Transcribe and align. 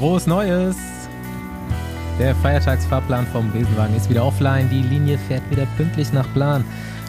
Frohes 0.00 0.26
Neues! 0.26 0.76
Der 2.18 2.34
Feiertagsfahrplan 2.36 3.26
vom 3.26 3.52
Besenwagen 3.52 3.94
ist 3.94 4.08
wieder 4.08 4.24
offline. 4.24 4.66
Die 4.70 4.80
Linie 4.80 5.18
fährt 5.18 5.42
wieder 5.50 5.66
pünktlich 5.76 6.10
nach 6.14 6.26
Plan. 6.32 6.64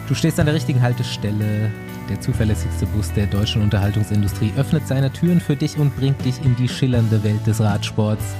Du 0.08 0.14
stehst 0.14 0.38
an 0.38 0.44
der 0.44 0.54
richtigen 0.54 0.82
Haltestelle. 0.82 1.70
Der 2.10 2.20
zuverlässigste 2.20 2.84
Bus 2.84 3.10
der 3.14 3.24
deutschen 3.28 3.62
Unterhaltungsindustrie 3.62 4.52
öffnet 4.58 4.86
seine 4.86 5.10
Türen 5.10 5.40
für 5.40 5.56
dich 5.56 5.78
und 5.78 5.96
bringt 5.96 6.22
dich 6.22 6.44
in 6.44 6.54
die 6.56 6.68
schillernde 6.68 7.24
Welt 7.24 7.46
des 7.46 7.62
Radsports. 7.62 8.34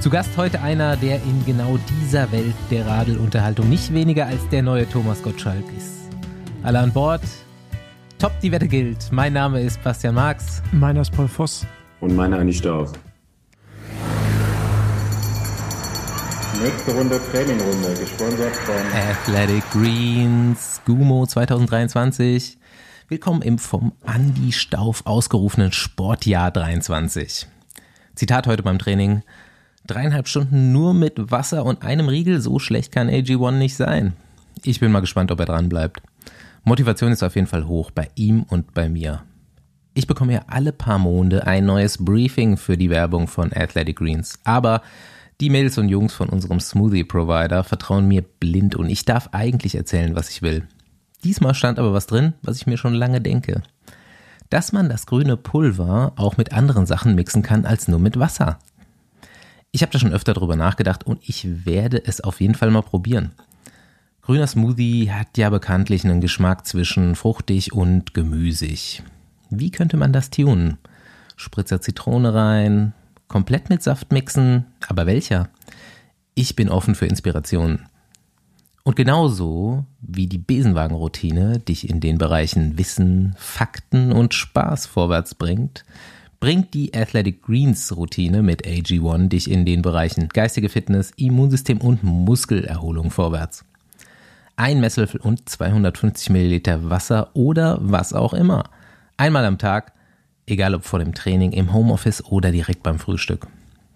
Zu 0.00 0.08
Gast 0.08 0.30
heute 0.38 0.62
einer, 0.62 0.96
der 0.96 1.16
in 1.16 1.44
genau 1.44 1.78
dieser 2.00 2.32
Welt 2.32 2.54
der 2.70 2.86
Radelunterhaltung 2.86 3.68
nicht 3.68 3.92
weniger 3.92 4.24
als 4.24 4.48
der 4.48 4.62
neue 4.62 4.88
Thomas 4.88 5.22
Gottschalk 5.22 5.64
ist. 5.76 6.08
Alle 6.62 6.78
an 6.78 6.94
Bord. 6.94 7.20
Top, 8.18 8.32
die 8.40 8.50
Wette 8.52 8.68
gilt. 8.68 9.12
Mein 9.12 9.34
Name 9.34 9.60
ist 9.60 9.84
Bastian 9.84 10.14
Marx. 10.14 10.62
Meiner 10.72 11.02
ist 11.02 11.12
Paul 11.12 11.28
Voss. 11.28 11.66
Und 12.00 12.16
meiner 12.16 12.38
Andi 12.38 12.54
Stauf. 12.54 12.94
Nächste 16.62 16.92
Runde 16.92 17.20
Trainingrunde, 17.30 17.94
gesponsert 18.00 18.56
von 18.56 18.74
Athletic 18.94 19.62
Greens, 19.72 20.80
Gumo 20.86 21.26
2023. 21.26 22.56
Willkommen 23.08 23.42
im 23.42 23.58
vom 23.58 23.92
Andi 24.04 24.52
Stauf 24.52 25.04
ausgerufenen 25.04 25.72
Sportjahr 25.72 26.50
23. 26.50 27.46
Zitat 28.14 28.46
heute 28.46 28.62
beim 28.62 28.78
Training. 28.78 29.22
Dreieinhalb 29.86 30.28
Stunden 30.28 30.72
nur 30.72 30.94
mit 30.94 31.30
Wasser 31.30 31.64
und 31.64 31.82
einem 31.82 32.08
Riegel, 32.08 32.40
so 32.40 32.58
schlecht 32.58 32.90
kann 32.90 33.10
AG1 33.10 33.52
nicht 33.52 33.76
sein. 33.76 34.14
Ich 34.64 34.80
bin 34.80 34.92
mal 34.92 35.00
gespannt, 35.00 35.30
ob 35.30 35.40
er 35.40 35.46
dran 35.46 35.68
bleibt. 35.68 36.00
Motivation 36.64 37.12
ist 37.12 37.22
auf 37.22 37.34
jeden 37.34 37.46
Fall 37.48 37.66
hoch 37.66 37.90
bei 37.90 38.08
ihm 38.14 38.44
und 38.44 38.72
bei 38.72 38.88
mir. 38.88 39.22
Ich 39.92 40.06
bekomme 40.06 40.32
ja 40.32 40.40
alle 40.46 40.72
paar 40.72 40.98
Monde 40.98 41.46
ein 41.46 41.66
neues 41.66 42.02
Briefing 42.02 42.56
für 42.56 42.76
die 42.76 42.90
Werbung 42.90 43.28
von 43.28 43.52
Athletic 43.52 43.96
Greens. 43.96 44.38
Aber 44.44 44.82
die 45.40 45.50
Mädels 45.50 45.76
und 45.76 45.90
Jungs 45.90 46.14
von 46.14 46.30
unserem 46.30 46.60
Smoothie-Provider 46.60 47.62
vertrauen 47.62 48.08
mir 48.08 48.22
blind 48.22 48.74
und 48.74 48.88
ich 48.88 49.04
darf 49.04 49.28
eigentlich 49.32 49.74
erzählen, 49.74 50.16
was 50.16 50.30
ich 50.30 50.40
will. 50.40 50.66
Diesmal 51.24 51.54
stand 51.54 51.78
aber 51.78 51.92
was 51.92 52.06
drin, 52.06 52.34
was 52.42 52.56
ich 52.56 52.66
mir 52.66 52.78
schon 52.78 52.94
lange 52.94 53.20
denke. 53.20 53.62
Dass 54.48 54.72
man 54.72 54.88
das 54.88 55.06
grüne 55.06 55.36
Pulver 55.36 56.12
auch 56.16 56.38
mit 56.38 56.52
anderen 56.52 56.86
Sachen 56.86 57.14
mixen 57.14 57.42
kann 57.42 57.66
als 57.66 57.86
nur 57.86 57.98
mit 57.98 58.18
Wasser. 58.18 58.58
Ich 59.72 59.82
habe 59.82 59.92
da 59.92 59.98
schon 59.98 60.14
öfter 60.14 60.32
drüber 60.32 60.56
nachgedacht 60.56 61.04
und 61.04 61.20
ich 61.28 61.66
werde 61.66 62.02
es 62.02 62.22
auf 62.22 62.40
jeden 62.40 62.54
Fall 62.54 62.70
mal 62.70 62.82
probieren. 62.82 63.32
Grüner 64.22 64.46
Smoothie 64.46 65.10
hat 65.10 65.36
ja 65.36 65.50
bekanntlich 65.50 66.04
einen 66.04 66.22
Geschmack 66.22 66.66
zwischen 66.66 67.14
fruchtig 67.14 67.72
und 67.74 68.14
gemüsig. 68.14 69.02
Wie 69.50 69.70
könnte 69.70 69.98
man 69.98 70.12
das 70.12 70.30
tunen? 70.30 70.78
Spritzer 71.36 71.80
Zitrone 71.82 72.32
rein, 72.32 72.94
komplett 73.28 73.70
mit 73.70 73.82
Saft 73.82 74.12
mixen, 74.12 74.66
aber 74.88 75.06
welcher? 75.06 75.48
Ich 76.34 76.56
bin 76.56 76.68
offen 76.68 76.94
für 76.94 77.06
Inspirationen. 77.06 77.86
Und 78.84 78.94
genauso 78.94 79.84
wie 80.00 80.26
die 80.26 80.38
Besenwagenroutine 80.38 81.58
dich 81.58 81.90
in 81.90 82.00
den 82.00 82.18
Bereichen 82.18 82.78
Wissen, 82.78 83.34
Fakten 83.36 84.12
und 84.12 84.34
Spaß 84.34 84.86
vorwärts 84.86 85.34
bringt, 85.34 85.84
bringt 86.38 86.74
die 86.74 86.94
Athletic 86.94 87.42
Greens 87.42 87.96
Routine 87.96 88.42
mit 88.42 88.64
AG1 88.66 89.28
dich 89.28 89.50
in 89.50 89.64
den 89.64 89.82
Bereichen 89.82 90.28
geistige 90.28 90.68
Fitness, 90.68 91.12
Immunsystem 91.16 91.80
und 91.80 92.04
Muskelerholung 92.04 93.10
vorwärts 93.10 93.64
ein 94.56 94.80
Messlöffel 94.80 95.20
und 95.20 95.48
250 95.48 96.30
Milliliter 96.30 96.88
Wasser 96.90 97.30
oder 97.34 97.78
was 97.80 98.12
auch 98.12 98.32
immer. 98.32 98.64
Einmal 99.18 99.44
am 99.44 99.58
Tag, 99.58 99.92
egal 100.46 100.74
ob 100.74 100.84
vor 100.84 100.98
dem 100.98 101.14
Training, 101.14 101.52
im 101.52 101.72
Homeoffice 101.72 102.24
oder 102.24 102.52
direkt 102.52 102.82
beim 102.82 102.98
Frühstück. 102.98 103.46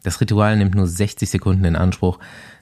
Das 0.02 0.20
Ritual 0.20 0.56
nimmt 0.56 0.74
nur 0.74 0.86
60 0.86 1.28
Sekunden 1.28 1.64
in 1.64 1.76
Anspruch. 1.76 2.18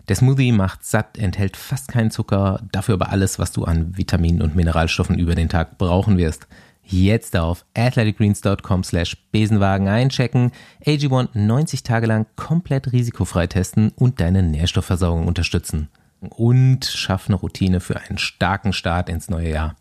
Der 0.09 0.17
Smoothie 0.17 0.53
macht 0.53 0.85
satt, 0.85 1.19
enthält 1.19 1.57
fast 1.57 1.89
keinen 1.89 2.11
Zucker, 2.11 2.63
dafür 2.73 2.95
aber 2.95 3.11
alles, 3.11 3.39
was 3.39 3.53
du 3.53 3.65
an 3.65 3.97
Vitaminen 3.97 4.43
und 4.43 4.57
Mineralstoffen 4.57 5.19
über 5.19 5.35
den 5.35 5.49
Tag 5.49 5.79
brauchen 5.79 6.19
wirst. 6.19 6.49
Jetzt 6.83 7.37
auf 7.37 7.67
athleticgreens.com 7.77 8.83
slash 8.83 9.17
Besenwagen 9.31 9.89
einchecken, 9.89 10.53
AG1 10.87 11.29
90 11.35 11.83
Tage 11.83 12.07
lang 12.07 12.27
komplett 12.35 12.93
risikofrei 12.93 13.47
testen 13.47 13.91
und 13.95 14.21
deine 14.21 14.43
Nährstoffversorgung 14.43 15.27
unterstützen 15.27 15.89
und 16.21 16.87
schaff 16.87 17.29
eine 17.29 17.37
Routine 17.37 17.81
für 17.81 18.01
einen 18.01 18.19
starken 18.19 18.73
Start 18.73 19.09
ins 19.09 19.29
neue 19.29 19.51
Jahr. 19.51 19.77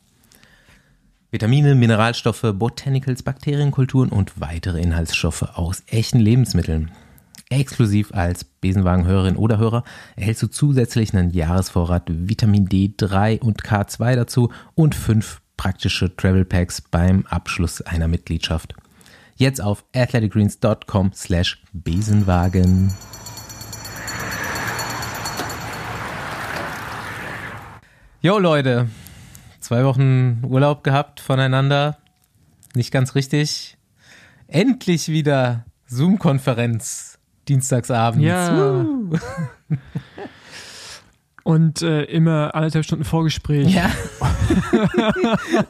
Vitamine, 1.30 1.76
Mineralstoffe, 1.76 2.54
Botanicals, 2.54 3.22
Bakterienkulturen 3.22 4.10
und 4.10 4.40
weitere 4.40 4.80
Inhaltsstoffe 4.80 5.42
aus 5.42 5.84
echten 5.88 6.20
Lebensmitteln. 6.20 6.92
Exklusiv 7.50 8.14
als 8.14 8.46
Besenwagenhörerin 8.46 9.36
oder 9.36 9.58
Hörer 9.58 9.84
erhältst 10.16 10.44
du 10.44 10.48
zusätzlich 10.48 11.14
einen 11.14 11.32
Jahresvorrat 11.32 12.04
Vitamin 12.08 12.70
D3 12.70 13.42
und 13.42 13.62
K2 13.62 14.16
dazu 14.16 14.54
und 14.74 14.96
fünf 14.96 15.42
praktische 15.58 16.16
Travel 16.16 16.46
Packs 16.46 16.80
beim 16.82 17.26
Abschluss 17.26 17.82
einer 17.82 18.08
Mitgliedschaft. 18.08 18.74
Jetzt 19.36 19.62
auf 19.62 19.84
athleticgreens.com 19.94 21.12
slash 21.14 21.62
Besenwagen. 21.74 22.94
Jo 28.22 28.40
Leute, 28.40 28.88
zwei 29.68 29.84
Wochen 29.84 30.46
Urlaub 30.48 30.86
gehabt 30.86 31.20
voneinander. 31.20 31.98
Nicht 32.74 32.90
ganz 32.90 33.16
richtig. 33.16 33.78
Endlich 34.48 35.10
wieder 35.10 35.66
Zoom-Konferenz 35.88 37.20
dienstagsabends. 37.50 38.26
Ja. 38.26 38.86
Und 41.44 41.82
äh, 41.82 42.04
immer 42.04 42.56
anderthalb 42.56 42.86
Stunden 42.86 43.04
Vorgespräch. 43.04 43.74
Ja. 43.74 43.90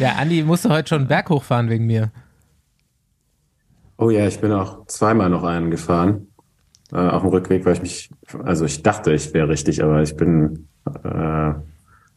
ja, 0.00 0.16
Andi 0.16 0.42
musste 0.42 0.68
heute 0.68 0.88
schon 0.88 1.06
Berg 1.06 1.30
hochfahren 1.30 1.70
wegen 1.70 1.86
mir. 1.86 2.10
Oh 3.98 4.10
ja, 4.10 4.26
ich 4.26 4.40
bin 4.40 4.50
auch 4.50 4.86
zweimal 4.86 5.30
noch 5.30 5.44
einen 5.44 5.70
gefahren. 5.70 6.26
Äh, 6.90 6.96
auf 6.96 7.22
dem 7.22 7.30
Rückweg, 7.30 7.64
weil 7.64 7.74
ich 7.74 7.82
mich, 7.82 8.10
also 8.42 8.64
ich 8.64 8.82
dachte, 8.82 9.12
ich 9.12 9.32
wäre 9.32 9.48
richtig, 9.48 9.84
aber 9.84 10.02
ich 10.02 10.16
bin 10.16 10.66
äh, 11.04 11.52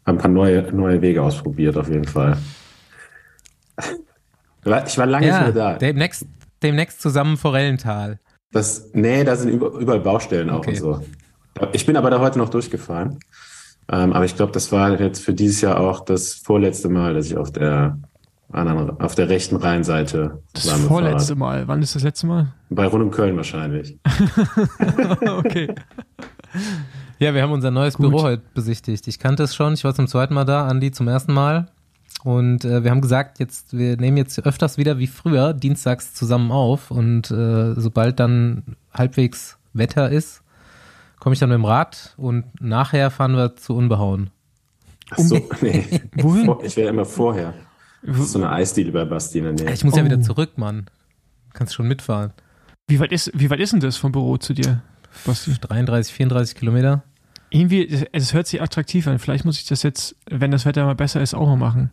ein 0.06 0.18
paar 0.18 0.30
neue, 0.30 0.64
neue 0.74 1.02
Wege 1.02 1.22
ausprobiert, 1.22 1.78
auf 1.78 1.90
jeden 1.90 2.06
Fall. 2.06 2.38
Ich 4.86 4.98
war 4.98 5.06
lange 5.06 5.28
ja, 5.28 5.44
nicht 5.44 5.56
mehr 5.56 5.72
da. 5.72 5.78
Demnächst, 5.78 6.26
demnächst 6.62 7.02
zusammen 7.02 7.38
Forellental. 7.38 8.20
Das, 8.52 8.90
nee, 8.94 9.24
da 9.24 9.36
sind 9.36 9.52
überall 9.52 10.00
Baustellen 10.00 10.50
auch 10.50 10.60
okay. 10.60 10.72
und 10.72 10.76
so. 10.78 11.06
Ich 11.74 11.86
bin 11.86 11.98
aber 11.98 12.10
da 12.10 12.20
heute 12.20 12.38
noch 12.40 12.50
durchgefahren. 12.50 13.20
Ähm, 13.92 14.14
aber 14.14 14.26
ich 14.26 14.36
glaube, 14.36 14.52
das 14.52 14.72
war 14.72 15.00
jetzt 15.00 15.24
für 15.24 15.34
dieses 15.34 15.62
Jahr 15.62 15.80
auch 15.80 16.06
das 16.06 16.34
vorletzte 16.34 16.88
Mal, 16.88 17.14
dass 17.14 17.26
ich 17.26 17.36
auf 17.36 17.52
der 17.52 18.00
anderen, 18.52 19.02
auf 19.02 19.16
der 19.16 19.30
rechten 19.30 19.56
Rheinseite 19.56 20.42
Das 20.54 20.68
war 20.68 20.78
vorletzte 20.78 21.36
Mal. 21.36 21.68
Wann 21.68 21.82
ist 21.82 21.96
das 21.96 22.04
letzte 22.04 22.28
Mal? 22.28 22.54
Bei 22.70 22.86
Rund 22.86 23.04
um 23.04 23.12
Köln 23.12 23.36
wahrscheinlich. 23.36 23.98
okay. 25.38 25.74
Ja, 27.20 27.34
wir 27.34 27.42
haben 27.42 27.52
unser 27.52 27.72
neues 27.72 27.96
Gut. 27.96 28.10
Büro 28.10 28.24
heute 28.24 28.44
besichtigt. 28.54 29.08
Ich 29.08 29.20
kannte 29.20 29.44
es 29.44 29.56
schon, 29.56 29.74
ich 29.74 29.84
war 29.84 29.94
zum 29.94 30.08
zweiten 30.08 30.34
Mal 30.34 30.46
da, 30.46 30.68
Andi 30.68 30.92
zum 30.92 31.08
ersten 31.08 31.34
Mal. 31.34 31.68
Und 32.24 32.64
äh, 32.64 32.84
wir 32.84 32.92
haben 32.92 33.02
gesagt, 33.02 33.40
jetzt, 33.40 33.78
wir 33.78 33.98
nehmen 33.98 34.18
jetzt 34.18 34.46
öfters 34.46 34.78
wieder 34.78 34.98
wie 34.98 35.08
früher 35.08 35.54
dienstags 35.54 36.14
zusammen 36.14 36.52
auf. 36.52 36.92
Und 36.92 37.32
äh, 37.32 37.74
sobald 37.76 38.20
dann 38.20 38.76
halbwegs 38.94 39.58
Wetter 39.74 40.10
ist, 40.10 40.42
komme 41.20 41.34
ich 41.34 41.40
dann 41.40 41.50
mit 41.50 41.58
dem 41.58 41.66
Rad 41.66 42.14
und 42.18 42.46
nachher 42.62 43.10
fahren 43.10 43.36
wir 43.36 43.56
zu 43.56 43.76
Unbehauen. 43.76 44.30
Ach 45.12 45.18
so, 45.18 45.40
nee. 45.62 46.02
Wohin? 46.16 46.54
Ich 46.64 46.78
wäre 46.78 46.90
immer 46.90 47.06
vorher. 47.06 47.54
Das 48.02 48.20
ist 48.20 48.32
so 48.34 48.40
eine 48.40 48.52
Eisdiele 48.52 48.92
bei 48.92 49.06
Basti 49.06 49.40
in 49.40 49.46
der 49.46 49.54
Nähe. 49.54 49.74
Ich 49.74 49.84
muss 49.84 49.94
oh. 49.94 49.98
ja 49.98 50.06
wieder 50.06 50.22
zurück, 50.22 50.58
Mann. 50.58 50.86
Kannst 51.54 51.74
schon 51.74 51.88
mitfahren. 51.88 52.34
Wie 52.88 53.00
weit 53.00 53.12
ist, 53.12 53.32
wie 53.34 53.50
weit 53.50 53.60
ist 53.60 53.72
denn 53.72 53.80
das 53.80 53.96
vom 53.96 54.12
Büro 54.12 54.38
zu 54.38 54.54
dir, 54.54 54.82
Basti? 55.26 55.54
33, 55.60 56.14
34 56.14 56.56
Kilometer. 56.56 57.04
Irgendwie, 57.50 58.08
es 58.12 58.34
hört 58.34 58.48
sich 58.48 58.62
attraktiv 58.62 59.08
an. 59.08 59.20
Vielleicht 59.20 59.46
muss 59.46 59.60
ich 59.60 59.66
das 59.66 59.84
jetzt, 59.84 60.16
wenn 60.30 60.52
das 60.52 60.66
Wetter 60.66 60.86
mal 60.86 60.96
besser 60.96 61.22
ist, 61.22 61.34
auch 61.36 61.48
mal 61.48 61.56
machen. 61.56 61.92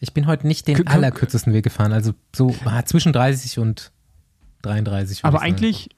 Ich 0.00 0.14
bin 0.14 0.26
heute 0.26 0.46
nicht 0.46 0.66
den 0.66 0.84
K 0.84 0.92
allerkürzesten 0.92 1.52
Weg 1.52 1.64
gefahren. 1.64 1.92
Also 1.92 2.12
so 2.34 2.54
ah, 2.64 2.82
zwischen 2.84 3.12
30 3.12 3.58
und 3.58 3.92
33. 4.62 5.24
Aber 5.24 5.42
eigentlich, 5.42 5.90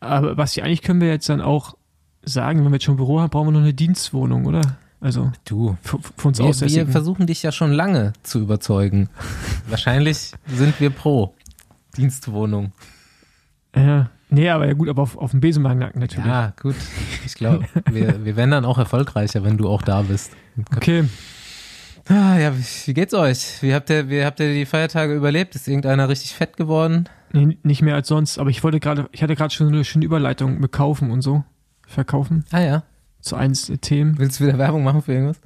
aber 0.00 0.34
Basti, 0.34 0.62
eigentlich 0.62 0.82
können 0.82 1.00
wir 1.00 1.08
jetzt 1.08 1.28
dann 1.28 1.40
auch 1.40 1.76
sagen, 2.22 2.60
wenn 2.60 2.70
wir 2.70 2.76
jetzt 2.76 2.84
schon 2.84 2.94
ein 2.94 2.98
Büro 2.98 3.20
haben, 3.20 3.30
brauchen 3.30 3.48
wir 3.48 3.52
noch 3.52 3.60
eine 3.60 3.74
Dienstwohnung, 3.74 4.46
oder? 4.46 4.60
Also 5.00 5.30
du, 5.44 5.76
für 5.82 6.28
uns 6.28 6.38
wir, 6.38 6.68
wir 6.68 6.88
versuchen 6.88 7.26
dich 7.26 7.42
ja 7.42 7.52
schon 7.52 7.72
lange 7.72 8.12
zu 8.22 8.40
überzeugen. 8.40 9.08
Wahrscheinlich 9.68 10.32
sind 10.46 10.78
wir 10.80 10.90
pro 10.90 11.34
Dienstwohnung. 11.96 12.72
Ja, 13.74 14.10
nee, 14.30 14.48
aber 14.48 14.66
ja 14.66 14.74
gut, 14.74 14.88
aber 14.88 15.02
auf, 15.02 15.16
auf 15.16 15.30
dem 15.30 15.40
Besenwagennacken 15.40 16.00
natürlich. 16.00 16.26
Ja, 16.26 16.52
gut. 16.60 16.76
Ich 17.24 17.34
glaube, 17.34 17.66
wir, 17.90 18.24
wir 18.24 18.36
werden 18.36 18.50
dann 18.50 18.64
auch 18.64 18.78
erfolgreicher, 18.78 19.44
wenn 19.44 19.56
du 19.56 19.68
auch 19.68 19.82
da 19.82 20.02
bist. 20.02 20.32
Okay. 20.76 21.04
Ah, 22.08 22.38
ja, 22.38 22.52
wie, 22.56 22.94
geht's 22.94 23.12
euch? 23.12 23.62
Wie 23.62 23.74
habt 23.74 23.90
ihr, 23.90 24.08
wie 24.08 24.24
habt 24.24 24.40
ihr 24.40 24.52
die 24.52 24.64
Feiertage 24.64 25.14
überlebt? 25.14 25.54
Ist 25.54 25.68
irgendeiner 25.68 26.08
richtig 26.08 26.34
fett 26.34 26.56
geworden? 26.56 27.08
Nee, 27.32 27.58
nicht 27.62 27.82
mehr 27.82 27.94
als 27.94 28.08
sonst, 28.08 28.38
aber 28.38 28.48
ich 28.48 28.64
wollte 28.64 28.80
gerade, 28.80 29.08
ich 29.12 29.22
hatte 29.22 29.36
gerade 29.36 29.52
schon 29.52 29.68
eine 29.68 29.84
schöne 29.84 30.06
Überleitung 30.06 30.58
mit 30.58 30.72
Kaufen 30.72 31.10
und 31.10 31.20
so. 31.20 31.44
Verkaufen. 31.86 32.44
Ah 32.50 32.60
ja. 32.60 32.82
Zu 33.20 33.36
eins 33.36 33.70
Themen. 33.82 34.18
Willst 34.18 34.40
du 34.40 34.46
wieder 34.46 34.56
Werbung 34.56 34.84
machen 34.84 35.02
für 35.02 35.12
irgendwas? 35.12 35.40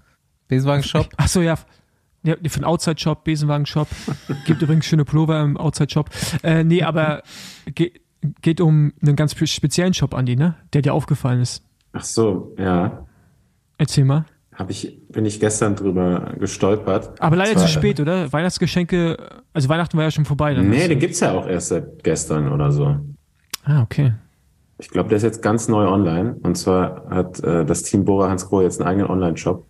Besenwagen 0.47 0.85
Shop? 0.85 1.09
Achso, 1.17 1.41
ja. 1.41 1.57
Ja, 2.25 2.37
für 2.37 2.61
den 2.61 2.65
Outside 2.65 3.01
Shop, 3.01 3.25
Besenwagen 3.25 3.67
Shop. 3.67 3.89
Gibt 4.47 4.63
übrigens 4.63 4.87
schöne 4.87 5.05
Pullover 5.05 5.43
im 5.43 5.57
Outside 5.57 5.91
Shop. 5.91 6.11
Äh, 6.45 6.63
nee, 6.63 6.83
aber 6.83 7.23
ge 7.75 7.93
geht 8.41 8.61
um 8.61 8.93
einen 9.03 9.17
ganz 9.17 9.35
speziellen 9.49 9.95
Shop, 9.95 10.15
Andi, 10.15 10.37
ne? 10.37 10.55
Der 10.73 10.83
dir 10.83 10.95
aufgefallen 10.95 11.41
ist. 11.41 11.63
Ach 11.93 12.05
so, 12.05 12.55
ja. 12.59 13.07
Erzähl 13.79 14.05
mal. 14.05 14.25
Hab 14.55 14.71
ich, 14.71 15.01
bin 15.09 15.25
ich 15.25 15.41
gestern 15.41 15.75
drüber 15.77 16.35
gestolpert. 16.39 17.21
Aber 17.21 17.37
leider 17.37 17.53
Zwar- 17.53 17.63
zu 17.67 17.69
spät, 17.69 18.01
oder? 18.01 18.33
Weihnachtsgeschenke, 18.33 19.17
also 19.53 19.69
Weihnachten 19.69 19.97
war 19.97 20.05
ja 20.05 20.11
schon 20.11 20.25
vorbei. 20.27 20.55
Dann 20.55 20.69
Nee, 20.69 20.89
den 20.89 20.99
gibt's 20.99 21.21
ja 21.21 21.33
auch 21.33 21.47
erst 21.47 21.69
seit 21.69 22.05
gestern 22.05 22.53
oder 22.53 22.71
so. 22.71 22.97
Ah, 23.65 23.83
okay. 23.83 24.13
Ich 24.79 24.89
glaube, 24.91 25.09
der 25.09 25.17
ist 25.17 25.23
jetzt 25.23 25.43
ganz 25.43 25.69
neu 25.69 25.87
online. 25.89 26.37
Und 26.43 26.57
zwar 26.57 27.09
hat 27.09 27.41
äh, 27.41 27.65
das 27.65 27.83
Team 27.85 28.05
Bora 28.05 28.29
Hans 28.29 28.47
Grohe 28.49 28.65
jetzt 28.65 28.81
einen 28.81 28.89
eigenen 28.89 29.09
Online-Shop. 29.09 29.65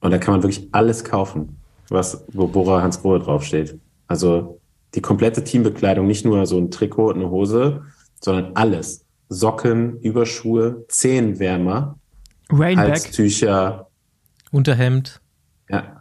Und 0.00 0.10
da 0.10 0.18
kann 0.18 0.32
man 0.34 0.42
wirklich 0.42 0.68
alles 0.72 1.04
kaufen, 1.04 1.56
was, 1.88 2.24
wo 2.32 2.46
Bora 2.46 2.82
Hans 2.82 3.02
Grohe 3.02 3.18
draufsteht. 3.18 3.78
Also 4.06 4.57
die 4.94 5.00
komplette 5.00 5.44
Teambekleidung, 5.44 6.06
nicht 6.06 6.24
nur 6.24 6.46
so 6.46 6.58
ein 6.58 6.70
Trikot 6.70 7.08
und 7.10 7.16
eine 7.16 7.30
Hose, 7.30 7.82
sondern 8.20 8.52
alles. 8.56 9.04
Socken, 9.28 10.00
Überschuhe, 10.00 10.84
Zehenwärmer, 10.88 11.98
Rainback. 12.50 12.88
Halstücher, 12.88 13.88
Unterhemd. 14.50 15.20
ja. 15.68 15.94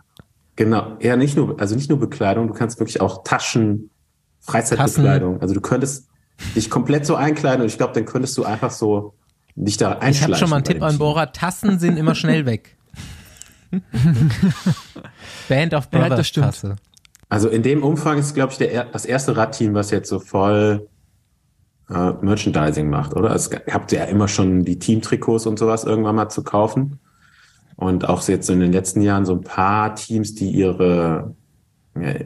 Genau. 0.56 0.98
Ja, 1.02 1.16
nicht 1.18 1.38
nur, 1.38 1.60
also 1.60 1.76
nicht 1.76 1.88
nur 1.88 2.00
Bekleidung, 2.00 2.48
du 2.48 2.54
kannst 2.56 2.80
wirklich 2.80 3.00
auch 3.00 3.24
Taschen, 3.24 3.92
Freizeitbekleidung. 4.40 5.40
Also 5.40 5.54
du 5.54 5.62
könntest 5.62 6.08
dich 6.56 6.72
komplett 6.72 7.06
so 7.06 7.14
einkleiden 7.16 7.62
und 7.62 7.68
ich 7.68 7.78
glaube, 7.78 7.94
dann 7.94 8.06
könntest 8.06 8.36
du 8.40 8.44
einfach 8.44 8.72
so 8.72 9.14
dich 9.56 9.78
da 9.78 9.92
Ich 9.98 10.02
einschleichen. 10.02 10.34
habe 10.34 10.40
schon 10.40 10.50
mal 10.50 10.56
einen 10.56 10.66
Tipp 10.66 10.82
an. 10.82 10.98
Bora. 10.98 11.28
Tassen 11.28 11.78
sind 11.78 11.96
immer 11.98 12.16
schnell 12.16 12.48
weg. 12.48 12.76
Band 15.50 15.74
of 15.74 15.88
Ja, 15.92 16.00
das 16.00 16.10
Brothers 16.10 16.28
stimmt. 16.28 16.46
Tasse. 16.48 16.76
Also 17.30 17.50
in 17.50 17.62
dem 17.64 17.84
Umfang 17.84 18.18
ist, 18.18 18.34
glaube 18.36 18.52
ich, 18.54 18.58
der, 18.58 18.72
er- 18.72 18.86
das 18.86 19.06
erste 19.06 19.36
Radteam, 19.36 19.74
was 19.74 19.92
jetzt 19.92 20.10
so 20.10 20.20
voll 20.20 20.88
äh, 21.90 22.12
Merchandising 22.22 22.90
macht, 22.90 23.16
oder? 23.16 23.34
Es 23.36 23.50
habt 23.72 23.92
ihr 23.92 24.00
ja 24.00 24.06
immer 24.06 24.28
schon 24.28 24.64
die 24.64 24.80
Teamtrikots 24.80 25.46
und 25.46 25.60
sowas 25.60 25.84
irgendwann 25.84 26.16
mal 26.16 26.30
zu 26.30 26.44
kaufen. 26.44 27.00
Und 27.76 28.08
auch 28.10 28.22
so 28.22 28.32
jetzt 28.32 28.50
in 28.50 28.60
den 28.60 28.72
letzten 28.72 29.02
Jahren 29.02 29.26
so 29.26 29.34
ein 29.34 29.42
paar 29.42 29.94
Teams, 29.94 30.34
die 30.36 30.50
ihre, 30.50 31.36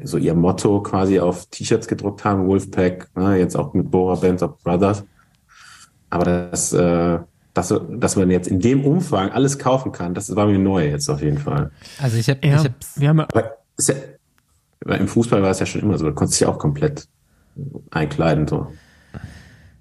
so 0.04 0.18
ihr 0.18 0.34
Motto 0.34 0.82
quasi 0.82 1.20
auf 1.20 1.46
T-Shirts 1.48 1.88
gedruckt 1.88 2.24
haben, 2.24 2.48
Wolfpack, 2.48 3.10
ne, 3.16 3.38
jetzt 3.38 3.58
auch 3.58 3.74
mit 3.74 3.92
Bora 3.92 4.16
Bands 4.16 4.44
of 4.44 4.58
Brothers. 4.64 5.04
Aber 6.10 6.24
das, 6.26 6.74
äh, 6.74 7.20
dass, 7.54 7.74
dass 7.90 8.16
man 8.16 8.30
jetzt 8.32 8.48
in 8.48 8.60
dem 8.60 8.86
Umfang 8.86 9.30
alles 9.32 9.60
kaufen 9.60 9.92
kann, 9.92 10.14
das 10.14 10.34
war 10.36 10.46
mir 10.46 10.60
neu 10.60 10.88
jetzt 10.88 11.10
auf 11.10 11.22
jeden 11.22 11.38
Fall. 11.38 11.72
Also 12.02 12.18
ich 12.18 12.30
habe 12.30 12.40
Ja, 12.48 12.56
ich 12.56 12.64
hab's, 12.66 13.00
wir 13.00 13.10
haben 13.10 13.20
Aber 13.20 13.58
ist 13.78 13.90
ja, 13.90 13.96
im 14.86 15.08
Fußball 15.08 15.42
war 15.42 15.52
es 15.52 15.60
ja 15.60 15.66
schon 15.66 15.82
immer 15.82 15.98
so, 15.98 16.06
da 16.06 16.12
konntest 16.12 16.40
du 16.40 16.46
dich 16.46 16.50
ja 16.50 16.54
auch 16.54 16.60
komplett 16.60 17.08
einkleiden. 17.92 18.48
So. 18.48 18.72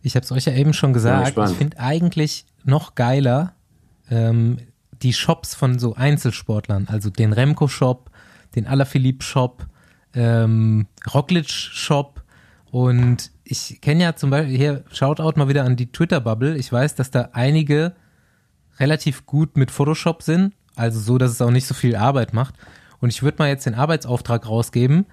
ich 0.03 0.17
hab's 0.17 0.33
euch 0.33 0.45
ja 0.47 0.53
eben 0.53 0.73
schon 0.73 0.91
Ja, 0.91 0.95
gesagt. 0.95 1.29
spannend. 1.29 1.53
ich 1.53 1.59
finde 1.59 1.79
eigentlich 1.79 2.45
noch 2.65 2.95
geiler 2.95 3.55
ähm, 4.11 4.59
die 5.03 5.13
Shops 5.13 5.55
von 5.55 5.79
so 5.79 5.95
Einzelsportlern. 5.95 6.89
Also 6.91 7.11
den 7.11 7.33
Remco 7.33 7.69
Shop, 7.69 8.11
den 8.55 8.67
Alaphilippe 8.67 9.25
Shop, 9.25 9.67
ähm, 10.15 10.87
Roglic 11.15 11.49
Shop. 11.49 12.23
Und 12.71 13.31
ich 13.45 13.81
kenne 13.81 14.03
ja 14.03 14.17
zum 14.17 14.31
Beispiel, 14.31 14.57
hier, 14.57 14.85
Shoutout 14.93 15.39
mal 15.39 15.49
wieder 15.49 15.65
an 15.65 15.77
die 15.77 15.91
Twitter-Bubble. 15.91 16.57
Ich 16.57 16.71
weiß, 16.73 16.95
dass 16.95 17.11
da 17.11 17.31
einige 17.33 17.95
relativ 18.79 19.27
gut 19.27 19.57
mit 19.57 19.71
Photoshop 19.71 20.23
sind, 20.23 20.55
also 20.77 21.01
so, 21.01 21.19
dass 21.19 21.31
es 21.33 21.43
auch 21.43 21.51
nicht 21.51 21.67
so 21.67 21.75
viel 21.75 21.97
Arbeit 21.97 22.33
macht. 22.33 22.55
Und 23.01 23.11
ich 23.11 23.23
würde 23.23 23.39
mal 23.39 23.49
jetzt 23.49 23.67
den 23.67 23.75
Arbeitsauftrag 23.75 24.49
rausgeben. 24.49 25.07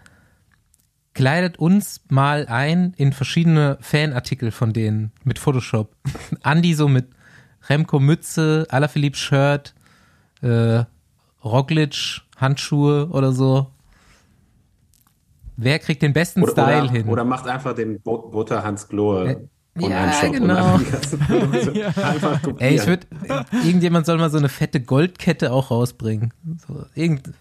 Kleidet 1.13 1.57
uns 1.57 2.01
mal 2.09 2.45
ein 2.47 2.93
in 2.97 3.11
verschiedene 3.13 3.77
Fanartikel 3.81 4.51
von 4.51 4.73
denen 4.73 5.11
mit 5.23 5.39
Photoshop. 5.39 5.95
Andi 6.43 6.73
so 6.73 6.87
mit 6.87 7.07
Remco 7.69 7.99
Mütze, 7.99 8.67
Alaphilippe 8.69 9.17
Shirt, 9.17 9.73
äh, 10.41 10.83
Roglic 11.43 12.21
Handschuhe 12.37 13.07
oder 13.09 13.31
so. 13.31 13.67
Wer 15.55 15.79
kriegt 15.79 16.03
den 16.03 16.13
besten 16.13 16.43
Oder, 16.43 16.51
Style 16.51 16.83
oder, 16.83 16.91
hin? 16.91 17.07
oder 17.07 17.23
macht 17.23 17.47
einfach 17.47 17.73
den 17.73 17.99
Bo 18.01 18.29
Butter 18.29 18.63
Hans 18.63 18.87
Glohe 18.87 19.27
Äh, 19.29 19.37
ja, 19.89 20.11
und 20.23 20.31
genau. 20.33 20.77
kopieren. 20.77 22.57
Ey, 22.59 22.75
ich 22.75 22.85
würde, 22.87 23.05
irgendjemand 23.63 24.05
soll 24.05 24.17
mal 24.17 24.29
so 24.29 24.37
eine 24.37 24.49
fette 24.49 24.81
Goldkette 24.81 25.51
auch 25.51 25.69
rausbringen. 25.71 26.33
So, 26.67 26.85
irgend, 26.95 27.31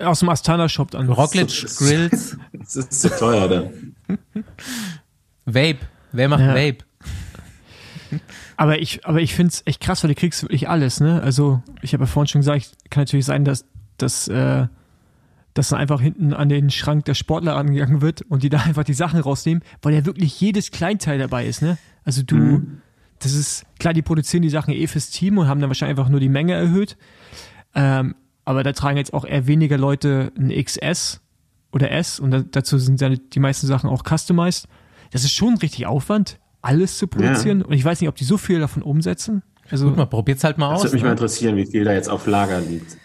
aus 0.00 0.20
dem 0.20 0.28
Astana 0.28 0.68
Shop 0.68 0.90
dann. 0.90 1.06
Das- 1.06 1.76
Grills, 1.78 2.36
Das 2.52 2.76
ist 2.76 3.00
zu 3.00 3.08
teuer 3.10 3.48
dann. 3.48 3.94
Vape. 5.44 5.78
Wer 6.12 6.28
macht 6.28 6.40
Ja. 6.40 6.54
Vape? 6.54 6.78
Aber 8.56 8.80
ich, 8.80 9.04
aber 9.06 9.20
ich 9.20 9.34
finde 9.34 9.52
es 9.52 9.62
echt 9.66 9.80
krass, 9.80 10.02
weil 10.02 10.08
du 10.08 10.14
kriegst 10.14 10.42
wirklich 10.42 10.68
alles, 10.68 11.00
ne? 11.00 11.22
Also, 11.22 11.62
ich 11.82 11.92
habe 11.92 12.04
ja 12.04 12.06
vorhin 12.06 12.28
schon 12.28 12.40
gesagt, 12.40 12.72
kann 12.90 13.02
natürlich 13.02 13.26
sein, 13.26 13.44
dass, 13.44 13.64
dass, 13.98 14.26
äh, 14.28 14.66
dass 15.54 15.68
dann 15.68 15.78
einfach 15.78 16.00
hinten 16.00 16.32
an 16.32 16.48
den 16.48 16.70
Schrank 16.70 17.04
der 17.04 17.14
Sportler 17.14 17.54
angegangen 17.56 18.00
wird 18.00 18.22
und 18.22 18.42
die 18.42 18.48
da 18.48 18.58
einfach 18.64 18.84
die 18.84 18.94
Sachen 18.94 19.20
rausnehmen, 19.20 19.62
weil 19.82 19.94
ja 19.94 20.04
wirklich 20.06 20.40
jedes 20.40 20.70
Kleinteil 20.70 21.18
dabei 21.18 21.46
ist, 21.46 21.60
ne? 21.62 21.76
Also 22.04 22.22
du, 22.22 22.62
das 23.18 23.34
ist, 23.34 23.64
klar, 23.78 23.92
die 23.92 24.02
produzieren 24.02 24.42
die 24.42 24.48
Sachen 24.48 24.72
eh 24.72 24.86
fürs 24.86 25.10
Team 25.10 25.36
und 25.38 25.46
haben 25.46 25.60
dann 25.60 25.68
wahrscheinlich 25.68 25.98
einfach 25.98 26.10
nur 26.10 26.20
die 26.20 26.30
Menge 26.30 26.54
erhöht. 26.54 26.96
Ähm, 27.74 28.14
aber 28.48 28.62
da 28.62 28.72
tragen 28.72 28.96
jetzt 28.96 29.12
auch 29.12 29.26
eher 29.26 29.46
weniger 29.46 29.76
Leute 29.76 30.32
ein 30.38 30.48
XS 30.50 31.20
oder 31.70 31.90
S 31.90 32.18
und 32.18 32.30
da, 32.30 32.40
dazu 32.40 32.78
sind 32.78 32.98
ja 32.98 33.10
die 33.10 33.40
meisten 33.40 33.66
Sachen 33.66 33.90
auch 33.90 34.02
customized. 34.08 34.66
Das 35.10 35.22
ist 35.22 35.32
schon 35.32 35.58
richtig 35.58 35.86
Aufwand, 35.86 36.38
alles 36.62 36.96
zu 36.96 37.08
produzieren. 37.08 37.60
Und 37.60 37.74
ich 37.74 37.84
weiß 37.84 38.00
nicht, 38.00 38.08
ob 38.08 38.16
die 38.16 38.24
so 38.24 38.38
viel 38.38 38.58
davon 38.58 38.82
umsetzen. 38.82 39.42
Also, 39.70 39.88
Guck 39.88 39.98
mal, 39.98 40.06
probiert's 40.06 40.44
halt 40.44 40.56
mal 40.56 40.70
Das 40.70 40.78
aus. 40.78 40.84
würde 40.84 40.94
mich 40.96 41.02
mal 41.02 41.08
Ne? 41.10 41.12
interessieren, 41.16 41.56
wie 41.56 41.66
viel 41.66 41.84
da 41.84 41.92
jetzt 41.92 42.08
auf 42.08 42.26
Lager 42.26 42.58
liegt. 42.60 42.96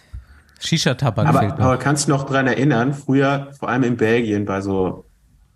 Shisha-Tabak 0.61 1.27
Aber, 1.27 1.41
aber 1.59 1.77
kannst 1.77 2.07
du 2.07 2.11
noch 2.11 2.23
dran 2.23 2.47
erinnern, 2.47 2.93
früher, 2.93 3.49
vor 3.59 3.67
allem 3.67 3.83
in 3.83 3.97
Belgien, 3.97 4.45
bei 4.45 4.61
so, 4.61 5.03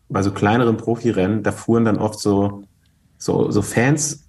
bei 0.09 0.21
so 0.21 0.31
kleineren 0.31 0.75
Profirennen, 0.75 1.43
da 1.43 1.53
fuhren 1.53 1.85
dann 1.85 1.97
oft 1.97 2.19
so, 2.19 2.63
so, 3.17 3.49
so 3.51 3.61
Fans 3.61 4.27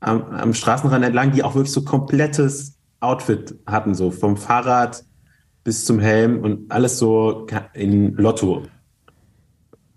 am, 0.00 0.22
am 0.32 0.52
Straßenrand 0.52 1.02
entlang, 1.02 1.32
die 1.32 1.42
auch 1.42 1.54
wirklich 1.54 1.72
so 1.72 1.82
komplettes 1.82 2.75
Outfit 3.00 3.54
hatten, 3.66 3.94
so 3.94 4.10
vom 4.10 4.36
Fahrrad 4.36 5.04
bis 5.64 5.84
zum 5.84 5.98
Helm 5.98 6.40
und 6.40 6.70
alles 6.70 6.98
so 6.98 7.46
in 7.74 8.14
Lotto. 8.14 8.62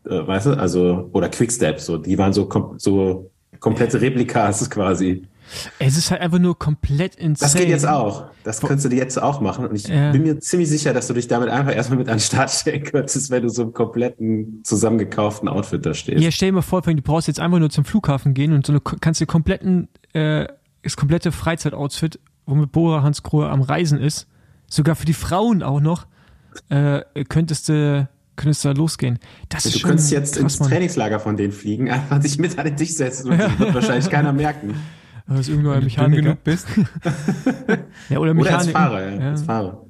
Äh, 0.06 0.25
weißt 0.27 0.48
du, 0.48 0.51
also, 0.53 1.10
oder 1.13 1.29
Quickstep, 1.29 1.79
so, 1.79 1.98
die 1.98 2.18
waren 2.18 2.34
so, 2.34 2.48
kom 2.48 2.75
so 2.79 3.32
komplette 3.60 4.00
Replikas 4.01 4.70
quasi. 4.70 5.24
es 5.79 5.98
ist 5.98 6.10
halt 6.12 6.22
einfach 6.22 6.39
nur 6.39 6.58
komplett 6.58 7.15
insane. 7.15 7.51
Das 7.51 7.56
geht 7.60 7.70
jetzt 7.70 7.88
auch. 7.88 8.29
Das 8.44 8.62
könntest 8.62 8.86
du 8.86 8.89
dir 8.89 8.98
jetzt 8.98 9.22
auch 9.22 9.41
machen. 9.41 9.68
Und 9.68 9.75
ich 9.75 9.88
Ja. 9.88 10.12
bin 10.12 10.24
mir 10.24 10.39
ziemlich 10.39 10.70
sicher, 10.70 10.94
dass 10.94 11.08
du 11.08 11.13
dich 11.13 11.27
damit 11.27 11.50
einfach 11.50 11.75
erstmal 11.75 12.00
mit 12.00 12.08
an 12.08 12.15
den 12.15 12.22
Start 12.22 12.50
stellen 12.51 12.84
könntest, 12.84 13.29
wenn 13.32 13.44
du 13.44 13.50
so 13.50 13.63
im 13.63 13.74
kompletten 13.74 14.62
zusammengekauften 14.63 15.50
Outfit 15.50 15.86
da 15.86 15.94
stehst. 15.94 16.22
Ja, 16.24 16.32
stell 16.32 16.50
dir 16.50 16.53
mal 16.56 16.62
vor, 16.62 16.82
du 16.82 16.96
brauchst 17.01 17.27
jetzt 17.27 17.39
einfach 17.39 17.60
nur 17.60 17.70
zum 17.70 17.84
Flughafen 17.84 18.34
gehen 18.34 18.53
und 18.53 18.65
so 18.65 18.72
eine, 18.74 18.79
kannst 18.82 19.20
dir 19.22 19.25
kompletten, 19.25 19.89
äh, 20.13 20.48
das 20.84 20.96
komplette 20.96 21.32
Freizeitoutfit, 21.32 22.20
womit 22.50 22.72
Bora 22.72 23.03
Hans 23.03 23.24
Grohe 23.24 23.50
am 23.50 23.62
Reisen 23.62 24.00
ist, 24.00 24.27
sogar 24.68 24.96
für 24.96 25.06
die 25.06 25.13
Frauen 25.13 25.63
auch 25.63 25.79
noch, 25.79 26.08
äh, 26.70 27.01
könntest 27.29 27.70
du, 27.70 28.08
könntest 28.36 28.65
da 28.65 28.72
losgehen. 28.72 29.20
Das 29.50 29.65
ist 29.65 29.75
du 29.75 29.79
schon 29.79 29.89
könntest 29.89 30.12
jetzt 30.12 30.34
krass, 30.34 30.41
ins 30.44 30.60
Mann. 30.60 30.70
Trainingslager 30.70 31.20
von 31.20 31.38
denen 31.38 31.51
fliegen, 31.53 31.89
einfach 31.91 32.20
dich 32.20 32.38
mit 32.38 32.58
an 32.58 32.65
den 32.65 32.77
Tisch 32.77 32.94
setzen 32.96 33.32
und 33.32 33.39
das 33.39 33.60
wird 33.60 33.74
wahrscheinlich 33.74 34.10
keiner 34.10 34.34
merken. 34.34 34.75
Das 35.27 35.41
ist 35.41 35.50
irgendein 35.50 35.74
Wenn 35.74 35.79
du 35.82 35.86
Mechaniker. 35.86 36.22
genug 36.24 36.44
bist. 36.44 36.68
Ja, 38.10 38.18
oder 38.18 38.32
Oder 38.32 38.58
als 38.58 38.65
Mechaniker. 38.65 38.72
Fahrer, 38.79 39.10
ja, 39.12 39.20
Ja. 39.22 39.29
als 39.32 39.44
Fahrer. 39.44 39.86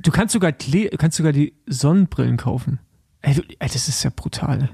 Du 0.00 0.10
kannst 0.10 0.32
sogar, 0.32 0.52
kannst 0.52 1.16
sogar 1.16 1.32
die 1.32 1.54
Sonnenbrillen 1.66 2.36
kaufen. 2.36 2.78
Ey, 3.22 3.34
du- 3.34 3.42
ey, 3.58 3.68
das 3.72 3.88
ist 3.88 4.02
ja 4.04 4.10
brutal. 4.14 4.68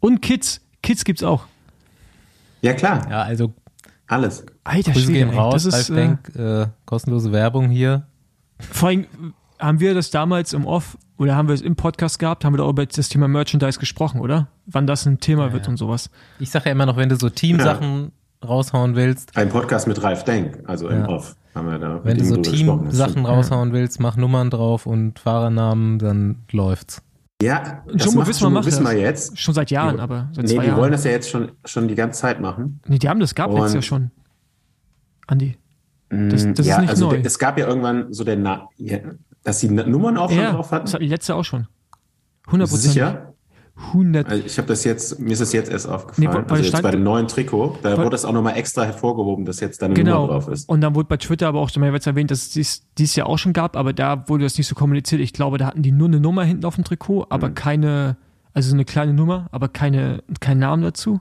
Und 0.00 0.20
Kids. 0.22 0.60
Kids 0.82 1.04
gibt's 1.04 1.22
auch. 1.22 1.46
Ja, 2.60 2.74
klar, 2.74 3.08
Ja, 3.10 3.22
also 3.22 3.54
alles. 4.12 4.44
Alter 4.64 4.92
Grüße 4.92 5.12
gehen 5.12 5.30
raus. 5.30 5.64
das 5.64 5.72
Ralf 5.74 5.82
ist, 5.82 5.90
äh, 5.90 5.94
Denk, 5.94 6.36
äh, 6.36 6.66
kostenlose 6.84 7.32
Werbung 7.32 7.70
hier. 7.70 8.06
Vor 8.60 8.90
allem 8.90 9.06
haben 9.58 9.80
wir 9.80 9.94
das 9.94 10.10
damals 10.10 10.52
im 10.52 10.66
Off 10.66 10.96
oder 11.18 11.36
haben 11.36 11.48
wir 11.48 11.54
es 11.54 11.60
im 11.62 11.76
Podcast 11.76 12.18
gehabt, 12.18 12.44
haben 12.44 12.52
wir 12.54 12.58
da 12.58 12.68
über 12.68 12.84
das 12.86 13.08
Thema 13.08 13.28
Merchandise 13.28 13.78
gesprochen, 13.78 14.20
oder? 14.20 14.48
Wann 14.66 14.86
das 14.86 15.06
ein 15.06 15.18
Thema 15.20 15.52
wird 15.52 15.68
und 15.68 15.76
sowas. 15.76 16.10
Ich 16.38 16.50
sage 16.50 16.66
ja 16.66 16.72
immer 16.72 16.86
noch, 16.86 16.96
wenn 16.96 17.08
du 17.08 17.16
so 17.16 17.28
Teamsachen 17.28 18.12
raushauen 18.44 18.96
willst, 18.96 19.36
Ein 19.36 19.48
Podcast 19.50 19.86
mit 19.86 20.02
Ralf 20.02 20.24
Denk, 20.24 20.58
also 20.66 20.88
im 20.88 21.02
Ja. 21.02 21.08
Off. 21.08 21.36
haben 21.54 21.68
wir 21.68 21.78
da. 21.78 22.00
Wenn 22.02 22.18
du 22.18 22.24
so 22.24 22.36
Team-Sachen 22.36 23.24
raushauen 23.24 23.72
willst, 23.72 24.00
mach 24.00 24.16
Nummern 24.16 24.50
drauf 24.50 24.86
und 24.86 25.18
Fahrernamen, 25.20 25.98
dann 25.98 26.36
läuft's. 26.50 27.02
Ja, 27.42 27.82
das 27.92 28.04
Jumbo 28.04 28.20
macht 28.20 28.40
Jumbo 28.40 28.54
macht 28.60 28.66
Visma 28.66 28.90
das. 28.92 29.00
jetzt. 29.00 29.38
Schon 29.38 29.54
seit 29.54 29.70
Jahren, 29.70 29.96
Die- 29.96 30.02
aber 30.02 30.28
seit 30.32 30.44
Nee, 30.44 30.50
die 30.52 30.56
wollen 30.58 30.66
Jahren. 30.68 30.92
das 30.92 31.04
ja 31.04 31.10
jetzt 31.10 31.28
schon, 31.30 31.52
schon 31.64 31.88
die 31.88 31.94
ganze 31.94 32.20
Zeit 32.20 32.40
machen. 32.40 32.80
Nee, 32.86 32.98
die 32.98 33.08
haben 33.08 33.20
das 33.20 33.34
gab 33.34 33.50
Und- 33.50 33.56
Jahr 33.72 33.82
schon. 33.82 34.10
Andi. 35.26 35.56
Das, 36.10 36.46
das 36.54 36.66
ja, 36.66 36.74
ist 36.74 36.80
nicht 36.82 36.90
also 36.90 37.10
neu. 37.10 37.20
es 37.24 37.38
gab 37.38 37.58
ja 37.58 37.66
irgendwann 37.66 38.12
so 38.12 38.22
der, 38.22 38.36
Na 38.36 38.68
ja, 38.76 38.98
dass 39.44 39.60
sie 39.60 39.68
Nummern 39.70 40.18
auch 40.18 40.28
schon 40.30 40.38
ja, 40.40 40.52
drauf 40.52 40.70
hatten. 40.70 40.84
das 40.84 40.94
hatten 40.94 41.04
die 41.04 41.08
letzte 41.08 41.34
auch 41.34 41.44
schon. 41.44 41.62
Bist 41.62 42.48
100 42.48 42.70
du 42.70 42.76
sicher? 42.76 43.31
100. 43.76 44.28
Also 44.28 44.44
ich 44.44 44.58
habe 44.58 44.68
das 44.68 44.84
jetzt, 44.84 45.18
mir 45.18 45.32
ist 45.32 45.40
das 45.40 45.52
jetzt 45.52 45.70
erst 45.70 45.88
aufgefallen. 45.88 46.30
Nee, 46.30 46.36
also 46.36 46.56
jetzt 46.56 46.68
stand- 46.68 46.82
bei 46.82 46.90
dem 46.90 47.02
neuen 47.02 47.26
Trikot, 47.26 47.78
da 47.82 47.96
wurde 47.96 48.10
das 48.10 48.24
auch 48.24 48.32
nochmal 48.32 48.56
extra 48.56 48.84
hervorgehoben, 48.84 49.44
dass 49.44 49.60
jetzt 49.60 49.80
da 49.82 49.86
eine 49.86 49.94
Genau. 49.94 50.22
Nummer 50.22 50.32
drauf 50.34 50.48
ist. 50.48 50.68
Und 50.68 50.80
dann 50.82 50.94
wurde 50.94 51.08
bei 51.08 51.16
Twitter 51.16 51.48
aber 51.48 51.60
auch 51.60 51.70
schon 51.70 51.80
mehrmals 51.80 52.06
erwähnt, 52.06 52.30
dass 52.30 52.42
es 52.42 52.50
dies, 52.50 52.82
dies 52.98 53.16
Jahr 53.16 53.26
auch 53.28 53.38
schon 53.38 53.52
gab, 53.52 53.76
aber 53.76 53.92
da 53.92 54.28
wurde 54.28 54.44
das 54.44 54.58
nicht 54.58 54.66
so 54.66 54.74
kommuniziert. 54.74 55.20
Ich 55.20 55.32
glaube, 55.32 55.58
da 55.58 55.66
hatten 55.66 55.82
die 55.82 55.92
nur 55.92 56.08
eine 56.08 56.20
Nummer 56.20 56.44
hinten 56.44 56.64
auf 56.64 56.74
dem 56.74 56.84
Trikot, 56.84 57.26
aber 57.30 57.48
Mhm. 57.48 57.54
keine, 57.54 58.16
also 58.54 58.68
so 58.68 58.74
eine 58.76 58.84
kleine 58.84 59.14
Nummer, 59.14 59.48
aber 59.52 59.68
keine, 59.68 60.22
keinen 60.40 60.60
Namen 60.60 60.82
dazu. 60.82 61.20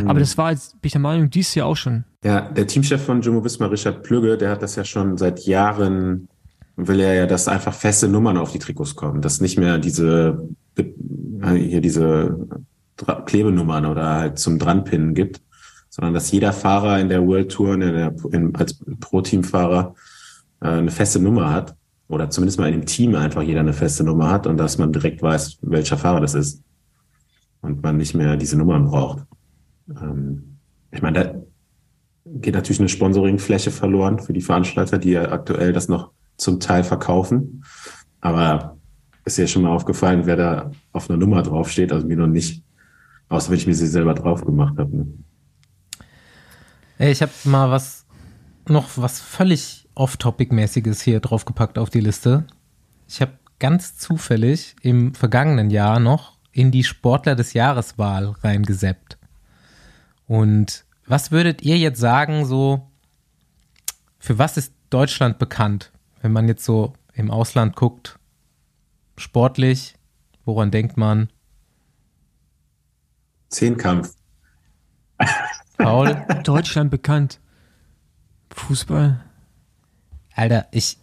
Mhm. 0.00 0.08
Aber 0.08 0.18
das 0.18 0.36
war 0.36 0.50
jetzt, 0.50 0.72
bin 0.82 0.88
ich 0.88 0.92
der 0.92 1.00
Meinung, 1.00 1.30
dieses 1.30 1.54
Jahr 1.54 1.66
auch 1.68 1.76
schon. 1.76 2.04
Ja, 2.24 2.40
der 2.40 2.66
Teamchef 2.66 3.04
von 3.04 3.20
Jumbo 3.22 3.44
Visma, 3.44 3.66
Richard 3.66 4.02
Plügge, 4.02 4.36
der 4.38 4.50
hat 4.50 4.62
das 4.62 4.76
ja 4.76 4.84
schon 4.84 5.16
seit 5.18 5.40
Jahren, 5.46 6.28
will 6.76 7.00
er 7.00 7.14
ja, 7.14 7.26
dass 7.26 7.48
einfach 7.48 7.74
feste 7.74 8.08
Nummern 8.08 8.36
auf 8.36 8.52
die 8.52 8.58
Trikots 8.58 8.96
kommen, 8.96 9.22
dass 9.22 9.40
nicht 9.40 9.58
mehr 9.58 9.78
diese, 9.78 10.48
hier 10.76 11.80
diese 11.80 12.48
Klebenummern 13.26 13.86
oder 13.86 14.14
halt 14.14 14.38
zum 14.38 14.58
Dranpinnen 14.58 15.14
gibt, 15.14 15.40
sondern 15.88 16.14
dass 16.14 16.30
jeder 16.32 16.52
Fahrer 16.52 16.98
in 16.98 17.08
der 17.08 17.24
World 17.26 17.52
Tour, 17.52 17.74
in 17.74 17.80
der, 17.80 18.14
in, 18.32 18.54
als 18.56 18.78
Pro-Team-Fahrer 19.00 19.94
äh, 20.60 20.68
eine 20.68 20.90
feste 20.90 21.20
Nummer 21.20 21.52
hat 21.52 21.76
oder 22.08 22.30
zumindest 22.30 22.58
mal 22.58 22.66
in 22.68 22.80
dem 22.80 22.86
Team 22.86 23.14
einfach 23.14 23.42
jeder 23.42 23.60
eine 23.60 23.72
feste 23.72 24.04
Nummer 24.04 24.30
hat 24.30 24.46
und 24.46 24.56
dass 24.56 24.78
man 24.78 24.92
direkt 24.92 25.22
weiß, 25.22 25.58
welcher 25.62 25.96
Fahrer 25.96 26.20
das 26.20 26.34
ist 26.34 26.62
und 27.60 27.82
man 27.82 27.96
nicht 27.96 28.14
mehr 28.14 28.36
diese 28.36 28.58
Nummern 28.58 28.86
braucht. 28.86 29.24
Ähm, 29.88 30.58
ich 30.90 31.02
meine, 31.02 31.24
da 31.24 31.34
geht 32.24 32.54
natürlich 32.54 32.80
eine 32.80 32.88
Sponsoringfläche 32.88 33.70
verloren 33.70 34.18
für 34.18 34.32
die 34.32 34.40
Veranstalter, 34.40 34.98
die 34.98 35.10
ja 35.10 35.30
aktuell 35.30 35.72
das 35.72 35.88
noch 35.88 36.10
zum 36.36 36.60
Teil 36.60 36.84
verkaufen. 36.84 37.64
Aber 38.20 38.76
ist 39.24 39.38
ja 39.38 39.46
schon 39.46 39.62
mal 39.62 39.70
aufgefallen, 39.70 40.26
wer 40.26 40.36
da 40.36 40.70
auf 40.92 41.08
einer 41.08 41.18
Nummer 41.18 41.42
draufsteht, 41.42 41.92
also 41.92 42.06
mir 42.06 42.16
noch 42.16 42.26
nicht, 42.26 42.62
außer 43.28 43.50
wenn 43.50 43.58
ich 43.58 43.66
mir 43.66 43.74
sie 43.74 43.86
selber 43.86 44.14
drauf 44.14 44.44
gemacht 44.44 44.76
habe. 44.78 44.96
Ne? 44.96 45.06
Ich 46.98 47.22
habe 47.22 47.32
mal 47.44 47.70
was, 47.70 48.04
noch 48.68 48.90
was 48.96 49.20
völlig 49.20 49.88
off-topic-mäßiges 49.94 51.02
hier 51.02 51.20
draufgepackt 51.20 51.78
auf 51.78 51.90
die 51.90 52.00
Liste. 52.00 52.44
Ich 53.08 53.20
habe 53.20 53.32
ganz 53.58 53.96
zufällig 53.96 54.76
im 54.82 55.14
vergangenen 55.14 55.70
Jahr 55.70 56.00
noch 56.00 56.38
in 56.52 56.70
die 56.70 56.84
Sportler 56.84 57.34
des 57.34 57.52
Jahreswahl 57.52 58.34
reingeseppt. 58.42 59.18
Und 60.26 60.84
was 61.06 61.30
würdet 61.30 61.62
ihr 61.62 61.78
jetzt 61.78 62.00
sagen, 62.00 62.44
so, 62.44 62.88
für 64.18 64.38
was 64.38 64.56
ist 64.56 64.72
Deutschland 64.90 65.38
bekannt, 65.38 65.92
wenn 66.24 66.32
man 66.32 66.48
jetzt 66.48 66.64
so 66.64 66.94
im 67.12 67.30
Ausland 67.30 67.76
guckt? 67.76 68.18
Sportlich, 69.18 69.94
woran 70.46 70.70
denkt 70.70 70.96
man? 70.96 71.28
Zehnkampf. 73.50 74.14
Paul? 75.76 76.24
Deutschland 76.44 76.90
bekannt. 76.90 77.40
Fußball. 78.54 79.22
Alter, 80.34 80.66
ich, 80.70 80.96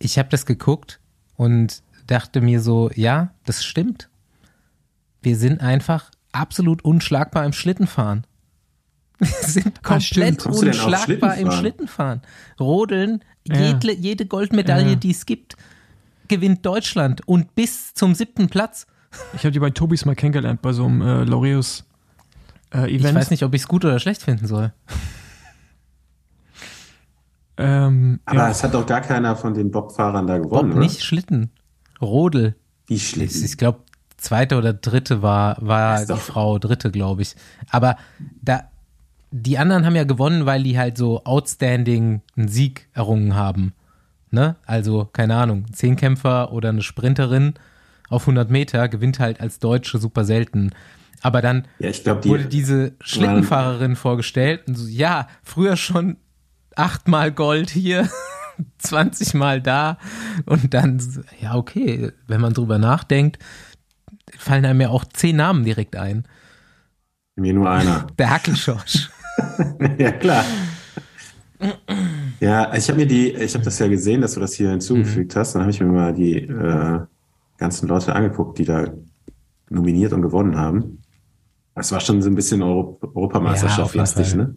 ich 0.00 0.18
habe 0.18 0.28
das 0.30 0.46
geguckt 0.46 0.98
und 1.36 1.84
dachte 2.08 2.40
mir 2.40 2.60
so, 2.60 2.90
ja, 2.96 3.32
das 3.44 3.64
stimmt. 3.64 4.10
Wir 5.22 5.36
sind 5.36 5.60
einfach 5.60 6.10
absolut 6.32 6.82
unschlagbar 6.82 7.44
im 7.44 7.52
Schlittenfahren. 7.52 8.26
Wir 9.20 9.26
sind 9.48 9.78
Ah, 9.78 9.88
komplett 9.88 10.46
auf 10.46 10.58
unschlagbar 10.58 11.36
im 11.36 11.50
Schlittenfahren? 11.52 12.22
Rodeln, 12.58 13.22
Ja. 13.46 13.56
jede, 13.60 13.92
jede 13.92 14.26
Goldmedaille, 14.26 14.90
Ja. 14.90 14.94
die 14.96 15.10
es 15.12 15.26
gibt, 15.26 15.56
gewinnt 16.28 16.64
Deutschland 16.66 17.26
und 17.28 17.54
bis 17.54 17.94
zum 17.94 18.14
siebten 18.14 18.48
Platz. 18.48 18.86
Ich 19.34 19.40
habe 19.40 19.50
die 19.52 19.58
bei 19.60 19.70
Tobis 19.70 20.04
mal 20.04 20.14
kennengelernt, 20.14 20.62
bei 20.62 20.72
so 20.72 20.86
einem 20.86 21.02
äh, 21.02 21.24
Laureus 21.24 21.84
äh, 22.72 22.78
Event. 22.84 22.90
Ich 23.04 23.14
weiß 23.14 23.30
nicht, 23.30 23.42
ob 23.44 23.52
ich 23.54 23.62
es 23.62 23.68
gut 23.68 23.84
oder 23.84 23.98
schlecht 23.98 24.22
finden 24.22 24.46
soll. 24.46 24.72
Ähm, 27.56 28.20
Aber 28.24 28.38
ja, 28.38 28.50
es 28.50 28.62
hat 28.62 28.72
doch 28.74 28.86
gar 28.86 29.00
keiner 29.02 29.36
von 29.36 29.52
den 29.54 29.70
Bobfahrern 29.70 30.26
da 30.26 30.38
Bob 30.38 30.50
gewonnen, 30.50 30.72
oder? 30.72 30.80
nicht 30.80 31.02
Schlitten. 31.02 31.50
Rodel. 32.00 32.54
Wie 32.86 32.94
Ich, 32.94 33.10
schlimm. 33.10 33.28
ich 33.30 33.56
glaube, 33.58 33.80
zweite 34.16 34.56
oder 34.56 34.72
dritte 34.72 35.20
war, 35.22 35.56
war 35.60 36.04
die 36.06 36.14
Frau, 36.16 36.58
dritte, 36.58 36.90
glaube 36.90 37.22
ich. 37.22 37.34
Aber 37.70 37.96
da, 38.40 38.69
die 39.30 39.58
anderen 39.58 39.86
haben 39.86 39.96
ja 39.96 40.04
gewonnen, 40.04 40.46
weil 40.46 40.62
die 40.62 40.78
halt 40.78 40.98
so 40.98 41.24
outstanding 41.24 42.22
einen 42.36 42.48
Sieg 42.48 42.88
errungen 42.92 43.34
haben. 43.34 43.74
Ne? 44.30 44.56
Also, 44.66 45.08
keine 45.12 45.36
Ahnung, 45.36 45.66
ein 45.68 45.74
Zehnkämpfer 45.74 46.52
oder 46.52 46.68
eine 46.70 46.82
Sprinterin 46.82 47.54
auf 48.08 48.22
100 48.22 48.50
Meter 48.50 48.88
gewinnt 48.88 49.20
halt 49.20 49.40
als 49.40 49.60
Deutsche 49.60 49.98
super 49.98 50.24
selten. 50.24 50.70
Aber 51.22 51.42
dann 51.42 51.66
Ja, 51.78 51.90
ich 51.90 52.02
glaube, 52.02 52.24
wurde 52.28 52.44
die, 52.44 52.48
diese 52.48 52.92
Schlittenfahrerin 53.00 53.94
vorgestellt 53.94 54.62
und 54.66 54.74
so, 54.74 54.86
ja, 54.88 55.28
früher 55.42 55.76
schon 55.76 56.16
achtmal 56.76 57.30
Gold 57.30 57.70
hier, 57.70 58.08
20 58.78 59.34
Mal 59.34 59.60
da 59.60 59.98
und 60.46 60.74
dann, 60.74 61.00
ja, 61.40 61.54
okay, 61.54 62.12
wenn 62.26 62.40
man 62.40 62.54
drüber 62.54 62.78
nachdenkt, 62.78 63.38
fallen 64.38 64.64
einem 64.64 64.80
ja 64.80 64.88
auch 64.88 65.04
zehn 65.04 65.36
Namen 65.36 65.64
direkt 65.64 65.96
ein. 65.96 66.24
mir 67.36 67.52
nur 67.52 67.70
einer. 67.70 68.06
Der 68.18 68.30
Hackelschorsch. 68.30 69.10
ja, 69.98 70.12
klar. 70.12 70.44
Ja, 72.40 72.74
ich 72.74 72.88
habe 72.88 73.00
mir 73.00 73.06
die, 73.06 73.32
ich 73.32 73.54
habe 73.54 73.64
das 73.64 73.78
ja 73.78 73.88
gesehen, 73.88 74.22
dass 74.22 74.34
du 74.34 74.40
das 74.40 74.54
hier 74.54 74.70
hinzugefügt 74.70 75.36
hast. 75.36 75.54
Dann 75.54 75.62
habe 75.62 75.70
ich 75.70 75.80
mir 75.80 75.86
mal 75.88 76.12
die 76.14 76.36
äh, 76.38 77.00
ganzen 77.58 77.86
Leute 77.88 78.14
angeguckt, 78.14 78.58
die 78.58 78.64
da 78.64 78.86
nominiert 79.68 80.12
und 80.12 80.22
gewonnen 80.22 80.56
haben. 80.56 81.02
Das 81.74 81.92
war 81.92 82.00
schon 82.00 82.20
so 82.22 82.28
ein 82.30 82.34
bisschen 82.34 82.62
Euro 82.62 82.98
Ja, 83.02 83.08
auf 83.08 83.16
Europameisterschaft 83.16 83.94
jeden 83.94 83.98
lastig, 84.00 84.34
ne? 84.34 84.54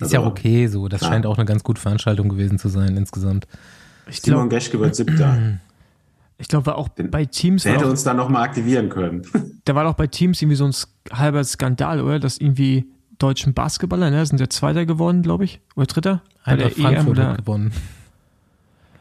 Ist 0.00 0.12
ja 0.12 0.18
Also, 0.20 0.30
okay 0.30 0.66
so. 0.66 0.88
Das 0.88 1.00
klar. 1.00 1.12
scheint 1.12 1.26
auch 1.26 1.36
eine 1.36 1.44
ganz 1.44 1.62
gute 1.62 1.80
Veranstaltung 1.80 2.28
gewesen 2.28 2.58
zu 2.58 2.68
sein 2.68 2.96
insgesamt. 2.96 3.46
ich 4.08 4.20
Simon 4.20 4.48
glaube, 4.48 4.54
Geschke 4.56 4.80
wird 4.80 4.94
siebter. 4.94 5.58
ich 6.38 6.48
glaub, 6.48 6.64
war 6.66 6.76
auch 6.76 6.88
Den- 6.88 7.10
bei 7.10 7.24
Teams, 7.26 7.62
Der 7.64 7.74
hätte 7.74 7.86
auch, 7.86 7.90
uns 7.90 8.02
da 8.02 8.14
nochmal 8.14 8.42
aktivieren 8.42 8.88
können. 8.88 9.22
da 9.64 9.74
war 9.74 9.84
doch 9.84 9.94
bei 9.94 10.06
Teams 10.06 10.40
irgendwie 10.40 10.56
so 10.56 10.66
ein 10.66 10.74
halber 11.16 11.44
Skandal, 11.44 12.00
oder? 12.00 12.18
Dass 12.18 12.38
irgendwie 12.38 12.86
deutschen 13.18 13.54
Basketballer, 13.54 14.10
ne, 14.10 14.24
sind 14.26 14.40
ja 14.40 14.48
Zweiter 14.48 14.86
geworden, 14.86 15.22
glaube 15.22 15.44
ich, 15.44 15.60
oder 15.74 15.86
Dritter 15.86 16.22
bei 16.44 16.56
der 16.56 16.66
EM 16.66 16.72
Frankfurt 16.82 17.08
oder 17.08 17.28
hat 17.30 17.38
gewonnen. 17.38 17.72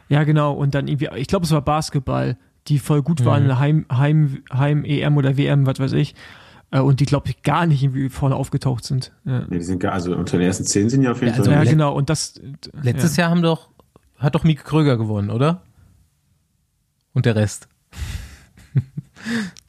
Ja, 0.09 0.23
genau. 0.23 0.53
Und 0.53 0.75
dann 0.75 0.87
irgendwie, 0.87 1.09
ich 1.15 1.27
glaube, 1.27 1.45
es 1.45 1.51
war 1.51 1.61
Basketball, 1.61 2.37
die 2.67 2.79
voll 2.79 3.01
gut 3.01 3.25
waren 3.25 3.43
in 3.43 3.47
der 3.49 3.59
Heim, 3.59 3.85
Heim, 3.91 4.43
Heim 4.53 4.85
EM 4.85 5.17
oder 5.17 5.37
WM, 5.37 5.65
was 5.65 5.79
weiß 5.79 5.93
ich. 5.93 6.15
Äh, 6.71 6.79
Und 6.79 6.99
die, 6.99 7.05
glaube 7.05 7.29
ich, 7.29 7.41
gar 7.43 7.65
nicht 7.67 7.83
irgendwie 7.83 8.09
vorne 8.09 8.35
aufgetaucht 8.35 8.83
sind. 8.85 9.11
Ja, 9.25 9.39
Nee, 9.49 9.57
die 9.59 9.63
sind 9.63 9.79
gar, 9.79 9.93
also 9.93 10.15
unter 10.15 10.37
den 10.37 10.47
ersten 10.47 10.63
zehn 10.65 10.89
sind 10.89 11.01
ja 11.03 11.11
auf 11.11 11.21
jeden 11.21 11.33
Ja, 11.33 11.39
also 11.39 11.51
Fall. 11.51 11.63
ja 11.65 11.69
genau. 11.69 11.93
Und 11.93 12.09
das. 12.09 12.39
Letztes 12.81 13.17
ja. 13.17 13.23
Jahr 13.23 13.31
haben 13.31 13.41
doch, 13.41 13.69
hat 14.17 14.33
doch 14.35 14.43
Mieke 14.43 14.63
Kröger 14.63 14.97
gewonnen, 14.97 15.29
oder? 15.29 15.61
Und 17.13 17.25
der 17.25 17.35
Rest. 17.35 17.67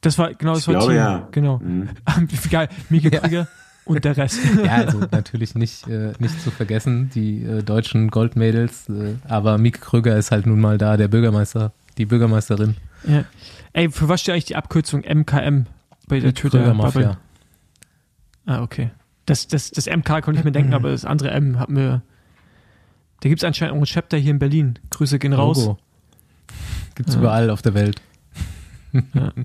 Das 0.01 0.17
war, 0.19 0.33
genau, 0.33 0.53
das 0.53 0.61
Ich 0.61 0.67
war 0.67 0.73
glaube, 0.75 0.87
Team. 0.87 0.95
ja. 0.97 1.27
Genau. 1.31 1.57
Mhm. 1.59 1.89
Geil. 2.51 2.69
Mika 2.89 3.27
Ja. 3.27 3.47
Und 3.87 4.03
der 4.05 4.17
Rest. 4.17 4.39
Ja, 4.65 4.75
also 4.75 4.99
natürlich 5.11 5.55
nicht, 5.55 5.87
äh, 5.87 6.13
nicht 6.19 6.41
zu 6.41 6.51
vergessen, 6.51 7.09
die 7.13 7.43
äh, 7.43 7.63
deutschen 7.63 8.09
Goldmädels. 8.09 8.89
Äh, 8.89 9.15
aber 9.27 9.57
Mieke 9.57 9.79
Kröger 9.79 10.17
ist 10.17 10.31
halt 10.31 10.45
nun 10.45 10.59
mal 10.59 10.77
da, 10.77 10.97
der 10.97 11.07
Bürgermeister, 11.07 11.71
die 11.97 12.05
Bürgermeisterin. 12.05 12.75
ja. 13.07 13.23
Ey, 13.73 13.91
für 13.91 14.09
was 14.09 14.21
steht 14.21 14.33
eigentlich 14.33 14.45
die 14.45 14.55
Abkürzung 14.55 15.01
MKM 15.01 15.65
bei 16.07 16.19
der 16.19 16.33
Kröger 16.33 16.59
Twitter? 16.59 16.73
Mafia. 16.73 17.17
Ah, 18.47 18.63
okay. 18.63 18.89
Das, 19.27 19.47
das, 19.47 19.69
das 19.69 19.85
MK 19.87 20.21
konnte 20.23 20.39
ich 20.39 20.43
mir 20.45 20.51
denken, 20.51 20.73
aber 20.73 20.89
das 20.89 21.05
andere 21.05 21.29
M 21.31 21.59
hat 21.59 21.69
mir. 21.69 22.01
Da 23.19 23.29
gibt 23.29 23.39
es 23.41 23.43
anscheinend 23.43 23.75
auch 23.75 23.79
ein 23.81 23.85
Chapter 23.85 24.17
hier 24.17 24.31
in 24.31 24.39
Berlin. 24.39 24.79
Grüße 24.89 25.19
gehen 25.19 25.33
raus. 25.33 25.57
Logo. 25.59 25.77
Gibt's 26.95 27.13
Ja. 27.13 27.19
überall 27.19 27.49
auf 27.51 27.61
der 27.61 27.73
Welt. 27.75 28.01
Ja. 29.13 29.31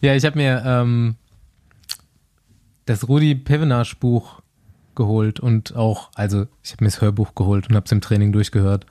Ja, 0.00 0.14
ich 0.14 0.24
habe 0.24 0.38
mir 0.38 0.62
ähm, 0.64 1.16
das 2.88 3.08
Rudi 3.08 3.34
Pevenage 3.34 3.96
Buch 4.00 4.40
geholt 4.94 5.38
und 5.40 5.76
auch, 5.76 6.10
also 6.14 6.46
ich 6.64 6.72
habe 6.72 6.84
mir 6.84 6.90
das 6.90 7.00
Hörbuch 7.00 7.34
geholt 7.34 7.68
und 7.68 7.76
habe 7.76 7.84
es 7.86 7.92
im 7.92 8.00
Training 8.00 8.32
durchgehört. 8.32 8.86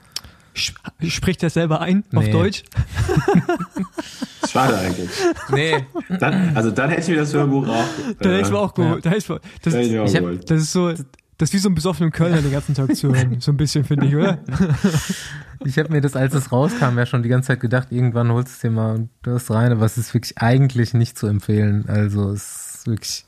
Spricht 1.08 1.44
er 1.44 1.50
selber 1.50 1.82
ein 1.82 2.04
auf 2.16 2.24
Nee. 2.24 2.32
Deutsch? 2.32 2.64
Schade 4.50 4.78
eigentlich. 4.78 5.10
Nee, 5.52 5.86
Dann, 6.20 6.56
also 6.56 6.72
dann 6.72 6.90
hätte 6.90 7.02
ich 7.02 7.08
mir 7.10 7.18
das 7.18 7.34
Hörbuch 7.34 7.68
auch. 7.68 7.86
Da 8.20 8.30
hätte 8.30 8.42
ich 8.42 8.50
mir 8.52 8.58
auch 8.58 8.78
ja. 8.78 8.84
geholt. 8.86 9.06
Da 9.06 9.10
hätte 9.10 9.20
ich 9.20 9.30
mir- 9.30 9.40
das, 9.62 9.74
Da 9.74 9.80
hätte 9.80 9.88
ich 9.88 9.92
mir 9.94 10.02
auch 10.04 10.08
Ich 10.08 10.16
hab- 10.16 10.22
geholt. 10.22 10.50
das 10.50 10.62
ist 10.62 10.72
so, 10.72 10.90
Das 11.40 11.50
ist 11.50 11.54
wie 11.54 11.58
so 11.60 11.70
ein 11.70 11.76
besoffener 11.76 12.10
Kölner 12.10 12.42
den 12.42 12.52
ganzen 12.52 12.74
Tag 12.74 12.96
zu 12.96 13.14
hören. 13.14 13.40
So 13.40 13.52
ein 13.52 13.58
bisschen, 13.58 13.84
finde 13.84 14.08
ich, 14.08 14.16
oder? 14.16 14.40
Ich 15.66 15.78
habe 15.78 15.92
mir 15.92 16.02
das, 16.02 16.16
als 16.16 16.34
es 16.34 16.52
rauskam, 16.52 16.98
ja 16.98 17.06
schon 17.06 17.22
die 17.24 17.30
ganze 17.30 17.48
Zeit 17.48 17.60
gedacht, 17.60 17.90
irgendwann 17.92 18.32
holst 18.32 18.48
du 18.50 18.54
es 18.54 18.60
dir 18.62 18.72
mal 18.72 18.96
und 18.96 19.10
das 19.24 19.52
rein, 19.52 19.72
aber 19.72 19.86
es 19.86 19.98
ist 19.98 20.14
wirklich 20.14 20.38
eigentlich 20.40 20.94
nicht 20.96 21.18
zu 21.18 21.28
empfehlen. 21.28 21.86
Also 21.88 22.32
es 22.32 22.78
ist 22.78 22.88
wirklich 22.88 23.26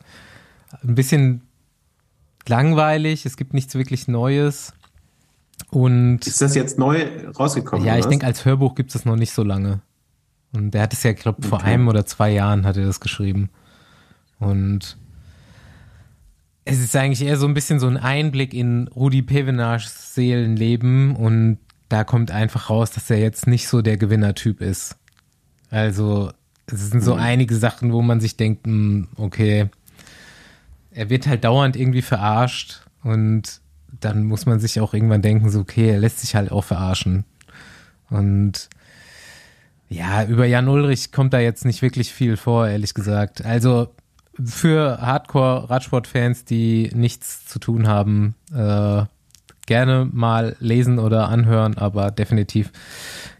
ein 0.83 0.95
bisschen 0.95 1.41
langweilig, 2.47 3.25
es 3.25 3.38
gibt 3.38 3.53
nichts 3.53 3.75
wirklich 3.75 4.07
Neues. 4.07 4.73
Und 5.71 6.25
Ist 6.25 6.41
das 6.41 6.55
jetzt 6.55 6.79
neu 6.79 7.05
rausgekommen? 7.38 7.85
ja, 7.85 7.97
ich 7.97 8.05
denke, 8.05 8.25
als 8.25 8.45
Hörbuch 8.45 8.75
gibt 8.75 8.89
es 8.89 8.93
das 8.93 9.05
noch 9.05 9.15
nicht 9.17 9.33
so 9.33 9.43
lange. 9.43 9.81
Und 10.53 10.71
der 10.73 10.83
hat 10.83 10.93
es 10.93 11.03
ja, 11.03 11.11
ich 11.11 11.17
glaube, 11.17 11.41
vor 11.47 11.59
Okay. 11.59 11.67
einem 11.73 11.88
oder 11.88 12.05
zwei 12.05 12.31
Jahren 12.31 12.65
hat 12.65 12.77
er 12.77 12.85
das 12.85 12.99
geschrieben. 12.99 13.49
Und 14.39 14.97
es 16.65 16.79
ist 16.79 16.95
eigentlich 16.95 17.21
eher 17.27 17.38
so 17.38 17.45
ein 17.47 17.53
bisschen 17.53 17.79
so 17.79 17.88
ein 17.88 17.97
Einblick 17.97 18.53
in 18.53 18.88
Rudi 18.88 19.21
Pevenages 19.21 20.15
Seelenleben 20.15 21.15
und 21.15 21.59
da 21.89 22.03
kommt 22.03 22.31
einfach 22.31 22.69
raus, 22.69 22.91
dass 22.91 23.09
er 23.09 23.17
jetzt 23.19 23.47
nicht 23.47 23.67
so 23.67 23.81
der 23.81 23.97
Gewinnertyp 23.97 24.61
ist. 24.61 24.95
Also 25.71 26.31
es 26.67 26.89
sind 26.89 27.03
so 27.03 27.15
einige 27.15 27.55
Sachen, 27.55 27.91
wo 27.91 28.01
man 28.01 28.19
sich 28.19 28.38
denkt, 28.38 28.65
hm, 28.67 29.07
okay, 29.17 29.69
er 31.00 31.10
wird 31.10 31.27
halt 31.27 31.46
dauernd 31.46 31.77
irgendwie 31.77 32.01
verarscht 32.01 32.82
und 33.03 33.62
dann 34.01 34.25
muss 34.25 34.46
man 34.46 34.60
sich 34.60 34.82
auch 34.82 34.94
irgendwann 34.94 35.22
denken, 35.22 35.50
so 35.50 35.62
okay, 35.62 35.91
er 35.91 35.98
lässt 35.98 36.20
sich 36.20 36.36
halt 36.36 36.51
auch 36.51 36.65
verarschen. 36.65 37.24
Und 38.10 38.68
ja, 39.88 40.25
über 40.25 40.46
Jan 40.46 40.68
Ulrich 40.68 41.13
kommt 41.13 41.32
da 41.32 41.39
jetzt 41.39 41.63
nicht 41.63 41.82
wirklich 41.82 42.12
viel 42.12 42.36
vor, 42.36 42.68
ehrlich 42.68 42.94
gesagt. 42.94 43.46
Also 43.46 43.96
für 44.44 45.00
Hardcore-Radsport-Fans, 45.00 46.44
die 46.44 46.91
nichts 46.94 47.46
zu 47.46 47.60
tun 47.60 47.88
haben, 47.88 48.36
äh, 48.53 49.03
gerne 49.68 50.10
mal 50.12 50.58
lesen 50.60 51.00
oder 51.00 51.29
anhören, 51.29 51.77
aber 51.77 52.12
definitiv 52.12 52.74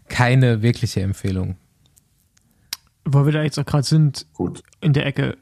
keine 0.08 0.62
wirkliche 0.62 1.02
Empfehlung. 1.02 1.56
Wo 3.04 3.26
wir 3.26 3.32
da 3.32 3.42
jetzt 3.42 3.58
auch 3.58 3.66
gerade 3.66 3.84
sind, 3.84 4.24
Gut. 4.32 4.62
in 4.80 4.94
der 4.94 5.04
Ecke 5.04 5.36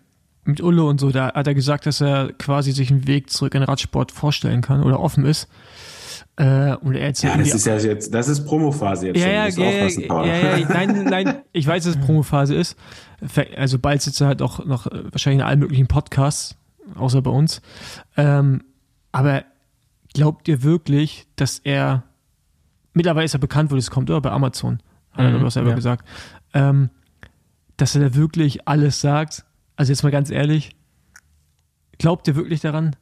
mit 0.49 0.63
Ulle 0.63 0.83
und 0.85 0.99
so, 0.99 1.11
da 1.11 1.33
hat 1.35 1.47
er 1.47 1.55
gesagt, 1.55 1.87
dass 1.87 2.01
er 2.01 2.33
quasi 2.33 2.73
sich 2.73 2.91
einen 2.91 3.07
Weg 3.07 3.31
zurück 3.31 3.55
in 3.55 3.63
Radsport 3.63 4.13
vorstellen 4.13 4.63
kann 4.63 4.83
oder 4.83 4.99
offen 4.99 5.25
ist. 5.27 5.49
Äh, 6.37 6.75
und 6.77 6.95
er 6.95 7.09
jetzt 7.09 7.23
Ja, 7.23 7.37
das 7.37 7.53
ist 7.53 7.67
ja 7.67 7.77
jetzt, 7.77 8.15
das 8.15 8.29
ist 8.29 8.47
Promophase 8.47 9.09
jetzt 9.09 9.21
ja, 9.21 9.51
schon. 9.51 9.63
ja, 9.63 9.71
ja, 10.25 10.35
ja, 10.37 10.57
ja, 10.57 10.69
nein, 10.69 11.05
nein, 11.05 11.43
ich 11.53 11.67
weiß, 11.67 11.85
dass 11.85 11.97
es 11.97 12.01
Promophase 12.01 12.55
ist. 12.55 12.77
Also 13.57 13.79
bald 13.79 14.01
sitzt 14.03 14.21
er 14.21 14.29
halt 14.29 14.41
auch 14.41 14.65
noch 14.65 14.87
äh, 14.87 15.13
wahrscheinlich 15.13 15.41
in 15.41 15.47
allen 15.47 15.59
möglichen 15.59 15.87
Podcasts, 15.87 16.57
außer 16.95 17.21
bei 17.23 17.31
uns. 17.31 17.61
Ähm, 18.17 18.63
aber 19.13 19.45
glaubt 20.15 20.49
ihr 20.49 20.63
wirklich, 20.63 21.27
dass 21.37 21.59
er 21.59 22.05
mittlerweile 22.95 23.27
ist 23.27 23.35
er 23.35 23.41
bekannt, 23.41 23.71
wo 23.71 23.77
das 23.77 23.91
kommt, 23.91 24.09
oder 24.09 24.21
bei 24.21 24.31
Amazon, 24.31 24.79
hat 25.13 25.25
er 25.27 25.33
Mhm, 25.33 25.43
doch 25.43 25.51
selber 25.51 25.71
ja. 25.71 25.75
gesagt, 25.77 26.09
ähm, 26.55 26.89
dass 27.77 27.95
er 27.95 28.01
da 28.09 28.15
wirklich 28.15 28.67
alles 28.67 29.01
sagt? 29.01 29.45
Also 29.79 29.93
jetzt 29.93 30.03
mal 30.03 30.11
ganz 30.11 30.29
ehrlich, 30.31 30.75
glaubt 31.99 32.27
ihr 32.27 32.35
wirklich 32.35 32.61
daran? 32.61 32.97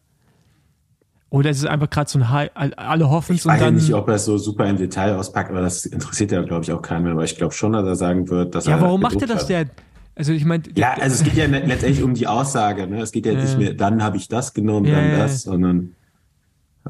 Oder 1.30 1.48
ist 1.48 1.58
es 1.58 1.64
einfach 1.64 1.88
gerade 1.88 2.08
so 2.10 2.18
ein 2.18 2.28
High, 2.30 2.50
alle 2.54 3.08
hoffen 3.08 3.34
es 3.34 3.40
Ich 3.40 3.46
und 3.46 3.52
weiß 3.52 3.60
ja 3.60 3.66
dann 3.66 3.74
nicht, 3.76 3.94
ob 3.94 4.06
er 4.08 4.16
es 4.16 4.26
so 4.26 4.36
super 4.36 4.68
im 4.68 4.76
Detail 4.76 5.14
auspackt, 5.16 5.50
aber 5.50 5.62
das 5.62 5.86
interessiert 5.86 6.32
ja, 6.32 6.42
glaube 6.42 6.64
ich, 6.64 6.72
auch 6.72 6.82
keinen 6.82 7.04
mehr. 7.04 7.12
Aber 7.12 7.24
ich 7.24 7.34
glaube 7.36 7.54
schon, 7.54 7.72
dass 7.72 7.84
er 7.86 7.96
sagen 7.96 8.28
wird, 8.28 8.54
dass 8.54 8.66
Ja, 8.66 8.76
er. 8.76 8.82
warum 8.82 9.00
macht 9.00 9.20
er 9.22 9.26
das 9.26 9.42
hat. 9.44 9.48
denn? 9.48 9.70
Also 10.14 10.32
ich 10.32 10.44
meine, 10.44 10.64
Ja, 10.76 10.92
also 11.00 11.16
es 11.16 11.24
geht 11.24 11.34
ja 11.34 11.46
le- 11.46 11.64
letztendlich 11.64 12.02
um 12.04 12.12
die 12.12 12.26
Aussage. 12.26 12.86
Ne? 12.86 13.00
Es 13.00 13.10
geht 13.10 13.24
ja 13.24 13.32
Ja. 13.32 13.42
nicht 13.42 13.56
mehr, 13.58 13.72
dann 13.72 14.02
habe 14.02 14.18
ich 14.18 14.28
das 14.28 14.52
genommen, 14.52 14.84
Ja, 14.86 14.96
dann 14.96 15.10
ja, 15.12 15.18
das, 15.18 15.42
sondern 15.44 15.94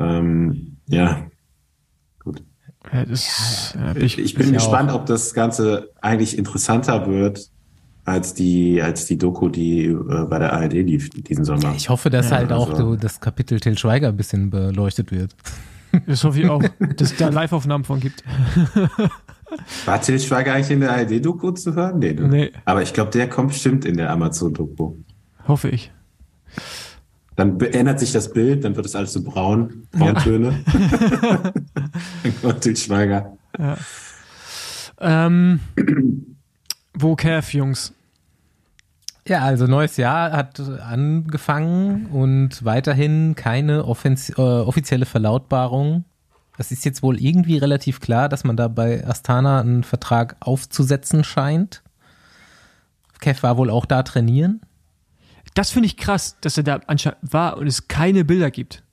ähm, 0.00 0.78
ja. 0.88 1.26
Gut. 2.24 2.42
Ja, 2.92 3.04
das, 3.04 3.72
ja, 3.74 3.92
bin 3.94 4.04
Ich, 4.04 4.18
ich, 4.18 4.34
bin 4.34 4.48
ich 4.48 4.52
gespannt, 4.54 4.90
ob 4.92 5.06
das 5.06 5.32
Ganze 5.32 5.90
eigentlich 6.00 6.36
interessanter 6.36 7.06
wird 7.06 7.50
als 8.06 8.32
die, 8.34 8.80
als 8.80 9.04
die 9.06 9.18
Doku, 9.18 9.48
die 9.48 9.86
äh, 9.86 10.24
bei 10.30 10.38
der 10.38 10.52
ARD 10.52 10.72
lief 10.74 11.10
diesen 11.10 11.44
Sommer. 11.44 11.74
Ich 11.76 11.88
hoffe, 11.88 12.08
dass 12.08 12.30
Ja, 12.30 12.36
halt 12.38 12.52
auch 12.52 12.70
also- 12.70 12.92
so 12.92 12.96
das 12.96 13.20
Kapitel 13.20 13.60
Till 13.60 13.76
Schweiger 13.76 14.08
ein 14.08 14.16
bisschen 14.16 14.48
beleuchtet 14.50 15.10
wird. 15.10 15.34
das 16.06 16.22
hoffe 16.24 16.40
ich 16.40 16.48
auch, 16.48 16.62
dass 16.96 17.12
es 17.12 17.16
da 17.18 17.28
Live-Aufnahmen 17.28 17.84
von 17.84 18.00
gibt. 18.00 18.22
War 19.86 20.00
Til 20.00 20.18
Schweiger 20.20 20.54
eigentlich 20.54 20.70
in 20.70 20.80
der 20.80 20.92
ARD-Doku 20.92 21.50
zu 21.52 21.74
hören? 21.74 21.98
Nee, 21.98 22.12
ne? 22.14 22.28
Nee. 22.28 22.52
Aber 22.64 22.82
ich 22.82 22.92
glaube, 22.92 23.10
der 23.10 23.28
kommt 23.28 23.48
bestimmt 23.48 23.84
in 23.84 23.96
der 23.96 24.10
Amazon-Doku. 24.10 24.94
Hoffe 25.46 25.68
ich. 25.68 25.92
Dann 27.36 27.58
be- 27.58 27.72
ändert 27.72 28.00
sich 28.00 28.12
das 28.12 28.32
Bild, 28.32 28.64
dann 28.64 28.76
wird 28.76 28.86
es 28.86 28.96
alles 28.96 29.12
so 29.12 29.22
braun, 29.22 29.86
Brauntöne. 29.92 30.54
dann 32.22 32.40
kommt 32.42 32.60
Til 32.62 32.76
Schweiger. 32.76 33.36
Ähm, 35.00 35.60
wo 36.94 37.14
Kev, 37.14 37.56
Jungs? 37.56 37.92
Ja, 39.28 39.40
also 39.40 39.66
neues 39.66 39.96
Jahr 39.96 40.30
hat 40.30 40.60
angefangen 40.60 42.06
und 42.06 42.64
weiterhin 42.64 43.34
keine 43.34 43.78
äh, 43.78 44.40
offizielle 44.40 45.04
Verlautbarung. 45.04 46.04
Es 46.58 46.70
ist 46.70 46.84
jetzt 46.84 47.02
wohl 47.02 47.20
irgendwie 47.20 47.58
relativ 47.58 48.00
klar, 48.00 48.28
dass 48.28 48.44
man 48.44 48.56
da 48.56 48.68
bei 48.68 49.04
Astana 49.04 49.60
einen 49.60 49.82
Vertrag 49.82 50.36
aufzusetzen 50.38 51.24
scheint. 51.24 51.82
Kev 53.18 53.42
war 53.42 53.56
wohl 53.56 53.68
auch 53.68 53.84
da 53.84 54.04
trainieren. 54.04 54.60
Das 55.54 55.70
finde 55.70 55.86
ich 55.86 55.96
krass, 55.96 56.36
dass 56.40 56.56
er 56.56 56.62
da 56.62 56.80
anscheinend 56.86 57.18
war 57.32 57.56
und 57.56 57.66
es 57.66 57.88
keine 57.88 58.24
Bilder 58.24 58.52
gibt. 58.52 58.84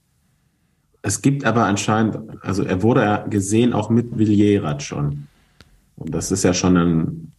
Es 1.04 1.22
gibt 1.22 1.46
aber 1.46 1.66
anscheinend, 1.66 2.18
also 2.42 2.64
er 2.64 2.82
wurde 2.82 3.02
ja 3.02 3.18
gesehen 3.28 3.74
auch 3.74 3.90
mit 3.90 4.18
Villierat 4.18 4.82
schon. 4.82 5.28
Und 5.96 6.14
das 6.16 6.32
ist 6.32 6.44
ja 6.44 6.54
schon 6.54 6.78
ein 6.78 7.34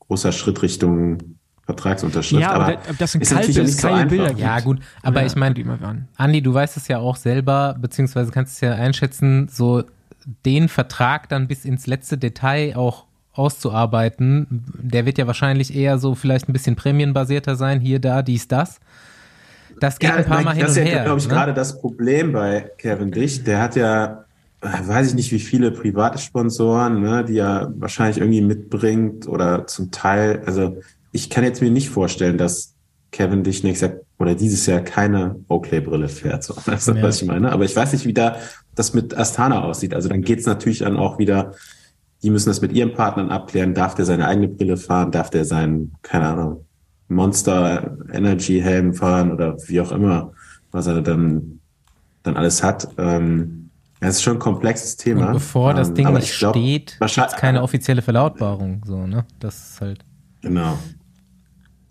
großer 0.00 0.32
Schritt 0.32 0.60
Richtung 0.62 1.38
Vertragsunterschrift. 1.74 2.42
Ja, 2.42 2.52
aber, 2.52 2.72
da, 2.72 2.78
aber 2.80 2.94
das 2.98 3.12
sind 3.12 3.26
kalte, 3.26 3.50
ja 3.50 3.62
nicht 3.62 3.76
so 3.76 3.88
keine 3.88 4.00
einfach. 4.00 4.10
Bilder 4.10 4.28
gibt. 4.28 4.40
Ja, 4.40 4.60
gut, 4.60 4.80
aber 5.02 5.20
Ja, 5.20 5.26
ich 5.26 5.36
meine. 5.36 6.06
Andi, 6.16 6.42
du 6.42 6.54
weißt 6.54 6.76
es 6.76 6.88
ja 6.88 6.98
auch 6.98 7.16
selber, 7.16 7.76
beziehungsweise 7.80 8.30
kannst 8.30 8.54
es 8.54 8.60
ja 8.60 8.74
einschätzen, 8.74 9.48
so 9.48 9.84
den 10.44 10.68
Vertrag 10.68 11.28
dann 11.28 11.48
bis 11.48 11.64
ins 11.64 11.86
letzte 11.86 12.18
Detail 12.18 12.76
auch 12.76 13.06
auszuarbeiten, 13.32 14.64
der 14.74 15.06
wird 15.06 15.18
ja 15.18 15.26
wahrscheinlich 15.26 15.74
eher 15.74 15.98
so 15.98 16.14
vielleicht 16.14 16.48
ein 16.48 16.52
bisschen 16.52 16.76
prämienbasierter 16.76 17.56
sein, 17.56 17.80
hier, 17.80 18.00
da, 18.00 18.22
dies, 18.22 18.48
das. 18.48 18.80
Das 19.78 19.98
geht 19.98 20.10
ein 20.10 20.24
paar 20.24 20.42
Mal 20.42 20.54
hin 20.54 20.62
das 20.62 20.76
und 20.76 20.82
ist 20.82 20.88
ja, 20.88 20.96
her. 20.96 21.04
glaube 21.04 21.20
ich, 21.20 21.28
ne? 21.28 21.32
gerade 21.32 21.54
das 21.54 21.80
Problem 21.80 22.32
bei 22.32 22.70
Kevin 22.76 23.12
Dicht. 23.12 23.46
Der 23.46 23.62
hat 23.62 23.76
ja, 23.76 24.24
weiß 24.60 25.08
ich 25.08 25.14
nicht, 25.14 25.32
wie 25.32 25.38
viele 25.38 25.70
private 25.70 26.18
Sponsoren, 26.18 27.00
ne, 27.00 27.24
die 27.24 27.38
er 27.38 27.72
wahrscheinlich 27.78 28.18
irgendwie 28.18 28.42
mitbringt 28.42 29.26
oder 29.26 29.66
zum 29.66 29.90
Teil. 29.90 30.42
Also 30.44 30.76
ich 31.12 31.30
kann 31.30 31.44
jetzt 31.44 31.60
mir 31.62 31.70
nicht 31.70 31.88
vorstellen, 31.90 32.38
dass 32.38 32.74
Kevin 33.12 33.42
Dicht 33.42 33.64
nächstes 33.64 33.88
Jahr 33.90 33.98
oder 34.18 34.34
dieses 34.34 34.64
Jahr 34.66 34.80
keine 34.80 35.36
Oakley-Brille 35.48 36.08
fährt. 36.08 36.44
So, 36.44 36.54
du, 36.64 36.70
Ja. 36.70 37.02
was 37.02 37.22
ich 37.22 37.26
meine? 37.28 37.50
Aber 37.52 37.64
ich 37.64 37.74
weiß 37.74 37.92
nicht, 37.92 38.06
wie 38.06 38.12
da 38.14 38.36
das 38.74 38.94
mit 38.94 39.16
Astana 39.16 39.62
aussieht. 39.62 39.94
Also 39.94 40.08
dann 40.08 40.22
geht's 40.22 40.46
natürlich 40.46 40.80
dann 40.80 40.96
auch 40.96 41.18
wieder, 41.18 41.54
die 42.22 42.30
müssen 42.30 42.48
das 42.50 42.60
mit 42.60 42.72
ihren 42.72 42.92
Partnern 42.94 43.30
abklären. 43.30 43.74
Darf 43.74 43.94
der 43.94 44.04
seine 44.04 44.26
eigene 44.28 44.48
Brille 44.48 44.76
fahren? 44.76 45.10
Darf 45.10 45.30
der 45.30 45.44
seinen, 45.44 45.92
keine 46.02 46.26
Ahnung, 46.28 46.64
Monster 47.08 47.96
Energy 48.12 48.60
Helm 48.60 48.94
fahren 48.94 49.32
oder 49.32 49.56
wie 49.66 49.80
auch 49.80 49.90
immer, 49.90 50.32
was 50.70 50.86
er 50.86 51.00
dann, 51.02 51.60
dann 52.22 52.36
alles 52.36 52.62
hat. 52.62 52.88
Ähm, 52.98 53.70
ja, 54.00 54.08
es 54.08 54.16
ist 54.16 54.22
schon 54.22 54.34
ein 54.36 54.38
komplexes 54.38 54.96
Thema. 54.96 55.26
Und 55.28 55.32
bevor 55.34 55.74
das 55.74 55.88
Ähm, 55.88 55.94
Ding 55.96 56.06
aber 56.06 56.18
nicht 56.20 56.30
ich 56.32 56.38
glaub, 56.38 56.54
steht, 56.54 56.96
wahrscheinlich- 57.00 57.30
gibt's 57.32 57.40
keine 57.40 57.62
offizielle 57.62 58.02
Verlautbarung, 58.02 58.82
so, 58.86 59.06
ne? 59.06 59.24
Das 59.40 59.56
ist 59.72 59.80
halt. 59.80 60.04
Genau. 60.42 60.78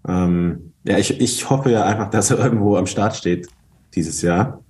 Ähm, 0.07 0.73
ja, 0.83 0.97
ich, 0.97 1.19
ich 1.19 1.49
hoffe 1.49 1.71
ja 1.71 1.85
einfach, 1.85 2.09
dass 2.09 2.31
er 2.31 2.39
irgendwo 2.39 2.77
am 2.77 2.87
Start 2.87 3.15
steht 3.15 3.47
dieses 3.95 4.21
Jahr. 4.21 4.63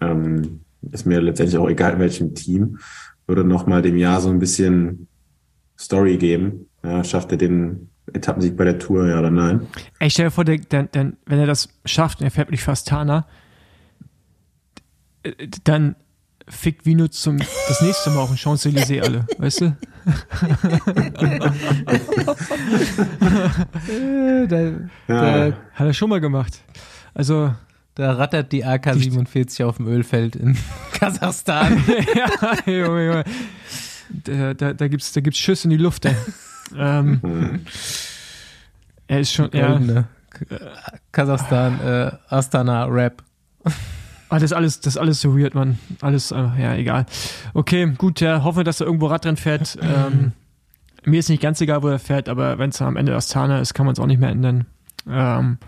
Ähm, 0.00 0.60
ist 0.90 1.06
mir 1.06 1.20
letztendlich 1.20 1.58
auch 1.58 1.68
egal, 1.68 1.92
in 1.94 1.98
welchem 2.00 2.34
Team. 2.34 2.78
Würde 3.26 3.44
noch 3.44 3.66
mal 3.66 3.82
dem 3.82 3.96
Jahr 3.96 4.20
so 4.20 4.30
ein 4.30 4.38
bisschen 4.38 5.06
Story 5.78 6.16
geben. 6.16 6.66
Ja, 6.82 7.04
schafft 7.04 7.30
er 7.32 7.38
den 7.38 7.90
Etappensieg 8.12 8.56
bei 8.56 8.64
der 8.64 8.78
Tour, 8.78 9.08
ja 9.08 9.18
oder 9.18 9.30
nein? 9.30 9.66
Ey, 9.98 10.10
stell 10.10 10.26
dir 10.26 10.30
vor, 10.30 10.44
der, 10.44 10.58
der, 10.58 10.84
der, 10.84 11.12
wenn 11.26 11.38
er 11.38 11.46
das 11.46 11.68
schafft 11.84 12.20
und 12.20 12.26
er 12.26 12.30
fährt 12.30 12.50
nicht 12.50 12.64
fast 12.64 12.88
Tana, 12.88 13.26
dann 15.64 15.94
fickt 16.48 16.84
Vino 16.84 17.08
zum 17.08 17.38
das 17.38 17.80
nächste 17.80 18.10
Mal 18.10 18.20
auch 18.20 18.30
in 18.30 18.36
Champs-Élysées 18.36 19.02
alle, 19.02 19.26
weißt 19.38 19.60
du? 19.60 19.76
da, 24.48 24.72
Ja. 25.08 25.52
Hat 25.74 25.86
er 25.86 25.92
schon 25.94 26.10
mal 26.10 26.20
gemacht. 26.20 26.60
Also, 27.14 27.54
da 27.94 28.12
rattert 28.12 28.52
die 28.52 28.64
AK-47 28.64 29.64
auf 29.64 29.76
dem 29.76 29.86
Ölfeld 29.88 30.36
in 30.36 30.56
Kasachstan. 30.92 31.82
ja, 32.14 32.28
Junge, 32.72 33.06
Junge. 33.06 33.24
Da, 34.24 34.54
da, 34.54 34.72
da 34.72 34.88
gibt's, 34.88 35.12
da 35.12 35.20
gibt's 35.20 35.38
Schüsse 35.38 35.64
in 35.64 35.70
die 35.70 35.76
Luft. 35.76 36.06
Ähm, 36.76 37.20
Hm. 37.22 37.60
er 39.06 39.20
ist 39.20 39.32
schon, 39.32 39.50
ja. 39.52 39.78
Kasachstan, 41.12 41.80
äh, 41.80 42.10
Astana 42.28 42.84
Rap. 42.86 43.22
Ah, 44.32 44.36
das 44.36 44.44
ist 44.44 44.52
alles, 44.54 44.80
das 44.80 44.94
ist 44.94 44.98
alles 44.98 45.20
so 45.20 45.38
weird, 45.38 45.54
Mann. 45.54 45.78
Alles, 46.00 46.30
äh, 46.30 46.36
ja, 46.36 46.74
egal. 46.74 47.04
Okay, 47.52 47.92
gut, 47.98 48.20
ja, 48.20 48.42
hoffe, 48.42 48.64
dass 48.64 48.80
er 48.80 48.86
irgendwo 48.86 49.08
Radrennen 49.08 49.36
fährt. 49.36 49.78
Ähm, 49.82 50.32
mir 51.04 51.18
ist 51.18 51.28
nicht 51.28 51.42
ganz 51.42 51.60
egal, 51.60 51.82
wo 51.82 51.88
er 51.88 51.98
fährt, 51.98 52.28
aber 52.28 52.58
wenn 52.58 52.70
es 52.70 52.80
am 52.80 52.96
Ende 52.96 53.14
Astana 53.14 53.60
ist, 53.60 53.74
kann 53.74 53.84
man 53.84 53.92
es 53.92 53.98
auch 53.98 54.06
nicht 54.06 54.20
mehr 54.20 54.30
ändern. 54.30 54.66
Ähm, 55.06 55.58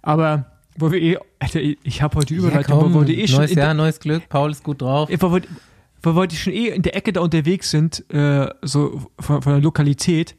aber 0.00 0.46
wo 0.76 0.90
wir 0.90 1.00
eh, 1.00 1.18
Alter, 1.38 1.60
ich 1.60 2.02
habe 2.02 2.16
heute 2.16 2.34
Überleitung, 2.34 2.74
ja, 2.74 2.80
komm, 2.82 2.94
wo 2.94 3.06
wir 3.06 3.16
eh 3.16 3.28
schon 3.28 3.38
neues 3.38 3.54
Jahr, 3.54 3.74
neues 3.74 4.00
Glück, 4.00 4.28
Paul 4.28 4.50
ist 4.50 4.64
gut 4.64 4.82
drauf. 4.82 5.08
wo, 5.08 5.32
wir, 5.34 5.42
wo 6.02 6.16
wir 6.16 6.30
schon 6.30 6.54
eh 6.54 6.68
in 6.68 6.82
der 6.82 6.96
Ecke 6.96 7.12
da 7.12 7.20
unterwegs 7.20 7.70
sind, 7.70 8.04
äh, 8.12 8.48
so 8.62 9.12
von, 9.20 9.42
von 9.42 9.52
der 9.52 9.60
Lokalität, 9.60 10.34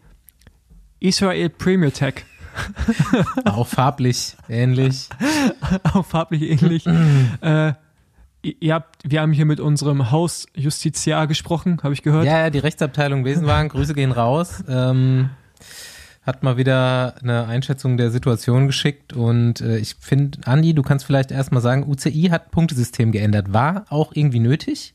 Israel 1.00 1.50
Premier 1.50 1.94
Tech. 1.94 2.26
Auch 3.46 3.68
farblich 3.68 4.36
ähnlich. 4.50 5.10
auch 5.94 6.06
farblich 6.06 6.44
ähnlich. 6.44 6.86
äh, 7.42 7.74
ihr 8.42 8.74
habt, 8.74 9.10
wir 9.10 9.22
haben 9.22 9.32
hier 9.32 9.46
mit 9.46 9.60
unserem 9.60 10.12
Hausjustiziar 10.12 11.28
gesprochen, 11.28 11.80
habe 11.84 11.94
ich 11.94 12.02
gehört. 12.04 12.26
Ja, 12.26 12.40
ja, 12.40 12.50
die 12.50 12.60
Rechtsabteilung 12.60 13.26
Wesenwagen, 13.26 13.70
Grüße 13.70 13.94
gehen 13.94 14.12
raus. 14.12 14.64
Ähm, 14.68 15.30
hat 16.24 16.42
mal 16.42 16.56
wieder 16.56 17.16
eine 17.22 17.48
Einschätzung 17.48 17.98
der 17.98 18.10
Situation 18.10 18.68
geschickt 18.68 19.12
und 19.12 19.60
äh, 19.60 19.78
ich 19.78 19.96
finde, 20.00 20.40
Andi, 20.46 20.74
du 20.74 20.82
kannst 20.82 21.06
vielleicht 21.06 21.32
erstmal 21.32 21.62
sagen, 21.62 21.84
UCI 21.86 22.30
hat 22.32 22.52
Punktesystem 22.52 23.12
geändert. 23.12 23.52
War 23.52 23.86
auch 23.90 24.12
irgendwie 24.16 24.40
nötig? 24.40 24.94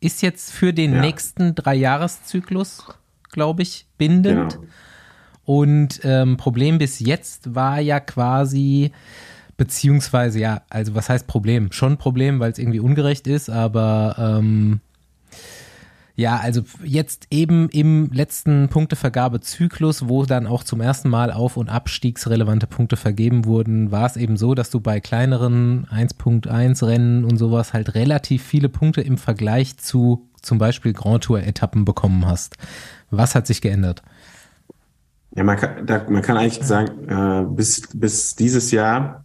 Ist 0.00 0.22
jetzt 0.22 0.52
für 0.52 0.72
den 0.72 0.94
Ja. 0.94 1.00
nächsten 1.02 1.54
Dreijahreszyklus, 1.54 2.84
glaube 3.30 3.62
ich, 3.62 3.86
bindend. 3.98 4.54
Genau. 4.54 4.66
Und 5.46 6.00
ähm, 6.02 6.36
Problem 6.36 6.78
bis 6.78 6.98
jetzt 6.98 7.54
war 7.54 7.80
ja 7.80 8.00
quasi, 8.00 8.90
beziehungsweise 9.56 10.40
ja, 10.40 10.62
also 10.68 10.94
was 10.94 11.08
heißt 11.08 11.26
Problem? 11.26 11.72
Schon 11.72 11.96
Problem, 11.96 12.40
weil 12.40 12.52
es 12.52 12.58
irgendwie 12.58 12.80
ungerecht 12.80 13.26
ist, 13.26 13.48
aber 13.48 14.16
ähm, 14.18 14.80
ja, 16.16 16.38
also 16.38 16.62
jetzt 16.82 17.26
eben 17.30 17.68
im 17.68 18.10
letzten 18.10 18.68
Punktevergabezyklus, 18.70 20.08
wo 20.08 20.24
dann 20.24 20.46
auch 20.46 20.64
zum 20.64 20.80
ersten 20.80 21.10
Mal 21.10 21.30
auf- 21.30 21.58
und 21.58 21.68
abstiegsrelevante 21.68 22.66
Punkte 22.66 22.96
vergeben 22.96 23.44
wurden, 23.44 23.92
war 23.92 24.06
es 24.06 24.16
eben 24.16 24.38
so, 24.38 24.54
dass 24.54 24.70
du 24.70 24.80
bei 24.80 24.98
kleineren 24.98 25.86
1.1 25.92 26.86
Rennen 26.86 27.24
und 27.24 27.36
sowas 27.36 27.74
halt 27.74 27.94
relativ 27.94 28.42
viele 28.42 28.70
Punkte 28.70 29.02
im 29.02 29.18
Vergleich 29.18 29.76
zu 29.76 30.26
zum 30.40 30.56
Beispiel 30.56 30.94
Grand 30.94 31.24
Tour 31.24 31.42
Etappen 31.42 31.84
bekommen 31.84 32.26
hast. 32.26 32.56
Was 33.10 33.34
hat 33.34 33.46
sich 33.46 33.60
geändert? 33.60 34.02
Ja, 35.36 35.44
man 35.44 35.56
kann, 35.58 35.86
da, 35.86 36.06
man 36.08 36.22
kann 36.22 36.38
eigentlich 36.38 36.64
sagen, 36.66 37.08
äh, 37.08 37.44
bis, 37.54 37.82
bis 37.92 38.34
dieses 38.34 38.70
Jahr 38.70 39.24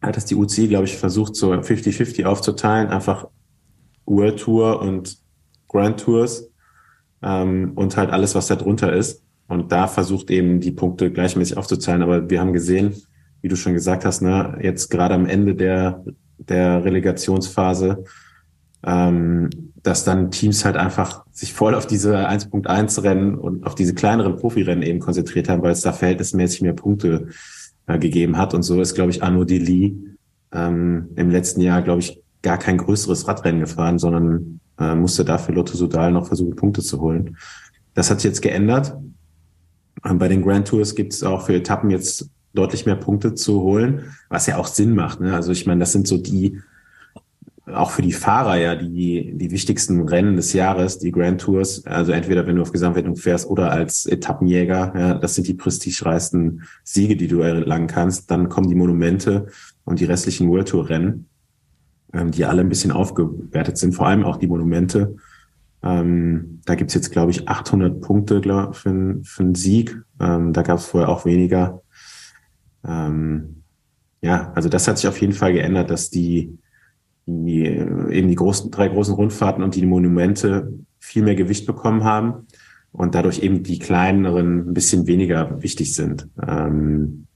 hat 0.00 0.16
es 0.16 0.26
die 0.26 0.36
UCI, 0.36 0.68
glaube 0.68 0.84
ich, 0.84 0.96
versucht, 0.96 1.34
so 1.34 1.52
50-50 1.52 2.24
aufzuteilen, 2.24 2.88
einfach 2.88 3.26
World 4.06 4.38
Tour 4.38 4.80
und 4.80 5.18
Grand 5.66 6.00
Tours 6.00 6.50
ähm, 7.22 7.72
und 7.74 7.96
halt 7.96 8.10
alles, 8.10 8.34
was 8.34 8.46
da 8.46 8.54
drunter 8.54 8.92
ist. 8.92 9.24
Und 9.48 9.72
da 9.72 9.88
versucht 9.88 10.30
eben 10.30 10.60
die 10.60 10.70
Punkte 10.70 11.10
gleichmäßig 11.10 11.56
aufzuteilen. 11.56 12.02
Aber 12.02 12.30
wir 12.30 12.40
haben 12.40 12.52
gesehen, 12.52 12.94
wie 13.42 13.48
du 13.48 13.56
schon 13.56 13.74
gesagt 13.74 14.04
hast, 14.04 14.22
ne, 14.22 14.58
jetzt 14.62 14.88
gerade 14.88 15.14
am 15.14 15.26
Ende 15.26 15.54
der, 15.54 16.04
der 16.38 16.84
Relegationsphase, 16.84 18.04
ähm, 18.86 19.50
dass 19.84 20.02
dann 20.02 20.30
Teams 20.30 20.64
halt 20.64 20.76
einfach 20.76 21.24
sich 21.30 21.52
voll 21.52 21.74
auf 21.74 21.86
diese 21.86 22.16
1.1 22.16 23.02
Rennen 23.02 23.34
und 23.36 23.66
auf 23.66 23.74
diese 23.74 23.94
kleineren 23.94 24.36
Profirennen 24.36 24.82
eben 24.82 24.98
konzentriert 24.98 25.48
haben, 25.48 25.62
weil 25.62 25.72
es 25.72 25.82
da 25.82 25.92
verhältnismäßig 25.92 26.62
mehr 26.62 26.72
Punkte 26.72 27.28
äh, 27.86 27.98
gegeben 27.98 28.38
hat. 28.38 28.54
Und 28.54 28.62
so 28.62 28.80
ist, 28.80 28.94
glaube 28.94 29.10
ich, 29.10 29.22
Arnaud 29.22 29.50
Deli 29.50 30.16
ähm, 30.52 31.10
im 31.16 31.28
letzten 31.30 31.60
Jahr, 31.60 31.82
glaube 31.82 32.00
ich, 32.00 32.18
gar 32.40 32.56
kein 32.58 32.78
größeres 32.78 33.28
Radrennen 33.28 33.60
gefahren, 33.60 33.98
sondern 33.98 34.60
äh, 34.78 34.94
musste 34.94 35.22
dafür 35.22 35.54
Lotto 35.54 35.76
Sudal 35.76 36.12
noch 36.12 36.28
versuchen, 36.28 36.56
Punkte 36.56 36.80
zu 36.80 37.02
holen. 37.02 37.36
Das 37.92 38.10
hat 38.10 38.20
sich 38.20 38.30
jetzt 38.30 38.40
geändert. 38.40 38.96
Ähm, 40.02 40.18
bei 40.18 40.28
den 40.28 40.40
Grand 40.40 40.66
Tours 40.66 40.94
gibt 40.94 41.12
es 41.12 41.22
auch 41.22 41.44
für 41.44 41.54
Etappen 41.54 41.90
jetzt 41.90 42.30
deutlich 42.54 42.86
mehr 42.86 42.96
Punkte 42.96 43.34
zu 43.34 43.60
holen, 43.60 44.14
was 44.30 44.46
ja 44.46 44.56
auch 44.56 44.66
Sinn 44.66 44.94
macht. 44.94 45.20
Ne? 45.20 45.34
Also 45.34 45.52
ich 45.52 45.66
meine, 45.66 45.80
das 45.80 45.92
sind 45.92 46.08
so 46.08 46.16
die, 46.16 46.60
auch 47.66 47.90
für 47.90 48.02
die 48.02 48.12
Fahrer 48.12 48.56
ja 48.56 48.74
die, 48.74 49.32
die 49.36 49.50
wichtigsten 49.50 50.06
Rennen 50.06 50.36
des 50.36 50.52
Jahres, 50.52 50.98
die 50.98 51.12
Grand 51.12 51.40
Tours. 51.40 51.86
Also 51.86 52.12
entweder 52.12 52.46
wenn 52.46 52.56
du 52.56 52.62
auf 52.62 52.72
Gesamtwertung 52.72 53.16
fährst 53.16 53.48
oder 53.48 53.70
als 53.70 54.04
Etappenjäger, 54.04 54.92
ja, 54.96 55.14
das 55.14 55.34
sind 55.34 55.48
die 55.48 55.54
prestigereichsten 55.54 56.64
Siege, 56.82 57.16
die 57.16 57.28
du 57.28 57.40
erlangen 57.40 57.86
kannst. 57.86 58.30
Dann 58.30 58.50
kommen 58.50 58.68
die 58.68 58.74
Monumente 58.74 59.46
und 59.84 60.00
die 60.00 60.04
restlichen 60.04 60.50
World 60.50 60.68
Tour 60.68 60.88
Rennen, 60.90 61.28
ähm, 62.12 62.32
die 62.32 62.44
alle 62.44 62.60
ein 62.60 62.68
bisschen 62.68 62.92
aufgewertet 62.92 63.78
sind, 63.78 63.94
vor 63.94 64.08
allem 64.08 64.24
auch 64.24 64.36
die 64.36 64.46
Monumente. 64.46 65.16
Ähm, 65.82 66.60
da 66.66 66.74
gibt's 66.74 66.94
jetzt, 66.94 67.12
glaube 67.12 67.30
ich, 67.30 67.48
800 67.48 68.00
Punkte 68.00 68.40
glaub, 68.40 68.76
für, 68.76 69.20
für 69.22 69.42
einen 69.42 69.54
Sieg. 69.54 70.02
Ähm, 70.20 70.52
da 70.52 70.62
gab's 70.62 70.86
vorher 70.86 71.08
auch 71.08 71.24
weniger. 71.24 71.82
Ähm, 72.86 73.62
ja, 74.20 74.52
also 74.54 74.68
das 74.68 74.88
hat 74.88 74.98
sich 74.98 75.08
auf 75.08 75.20
jeden 75.20 75.34
Fall 75.34 75.52
geändert, 75.52 75.90
dass 75.90 76.10
die, 76.10 76.58
die 77.26 77.66
äh, 77.66 78.12
eben 78.12 78.28
die 78.28 78.34
großen, 78.34 78.70
drei 78.70 78.88
großen 78.88 79.14
Rundfahrten 79.14 79.62
und 79.62 79.74
die 79.74 79.86
Monumente 79.86 80.72
viel 80.98 81.22
mehr 81.22 81.34
Gewicht 81.34 81.66
bekommen 81.66 82.04
haben 82.04 82.46
und 82.92 83.14
dadurch 83.14 83.40
eben 83.40 83.62
die 83.62 83.78
kleineren 83.78 84.70
ein 84.70 84.74
bisschen 84.74 85.06
weniger 85.06 85.62
wichtig 85.62 85.94
sind. 85.94 86.28
Ähm, 86.46 87.26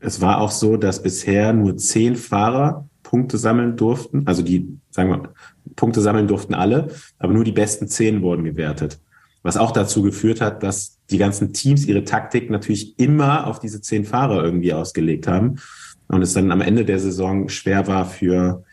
es 0.00 0.20
war 0.20 0.40
auch 0.40 0.50
so, 0.50 0.76
dass 0.76 1.02
bisher 1.02 1.52
nur 1.52 1.76
zehn 1.76 2.16
Fahrer 2.16 2.88
Punkte 3.02 3.38
sammeln 3.38 3.76
durften. 3.76 4.26
Also 4.26 4.42
die, 4.42 4.78
sagen 4.90 5.10
wir, 5.10 5.34
Punkte 5.76 6.00
sammeln 6.00 6.26
durften 6.26 6.54
alle, 6.54 6.88
aber 7.18 7.32
nur 7.32 7.44
die 7.44 7.52
besten 7.52 7.86
zehn 7.86 8.22
wurden 8.22 8.44
gewertet. 8.44 9.00
Was 9.42 9.56
auch 9.56 9.72
dazu 9.72 10.02
geführt 10.02 10.40
hat, 10.40 10.62
dass 10.62 10.98
die 11.10 11.18
ganzen 11.18 11.52
Teams 11.52 11.86
ihre 11.86 12.04
Taktik 12.04 12.50
natürlich 12.50 12.98
immer 12.98 13.46
auf 13.46 13.58
diese 13.58 13.80
zehn 13.80 14.04
Fahrer 14.04 14.44
irgendwie 14.44 14.72
ausgelegt 14.72 15.26
haben 15.26 15.56
und 16.08 16.22
es 16.22 16.34
dann 16.34 16.50
am 16.50 16.60
Ende 16.60 16.84
der 16.84 16.98
Saison 16.98 17.48
schwer 17.48 17.86
war 17.86 18.04
für, 18.04 18.64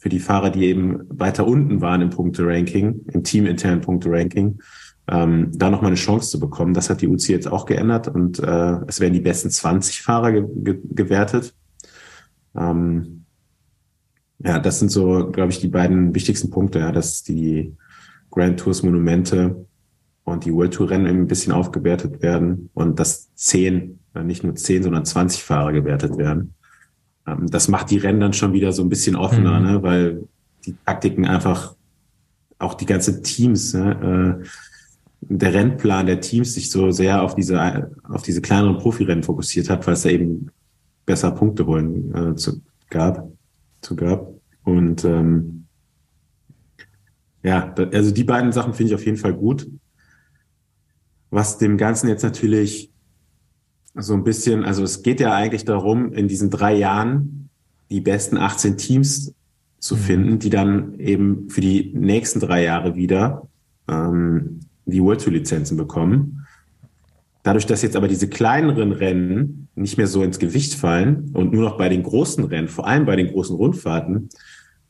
für 0.00 0.08
die 0.08 0.18
Fahrer, 0.18 0.48
die 0.48 0.64
eben 0.64 1.00
weiter 1.10 1.46
unten 1.46 1.82
waren 1.82 2.00
im 2.00 2.08
Punkte-Ranking, 2.08 3.04
im 3.12 3.22
teaminternen 3.22 3.82
Punkte-Ranking, 3.82 4.58
ähm, 5.08 5.50
da 5.54 5.68
nochmal 5.68 5.90
eine 5.90 5.96
Chance 5.96 6.30
zu 6.30 6.40
bekommen. 6.40 6.72
Das 6.72 6.88
hat 6.88 7.02
die 7.02 7.06
UCI 7.06 7.32
jetzt 7.32 7.52
auch 7.52 7.66
geändert 7.66 8.08
und 8.08 8.38
äh, 8.38 8.78
es 8.86 8.98
werden 8.98 9.12
die 9.12 9.20
besten 9.20 9.50
20 9.50 10.00
Fahrer 10.00 10.32
ge 10.32 10.44
ge 10.54 10.80
gewertet. 10.84 11.54
Ähm, 12.56 13.26
ja, 14.38 14.58
das 14.58 14.78
sind 14.78 14.90
so, 14.90 15.30
glaube 15.30 15.52
ich, 15.52 15.60
die 15.60 15.68
beiden 15.68 16.14
wichtigsten 16.14 16.48
Punkte, 16.48 16.78
ja, 16.78 16.92
dass 16.92 17.22
die 17.22 17.76
Grand 18.30 18.58
Tours 18.58 18.82
Monumente 18.82 19.66
und 20.24 20.46
die 20.46 20.54
World 20.54 20.72
Tour 20.72 20.88
Rennen 20.88 21.08
ein 21.08 21.26
bisschen 21.26 21.52
aufgewertet 21.52 22.22
werden 22.22 22.70
und 22.72 22.98
dass 22.98 23.34
zehn, 23.34 23.98
äh, 24.14 24.22
nicht 24.22 24.44
nur 24.44 24.54
zehn, 24.54 24.82
sondern 24.82 25.04
20 25.04 25.42
Fahrer 25.42 25.72
gewertet 25.72 26.16
werden. 26.16 26.54
Ähm, 27.38 27.46
das 27.50 27.68
macht 27.68 27.90
die 27.90 27.98
Rennen 27.98 28.20
dann 28.20 28.32
schon 28.32 28.52
wieder 28.52 28.72
so 28.72 28.82
ein 28.82 28.88
bisschen 28.88 29.16
offener, 29.16 29.60
Mhm. 29.60 29.66
ne, 29.66 29.82
weil 29.82 30.28
die 30.66 30.74
Taktiken 30.86 31.26
einfach 31.26 31.74
auch 32.58 32.74
die 32.74 32.86
ganze 32.86 33.22
Teams, 33.22 33.74
ne, 33.74 34.40
äh, 34.42 34.46
der 35.22 35.52
Rennplan 35.54 36.06
der 36.06 36.20
Teams 36.20 36.54
sich 36.54 36.70
so 36.70 36.90
sehr 36.90 37.22
auf 37.22 37.34
diese, 37.34 37.90
auf 38.04 38.22
diese 38.22 38.40
kleineren 38.40 38.78
Profirennen 38.78 39.22
fokussiert 39.22 39.68
hat, 39.68 39.86
weil 39.86 39.94
es 39.94 40.02
da 40.02 40.08
eben 40.08 40.50
besser 41.04 41.30
Punkte 41.30 41.66
holen 41.66 42.14
äh, 42.14 42.34
zu, 42.36 42.60
gab, 42.88 43.30
zu 43.82 43.96
gab. 43.96 44.32
Und 44.64 45.04
ähm, 45.04 45.66
ja, 47.42 47.74
also 47.92 48.10
die 48.12 48.24
beiden 48.24 48.52
Sachen 48.52 48.74
finde 48.74 48.90
ich 48.90 48.94
auf 48.94 49.04
jeden 49.04 49.16
Fall 49.18 49.34
gut. 49.34 49.68
Was 51.30 51.58
dem 51.58 51.76
Ganzen 51.76 52.08
jetzt 52.08 52.22
natürlich 52.22 52.89
so 53.94 54.14
ein 54.14 54.24
bisschen, 54.24 54.64
also 54.64 54.82
es 54.82 55.02
geht 55.02 55.20
ja 55.20 55.34
eigentlich 55.34 55.64
darum, 55.64 56.12
in 56.12 56.28
diesen 56.28 56.50
drei 56.50 56.74
Jahren 56.74 57.50
die 57.90 58.00
besten 58.00 58.36
18 58.36 58.76
Teams 58.76 59.34
zu 59.80 59.96
finden, 59.96 60.38
die 60.38 60.50
dann 60.50 60.98
eben 60.98 61.48
für 61.50 61.60
die 61.60 61.90
nächsten 61.94 62.40
drei 62.40 62.62
Jahre 62.62 62.94
wieder 62.94 63.48
ähm, 63.88 64.60
die 64.84 65.02
World 65.02 65.22
Tour 65.22 65.32
Lizenzen 65.32 65.76
bekommen. 65.76 66.46
Dadurch, 67.42 67.66
dass 67.66 67.82
jetzt 67.82 67.96
aber 67.96 68.06
diese 68.06 68.28
kleineren 68.28 68.92
Rennen 68.92 69.68
nicht 69.74 69.96
mehr 69.96 70.06
so 70.06 70.22
ins 70.22 70.38
Gewicht 70.38 70.74
fallen 70.74 71.30
und 71.32 71.52
nur 71.52 71.64
noch 71.64 71.78
bei 71.78 71.88
den 71.88 72.02
großen 72.02 72.44
Rennen, 72.44 72.68
vor 72.68 72.86
allem 72.86 73.06
bei 73.06 73.16
den 73.16 73.28
großen 73.28 73.56
Rundfahrten, 73.56 74.28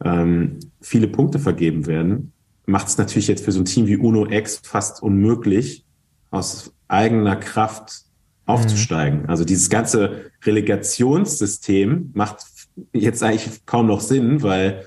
ähm, 0.04 0.58
viele 0.80 1.06
Punkte 1.06 1.38
vergeben 1.38 1.86
werden, 1.86 2.32
macht 2.66 2.88
es 2.88 2.98
natürlich 2.98 3.28
jetzt 3.28 3.44
für 3.44 3.52
so 3.52 3.60
ein 3.60 3.66
Team 3.66 3.86
wie 3.86 3.96
Uno 3.96 4.28
X 4.28 4.60
fast 4.64 5.02
unmöglich, 5.02 5.84
aus 6.30 6.72
eigener 6.88 7.36
Kraft 7.36 8.04
aufzusteigen. 8.50 9.28
Also 9.28 9.44
dieses 9.44 9.70
ganze 9.70 10.30
Relegationssystem 10.44 12.10
macht 12.14 12.44
jetzt 12.92 13.22
eigentlich 13.22 13.64
kaum 13.66 13.86
noch 13.86 14.00
Sinn, 14.00 14.42
weil 14.42 14.84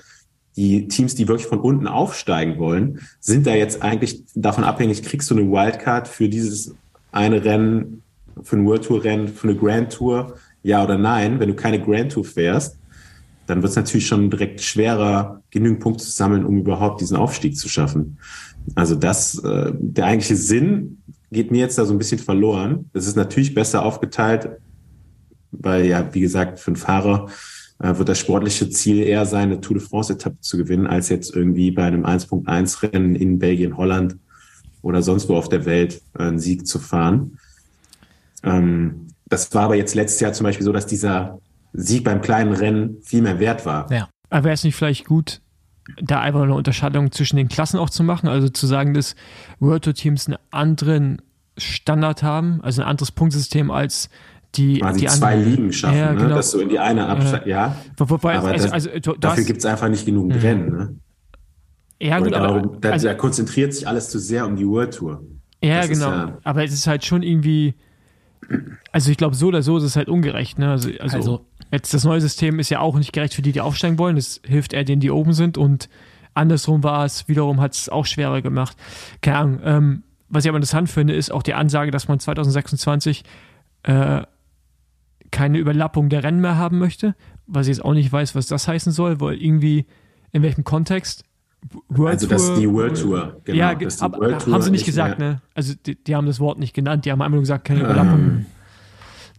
die 0.56 0.86
Teams, 0.88 1.14
die 1.14 1.26
wirklich 1.26 1.48
von 1.48 1.60
unten 1.60 1.86
aufsteigen 1.86 2.58
wollen, 2.58 3.00
sind 3.20 3.46
da 3.46 3.54
jetzt 3.54 3.82
eigentlich 3.82 4.22
davon 4.34 4.64
abhängig, 4.64 5.02
kriegst 5.02 5.30
du 5.30 5.36
eine 5.36 5.50
Wildcard 5.50 6.06
für 6.06 6.28
dieses 6.28 6.74
eine 7.10 7.44
Rennen, 7.44 8.02
für 8.42 8.56
ein 8.56 8.66
World 8.66 8.84
Tour 8.84 9.02
Rennen, 9.02 9.28
für 9.28 9.48
eine 9.48 9.56
Grand 9.56 9.92
Tour, 9.92 10.36
ja 10.62 10.82
oder 10.82 10.98
nein. 10.98 11.40
Wenn 11.40 11.48
du 11.48 11.54
keine 11.54 11.80
Grand 11.80 12.12
Tour 12.12 12.24
fährst, 12.24 12.78
dann 13.46 13.62
wird 13.62 13.70
es 13.70 13.76
natürlich 13.76 14.06
schon 14.06 14.30
direkt 14.30 14.60
schwerer, 14.60 15.42
genügend 15.50 15.80
Punkte 15.80 16.04
zu 16.04 16.10
sammeln, 16.10 16.44
um 16.44 16.58
überhaupt 16.58 17.00
diesen 17.00 17.16
Aufstieg 17.16 17.56
zu 17.56 17.68
schaffen. 17.68 18.18
Also 18.74 18.94
das, 18.94 19.38
äh, 19.44 19.72
der 19.74 20.06
eigentliche 20.06 20.36
Sinn 20.36 20.98
geht 21.34 21.50
mir 21.50 21.58
jetzt 21.58 21.76
da 21.76 21.84
so 21.84 21.92
ein 21.92 21.98
bisschen 21.98 22.18
verloren. 22.18 22.88
Es 22.94 23.06
ist 23.06 23.16
natürlich 23.16 23.54
besser 23.54 23.84
aufgeteilt, 23.84 24.48
weil 25.50 25.84
ja, 25.84 26.08
wie 26.14 26.20
gesagt, 26.20 26.58
für 26.58 26.68
einen 26.68 26.76
Fahrer 26.76 27.28
äh, 27.78 27.96
wird 27.98 28.08
das 28.08 28.18
sportliche 28.18 28.70
Ziel 28.70 29.00
eher 29.00 29.26
sein, 29.26 29.50
eine 29.50 29.60
Tour 29.60 29.76
de 29.78 29.86
France-Etappe 29.86 30.40
zu 30.40 30.56
gewinnen, 30.56 30.86
als 30.86 31.10
jetzt 31.10 31.34
irgendwie 31.34 31.70
bei 31.70 31.84
einem 31.84 32.06
1.1-Rennen 32.06 33.14
in 33.14 33.38
Belgien, 33.38 33.76
Holland 33.76 34.16
oder 34.80 35.02
sonst 35.02 35.28
wo 35.28 35.36
auf 35.36 35.48
der 35.48 35.66
Welt 35.66 36.00
äh, 36.18 36.22
einen 36.22 36.38
Sieg 36.38 36.66
zu 36.66 36.78
fahren. 36.78 37.38
Ähm, 38.42 39.08
das 39.26 39.52
war 39.54 39.64
aber 39.64 39.76
jetzt 39.76 39.94
letztes 39.94 40.20
Jahr 40.20 40.32
zum 40.32 40.44
Beispiel 40.44 40.64
so, 40.64 40.72
dass 40.72 40.86
dieser 40.86 41.40
Sieg 41.72 42.04
beim 42.04 42.20
kleinen 42.20 42.54
Rennen 42.54 42.98
viel 43.02 43.22
mehr 43.22 43.38
wert 43.40 43.66
war. 43.66 43.90
Ja. 43.92 44.08
Aber 44.30 44.44
wäre 44.44 44.54
es 44.54 44.64
nicht 44.64 44.74
vielleicht 44.74 45.06
gut, 45.06 45.40
da 46.02 46.20
einfach 46.20 46.42
eine 46.42 46.54
Unterscheidung 46.54 47.12
zwischen 47.12 47.36
den 47.36 47.48
Klassen 47.48 47.78
auch 47.78 47.90
zu 47.90 48.02
machen? 48.04 48.28
Also 48.28 48.48
zu 48.48 48.66
sagen, 48.66 48.94
dass 48.94 49.14
World 49.60 49.84
Tour 49.84 49.94
Teams 49.94 50.26
einen 50.26 50.38
anderen 50.50 51.20
Standard 51.58 52.22
haben, 52.22 52.60
also 52.62 52.82
ein 52.82 52.88
anderes 52.88 53.12
Punktsystem 53.12 53.70
als 53.70 54.08
die, 54.56 54.78
quasi 54.80 55.00
die 55.00 55.06
zwei 55.06 55.34
anderen. 55.34 55.50
Ligen 55.50 55.72
schaffen, 55.72 55.98
Ja, 55.98 56.12
ne? 56.12 56.20
genau. 56.22 56.34
dass 56.36 56.50
du 56.52 56.60
in 56.60 56.68
die 56.68 56.78
eine 56.78 57.06
absteigst. 57.06 57.46
ja, 57.46 57.76
Wo- 57.96 58.08
Wobei, 58.10 58.36
aber 58.38 58.48
also, 58.48 58.64
das, 58.64 58.72
also, 58.72 58.90
du, 59.00 59.12
dafür 59.18 59.44
gibt 59.44 59.58
es 59.58 59.66
einfach 59.66 59.88
nicht 59.88 60.06
genug 60.06 60.32
Rennen. 60.32 60.70
Ne? 60.76 60.94
ja 62.00 62.18
gut, 62.18 62.28
Oder 62.28 62.38
aber, 62.40 62.60
darum, 62.60 62.80
da, 62.80 62.90
also, 62.90 63.08
da 63.08 63.14
konzentriert 63.14 63.72
sich 63.74 63.86
alles 63.88 64.10
zu 64.10 64.18
sehr 64.18 64.46
um 64.46 64.56
die 64.56 64.66
World 64.66 64.94
Tour. 64.94 65.22
ja 65.62 65.78
das 65.80 65.88
genau. 65.90 66.10
ja- 66.10 66.38
aber 66.44 66.64
es 66.64 66.72
ist 66.72 66.86
halt 66.86 67.04
schon 67.04 67.22
irgendwie, 67.22 67.74
also 68.92 69.10
ich 69.10 69.16
glaube 69.16 69.34
so 69.34 69.48
oder 69.48 69.62
so 69.62 69.76
ist 69.78 69.84
es 69.84 69.96
halt 69.96 70.08
ungerecht. 70.08 70.58
Ne? 70.58 70.70
Also, 70.70 70.90
also, 71.00 71.16
Also- 71.16 71.46
jetzt 71.74 71.94
das 71.94 72.04
neue 72.04 72.20
System 72.20 72.58
ist 72.58 72.70
ja 72.70 72.80
auch 72.80 72.96
nicht 72.96 73.12
gerecht 73.12 73.34
für 73.34 73.42
die, 73.42 73.52
die 73.52 73.60
aufsteigen 73.60 73.98
wollen. 73.98 74.16
Das 74.16 74.40
hilft 74.44 74.72
eher 74.72 74.84
denen, 74.84 75.00
die 75.00 75.10
oben 75.10 75.32
sind 75.32 75.58
und 75.58 75.88
andersrum 76.34 76.82
war 76.82 77.04
es 77.04 77.28
wiederum 77.28 77.60
hat 77.60 77.74
es 77.74 77.88
auch 77.88 78.06
schwerer 78.06 78.42
gemacht. 78.42 78.76
Keine 79.20 79.36
Ahnung. 79.38 79.60
Ähm, 79.64 80.02
was 80.28 80.44
ich 80.44 80.48
aber 80.48 80.56
interessant 80.56 80.90
finde, 80.90 81.14
ist 81.14 81.30
auch 81.30 81.42
die 81.42 81.54
Ansage, 81.54 81.90
dass 81.90 82.08
man 82.08 82.18
2026 82.18 83.22
äh, 83.84 84.22
keine 85.30 85.58
Überlappung 85.58 86.08
der 86.08 86.22
Rennen 86.24 86.40
mehr 86.40 86.56
haben 86.56 86.78
möchte, 86.78 87.14
was 87.46 87.66
ich 87.66 87.76
jetzt 87.76 87.84
auch 87.84 87.92
nicht 87.94 88.12
weiß, 88.12 88.34
was 88.34 88.46
das 88.46 88.66
heißen 88.68 88.92
soll, 88.92 89.20
weil 89.20 89.34
irgendwie 89.40 89.86
in 90.32 90.42
welchem 90.42 90.64
Kontext 90.64 91.24
World 91.88 92.14
Also 92.14 92.26
das 92.26 92.42
ist 92.50 92.56
die 92.58 92.70
World 92.70 93.00
Tour. 93.00 93.40
Genau, 93.44 93.58
ja, 93.58 93.70
aber 94.00 94.18
World 94.18 94.42
Tour 94.42 94.52
haben 94.54 94.62
sie 94.62 94.70
nicht 94.70 94.84
gesagt, 94.84 95.18
mehr- 95.18 95.28
ne? 95.30 95.42
Also 95.54 95.72
die, 95.86 96.02
die 96.02 96.14
haben 96.14 96.26
das 96.26 96.38
Wort 96.40 96.58
nicht 96.58 96.74
genannt, 96.74 97.04
die 97.04 97.12
haben 97.12 97.22
einfach 97.22 97.32
nur 97.32 97.40
gesagt, 97.40 97.64
keine 97.64 97.80
Überlappung. 97.80 98.46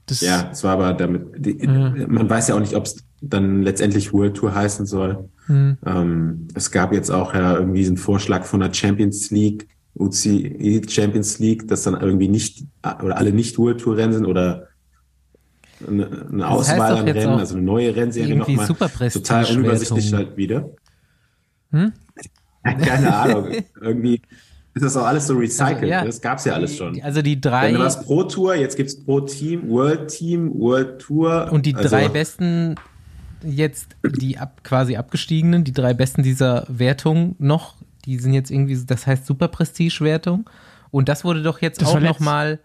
Das, 0.05 0.21
Ja, 0.21 0.49
es 0.51 0.63
war 0.63 0.73
aber 0.73 0.93
damit, 0.93 1.23
die, 1.37 1.57
Ja. 1.63 1.93
man 2.07 2.29
weiß 2.29 2.49
ja 2.49 2.55
auch 2.55 2.59
nicht, 2.59 2.75
ob 2.75 2.85
es 2.85 3.03
dann 3.21 3.63
letztendlich 3.63 4.13
World 4.13 4.35
Tour 4.37 4.53
heißen 4.53 4.85
soll. 4.85 5.29
Hm. 5.47 5.77
Ähm, 5.85 6.47
es 6.53 6.71
gab 6.71 6.93
jetzt 6.93 7.09
auch 7.09 7.33
ja 7.33 7.55
irgendwie 7.55 7.79
diesen 7.79 7.97
Vorschlag 7.97 8.45
von 8.45 8.59
der 8.59 8.73
Champions 8.73 9.31
League, 9.31 9.67
UCI 9.95 10.81
Champions 10.87 11.39
League, 11.39 11.67
dass 11.67 11.83
dann 11.83 11.99
irgendwie 11.99 12.27
nicht, 12.27 12.65
oder 13.03 13.17
alle 13.17 13.31
nicht 13.31 13.57
World 13.57 13.79
Tour 13.79 13.97
Rennen 13.97 14.13
sind 14.13 14.25
oder 14.25 14.67
eine, 15.87 16.05
eine 16.05 16.37
Das 16.37 16.51
Auswahl 16.51 16.97
an 16.97 17.07
Rennen, 17.07 17.39
also 17.39 17.55
eine 17.55 17.63
neue 17.63 17.95
Rennserie 17.95 18.35
nochmal. 18.35 18.67
Total 18.67 19.45
unübersichtlich 19.45 20.13
halt 20.13 20.37
wieder. 20.37 20.69
Hm? 21.71 21.93
Keine 22.63 23.15
Ahnung. 23.15 23.47
irgendwie 23.81 24.21
ist 24.75 24.83
das 24.83 24.95
auch 24.97 25.05
alles 25.05 25.25
so 25.27 25.35
recycelt. 25.37 25.75
Also, 25.77 25.85
ja. 25.87 26.05
Das 26.05 26.21
gab's 26.21 26.45
ja 26.45 26.53
alles 26.53 26.75
schon. 26.75 27.01
Also 27.01 27.21
die 27.21 27.39
drei 27.41 27.71
Dann 27.71 27.79
war 27.79 27.87
es 27.87 27.99
Pro 28.01 28.23
Tour, 28.23 28.55
jetzt 28.55 28.75
gibt's 28.77 29.03
Pro 29.03 29.21
Team, 29.21 29.69
World 29.69 30.09
Team, 30.09 30.51
World 30.53 30.99
Tour. 30.99 31.49
und 31.51 31.65
die 31.65 31.73
Also, 31.75 31.89
drei 31.89 32.09
besten 32.09 32.75
jetzt 33.43 33.95
die 34.19 34.37
ab, 34.37 34.61
quasi 34.63 34.95
abgestiegenen, 34.97 35.63
die 35.63 35.71
drei 35.71 35.93
besten 35.93 36.23
dieser 36.23 36.65
Wertung 36.67 37.35
noch, 37.39 37.75
die 38.05 38.17
sind 38.19 38.33
jetzt 38.33 38.51
irgendwie, 38.51 38.77
das 38.85 39.07
heißt 39.07 39.25
Super 39.25 39.47
Prestige 39.47 39.97
Wertung 40.01 40.49
und 40.91 41.07
das 41.09 41.23
wurde 41.23 41.41
doch 41.41 41.61
jetzt 41.61 41.81
Das 41.81 41.87
auch 41.89 41.93
war 41.95 42.01
noch 42.01 42.19
letzt- 42.19 42.21
mal 42.21 42.59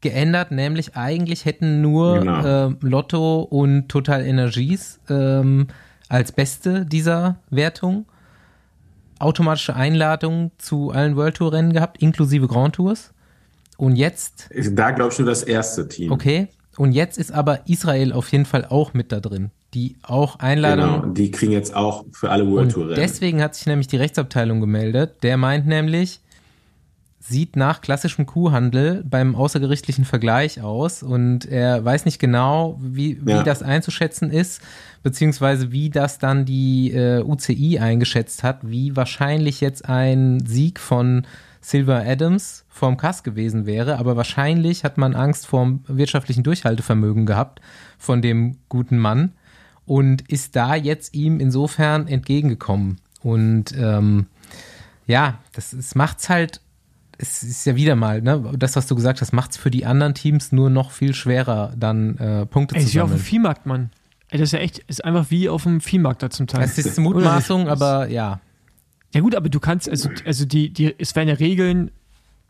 geändert, 0.00 0.50
nämlich 0.50 0.96
eigentlich 0.96 1.46
hätten 1.46 1.80
nur 1.80 2.18
Genau. 2.20 2.44
ähm, 2.66 2.76
Lotto 2.82 3.40
und 3.40 3.88
Total 3.88 4.22
Energies 4.26 5.00
ähm, 5.08 5.68
als 6.10 6.30
beste 6.32 6.84
dieser 6.84 7.36
Wertung 7.48 8.04
automatische 9.24 9.74
Einladung 9.74 10.50
zu 10.58 10.90
allen 10.90 11.16
World 11.16 11.36
Tour 11.36 11.52
Rennen 11.52 11.72
gehabt, 11.72 12.00
inklusive 12.02 12.46
Grand 12.46 12.76
Tours. 12.76 13.12
Und 13.76 13.96
jetzt 13.96 14.48
Da 14.72 14.90
glaube 14.92 15.12
ich 15.12 15.18
nur 15.18 15.26
das 15.28 15.42
erste 15.42 15.88
Team. 15.88 16.12
Okay. 16.12 16.48
Und 16.76 16.92
jetzt 16.92 17.18
ist 17.18 17.32
aber 17.32 17.68
Israel 17.68 18.12
auf 18.12 18.30
jeden 18.32 18.46
Fall 18.46 18.64
auch 18.64 18.94
mit 18.94 19.12
da 19.12 19.20
drin, 19.20 19.50
die 19.74 19.96
auch 20.02 20.40
Einladung. 20.40 21.00
Genau, 21.02 21.14
die 21.14 21.30
kriegen 21.30 21.52
jetzt 21.52 21.74
auch 21.74 22.04
für 22.12 22.30
alle 22.30 22.48
World 22.50 22.72
Tour 22.72 22.84
Rennen. 22.86 22.96
deswegen 22.96 23.40
hat 23.42 23.54
sich 23.54 23.66
nämlich 23.66 23.86
die 23.86 23.96
Rechtsabteilung 23.96 24.60
gemeldet. 24.60 25.22
Der 25.22 25.36
meint 25.36 25.66
nämlich, 25.66 26.20
sieht 27.20 27.56
nach 27.56 27.80
klassischem 27.80 28.26
Kuhhandel 28.26 29.02
beim 29.08 29.34
außergerichtlichen 29.34 30.04
Vergleich 30.04 30.60
aus 30.62 31.02
und 31.02 31.46
er 31.46 31.82
weiß 31.84 32.04
nicht 32.04 32.18
genau, 32.18 32.78
wie, 32.82 33.24
wie 33.24 33.30
Ja. 33.30 33.42
das 33.44 33.62
einzuschätzen 33.62 34.30
ist, 34.30 34.60
beziehungsweise 35.04 35.70
wie 35.70 35.90
das 35.90 36.18
dann 36.18 36.44
die 36.44 36.90
äh, 36.90 37.22
UCI 37.22 37.78
eingeschätzt 37.78 38.42
hat, 38.42 38.58
wie 38.62 38.96
wahrscheinlich 38.96 39.60
jetzt 39.60 39.88
ein 39.88 40.44
Sieg 40.44 40.80
von 40.80 41.26
Silver 41.60 42.04
Adams 42.04 42.64
vorm 42.68 42.96
Kass 42.96 43.22
gewesen 43.22 43.66
wäre, 43.66 43.98
aber 43.98 44.16
wahrscheinlich 44.16 44.82
hat 44.82 44.98
man 44.98 45.14
Angst 45.14 45.46
vorm 45.46 45.84
wirtschaftlichen 45.86 46.42
Durchhaltevermögen 46.42 47.26
gehabt 47.26 47.60
von 47.98 48.22
dem 48.22 48.56
guten 48.68 48.98
Mann 48.98 49.32
und 49.86 50.22
ist 50.22 50.56
da 50.56 50.74
jetzt 50.74 51.14
ihm 51.14 51.38
insofern 51.38 52.08
entgegengekommen. 52.08 52.96
Und 53.22 53.76
ähm, 53.78 54.26
ja, 55.06 55.38
das 55.52 55.74
ist, 55.74 55.94
macht's 55.96 56.30
halt, 56.30 56.62
es 57.18 57.42
ist 57.42 57.66
ja 57.66 57.76
wieder 57.76 57.94
mal, 57.94 58.22
ne, 58.22 58.52
das, 58.58 58.74
was 58.74 58.86
du 58.86 58.94
gesagt 58.94 59.20
hast, 59.20 59.32
macht's 59.32 59.58
für 59.58 59.70
die 59.70 59.84
anderen 59.84 60.14
Teams 60.14 60.50
nur 60.50 60.70
noch 60.70 60.92
viel 60.92 61.12
schwerer, 61.12 61.74
dann 61.76 62.16
äh, 62.16 62.46
Punkte 62.46 62.76
Ey, 62.76 62.80
zu 62.80 62.88
ist 62.88 62.94
wie 62.94 63.00
auf 63.00 63.08
dem 63.08 63.18
sammeln. 63.18 63.24
Viehmarkt, 63.24 63.66
Mann. 63.66 63.90
Ey, 64.34 64.40
das 64.40 64.48
ist 64.48 64.52
ja 64.52 64.58
echt, 64.58 64.78
ist 64.88 65.04
einfach 65.04 65.30
wie 65.30 65.48
auf 65.48 65.62
dem 65.62 65.80
Viehmarkt 65.80 66.20
da 66.20 66.28
zum 66.28 66.48
Teil. 66.48 66.64
Es 66.64 66.76
ist 66.76 66.98
Mutmaßung, 66.98 67.68
aber 67.68 68.08
ja. 68.08 68.40
Ja 69.14 69.20
gut, 69.20 69.36
aber 69.36 69.48
du 69.48 69.60
kannst, 69.60 69.88
also, 69.88 70.10
also 70.26 70.44
die, 70.44 70.70
die, 70.72 70.92
es 70.98 71.14
werden 71.14 71.28
ja 71.28 71.36
Regeln, 71.36 71.92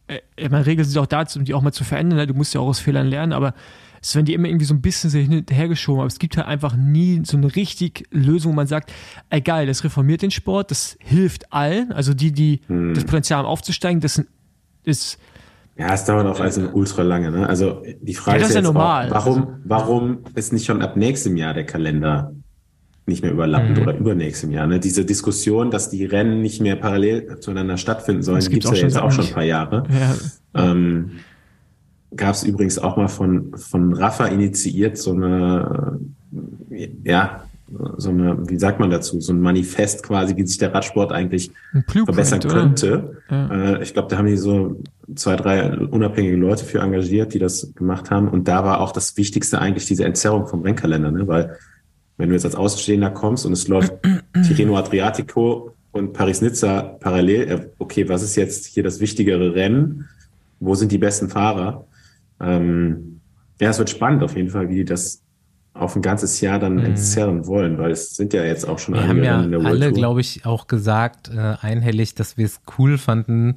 äh, 0.06 0.20
ich 0.34 0.48
meine, 0.48 0.64
Regeln 0.64 0.88
sind 0.88 0.96
auch 0.98 1.04
dazu, 1.04 1.38
um 1.38 1.44
die 1.44 1.52
auch 1.52 1.60
mal 1.60 1.72
zu 1.72 1.84
verändern, 1.84 2.16
ne? 2.20 2.26
du 2.26 2.32
musst 2.32 2.54
ja 2.54 2.60
auch 2.62 2.68
aus 2.68 2.78
Fehlern 2.80 3.06
lernen, 3.08 3.34
aber 3.34 3.52
es 4.00 4.14
werden 4.14 4.24
die 4.24 4.32
immer 4.32 4.48
irgendwie 4.48 4.64
so 4.64 4.72
ein 4.72 4.80
bisschen 4.80 5.10
so 5.10 5.18
hin 5.18 5.30
und 5.36 5.50
her 5.52 5.68
geschoben, 5.68 6.00
aber 6.00 6.06
es 6.06 6.18
gibt 6.18 6.38
halt 6.38 6.46
einfach 6.46 6.74
nie 6.74 7.20
so 7.26 7.36
eine 7.36 7.54
richtig 7.54 8.04
Lösung, 8.10 8.52
wo 8.52 8.56
man 8.56 8.66
sagt, 8.66 8.90
ey 9.28 9.42
geil, 9.42 9.66
das 9.66 9.84
reformiert 9.84 10.22
den 10.22 10.30
Sport, 10.30 10.70
das 10.70 10.96
hilft 11.00 11.52
allen, 11.52 11.92
also 11.92 12.14
die, 12.14 12.32
die 12.32 12.62
Hm. 12.66 12.94
das 12.94 13.04
Potenzial 13.04 13.40
haben 13.40 13.46
aufzusteigen, 13.46 14.00
das 14.00 14.14
sind- 14.14 14.28
ist, 14.84 15.18
Ja, 15.76 15.92
es 15.94 16.04
dauert 16.04 16.26
auch 16.26 16.40
also 16.40 16.68
ultra 16.72 17.02
lange. 17.02 17.30
Ne? 17.32 17.48
Also 17.48 17.82
die 18.00 18.14
Frage 18.14 18.38
Ja, 18.38 18.42
das 18.42 18.50
ist 18.50 18.50
ist 18.50 18.54
ja 18.54 18.60
jetzt 18.60 18.66
normal. 18.72 19.08
Auch, 19.08 19.14
warum, 19.26 19.46
warum 19.64 20.18
ist 20.34 20.52
nicht 20.52 20.66
schon 20.66 20.82
ab 20.82 20.96
nächstem 20.96 21.36
Jahr 21.36 21.52
der 21.54 21.66
Kalender 21.66 22.32
nicht 23.06 23.22
mehr 23.22 23.32
überlappend 23.32 23.76
Mhm. 23.78 23.82
oder 23.82 23.96
übernächstem 23.96 24.52
Jahr? 24.52 24.66
Ne? 24.68 24.78
Diese 24.78 25.04
Diskussion, 25.04 25.70
dass 25.72 25.90
die 25.90 26.04
Rennen 26.04 26.42
nicht 26.42 26.60
mehr 26.60 26.76
parallel 26.76 27.38
zueinander 27.40 27.76
stattfinden 27.76 28.22
sollen, 28.22 28.38
gibt's 28.38 28.50
gibt's 28.50 28.66
ja 28.66 28.72
auch 28.72 28.76
jetzt 28.82 28.94
schon 28.94 29.02
auch 29.02 29.10
seit 29.10 29.16
schon 29.24 29.26
ein 29.26 29.34
paar 29.34 29.44
Jahre. 29.44 29.82
ja, 30.54 30.62
Ähm, 30.70 31.10
Gab 32.16 32.34
es 32.36 32.44
übrigens 32.44 32.78
auch 32.78 32.96
mal 32.96 33.08
von, 33.08 33.52
von 33.56 33.92
Rafa 33.92 34.26
initiiert 34.26 34.96
so 34.96 35.10
eine, 35.14 35.98
ja, 37.02 37.42
so 37.96 38.10
eine, 38.10 38.48
wie 38.48 38.58
sagt 38.58 38.80
man 38.80 38.90
dazu, 38.90 39.20
so 39.20 39.32
ein 39.32 39.40
Manifest 39.40 40.02
quasi, 40.02 40.36
wie 40.36 40.46
sich 40.46 40.58
der 40.58 40.72
Radsport 40.74 41.12
eigentlich 41.12 41.50
verbessern 41.86 42.40
könnte. 42.40 43.22
Ja. 43.30 43.74
Äh, 43.74 43.82
ich 43.82 43.92
glaube, 43.92 44.08
da 44.08 44.18
haben 44.18 44.26
die 44.26 44.36
so 44.36 44.80
zwei, 45.14 45.36
drei 45.36 45.76
unabhängige 45.76 46.36
Leute 46.36 46.64
für 46.64 46.80
engagiert, 46.80 47.34
die 47.34 47.38
das 47.38 47.72
gemacht 47.74 48.10
haben. 48.10 48.28
Und 48.28 48.48
da 48.48 48.64
war 48.64 48.80
auch 48.80 48.92
das 48.92 49.16
Wichtigste 49.16 49.60
eigentlich 49.60 49.86
diese 49.86 50.04
Entzerrung 50.04 50.46
vom 50.46 50.62
Rennkalender, 50.62 51.10
ne? 51.10 51.26
weil 51.26 51.56
wenn 52.16 52.28
du 52.28 52.34
jetzt 52.34 52.44
als 52.44 52.54
Außenstehender 52.54 53.10
kommst 53.10 53.44
und 53.44 53.52
es 53.52 53.68
läuft 53.68 53.92
Tirreno 54.46 54.76
Adriatico 54.76 55.74
und 55.92 56.12
Paris-Nizza 56.12 56.82
parallel, 57.00 57.50
äh, 57.50 57.66
okay, 57.78 58.08
was 58.08 58.22
ist 58.22 58.36
jetzt 58.36 58.66
hier 58.66 58.82
das 58.82 59.00
wichtigere 59.00 59.54
Rennen? 59.54 60.08
Wo 60.60 60.74
sind 60.74 60.92
die 60.92 60.98
besten 60.98 61.28
Fahrer? 61.28 61.86
Ähm, 62.40 63.20
ja, 63.60 63.70
es 63.70 63.78
wird 63.78 63.90
spannend 63.90 64.22
auf 64.22 64.36
jeden 64.36 64.50
Fall, 64.50 64.68
wie 64.68 64.76
die 64.76 64.84
das 64.84 65.23
auf 65.74 65.96
ein 65.96 66.02
ganzes 66.02 66.40
Jahr 66.40 66.58
dann 66.60 66.78
entzerren 66.78 67.46
wollen, 67.46 67.78
weil 67.78 67.90
es 67.90 68.14
sind 68.14 68.32
ja 68.32 68.44
jetzt 68.44 68.64
auch 68.66 68.78
schon 68.78 68.94
Wir 68.94 69.02
einige 69.02 69.28
haben 69.30 69.40
ja 69.40 69.42
in 69.44 69.50
der 69.50 69.60
World 69.60 69.74
alle, 69.82 69.92
glaube 69.92 70.20
ich, 70.20 70.46
auch 70.46 70.68
gesagt, 70.68 71.28
äh, 71.34 71.56
einhellig, 71.60 72.14
dass 72.14 72.36
wir 72.38 72.46
es 72.46 72.60
cool 72.78 72.96
fanden, 72.96 73.54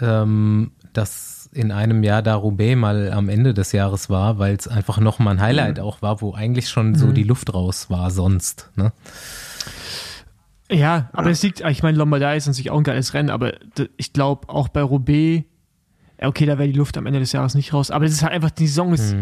ähm, 0.00 0.72
dass 0.92 1.48
in 1.52 1.70
einem 1.70 2.02
Jahr 2.02 2.22
da 2.22 2.34
Roubaix 2.34 2.76
mal 2.76 3.12
am 3.12 3.28
Ende 3.28 3.54
des 3.54 3.72
Jahres 3.72 4.10
war, 4.10 4.38
weil 4.38 4.56
es 4.56 4.66
einfach 4.66 4.98
nochmal 4.98 5.34
ein 5.36 5.40
Highlight 5.40 5.78
Mhm. 5.78 5.84
auch 5.84 6.02
war, 6.02 6.20
wo 6.22 6.34
eigentlich 6.34 6.68
schon 6.68 6.94
so 6.96 7.12
die 7.12 7.22
Luft 7.22 7.54
raus 7.54 7.88
war 7.88 8.10
sonst. 8.10 8.70
Ne? 8.74 8.92
Ja, 10.70 11.10
aber 11.12 11.30
es 11.30 11.42
liegt, 11.42 11.60
ich 11.60 11.82
meine, 11.82 11.98
Lombardei 11.98 12.36
ist 12.36 12.48
an 12.48 12.54
sich 12.54 12.70
auch 12.70 12.78
ein 12.78 12.84
geiles 12.84 13.12
Rennen, 13.14 13.30
aber 13.30 13.52
ich 13.96 14.12
glaube 14.12 14.48
auch 14.48 14.68
bei 14.68 14.82
Roubaix, 14.82 15.44
ja, 16.20 16.28
okay, 16.28 16.46
da 16.46 16.58
wäre 16.58 16.68
die 16.68 16.78
Luft 16.78 16.96
am 16.96 17.06
Ende 17.06 17.20
des 17.20 17.32
Jahres 17.32 17.54
nicht 17.54 17.74
raus, 17.74 17.90
aber 17.90 18.06
es 18.06 18.12
ist 18.12 18.22
halt 18.22 18.32
einfach, 18.32 18.50
die 18.50 18.66
Saison 18.66 18.94
ist, 18.94 19.14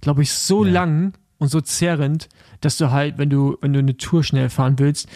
glaube 0.00 0.22
ich, 0.22 0.32
so 0.32 0.64
lang, 0.64 1.12
und 1.38 1.48
so 1.48 1.60
zerrend, 1.60 2.28
dass 2.60 2.76
du 2.76 2.90
halt, 2.90 3.18
wenn 3.18 3.30
du, 3.30 3.56
wenn 3.60 3.72
du 3.72 3.78
eine 3.78 3.96
Tour 3.96 4.22
schnell 4.24 4.48
fahren 4.48 4.78
willst, 4.78 5.08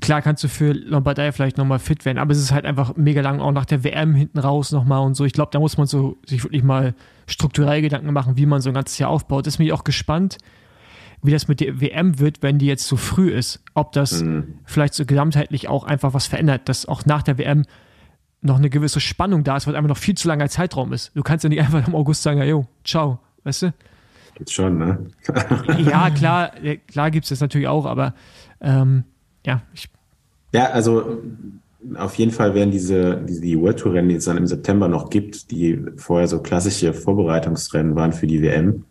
klar 0.00 0.22
kannst 0.22 0.42
du 0.44 0.48
für 0.48 0.72
Lombardei 0.72 1.32
vielleicht 1.32 1.58
nochmal 1.58 1.78
fit 1.78 2.04
werden, 2.04 2.18
aber 2.18 2.32
es 2.32 2.38
ist 2.38 2.52
halt 2.52 2.64
einfach 2.64 2.96
mega 2.96 3.20
lang, 3.20 3.40
auch 3.40 3.52
nach 3.52 3.64
der 3.64 3.84
WM 3.84 4.14
hinten 4.14 4.38
raus 4.38 4.72
nochmal 4.72 5.00
und 5.00 5.14
so. 5.14 5.24
Ich 5.24 5.32
glaube, 5.32 5.50
da 5.52 5.58
muss 5.58 5.76
man 5.76 5.86
so 5.86 6.18
sich 6.26 6.44
wirklich 6.44 6.62
mal 6.62 6.94
strukturell 7.26 7.82
Gedanken 7.82 8.12
machen, 8.12 8.36
wie 8.36 8.46
man 8.46 8.60
so 8.60 8.70
ein 8.70 8.74
ganzes 8.74 8.98
Jahr 8.98 9.10
aufbaut. 9.10 9.46
Das 9.46 9.58
bin 9.58 9.66
ich 9.66 9.72
auch 9.72 9.84
gespannt, 9.84 10.38
wie 11.22 11.30
das 11.30 11.48
mit 11.48 11.60
der 11.60 11.80
WM 11.80 12.18
wird, 12.18 12.42
wenn 12.42 12.58
die 12.58 12.66
jetzt 12.66 12.86
so 12.86 12.96
früh 12.96 13.30
ist. 13.30 13.62
Ob 13.74 13.92
das 13.92 14.22
mhm. 14.22 14.58
vielleicht 14.64 14.94
so 14.94 15.06
gesamtheitlich 15.06 15.68
auch 15.68 15.84
einfach 15.84 16.12
was 16.12 16.26
verändert, 16.26 16.68
dass 16.68 16.86
auch 16.86 17.06
nach 17.06 17.22
der 17.22 17.38
WM 17.38 17.64
noch 18.42 18.58
eine 18.58 18.68
gewisse 18.68 19.00
Spannung 19.00 19.42
da 19.42 19.56
ist, 19.56 19.66
weil 19.66 19.74
einfach 19.74 19.88
noch 19.88 19.96
viel 19.96 20.16
zu 20.16 20.28
langer 20.28 20.48
Zeitraum 20.48 20.92
ist. 20.92 21.12
Du 21.14 21.22
kannst 21.22 21.44
ja 21.44 21.48
nicht 21.48 21.60
einfach 21.60 21.86
im 21.88 21.94
August 21.94 22.22
sagen, 22.22 22.38
ja, 22.38 22.44
jo, 22.44 22.66
ciao, 22.84 23.18
weißt 23.44 23.62
du? 23.62 23.74
Jetzt 24.38 24.52
schon, 24.52 24.78
ne? 24.78 25.06
ja, 25.78 26.10
klar, 26.10 26.52
klar 26.86 27.10
gibt 27.10 27.24
es 27.24 27.30
das 27.30 27.40
natürlich 27.40 27.68
auch, 27.68 27.86
aber 27.86 28.14
ähm, 28.60 29.04
ja, 29.46 29.62
ich. 29.72 29.88
Ja, 30.52 30.70
also 30.70 31.22
auf 31.96 32.14
jeden 32.14 32.30
Fall 32.30 32.54
werden 32.54 32.70
diese, 32.70 33.22
diese 33.28 33.40
die 33.40 33.60
World 33.60 33.78
Tour 33.78 33.94
Rennen, 33.94 34.08
die 34.08 34.14
es 34.16 34.24
dann 34.24 34.36
im 34.36 34.46
September 34.46 34.88
noch 34.88 35.10
gibt, 35.10 35.50
die 35.50 35.84
vorher 35.96 36.28
so 36.28 36.40
klassische 36.40 36.94
Vorbereitungsrennen 36.94 37.94
waren 37.94 38.12
für 38.12 38.26
die 38.26 38.42
WM, 38.42 38.84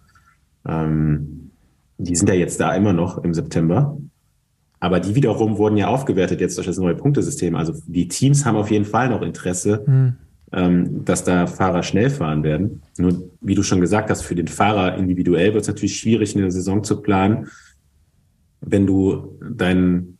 ähm, 0.67 1.51
die 1.97 2.15
sind 2.15 2.27
ja 2.27 2.35
jetzt 2.35 2.59
da 2.59 2.73
immer 2.75 2.93
noch 2.93 3.23
im 3.23 3.33
September. 3.33 3.97
Aber 4.79 4.99
die 4.99 5.15
wiederum 5.15 5.57
wurden 5.57 5.77
ja 5.77 5.87
aufgewertet 5.87 6.41
jetzt 6.41 6.57
durch 6.57 6.67
das 6.67 6.77
neue 6.77 6.95
Punktesystem. 6.95 7.55
Also 7.55 7.73
die 7.87 8.09
Teams 8.09 8.45
haben 8.45 8.57
auf 8.57 8.69
jeden 8.69 8.85
Fall 8.85 9.09
noch 9.09 9.21
Interesse, 9.21 9.83
mhm. 9.87 10.17
Ähm, 10.53 11.03
dass 11.03 11.23
da 11.23 11.47
Fahrer 11.47 11.83
schnell 11.83 12.09
fahren 12.09 12.43
werden. 12.43 12.81
Nur, 12.97 13.29
wie 13.41 13.55
du 13.55 13.63
schon 13.63 13.81
gesagt 13.81 14.09
hast, 14.09 14.21
für 14.21 14.35
den 14.35 14.47
Fahrer 14.47 14.95
individuell 14.95 15.53
wird 15.53 15.63
es 15.63 15.67
natürlich 15.67 15.97
schwierig, 15.97 16.35
eine 16.35 16.51
Saison 16.51 16.83
zu 16.83 17.01
planen, 17.01 17.47
wenn 18.61 18.85
du 18.85 19.39
dein 19.51 20.17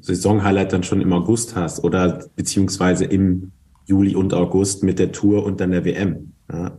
Saisonhighlight 0.00 0.72
dann 0.72 0.82
schon 0.82 1.00
im 1.00 1.12
August 1.12 1.56
hast 1.56 1.82
oder 1.84 2.26
beziehungsweise 2.36 3.04
im 3.04 3.52
Juli 3.86 4.14
und 4.14 4.34
August 4.34 4.82
mit 4.82 4.98
der 4.98 5.12
Tour 5.12 5.44
und 5.44 5.60
dann 5.60 5.70
der 5.70 5.84
WM. 5.84 6.32
Ja. 6.52 6.78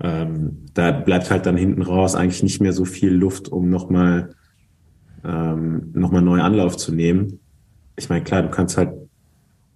Ähm, 0.00 0.66
da 0.74 0.90
bleibt 0.92 1.30
halt 1.30 1.46
dann 1.46 1.56
hinten 1.56 1.82
raus 1.82 2.14
eigentlich 2.14 2.42
nicht 2.42 2.60
mehr 2.60 2.72
so 2.72 2.84
viel 2.84 3.12
Luft, 3.12 3.48
um 3.48 3.70
nochmal 3.70 4.34
ähm, 5.24 5.90
nochmal 5.94 6.22
neu 6.22 6.40
Anlauf 6.42 6.76
zu 6.76 6.92
nehmen. 6.92 7.40
Ich 7.96 8.08
meine, 8.08 8.22
klar, 8.22 8.42
du 8.42 8.50
kannst 8.50 8.76
halt 8.76 8.90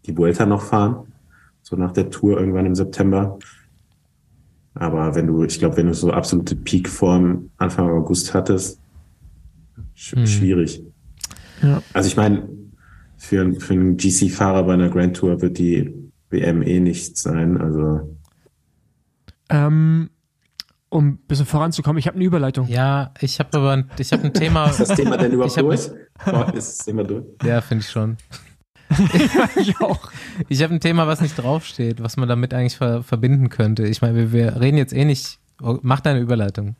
die 0.06 0.16
Vuelta 0.16 0.44
noch 0.44 0.62
fahren, 0.62 1.09
so 1.70 1.76
nach 1.76 1.92
der 1.92 2.10
Tour 2.10 2.38
irgendwann 2.38 2.66
im 2.66 2.74
September. 2.74 3.38
Aber 4.74 5.14
wenn 5.14 5.28
du, 5.28 5.44
ich 5.44 5.58
glaube, 5.58 5.76
wenn 5.76 5.86
du 5.86 5.94
so 5.94 6.12
absolute 6.12 6.56
Peakform 6.56 7.50
Anfang 7.58 7.88
August 7.88 8.34
hattest, 8.34 8.80
sch 9.94 10.12
hm. 10.12 10.26
schwierig. 10.26 10.82
Ja. 11.62 11.80
Also 11.92 12.08
ich 12.08 12.16
meine, 12.16 12.48
für, 13.16 13.52
für 13.60 13.74
einen 13.74 13.96
GC-Fahrer 13.96 14.64
bei 14.64 14.74
einer 14.74 14.88
Grand 14.88 15.16
Tour 15.16 15.40
wird 15.42 15.58
die 15.58 15.94
WM 16.30 16.62
eh 16.62 16.80
nichts 16.80 17.22
sein. 17.22 17.56
Also 17.60 18.16
ähm, 19.48 20.10
um 20.88 21.06
ein 21.06 21.16
bisschen 21.28 21.46
voranzukommen. 21.46 21.98
Ich 21.98 22.08
habe 22.08 22.16
eine 22.16 22.24
Überleitung. 22.24 22.66
Ja, 22.66 23.12
ich 23.20 23.38
habe 23.38 23.56
aber 23.58 23.72
ein, 23.72 23.90
ich 23.98 24.12
hab 24.12 24.24
ein 24.24 24.34
Thema. 24.34 24.66
Ist 24.70 24.80
das 24.80 24.96
Thema 24.96 25.16
denn 25.16 25.32
überhaupt 25.34 25.56
durch? 25.56 25.90
Oh, 26.26 26.44
ist 26.52 26.78
das 26.78 26.84
Thema 26.84 27.04
durch? 27.04 27.24
Ja, 27.44 27.60
finde 27.60 27.84
ich 27.84 27.90
schon. 27.90 28.16
ich 29.56 29.80
auch. 29.80 30.10
Ich 30.48 30.62
habe 30.62 30.74
ein 30.74 30.80
Thema, 30.80 31.06
was 31.06 31.20
nicht 31.20 31.36
draufsteht, 31.36 32.02
was 32.02 32.16
man 32.16 32.28
damit 32.28 32.54
eigentlich 32.54 32.76
ver 32.76 33.02
verbinden 33.02 33.48
könnte. 33.48 33.86
Ich 33.86 34.02
meine, 34.02 34.16
wir, 34.16 34.32
wir, 34.32 34.60
reden 34.60 34.76
jetzt 34.76 34.92
eh 34.92 35.04
nicht. 35.04 35.38
Oh, 35.62 35.78
mach 35.82 36.00
deine 36.00 36.20
Überleitung. 36.20 36.76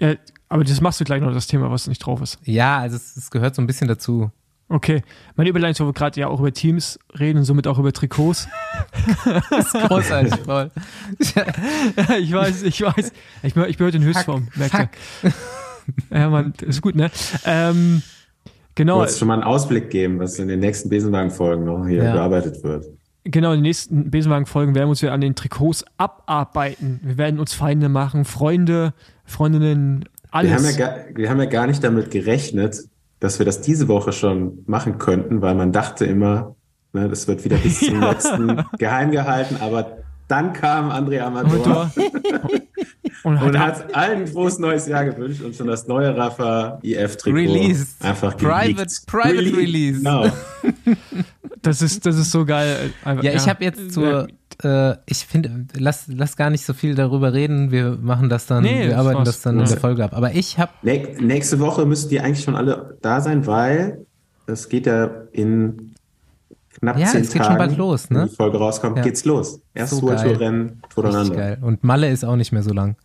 Ja, 0.00 0.14
aber 0.48 0.64
das 0.64 0.80
machst 0.80 1.00
du 1.00 1.04
gleich 1.04 1.20
noch, 1.20 1.32
das 1.32 1.46
Thema, 1.46 1.70
was 1.70 1.86
nicht 1.86 1.98
drauf 1.98 2.20
ist. 2.22 2.38
Ja, 2.44 2.78
also 2.78 2.96
es, 2.96 3.16
es 3.16 3.30
gehört 3.30 3.54
so 3.54 3.62
ein 3.62 3.66
bisschen 3.66 3.88
dazu. 3.88 4.30
Okay. 4.68 5.02
Meine 5.34 5.50
Überleitung, 5.50 5.86
wo 5.86 5.90
wir 5.90 5.94
gerade 5.94 6.20
ja 6.20 6.28
auch 6.28 6.38
über 6.38 6.52
Teams 6.52 6.98
reden 7.18 7.38
und 7.38 7.44
somit 7.44 7.66
auch 7.66 7.78
über 7.78 7.92
Trikots. 7.92 8.46
das 9.50 9.74
ist 9.74 9.88
großartig, 9.88 10.44
Paul. 10.44 10.70
ich 11.18 12.32
weiß, 12.32 12.62
ich 12.62 12.80
weiß. 12.80 13.12
Ich 13.42 13.54
bin, 13.54 13.64
ich 13.64 13.76
bin 13.76 13.86
heute 13.88 13.96
in 13.96 14.04
Höchstform, 14.04 14.48
merkt 14.54 14.74
ihr. 15.24 15.32
Ja, 16.10 16.30
man, 16.30 16.52
ist 16.60 16.82
gut, 16.82 16.94
ne? 16.94 17.10
Ähm, 17.44 18.02
genau. 18.80 19.04
Du 19.04 19.10
schon 19.10 19.28
mal 19.28 19.34
einen 19.34 19.42
Ausblick 19.42 19.90
geben, 19.90 20.18
was 20.18 20.38
in 20.38 20.48
den 20.48 20.60
nächsten 20.60 20.88
Besenwagen-Folgen 20.88 21.64
noch 21.64 21.86
hier 21.86 22.04
ja. 22.04 22.12
bearbeitet 22.12 22.62
wird. 22.62 22.86
Genau, 23.24 23.50
in 23.52 23.58
den 23.58 23.62
nächsten 23.64 24.10
Besenwagen-Folgen 24.10 24.74
werden 24.74 24.86
wir 24.86 24.90
uns 24.90 25.02
wieder 25.02 25.12
an 25.12 25.20
den 25.20 25.34
Trikots 25.34 25.84
abarbeiten. 25.98 27.00
Wir 27.02 27.18
werden 27.18 27.38
uns 27.38 27.52
Feinde 27.52 27.88
machen, 27.88 28.24
Freunde, 28.24 28.94
Freundinnen, 29.26 30.06
alles. 30.30 30.50
Wir 30.50 30.56
haben 30.56 30.64
ja 30.64 30.86
gar, 30.86 31.16
wir 31.16 31.30
haben 31.30 31.38
ja 31.38 31.44
gar 31.46 31.66
nicht 31.66 31.84
damit 31.84 32.10
gerechnet, 32.10 32.84
dass 33.18 33.38
wir 33.38 33.46
das 33.46 33.60
diese 33.60 33.88
Woche 33.88 34.12
schon 34.12 34.64
machen 34.66 34.98
könnten, 34.98 35.42
weil 35.42 35.54
man 35.54 35.72
dachte 35.72 36.06
immer, 36.06 36.56
ne, 36.92 37.08
das 37.08 37.28
wird 37.28 37.44
wieder 37.44 37.56
bis 37.58 37.80
zum 37.80 38.00
ja. 38.00 38.10
letzten 38.10 38.64
geheim 38.78 39.10
gehalten, 39.10 39.56
aber 39.60 39.98
dann 40.28 40.52
kam 40.52 40.90
André 40.90 41.20
Amador 41.20 41.90
und, 43.22 43.36
und 43.36 43.58
hat 43.58 43.94
allen 43.94 44.22
ein 44.22 44.26
frohes 44.26 44.58
neues 44.58 44.86
Jahr 44.86 45.04
gewünscht 45.04 45.42
und 45.42 45.54
schon 45.54 45.66
das 45.66 45.86
neue 45.86 46.16
Rafa 46.16 46.78
IF-Trikot 46.82 47.36
Released. 47.36 48.04
einfach 48.04 48.36
Private, 48.36 48.94
private 49.06 49.38
Release. 49.38 49.56
Release. 49.56 49.98
Genau. 49.98 50.26
Das 51.62 51.82
ist, 51.82 52.06
das 52.06 52.16
ist 52.16 52.30
so 52.30 52.46
geil. 52.46 52.90
ja, 53.04 53.20
ja, 53.20 53.32
ich 53.34 53.46
habe 53.46 53.62
jetzt 53.62 53.92
zur, 53.92 54.28
äh, 54.62 54.94
ich 55.04 55.26
finde, 55.26 55.66
lass, 55.76 56.06
lass 56.08 56.36
gar 56.36 56.48
nicht 56.48 56.64
so 56.64 56.72
viel 56.72 56.94
darüber 56.94 57.34
reden. 57.34 57.70
Wir 57.70 57.98
machen 58.00 58.30
das 58.30 58.46
dann, 58.46 58.62
nee, 58.62 58.88
wir 58.88 58.98
arbeiten 58.98 59.24
das 59.24 59.42
dann 59.42 59.60
in 59.60 59.66
der 59.66 59.76
Folge 59.76 60.02
ab. 60.02 60.14
Aber 60.14 60.32
ich 60.34 60.58
habe. 60.58 60.72
Nächste 60.82 61.58
Woche 61.58 61.84
müssen 61.84 62.08
die 62.08 62.20
eigentlich 62.20 62.44
schon 62.44 62.56
alle 62.56 62.96
da 63.02 63.20
sein, 63.20 63.46
weil 63.46 64.06
es 64.46 64.70
geht 64.70 64.86
ja 64.86 65.10
in 65.32 65.89
knapp 66.80 66.98
ja, 66.98 67.06
zehn 67.06 67.22
es 67.22 67.32
geht 67.32 67.42
Tagen, 67.42 67.52
schon 67.52 67.58
bald 67.58 67.76
los, 67.76 68.10
ne? 68.10 68.20
Wenn 68.20 68.28
die 68.28 68.34
Folge 68.34 68.58
rauskommt, 68.58 68.96
ja. 68.96 69.02
geht's 69.02 69.24
los. 69.24 69.60
Erst 69.74 69.96
so 69.96 70.06
Rennen 70.06 70.82
voneinander. 70.88 71.36
Geil. 71.36 71.58
Und 71.60 71.84
Malle 71.84 72.10
ist 72.10 72.24
auch 72.24 72.36
nicht 72.36 72.52
mehr 72.52 72.62
so 72.62 72.72
lang. 72.72 72.96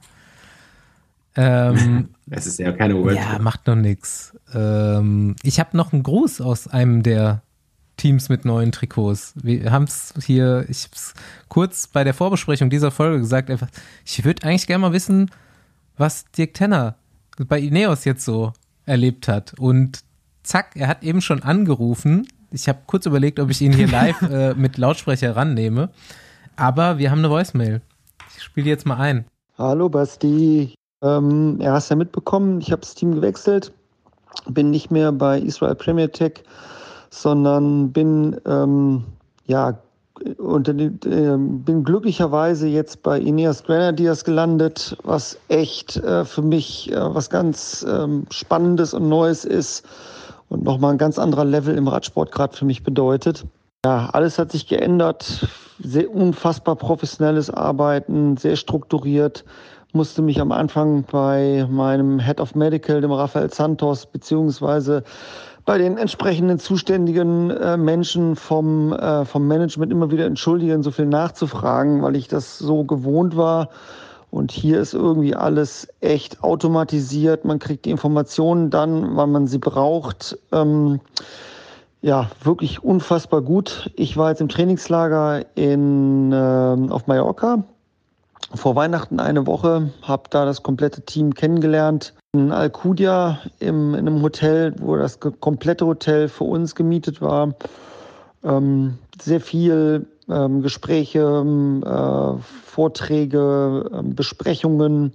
Ähm, 1.35 2.09
es 2.29 2.47
ist 2.47 2.59
ja 2.59 2.71
keine 2.71 2.95
World 2.95 3.17
Ja, 3.17 3.39
macht 3.39 3.67
noch 3.67 3.75
nix. 3.75 4.33
Ähm, 4.53 5.35
ich 5.43 5.59
habe 5.59 5.75
noch 5.75 5.93
einen 5.93 6.03
Gruß 6.03 6.41
aus 6.41 6.67
einem 6.67 7.03
der 7.03 7.41
Teams 7.97 8.29
mit 8.29 8.45
neuen 8.45 8.71
Trikots. 8.71 9.33
Wir 9.41 9.71
haben 9.71 9.85
es 9.85 10.13
hier, 10.25 10.65
ich 10.69 10.83
habe 10.83 10.95
es 10.95 11.13
kurz 11.47 11.87
bei 11.87 12.03
der 12.03 12.13
Vorbesprechung 12.13 12.69
dieser 12.69 12.91
Folge 12.91 13.19
gesagt, 13.19 13.49
einfach, 13.49 13.69
ich 14.05 14.23
würde 14.23 14.43
eigentlich 14.43 14.67
gerne 14.67 14.81
mal 14.81 14.93
wissen, 14.93 15.31
was 15.97 16.25
Dirk 16.31 16.53
Tenner 16.53 16.95
bei 17.37 17.59
Ineos 17.59 18.05
jetzt 18.05 18.25
so 18.25 18.53
erlebt 18.85 19.27
hat. 19.27 19.53
Und 19.59 20.03
zack, 20.43 20.71
er 20.75 20.87
hat 20.87 21.03
eben 21.03 21.21
schon 21.21 21.43
angerufen. 21.43 22.27
Ich 22.55 22.69
habe 22.69 22.79
kurz 22.87 23.05
überlegt, 23.05 23.39
ob 23.41 23.49
ich 23.49 23.61
ihn 23.61 23.73
hier 23.73 23.87
live 23.87 24.21
äh, 24.31 24.53
mit 24.53 24.77
Lautsprecher 24.77 25.35
rannehme. 25.35 25.89
Aber 26.55 26.97
wir 26.97 27.11
haben 27.11 27.19
eine 27.19 27.29
Voicemail. 27.29 27.81
Ich 28.37 28.43
spiele 28.43 28.69
jetzt 28.69 28.85
mal 28.85 28.95
ein. 28.97 29.25
Hallo 29.57 29.89
Basti. 29.89 30.73
Ähm, 31.01 31.57
er 31.59 31.73
hast 31.73 31.89
ja 31.89 31.97
mitbekommen, 31.97 32.61
ich 32.61 32.71
habe 32.71 32.81
das 32.81 32.95
Team 32.95 33.13
gewechselt, 33.13 33.73
bin 34.47 34.71
nicht 34.71 34.89
mehr 34.89 35.11
bei 35.11 35.39
Israel 35.39 35.75
Premier 35.75 36.11
Tech 36.11 36.43
sondern 37.15 37.91
bin 37.91 38.39
ähm, 38.45 39.03
ja 39.45 39.77
die, 40.19 41.09
äh, 41.09 41.37
bin 41.37 41.83
glücklicherweise 41.83 42.67
jetzt 42.67 43.03
bei 43.03 43.19
Ineos 43.19 43.63
Grenadiers 43.63 44.23
gelandet, 44.23 44.95
was 45.03 45.37
echt 45.49 45.97
äh, 45.97 46.23
für 46.23 46.41
mich 46.41 46.91
äh, 46.91 47.13
was 47.13 47.29
ganz 47.29 47.85
ähm, 47.87 48.25
Spannendes 48.29 48.93
und 48.93 49.09
Neues 49.09 49.43
ist 49.43 49.85
und 50.49 50.63
nochmal 50.63 50.93
ein 50.93 50.97
ganz 50.97 51.19
anderer 51.19 51.45
Level 51.45 51.77
im 51.77 51.87
Radsport 51.87 52.31
gerade 52.31 52.55
für 52.55 52.65
mich 52.65 52.83
bedeutet. 52.83 53.45
Ja, 53.85 54.09
alles 54.13 54.39
hat 54.39 54.51
sich 54.51 54.67
geändert, 54.67 55.47
sehr 55.79 56.09
unfassbar 56.09 56.75
professionelles 56.75 57.49
Arbeiten, 57.49 58.37
sehr 58.37 58.55
strukturiert. 58.55 59.45
Musste 59.93 60.21
mich 60.21 60.41
am 60.41 60.51
Anfang 60.51 61.03
bei 61.09 61.67
meinem 61.69 62.19
Head 62.19 62.41
of 62.41 62.55
Medical, 62.55 62.99
dem 63.01 63.11
Rafael 63.11 63.53
Santos, 63.53 64.07
beziehungsweise 64.07 65.03
bei 65.65 65.77
den 65.77 65.97
entsprechenden 65.97 66.59
zuständigen 66.59 67.49
äh, 67.49 67.77
Menschen 67.77 68.35
vom, 68.35 68.93
äh, 68.93 69.25
vom 69.25 69.47
Management 69.47 69.91
immer 69.91 70.11
wieder 70.11 70.25
entschuldigen, 70.25 70.83
so 70.83 70.91
viel 70.91 71.05
nachzufragen, 71.07 72.01
weil 72.01 72.15
ich 72.15 72.27
das 72.27 72.59
so 72.59 72.83
gewohnt 72.83 73.35
war. 73.35 73.69
Und 74.35 74.51
hier 74.51 74.81
ist 74.81 74.93
irgendwie 74.93 75.33
alles 75.33 75.87
echt 76.01 76.43
automatisiert. 76.43 77.45
Man 77.45 77.57
kriegt 77.57 77.85
die 77.85 77.89
Informationen 77.89 78.69
dann, 78.69 79.15
wann 79.15 79.31
man 79.31 79.47
sie 79.47 79.59
braucht. 79.59 80.37
Ähm, 80.51 80.99
ja, 82.01 82.29
wirklich 82.43 82.83
unfassbar 82.83 83.41
gut. 83.41 83.89
Ich 83.95 84.17
war 84.17 84.31
jetzt 84.31 84.41
im 84.41 84.49
Trainingslager 84.49 85.45
in, 85.55 86.33
äh, 86.33 86.35
auf 86.35 87.07
Mallorca 87.07 87.63
vor 88.53 88.75
Weihnachten 88.75 89.21
eine 89.21 89.47
Woche, 89.47 89.89
habe 90.01 90.23
da 90.29 90.43
das 90.43 90.63
komplette 90.63 91.03
Team 91.03 91.33
kennengelernt. 91.33 92.13
In 92.33 92.51
Alcudia 92.51 93.39
im, 93.59 93.93
in 93.93 94.05
einem 94.05 94.21
Hotel, 94.21 94.75
wo 94.79 94.97
das 94.97 95.17
komplette 95.21 95.85
Hotel 95.85 96.27
für 96.27 96.43
uns 96.43 96.75
gemietet 96.75 97.21
war. 97.21 97.55
Ähm, 98.43 98.97
sehr 99.21 99.39
viel 99.39 100.05
ähm, 100.29 100.61
Gespräche, 100.61 101.19
ähm, 101.19 101.83
äh, 101.85 102.37
Vorträge, 102.65 103.89
äh, 103.93 104.01
Besprechungen 104.03 105.13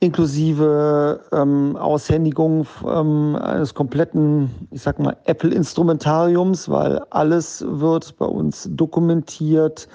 inklusive 0.00 1.20
ähm, 1.32 1.76
Aushändigung 1.76 2.66
ähm, 2.86 3.36
eines 3.36 3.74
kompletten, 3.74 4.50
ich 4.70 4.82
sag 4.82 4.98
mal, 4.98 5.16
Apple-Instrumentariums, 5.24 6.68
weil 6.68 7.00
alles 7.10 7.64
wird 7.66 8.16
bei 8.18 8.26
uns 8.26 8.68
dokumentiert. 8.72 9.88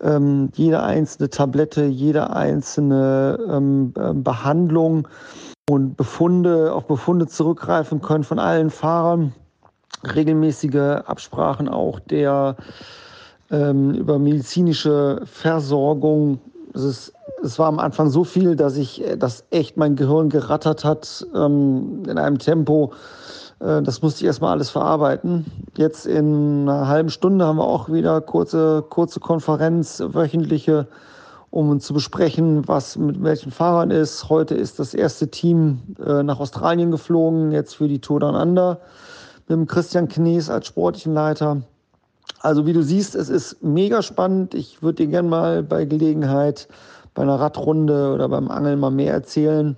Ähm, 0.00 0.50
jede 0.54 0.82
einzelne 0.82 1.28
Tablette, 1.28 1.84
jede 1.84 2.30
einzelne 2.30 3.38
ähm, 3.50 3.92
äh, 3.96 4.12
Behandlung 4.14 5.08
und 5.68 5.96
Befunde, 5.96 6.72
auf 6.72 6.86
Befunde 6.86 7.26
zurückgreifen 7.26 8.00
können 8.00 8.24
von 8.24 8.38
allen 8.38 8.70
Fahrern. 8.70 9.34
Regelmäßige 10.14 11.02
Absprachen 11.06 11.68
auch 11.68 12.00
der 12.00 12.56
ähm, 13.50 13.94
über 13.94 14.18
medizinische 14.18 15.22
Versorgung. 15.24 16.40
Es 16.72 16.82
ist 16.82 17.12
es 17.44 17.58
war 17.58 17.68
am 17.68 17.78
Anfang 17.78 18.08
so 18.08 18.24
viel, 18.24 18.56
dass 18.56 18.76
ich, 18.76 19.04
äh, 19.04 19.16
das 19.16 19.44
echt 19.50 19.76
mein 19.76 19.96
Gehirn 19.96 20.30
gerattert 20.30 20.84
hat 20.84 21.26
ähm, 21.34 22.02
in 22.08 22.18
einem 22.18 22.38
Tempo. 22.38 22.92
Äh, 23.60 23.82
das 23.82 24.02
musste 24.02 24.20
ich 24.20 24.26
erstmal 24.26 24.52
alles 24.52 24.70
verarbeiten. 24.70 25.44
Jetzt 25.76 26.06
in 26.06 26.68
einer 26.68 26.88
halben 26.88 27.10
Stunde 27.10 27.44
haben 27.44 27.58
wir 27.58 27.66
auch 27.66 27.90
wieder 27.90 28.20
kurze, 28.20 28.82
kurze 28.88 29.20
Konferenz, 29.20 30.02
wöchentliche, 30.06 30.88
um 31.50 31.78
zu 31.80 31.94
besprechen, 31.94 32.66
was 32.66 32.96
mit 32.96 33.22
welchen 33.22 33.52
Fahrern 33.52 33.90
ist. 33.90 34.28
Heute 34.28 34.54
ist 34.54 34.78
das 34.78 34.94
erste 34.94 35.28
Team 35.28 35.82
äh, 36.04 36.22
nach 36.22 36.40
Australien 36.40 36.90
geflogen, 36.90 37.52
jetzt 37.52 37.76
für 37.76 37.88
die 37.88 38.00
Tour 38.00 38.20
Down 38.20 38.34
Under 38.34 38.80
mit 39.46 39.58
dem 39.58 39.66
Christian 39.66 40.08
Knies 40.08 40.48
als 40.48 40.66
sportlichen 40.66 41.12
Leiter. 41.12 41.58
Also 42.40 42.66
wie 42.66 42.72
du 42.72 42.82
siehst, 42.82 43.14
es 43.14 43.28
ist 43.28 43.62
mega 43.62 44.02
spannend. 44.02 44.54
Ich 44.54 44.82
würde 44.82 45.04
dir 45.04 45.10
gerne 45.10 45.28
mal 45.28 45.62
bei 45.62 45.84
Gelegenheit 45.84 46.68
bei 47.14 47.22
einer 47.22 47.40
Radrunde 47.40 48.12
oder 48.12 48.28
beim 48.28 48.50
Angeln 48.50 48.80
mal 48.80 48.90
mehr 48.90 49.12
erzählen. 49.12 49.76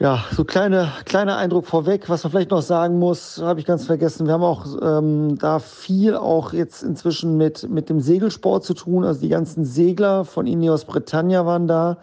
Ja, 0.00 0.24
so 0.30 0.44
kleine, 0.44 0.92
kleiner 1.06 1.36
Eindruck 1.38 1.66
vorweg. 1.66 2.08
Was 2.08 2.22
man 2.22 2.30
vielleicht 2.30 2.50
noch 2.50 2.62
sagen 2.62 2.98
muss, 2.98 3.40
habe 3.42 3.58
ich 3.58 3.66
ganz 3.66 3.86
vergessen. 3.86 4.26
Wir 4.26 4.34
haben 4.34 4.44
auch 4.44 4.66
ähm, 4.80 5.38
da 5.38 5.58
viel 5.58 6.14
auch 6.14 6.52
jetzt 6.52 6.82
inzwischen 6.82 7.36
mit, 7.36 7.68
mit 7.68 7.88
dem 7.88 8.00
Segelsport 8.00 8.64
zu 8.64 8.74
tun. 8.74 9.04
Also 9.04 9.20
die 9.20 9.28
ganzen 9.28 9.64
Segler 9.64 10.24
von 10.24 10.46
Ineos 10.46 10.84
Britannia 10.84 11.46
waren 11.46 11.66
da 11.66 11.96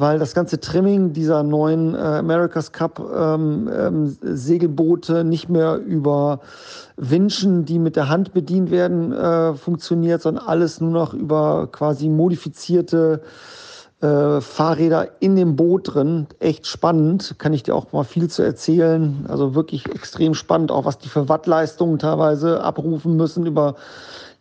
weil 0.00 0.18
das 0.18 0.34
ganze 0.34 0.58
Trimming 0.58 1.12
dieser 1.12 1.42
neuen 1.42 1.94
äh, 1.94 1.98
America's 1.98 2.72
Cup 2.72 2.98
ähm, 2.98 3.70
ähm, 3.70 4.16
Segelboote 4.22 5.24
nicht 5.24 5.50
mehr 5.50 5.76
über 5.76 6.40
Winschen, 6.96 7.66
die 7.66 7.78
mit 7.78 7.96
der 7.96 8.08
Hand 8.08 8.32
bedient 8.32 8.70
werden, 8.70 9.12
äh, 9.12 9.52
funktioniert, 9.54 10.22
sondern 10.22 10.46
alles 10.46 10.80
nur 10.80 10.90
noch 10.90 11.12
über 11.12 11.68
quasi 11.70 12.08
modifizierte 12.08 13.20
äh, 14.00 14.40
Fahrräder 14.40 15.08
in 15.20 15.36
dem 15.36 15.54
Boot 15.56 15.94
drin. 15.94 16.26
Echt 16.38 16.66
spannend, 16.66 17.34
kann 17.36 17.52
ich 17.52 17.62
dir 17.62 17.74
auch 17.74 17.92
mal 17.92 18.04
viel 18.04 18.28
zu 18.28 18.42
erzählen. 18.42 19.26
Also 19.28 19.54
wirklich 19.54 19.86
extrem 19.86 20.32
spannend, 20.32 20.72
auch 20.72 20.86
was 20.86 20.96
die 20.96 21.10
für 21.10 21.28
Wattleistungen 21.28 21.98
teilweise 21.98 22.62
abrufen 22.64 23.16
müssen 23.16 23.44
über 23.44 23.74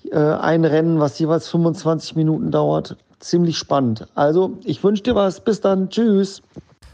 äh, 0.10 0.18
ein 0.18 0.64
Rennen, 0.64 1.02
was 1.02 1.20
jeweils 1.20 1.50
25 1.50 2.16
Minuten 2.16 2.50
dauert. 2.50 2.96
Ziemlich 3.20 3.58
spannend. 3.58 4.08
Also, 4.16 4.60
ich 4.64 4.84
wünsche 4.84 5.04
dir 5.04 5.16
was. 5.16 5.44
Bis 5.44 5.62
dann. 5.62 5.90
Tschüss. 5.90 6.42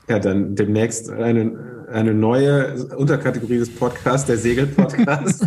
Ja, 0.08 0.20
dann 0.20 0.56
demnächst 0.56 1.10
eine, 1.10 1.86
eine 1.92 2.14
neue 2.14 2.76
Unterkategorie 2.96 3.58
des 3.58 3.74
Podcasts, 3.74 4.28
der 4.28 4.38
Segel-Podcast. 4.38 5.46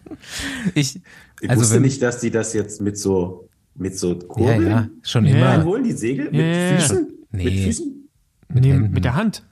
ich, 0.74 1.00
ich 1.40 1.50
also 1.50 1.62
wusste 1.62 1.80
nicht, 1.80 2.00
dass 2.02 2.18
die 2.20 2.30
das 2.30 2.54
jetzt 2.54 2.80
mit 2.80 2.98
so, 2.98 3.48
mit 3.74 3.98
so 3.98 4.12
ja, 4.14 4.18
Kurbeln 4.26 4.66
ja, 4.66 4.88
schon 5.02 5.26
Ja. 5.26 5.36
immer. 5.36 5.46
reinholen, 5.48 5.84
die 5.84 5.92
Segel? 5.92 6.26
Mit 6.26 6.40
Ja, 6.40 6.46
ja, 6.46 6.70
ja. 6.70 6.76
Füßen? 6.78 7.08
Nee. 7.32 7.44
Mit 7.44 7.54
Füßen? 7.54 8.08
Nee, 8.48 8.72
Händen. 8.72 8.92
mit 8.92 9.04
der 9.04 9.14
Hand. 9.14 9.44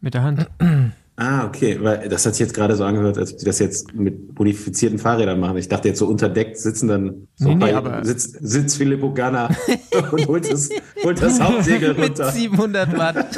Mit 0.00 0.14
der 0.14 0.22
Hand. 0.22 0.46
Ah, 1.22 1.44
okay, 1.44 1.76
weil 1.82 2.08
das 2.08 2.24
hat 2.24 2.34
sich 2.34 2.40
jetzt 2.46 2.54
gerade 2.54 2.74
so 2.76 2.82
angehört, 2.84 3.18
als 3.18 3.32
ob 3.34 3.38
die 3.40 3.44
das 3.44 3.58
jetzt 3.58 3.92
mit 3.92 4.38
modifizierten 4.38 4.98
Fahrrädern 4.98 5.38
machen. 5.38 5.58
Ich 5.58 5.68
dachte 5.68 5.88
jetzt 5.88 5.98
so 5.98 6.06
unterdeckt 6.06 6.56
sitzen 6.56 6.88
dann 6.88 7.28
so 7.36 7.48
Nee, 7.50 7.54
nee, 7.56 7.60
bei, 7.60 7.76
aber- 7.76 8.02
sitzt, 8.06 8.38
sitzt 8.40 8.78
Filippo 8.78 9.12
Ganna 9.12 9.50
und 10.12 10.26
holt 10.26 10.50
das, 10.50 10.70
holt 11.04 11.20
das 11.20 11.38
Hauptsegel 11.38 11.92
Mit 11.92 12.08
runter. 12.18 12.32
700 12.32 12.96
Watt. 12.96 13.34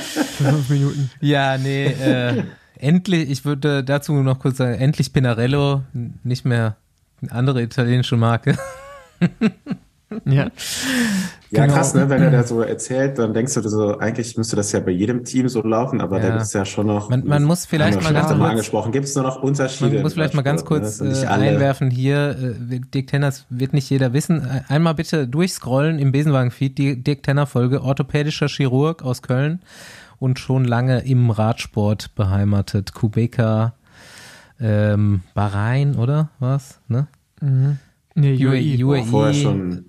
Für 0.00 0.44
fünf 0.44 0.70
Minuten. 0.70 1.10
Ja, 1.20 1.58
nee, 1.58 1.84
äh, 1.88 2.42
endlich, 2.78 3.28
ich 3.30 3.44
würde 3.44 3.84
dazu 3.84 4.14
noch 4.14 4.38
kurz 4.38 4.56
sagen, 4.56 4.72
endlich 4.72 5.12
Pinarello, 5.12 5.82
nicht 6.24 6.46
mehr 6.46 6.76
eine 7.20 7.32
andere 7.32 7.60
italienische 7.62 8.16
Marke. 8.16 8.56
Ja. 10.24 10.50
Ja, 11.50 11.64
Genau. 11.64 11.74
krass, 11.74 11.92
ne? 11.94 12.08
Wenn 12.08 12.22
er 12.22 12.30
da 12.30 12.42
so 12.44 12.62
erzählt, 12.62 13.18
dann 13.18 13.34
denkst 13.34 13.52
du 13.54 13.60
so, 13.68 13.98
eigentlich 13.98 14.36
müsste 14.38 14.56
das 14.56 14.72
ja 14.72 14.80
bei 14.80 14.90
jedem 14.90 15.24
Team 15.24 15.48
so 15.50 15.60
laufen, 15.62 16.00
aber 16.00 16.16
Ja. 16.18 16.22
da 16.22 16.28
gibt 16.30 16.42
es 16.44 16.52
ja 16.54 16.64
schon 16.64 16.86
noch. 16.86 17.10
Man- 17.10 17.26
man 17.26 17.44
muss 17.44 17.66
vielleicht 17.66 17.96
mal 17.96 18.02
schon 18.04 18.14
ganz 18.14 18.30
mal 18.30 18.36
kurz- 18.38 18.50
angesprochen. 18.50 18.92
Gibt 18.92 19.04
es 19.04 19.14
nur 19.14 19.24
noch 19.24 19.42
Unterschiede? 19.42 19.92
Man 19.94 20.02
muss 20.02 20.14
vielleicht 20.14 20.32
mal 20.34 20.40
ganz 20.42 20.62
Radsport, 20.62 20.80
kurz 20.82 21.00
ne? 21.02 21.10
Äh, 21.22 21.26
einwerfen 21.26 21.90
hier, 21.90 22.54
äh, 22.70 22.80
Dirk 22.80 23.08
Tenners 23.08 23.44
wird 23.50 23.74
nicht 23.74 23.90
jeder 23.90 24.12
wissen. 24.14 24.40
Äh, 24.42 24.62
Einmal 24.72 24.94
bitte 24.94 25.28
durchscrollen 25.28 25.98
im 25.98 26.10
Besenwagen-Feed, 26.12 26.78
die 26.78 27.02
Dirk 27.02 27.22
Tenner-Folge, 27.22 27.82
orthopädischer 27.82 28.48
Chirurg 28.48 29.02
aus 29.02 29.20
Köln 29.20 29.60
und 30.18 30.38
schon 30.38 30.64
lange 30.64 31.00
im 31.04 31.30
Radsport 31.30 32.14
beheimatet. 32.14 32.94
Kubeka, 32.94 33.74
ähm, 34.58 35.20
Bahrain, 35.34 35.96
oder 35.96 36.30
was? 36.38 36.78
Ne? 36.88 37.08
Nee, 38.14 38.46
UAE. 38.46 38.82
UAE. 38.84 39.02
UAE. 39.10 39.82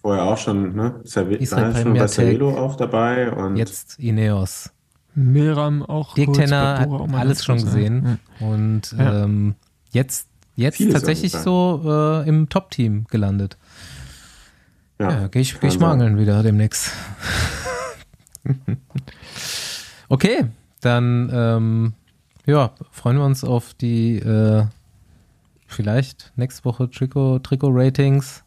Vorher 0.00 0.24
auch 0.24 0.38
schon, 0.38 0.74
ne? 0.76 1.00
Servi- 1.04 1.36
Israel 1.36 1.74
war 1.74 1.82
schon 1.82 1.94
bei. 1.94 2.06
Cervelo 2.06 2.56
auch 2.56 2.76
dabei 2.76 3.30
und 3.32 3.56
Jetzt 3.56 3.98
Ineos. 3.98 4.70
Milram 5.14 5.82
auch. 5.82 6.14
Dirk 6.14 6.26
kurz, 6.28 6.38
Tenner 6.38 6.78
hat 6.78 6.88
Bora 6.88 7.02
auch 7.04 7.08
mal 7.08 7.20
alles 7.20 7.44
schon 7.44 7.56
gesehen 7.58 8.18
ja. 8.40 8.46
und 8.46 8.94
Ja. 8.96 9.24
ähm, 9.24 9.56
jetzt, 9.90 10.28
jetzt 10.54 10.76
Vieles 10.76 10.94
tatsächlich 10.94 11.32
so 11.32 11.82
äh, 11.84 12.28
im 12.28 12.48
Top-Team 12.48 13.06
gelandet. 13.10 13.56
ja, 15.00 15.10
Ja, 15.22 15.26
gehe 15.28 15.42
ich, 15.42 15.58
geh 15.60 15.66
ich 15.66 15.74
man 15.74 15.80
mal 15.80 15.88
sagen. 15.90 16.00
angeln 16.02 16.18
wieder 16.18 16.42
demnächst. 16.44 16.92
okay, 20.08 20.46
dann 20.80 21.30
ähm, 21.32 21.92
ja, 22.46 22.70
freuen 22.90 23.16
wir 23.18 23.24
uns 23.24 23.44
auf 23.44 23.74
die 23.74 24.16
äh, 24.18 24.64
vielleicht 25.66 26.32
nächste 26.36 26.64
Woche 26.64 26.88
Trikot, 26.90 27.40
Trikot-Ratings 27.40 28.44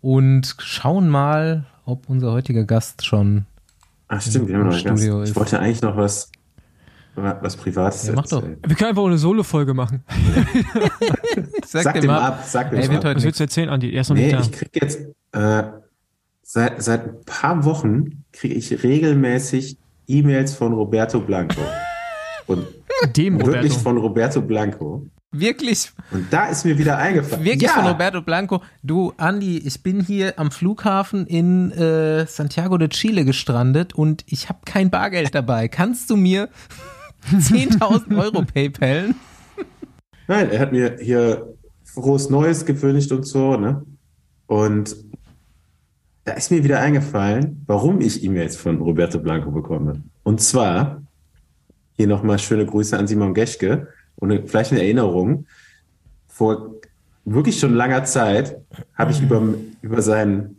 und 0.00 0.54
schauen 0.58 1.08
mal, 1.08 1.66
ob 1.84 2.08
unser 2.08 2.32
heutiger 2.32 2.64
Gast 2.64 3.04
schon. 3.04 3.46
Ach 4.08 4.20
stimmt, 4.20 4.48
wir 4.48 4.54
haben 4.56 4.62
im 4.62 4.68
noch 4.68 4.84
ganz, 4.84 5.00
Studio 5.00 5.22
ich 5.22 5.30
ist. 5.30 5.36
wollte 5.36 5.60
eigentlich 5.60 5.82
noch 5.82 5.96
was, 5.96 6.30
was 7.14 7.56
Privates 7.56 8.06
Ja, 8.06 8.14
mach 8.14 8.26
doch. 8.26 8.42
erzählen. 8.42 8.58
Wir 8.66 8.76
können 8.76 8.90
einfach 8.90 9.04
eine 9.04 9.18
Solo-Folge 9.18 9.74
machen. 9.74 10.02
Sag, 11.66 11.82
Sag 11.84 12.00
dem 12.00 12.10
ab, 12.10 12.42
sag 12.46 12.70
dem 12.70 12.78
wird 12.80 12.90
ab. 13.04 13.04
heute 13.04 13.16
Was 13.16 13.24
willst 13.24 13.40
du 13.40 13.44
erzählen, 13.44 13.68
Andi? 13.68 13.92
Er 13.92 14.00
ist 14.00 14.08
noch 14.08 14.16
Nee, 14.16 14.24
nicht 14.32 14.34
da. 14.36 14.40
ich 14.40 14.52
krieg 14.52 14.70
jetzt 14.82 15.00
äh, 15.32 15.62
seit, 16.42 16.82
seit 16.82 17.04
ein 17.08 17.24
paar 17.24 17.64
Wochen 17.64 18.24
kriege 18.32 18.54
ich 18.54 18.82
regelmäßig 18.82 19.78
E-Mails 20.08 20.54
von 20.54 20.72
Roberto 20.72 21.20
Blanco. 21.20 21.60
Und 22.46 22.66
Dem 23.16 23.34
wirklich 23.38 23.72
Roberto. 23.72 23.78
von 23.78 23.96
Roberto 23.98 24.42
Blanco. 24.42 25.06
Wirklich 25.32 25.92
Und 26.10 26.32
da 26.32 26.46
ist 26.46 26.64
mir 26.64 26.78
wieder 26.78 26.98
eingefallen. 26.98 27.44
Wirklich 27.44 27.70
ja, 27.70 27.76
von 27.76 27.86
Roberto 27.86 28.22
Blanco. 28.22 28.62
Du, 28.82 29.12
Andi, 29.16 29.58
ich 29.58 29.82
bin 29.82 30.00
hier 30.00 30.38
am 30.38 30.50
Flughafen 30.50 31.26
in 31.26 31.70
äh, 31.72 32.26
Santiago 32.26 32.78
de 32.78 32.88
Chile 32.88 33.24
gestrandet 33.24 33.94
und 33.94 34.24
ich 34.26 34.48
habe 34.48 34.60
kein 34.64 34.90
Bargeld 34.90 35.34
dabei. 35.34 35.68
Kannst 35.68 36.10
du 36.10 36.16
mir 36.16 36.48
10.000 37.30 38.18
Euro 38.18 38.42
PayPalen? 38.42 39.14
Nein, 40.26 40.50
er 40.50 40.60
hat 40.60 40.72
mir 40.72 40.96
hier 41.00 41.54
frohes 41.84 42.30
Neues 42.30 42.64
gewünscht 42.64 43.12
und 43.12 43.26
so, 43.26 43.56
ne? 43.56 43.84
Und 44.46 44.96
da 46.24 46.32
ist 46.32 46.50
mir 46.50 46.62
wieder 46.64 46.80
eingefallen, 46.80 47.62
warum 47.66 48.00
ich 48.00 48.22
E-Mails 48.22 48.56
von 48.56 48.78
Roberto 48.78 49.18
Blanco 49.18 49.50
bekomme. 49.50 50.02
Und 50.22 50.40
zwar, 50.40 51.02
hier 51.96 52.06
nochmal 52.06 52.38
schöne 52.38 52.66
Grüße 52.66 52.98
an 52.98 53.06
Simon 53.06 53.34
Geschke 53.34 53.88
und 54.20 54.30
eine, 54.30 54.46
vielleicht 54.46 54.72
eine 54.72 54.82
Erinnerung. 54.82 55.46
Vor 56.28 56.76
wirklich 57.24 57.58
schon 57.58 57.74
langer 57.74 58.04
Zeit 58.04 58.56
habe 58.94 59.10
ich 59.12 59.20
über, 59.20 59.42
über 59.82 60.00
seinen, 60.02 60.56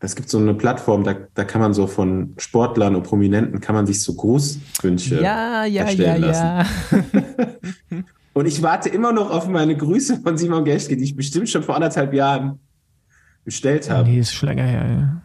es 0.00 0.16
gibt 0.16 0.28
so 0.28 0.38
eine 0.38 0.54
Plattform, 0.54 1.04
da, 1.04 1.14
da 1.34 1.44
kann 1.44 1.60
man 1.60 1.72
so 1.74 1.86
von 1.86 2.34
Sportlern 2.38 2.96
und 2.96 3.04
Prominenten, 3.04 3.60
kann 3.60 3.74
man 3.74 3.86
sich 3.86 4.02
so 4.02 4.14
Grußwünsche 4.14 5.16
Ja, 5.16 5.64
ja, 5.64 5.66
ja, 5.66 5.82
erstellen 5.84 6.22
lassen. 6.22 6.44
ja. 6.44 8.02
Und 8.34 8.46
ich 8.46 8.62
warte 8.62 8.88
immer 8.88 9.12
noch 9.12 9.30
auf 9.30 9.46
meine 9.46 9.76
Grüße 9.76 10.20
von 10.20 10.38
Simon 10.38 10.64
Geschke, 10.64 10.96
die 10.96 11.04
ich 11.04 11.14
bestimmt 11.14 11.50
schon 11.50 11.62
vor 11.62 11.74
anderthalb 11.74 12.14
Jahren 12.14 12.58
bestellt 13.44 13.90
habe. 13.90 14.08
Nee, 14.08 14.20
ist 14.20 14.32
schon 14.32 14.48
länger 14.48 14.64
her. 14.64 14.86
Ja. 14.88 15.22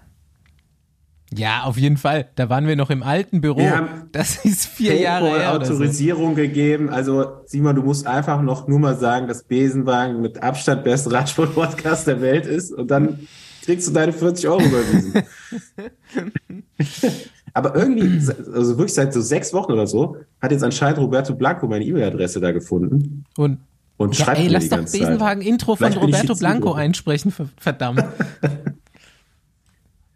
Ja, 1.36 1.64
auf 1.64 1.78
jeden 1.78 1.98
Fall. 1.98 2.30
Da 2.36 2.50
waren 2.50 2.68
wir 2.68 2.78
noch 2.78 2.90
im 2.90 3.04
alten 3.04 3.42
Büro. 3.42 3.58
Wir 3.60 3.76
haben 3.76 3.88
Das 4.14 4.46
ist 4.46 4.66
vier 4.66 4.96
Jahre 4.96 5.28
her. 5.28 5.56
Oder 5.56 5.66
so. 5.66 5.74
Autorisierung 5.74 6.36
gegeben. 6.36 6.90
Also 6.90 7.26
Simon, 7.46 7.76
du 7.76 7.82
musst 7.82 8.08
einfach 8.08 8.42
noch 8.42 8.68
nur 8.68 8.80
mal 8.80 8.98
sagen, 8.98 9.28
dass 9.28 9.44
Besenwagen 9.44 10.22
mit 10.22 10.42
Abstand 10.42 10.86
beste 10.86 11.12
Radsport-Podcast 11.12 12.08
der 12.08 12.22
Welt 12.22 12.46
ist. 12.46 12.72
Und 12.72 12.90
dann 12.92 13.28
kriegst 13.66 13.90
du 13.90 13.92
deine 13.92 14.14
40 14.14 14.48
Euro 14.48 14.62
überwiesen. 14.62 15.14
Aber 17.54 17.76
irgendwie, 17.76 18.20
also 18.54 18.78
wirklich 18.78 18.94
seit 18.94 19.14
so 19.14 19.22
sechs 19.22 19.54
Wochen 19.54 19.72
oder 19.72 19.88
so, 19.88 20.18
hat 20.42 20.52
jetzt 20.52 20.64
anscheinend 20.64 21.00
Roberto 21.00 21.34
Blanco 21.34 21.68
meine 21.68 21.84
E-Mail-Adresse 21.86 22.40
da 22.40 22.52
gefunden. 22.52 23.26
Und 23.36 23.60
Und 23.98 24.18
ja, 24.18 24.26
schreibt 24.26 24.40
ey, 24.40 24.46
mir 24.46 24.52
lass 24.52 24.64
die 24.66 24.70
doch. 24.70 24.78
Besenwagen-Intro 24.80 25.76
von 25.76 25.94
Roberto 25.94 26.36
Blanco 26.36 26.74
einsprechen, 26.74 27.32
ver- 27.32 27.50
verdammt. 27.58 28.04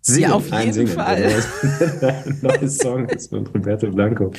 Singen, 0.01 0.21
Ja, 0.21 0.33
auf 0.33 0.51
ein 0.51 0.61
jeden 0.61 0.73
Singen. 0.73 0.87
Fall. 0.87 1.21
Der 2.01 2.23
neue 2.41 2.69
Song 2.69 3.05
ist 3.09 3.29
von 3.29 3.45
Roberto 3.47 3.89
Blanco. 3.91 4.31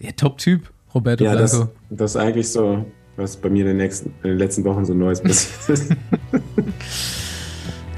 Ja, 0.00 0.10
Top-Typ, 0.12 0.68
Roberto 0.94 1.22
Ja, 1.24 1.36
das, 1.36 1.52
Blanco. 1.52 1.72
das 1.90 2.10
ist 2.12 2.16
eigentlich 2.16 2.48
so, 2.50 2.84
was 3.16 3.36
bei 3.36 3.48
mir 3.48 3.60
in 3.60 3.68
den, 3.68 3.76
nächsten, 3.76 4.08
in 4.24 4.30
den 4.30 4.38
letzten 4.38 4.64
Wochen 4.64 4.84
so 4.84 4.92
Neues 4.92 5.20
passiert 5.20 5.68
ist. 5.78 5.92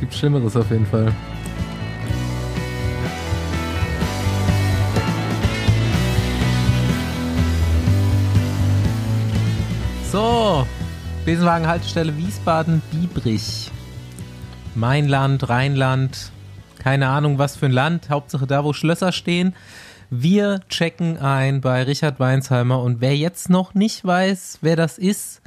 Gibt 0.00 0.14
Schlimmeres 0.14 0.54
auf 0.56 0.70
jeden 0.70 0.86
Fall. 0.86 1.12
So, 10.10 10.66
Besenwagen-Haltestelle 11.24 12.16
Wiesbaden-Biebrich. 12.16 13.70
Mein 14.74 15.08
Land, 15.08 15.48
Rheinland, 15.48 16.32
keine 16.82 17.08
Ahnung 17.08 17.38
was 17.38 17.56
für 17.56 17.66
ein 17.66 17.72
Land, 17.72 18.10
Hauptsache 18.10 18.46
da, 18.46 18.64
wo 18.64 18.72
Schlösser 18.72 19.12
stehen. 19.12 19.54
Wir 20.10 20.60
checken 20.68 21.16
ein 21.16 21.60
bei 21.60 21.84
Richard 21.84 22.18
Weinsheimer 22.18 22.82
und 22.82 23.00
wer 23.00 23.16
jetzt 23.16 23.48
noch 23.48 23.72
nicht 23.72 24.04
weiß, 24.04 24.58
wer 24.60 24.76
das 24.76 24.98
ist, 24.98 25.40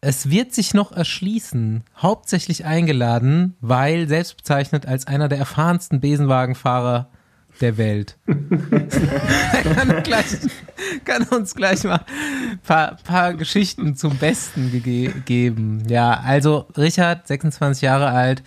es 0.00 0.30
wird 0.30 0.54
sich 0.54 0.72
noch 0.72 0.92
erschließen. 0.92 1.82
Hauptsächlich 1.96 2.64
eingeladen, 2.64 3.56
weil 3.60 4.06
selbstbezeichnet 4.08 4.86
als 4.86 5.06
einer 5.06 5.28
der 5.28 5.38
erfahrensten 5.38 6.00
Besenwagenfahrer 6.00 7.08
der 7.60 7.76
Welt. 7.76 8.16
kann, 8.26 10.02
gleich, 10.02 10.26
kann 11.04 11.22
uns 11.24 11.54
gleich 11.54 11.84
mal 11.84 12.04
ein 12.50 12.58
paar, 12.62 12.96
paar 13.02 13.34
Geschichten 13.34 13.96
zum 13.96 14.16
Besten 14.16 14.70
gege 14.70 15.10
geben. 15.24 15.82
Ja, 15.88 16.20
also 16.24 16.66
Richard, 16.76 17.26
26 17.26 17.82
Jahre 17.82 18.08
alt, 18.08 18.42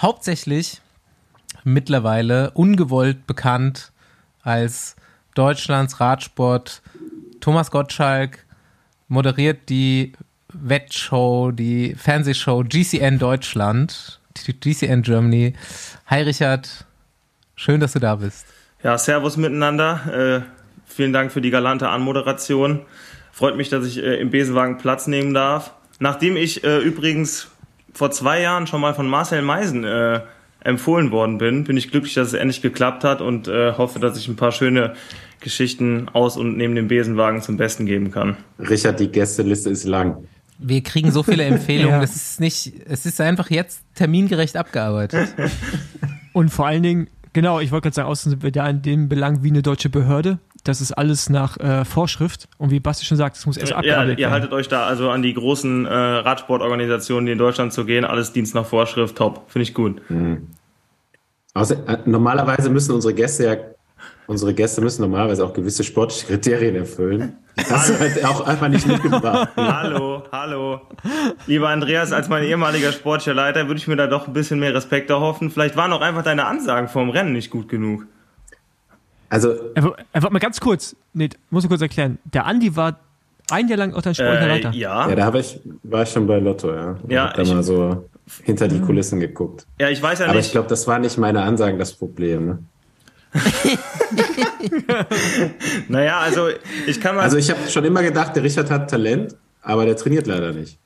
hauptsächlich 0.00 0.80
mittlerweile 1.64 2.50
ungewollt 2.52 3.26
bekannt 3.26 3.92
als 4.42 4.96
Deutschlands 5.34 6.00
Radsport. 6.00 6.82
Thomas 7.40 7.70
Gottschalk 7.70 8.44
moderiert 9.08 9.68
die 9.68 10.12
Wettshow, 10.52 11.50
die 11.52 11.94
Fernsehshow 11.94 12.62
GCN 12.64 13.18
Deutschland, 13.18 14.20
GCN 14.34 15.02
Germany. 15.02 15.54
Hi 16.06 16.22
Richard, 16.22 16.84
schön, 17.54 17.80
dass 17.80 17.92
du 17.92 17.98
da 17.98 18.16
bist. 18.16 18.46
Ja, 18.82 18.98
Servus 18.98 19.36
miteinander. 19.36 20.44
Äh, 20.44 20.62
vielen 20.86 21.12
Dank 21.12 21.32
für 21.32 21.40
die 21.40 21.50
galante 21.50 21.88
Anmoderation. 21.88 22.80
Freut 23.32 23.56
mich, 23.56 23.70
dass 23.70 23.86
ich 23.86 23.98
äh, 23.98 24.16
im 24.16 24.30
Besenwagen 24.30 24.78
Platz 24.78 25.06
nehmen 25.06 25.32
darf. 25.32 25.72
Nachdem 25.98 26.36
ich 26.36 26.64
äh, 26.64 26.78
übrigens 26.78 27.48
vor 27.94 28.10
zwei 28.10 28.40
Jahren 28.40 28.66
schon 28.66 28.80
mal 28.80 28.94
von 28.94 29.06
Marcel 29.06 29.42
Meisen 29.42 29.84
äh, 29.84 30.20
empfohlen 30.64 31.10
worden 31.10 31.38
bin, 31.38 31.64
bin 31.64 31.76
ich 31.76 31.90
glücklich, 31.90 32.14
dass 32.14 32.28
es 32.28 32.34
endlich 32.34 32.62
geklappt 32.62 33.04
hat 33.04 33.20
und 33.20 33.48
äh, 33.48 33.72
hoffe, 33.76 33.98
dass 33.98 34.16
ich 34.18 34.28
ein 34.28 34.36
paar 34.36 34.52
schöne 34.52 34.94
Geschichten 35.40 36.08
aus 36.12 36.36
und 36.36 36.56
neben 36.56 36.74
dem 36.74 36.88
Besenwagen 36.88 37.42
zum 37.42 37.56
Besten 37.56 37.84
geben 37.86 38.10
kann. 38.10 38.36
Richard, 38.58 39.00
die 39.00 39.08
Gästeliste 39.08 39.70
ist 39.70 39.84
lang. 39.84 40.24
Wir 40.58 40.82
kriegen 40.82 41.10
so 41.10 41.22
viele 41.24 41.42
Empfehlungen, 41.44 41.90
Ja. 41.96 42.00
das 42.00 42.14
ist 42.14 42.40
nicht, 42.40 42.72
es 42.88 43.04
ist 43.06 43.20
einfach 43.20 43.50
jetzt 43.50 43.82
termingerecht 43.96 44.56
abgearbeitet. 44.56 45.34
Und 46.32 46.50
vor 46.50 46.66
allen 46.66 46.82
Dingen, 46.82 47.08
genau, 47.32 47.58
ich 47.60 47.72
wollte 47.72 47.84
gerade 47.86 47.94
sagen, 47.96 48.08
außen 48.08 48.30
sind 48.30 48.42
wir 48.42 48.52
da 48.52 48.68
in 48.70 48.82
dem 48.82 49.08
Belang 49.08 49.42
wie 49.42 49.50
eine 49.50 49.62
deutsche 49.62 49.88
Behörde. 49.90 50.38
Das 50.64 50.80
ist 50.80 50.92
alles 50.92 51.28
nach 51.28 51.56
äh, 51.58 51.84
Vorschrift. 51.84 52.48
Und 52.58 52.70
wie 52.70 52.78
Basti 52.80 53.04
schon 53.04 53.16
sagt, 53.16 53.36
es 53.36 53.46
muss 53.46 53.56
erst 53.56 53.70
Ja, 53.72 53.78
abgearbeitet 53.78 54.18
ihr 54.18 54.26
werden. 54.26 54.32
haltet 54.32 54.52
euch 54.52 54.68
da 54.68 54.84
also 54.86 55.10
an 55.10 55.22
die 55.22 55.34
großen 55.34 55.86
äh, 55.86 55.92
Radsportorganisationen, 55.92 57.26
die 57.26 57.32
in 57.32 57.38
Deutschland 57.38 57.72
zu 57.72 57.84
gehen. 57.84 58.04
Alles 58.04 58.32
Dienst 58.32 58.54
nach 58.54 58.66
Vorschrift, 58.66 59.16
top. 59.16 59.44
Finde 59.50 59.64
ich 59.64 59.74
gut. 59.74 60.00
Außer, 61.54 61.76
äh, 61.88 61.98
normalerweise 62.06 62.70
müssen 62.70 62.94
unsere 62.94 63.12
Gäste 63.14 63.44
ja, 63.46 63.56
unsere 64.26 64.54
Gäste 64.54 64.80
müssen 64.80 65.02
normalerweise 65.02 65.44
auch 65.44 65.52
gewisse 65.52 65.84
sportliche 65.84 66.26
Kriterien 66.26 66.76
erfüllen. 66.76 67.36
Das 67.56 67.70
hast 67.70 67.90
du 67.90 67.98
halt 67.98 68.24
auch 68.24 68.46
einfach 68.46 68.68
nicht 68.68 68.86
mitgebracht. 68.86 69.48
Hallo, 69.56 70.22
hallo. 70.32 70.80
Lieber 71.46 71.68
Andreas, 71.68 72.12
als 72.12 72.28
mein 72.30 72.44
ehemaliger 72.44 72.92
sportlicher 72.92 73.34
Leiter 73.34 73.66
würde 73.66 73.78
ich 73.78 73.88
mir 73.88 73.96
da 73.96 74.06
doch 74.06 74.26
ein 74.26 74.32
bisschen 74.32 74.58
mehr 74.58 74.74
Respekt 74.74 75.10
erhoffen. 75.10 75.50
Vielleicht 75.50 75.76
waren 75.76 75.92
auch 75.92 76.00
einfach 76.00 76.22
deine 76.22 76.46
Ansagen 76.46 76.88
vorm 76.88 77.10
Rennen 77.10 77.32
nicht 77.34 77.50
gut 77.50 77.68
genug. 77.68 78.06
Also, 79.32 79.52
Er, 79.74 79.82
er, 80.12 80.22
warte 80.22 80.30
mal 80.32 80.38
ganz 80.40 80.60
kurz. 80.60 80.94
Nee, 81.14 81.30
muss 81.48 81.64
ich 81.64 81.68
kurz 81.70 81.80
erklären. 81.80 82.18
Der 82.24 82.44
Andi 82.44 82.76
war 82.76 82.98
ein 83.50 83.66
Jahr 83.68 83.78
lang 83.78 83.94
auch 83.94 84.02
dein 84.02 84.14
sportlicher 84.14 84.42
Äh, 84.42 84.48
Leiter. 84.48 84.70
ja. 84.72 85.08
ja, 85.08 85.14
da 85.16 85.24
habe 85.24 85.38
ich, 85.40 85.58
war 85.84 86.02
ich 86.02 86.10
schon 86.10 86.26
bei 86.26 86.38
Lotto, 86.38 86.72
ja. 86.74 86.98
Und 87.02 87.10
Ja, 87.10 87.28
hab 87.28 87.34
da 87.34 87.42
ich- 87.42 87.52
mal 87.52 87.62
so 87.62 88.08
hinter 88.44 88.68
die 88.68 88.80
Kulissen 88.80 89.20
geguckt. 89.20 89.66
ja, 89.80 89.88
ich 89.88 90.02
weiß 90.02 90.18
ja 90.20 90.26
Aber 90.26 90.34
nicht. 90.36 90.46
ich 90.46 90.52
glaube, 90.52 90.68
das 90.68 90.86
war 90.86 90.98
nicht 90.98 91.16
meine 91.16 91.42
Ansagen 91.42 91.78
das 91.78 91.94
Problem. 91.94 92.46
Ne? 92.46 92.58
naja, 95.88 96.18
also 96.20 96.48
ich 96.86 97.00
kann 97.00 97.16
mal. 97.16 97.22
Also 97.22 97.36
ich 97.38 97.50
habe 97.50 97.60
schon 97.68 97.84
immer 97.84 98.02
gedacht, 98.02 98.36
der 98.36 98.42
Richard 98.42 98.70
hat 98.70 98.90
Talent, 98.90 99.34
aber 99.62 99.86
der 99.86 99.96
trainiert 99.96 100.26
leider 100.26 100.52
nicht. 100.52 100.78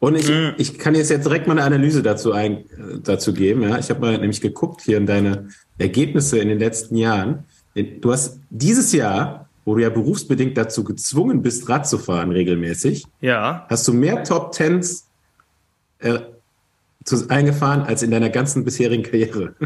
Und 0.00 0.16
ich, 0.16 0.28
Mhm. 0.28 0.52
ich 0.58 0.78
kann 0.78 0.94
jetzt, 0.94 1.10
jetzt 1.10 1.24
direkt 1.24 1.46
mal 1.46 1.54
eine 1.54 1.64
Analyse 1.64 2.02
dazu, 2.02 2.32
ein, 2.32 2.58
äh, 2.58 2.64
dazu 3.02 3.32
geben. 3.32 3.62
Ja? 3.62 3.78
Ich 3.78 3.90
habe 3.90 4.00
mal 4.00 4.18
nämlich 4.18 4.40
geguckt 4.40 4.82
hier 4.82 4.98
in 4.98 5.06
deine 5.06 5.48
Ergebnisse 5.78 6.38
in 6.38 6.48
den 6.48 6.58
letzten 6.58 6.96
Jahren. 6.96 7.44
Du 8.00 8.12
hast 8.12 8.38
dieses 8.50 8.92
Jahr, 8.92 9.48
wo 9.64 9.74
du 9.74 9.82
ja 9.82 9.88
berufsbedingt 9.90 10.56
dazu 10.56 10.84
gezwungen 10.84 11.42
bist, 11.42 11.68
Rad 11.68 11.88
zu 11.88 11.98
fahren 11.98 12.30
regelmäßig, 12.30 13.06
ja, 13.20 13.66
hast 13.68 13.88
du 13.88 13.92
mehr 13.92 14.22
Top 14.22 14.52
Tens 14.52 15.06
äh, 16.00 16.18
zu, 17.04 17.28
eingefahren 17.30 17.82
als 17.82 18.02
in 18.02 18.10
deiner 18.10 18.30
ganzen 18.30 18.64
bisherigen 18.64 19.02
Karriere. 19.02 19.54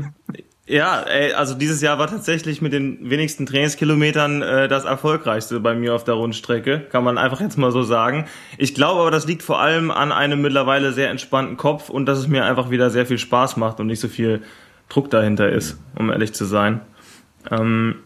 ja, 0.68 1.00
ey, 1.02 1.32
also 1.32 1.54
dieses 1.54 1.80
Jahr 1.80 1.98
war 1.98 2.08
tatsächlich 2.08 2.60
mit 2.60 2.72
den 2.72 3.10
wenigsten 3.10 3.46
Trainingskilometern 3.46 4.42
äh, 4.42 4.68
das 4.68 4.84
erfolgreichste 4.84 5.60
bei 5.60 5.74
mir 5.74 5.94
auf 5.94 6.04
der 6.04 6.14
Rundstrecke, 6.14 6.80
kann 6.90 7.04
man 7.04 7.16
einfach 7.16 7.40
jetzt 7.40 7.56
mal 7.56 7.72
so 7.72 7.82
sagen. 7.82 8.26
Ich 8.58 8.74
glaube 8.74 9.00
aber, 9.00 9.10
das 9.10 9.26
liegt 9.26 9.42
vor 9.42 9.60
allem 9.60 9.90
an 9.90 10.12
einem 10.12 10.42
mittlerweile 10.42 10.92
sehr 10.92 11.08
entspannten 11.10 11.56
Kopf 11.56 11.88
und 11.88 12.06
dass 12.06 12.18
es 12.18 12.28
mir 12.28 12.44
einfach 12.44 12.70
wieder 12.70 12.90
sehr 12.90 13.06
viel 13.06 13.18
Spaß 13.18 13.56
macht 13.56 13.80
und 13.80 13.86
nicht 13.86 14.00
so 14.00 14.08
viel 14.08 14.42
Druck 14.90 15.10
dahinter 15.10 15.48
ist, 15.48 15.78
um 15.98 16.10
ehrlich 16.10 16.34
zu 16.34 16.44
sein. 16.44 16.82
Ähm, 17.50 17.96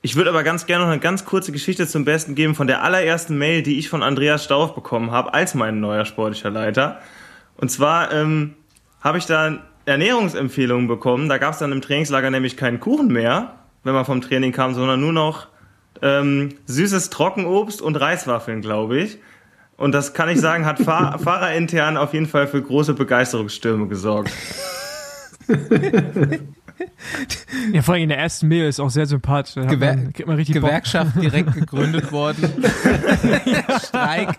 ich 0.00 0.14
würde 0.14 0.30
aber 0.30 0.44
ganz 0.44 0.66
gerne 0.66 0.84
noch 0.84 0.92
eine 0.92 1.00
ganz 1.00 1.24
kurze 1.24 1.50
Geschichte 1.50 1.86
zum 1.88 2.04
Besten 2.04 2.34
geben 2.34 2.54
von 2.54 2.68
der 2.68 2.84
allerersten 2.84 3.36
Mail, 3.36 3.62
die 3.62 3.78
ich 3.78 3.88
von 3.88 4.02
Andreas 4.02 4.44
Stauf 4.44 4.74
bekommen 4.74 5.10
habe, 5.10 5.34
als 5.34 5.54
mein 5.54 5.80
neuer 5.80 6.04
sportlicher 6.04 6.50
Leiter. 6.50 7.00
Und 7.56 7.70
zwar 7.70 8.12
ähm, 8.12 8.54
habe 9.00 9.18
ich 9.18 9.26
da 9.26 9.58
Ernährungsempfehlungen 9.84 10.88
bekommen. 10.88 11.28
Da 11.28 11.38
gab 11.38 11.52
es 11.52 11.58
dann 11.58 11.72
im 11.72 11.82
Trainingslager 11.82 12.30
nämlich 12.30 12.56
keinen 12.56 12.80
Kuchen 12.80 13.08
mehr, 13.08 13.54
wenn 13.84 13.94
man 13.94 14.04
vom 14.04 14.20
Training 14.20 14.52
kam, 14.52 14.74
sondern 14.74 15.00
nur 15.00 15.12
noch 15.12 15.48
ähm, 16.00 16.50
süßes 16.66 17.10
Trockenobst 17.10 17.82
und 17.82 17.96
Reiswaffeln, 17.96 18.60
glaube 18.60 18.98
ich. 18.98 19.18
Und 19.76 19.92
das 19.92 20.14
kann 20.14 20.28
ich 20.28 20.40
sagen, 20.40 20.64
hat 20.66 20.78
Fahr 20.78 21.18
fahrerintern 21.22 21.96
auf 21.96 22.14
jeden 22.14 22.26
Fall 22.26 22.46
für 22.46 22.62
große 22.62 22.94
Begeisterungsstürme 22.94 23.88
gesorgt. 23.88 24.32
Ja, 27.72 27.82
vor 27.82 27.94
allem 27.94 28.04
in 28.04 28.08
der 28.08 28.18
ersten 28.18 28.48
Mail 28.48 28.66
ist 28.68 28.80
auch 28.80 28.90
sehr 28.90 29.06
sympathisch. 29.06 29.54
Da 29.54 29.64
Gewer 29.64 29.94
man, 29.94 30.12
kriegt 30.12 30.26
man 30.26 30.36
richtig 30.36 30.54
Bock. 30.56 30.64
Gewerkschaft 30.70 31.12
direkt 31.20 31.52
gegründet 31.54 32.10
worden. 32.12 32.52
Streik, 33.86 34.36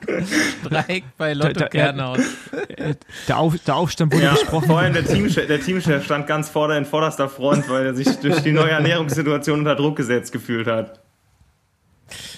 Streik 0.66 1.04
bei 1.18 1.34
Lotto 1.34 1.54
Da- 1.54 1.60
da- 1.62 1.68
Kernhaus. 1.70 2.20
Äh, 2.68 2.96
Der, 3.28 3.38
Auf, 3.38 3.56
der 3.66 3.76
Aufstand 3.76 4.14
wurde 4.14 4.24
Ja, 4.26 4.32
besprochen. 4.34 4.68
vor 4.68 4.80
allem 4.80 4.94
der 4.94 5.06
Teamchef, 5.06 5.48
der 5.48 5.60
Teamchef 5.62 6.04
stand 6.06 6.28
ganz 6.28 6.50
vorder 6.50 6.78
in 6.78 6.86
vorderster 6.86 7.30
Front, 7.30 7.70
weil 7.70 7.86
er 7.86 7.94
sich 7.94 8.08
durch 8.20 8.42
die 8.42 8.52
neue 8.52 8.72
Ernährungssituation 8.72 9.60
unter 9.60 9.76
Druck 9.76 9.96
gesetzt 9.96 10.32
gefühlt 10.32 10.68
hat. 10.68 11.00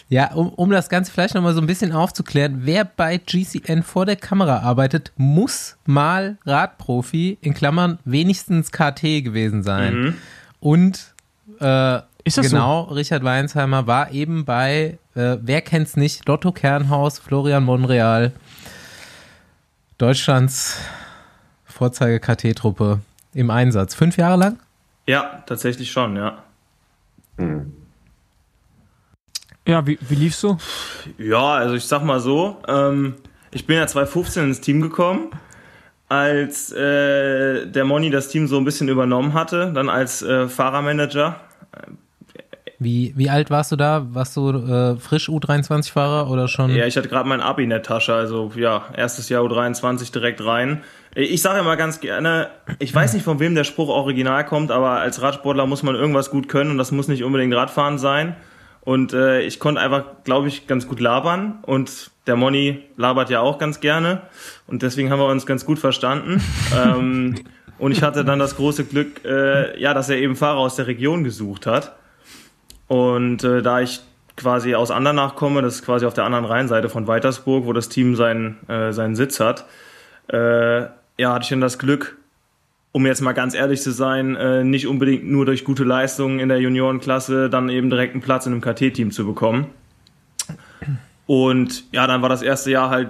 Ja, 0.08 0.34
um, 0.34 0.50
um 0.50 0.70
das 0.70 0.90
Ganze 0.90 1.12
vielleicht 1.12 1.34
nochmal 1.34 1.54
so 1.56 1.62
ein 1.62 1.68
bisschen 1.68 1.92
aufzuklären, 1.92 2.60
wer 2.62 2.86
bei 2.86 3.18
GCN 3.18 3.82
vor 3.82 4.06
der 4.06 4.16
Kamera 4.16 4.60
arbeitet, 4.60 5.12
muss 5.18 5.78
mal 5.86 6.38
Radprofi, 6.46 7.40
in 7.42 7.56
Klammern 7.56 7.98
wenigstens 8.06 8.72
KT 8.72 9.02
gewesen 9.24 9.64
sein. 9.64 10.16
Und 10.60 11.14
äh, 11.60 11.98
Ist 12.24 12.38
das 12.38 12.50
genau, 12.50 12.84
Richard 12.84 13.24
Weinsheimer 13.24 13.88
war 13.88 14.12
eben 14.12 14.46
bei, 14.46 15.00
äh, 15.16 15.38
wer 15.42 15.62
kennt's 15.62 15.98
nicht, 15.98 16.28
Lotto 16.28 16.52
Kernhaus, 16.52 17.18
Florian 17.18 17.64
Monreal, 17.64 18.32
Deutschlands 19.98 20.78
Vorzeige-KT-Truppe 21.66 23.00
im 23.34 23.50
Einsatz. 23.50 23.96
Fünf 23.96 24.18
Jahre 24.18 24.38
lang? 24.38 24.60
Ja, 25.08 25.44
tatsächlich 25.46 25.92
schon, 25.92 26.16
ja. 26.16 26.44
Ja, 29.68 29.86
wie, 29.88 29.98
wie 30.02 30.16
lief's 30.16 30.40
so? 30.40 30.58
Ja, 31.18 31.56
also 31.56 31.76
ich 31.76 31.86
sag 31.86 32.04
mal 32.04 32.20
so, 32.20 32.58
ähm, 32.68 33.16
ich 33.52 33.66
bin 33.66 33.78
ja 33.78 33.88
2015 33.88 34.44
ins 34.44 34.62
Team 34.62 34.82
gekommen 34.82 35.30
als 36.08 36.72
äh, 36.72 37.66
der 37.66 37.86
Moni 37.86 38.10
das 38.10 38.28
Team 38.28 38.48
so 38.48 38.58
ein 38.58 38.66
bisschen 38.66 38.90
übernommen 38.90 39.34
hatte, 39.34 39.72
dann 39.74 39.90
als 39.90 40.22
äh, 40.22 40.48
Fahrermanager. 40.48 41.40
Wie, 42.78 43.14
wie 43.16 43.30
alt 43.30 43.50
warst 43.50 43.72
du 43.72 43.76
da? 43.76 44.06
Warst 44.10 44.36
du 44.36 44.50
äh, 44.50 45.00
frisch 45.00 45.30
U23-Fahrer 45.30 46.30
oder 46.30 46.48
schon? 46.48 46.76
Ja, 46.76 46.86
ich 46.86 46.98
hatte 46.98 47.08
gerade 47.08 47.28
mein 47.28 47.42
Abi 47.42 47.64
in 47.64 47.70
der 47.70 47.82
Tasche, 47.82 48.14
also 48.14 48.52
ja, 48.56 48.84
erstes 48.96 49.30
Jahr 49.30 49.44
U23 49.44 50.12
direkt 50.12 50.46
rein. 50.46 50.84
Ich 51.16 51.42
sage 51.42 51.60
immer 51.60 51.78
ganz 51.78 52.02
gerne, 52.02 52.50
ich 52.80 52.94
weiß 52.94 53.14
nicht, 53.14 53.24
von 53.24 53.40
wem 53.40 53.56
der 53.56 53.64
Spruch 53.64 53.88
original 53.88 54.46
kommt, 54.46 54.72
aber 54.72 55.00
als 55.00 55.22
Radsportler 55.22 55.66
muss 55.66 55.82
man 55.82 55.96
irgendwas 55.96 56.30
gut 56.30 56.50
können 56.50 56.72
und 56.72 56.78
das 56.78 56.92
muss 56.92 57.08
nicht 57.08 57.24
unbedingt 57.24 57.56
Radfahren 57.56 57.98
sein. 57.98 58.36
Und 58.86 59.14
äh, 59.14 59.42
ich 59.42 59.60
konnte 59.60 59.82
einfach, 59.82 60.06
glaube 60.24 60.48
ich, 60.48 60.68
ganz 60.68 60.88
gut 60.88 61.00
labern 61.00 61.60
und 61.64 62.12
der 62.28 62.36
Moni 62.36 62.84
labert 62.98 63.32
ja 63.32 63.42
auch 63.42 63.58
ganz 63.58 63.80
gerne 63.80 64.22
und 64.68 64.84
deswegen 64.84 65.12
haben 65.12 65.20
wir 65.20 65.28
uns 65.28 65.46
ganz 65.46 65.66
gut 65.66 65.80
verstanden. 65.80 66.42
ähm, 66.76 67.36
und 67.80 67.92
ich 67.92 68.04
hatte 68.04 68.24
dann 68.24 68.40
das 68.40 68.56
große 68.56 68.86
Glück, 68.86 69.26
äh, 69.26 69.80
ja, 69.82 69.94
dass 69.94 70.10
er 70.10 70.18
eben 70.18 70.36
Fahrer 70.36 70.60
aus 70.60 70.76
der 70.76 70.88
Region 70.88 71.24
gesucht 71.24 71.66
hat. 71.66 71.96
Und 72.88 73.44
äh, 73.44 73.64
da 73.64 73.82
ich 73.82 74.02
quasi 74.38 74.76
aus 74.76 74.92
Andernach 74.92 75.36
komme, 75.36 75.64
das 75.64 75.76
ist 75.76 75.86
quasi 75.86 76.06
auf 76.06 76.14
der 76.14 76.26
anderen 76.26 76.46
Rheinseite 76.46 76.88
von 76.88 77.08
Weitersburg, 77.08 77.66
wo 77.66 77.74
das 77.74 77.90
Team 77.90 78.16
seinen, 78.16 78.58
äh, 78.70 78.94
seinen 78.94 79.16
Sitz 79.16 79.40
hat, 79.40 79.66
äh, 80.32 80.82
ja, 81.18 81.34
hatte 81.34 81.44
ich 81.44 81.50
dann 81.50 81.62
das 81.62 81.80
Glück, 81.80 82.18
um 82.96 83.06
jetzt 83.06 83.20
mal 83.20 83.34
ganz 83.34 83.54
ehrlich 83.54 83.82
zu 83.82 83.92
sein, 83.92 84.38
äh, 84.38 84.64
nicht 84.64 84.88
unbedingt 84.88 85.30
nur 85.30 85.46
durch 85.46 85.66
gute 85.66 85.84
Leistungen 85.84 86.40
in 86.40 86.48
der 86.48 86.62
Juniorenklasse 86.62 87.50
dann 87.50 87.68
eben 87.68 87.90
direkt 87.90 88.14
einen 88.14 88.22
Platz 88.22 88.46
in 88.46 88.54
einem 88.54 88.62
KT-Team 88.62 89.12
zu 89.12 89.26
bekommen. 89.26 89.68
Und 91.26 91.84
ja, 91.92 92.08
dann 92.08 92.22
war 92.22 92.30
das 92.30 92.42
erste 92.42 92.72
Jahr 92.72 92.90
halt, 92.90 93.10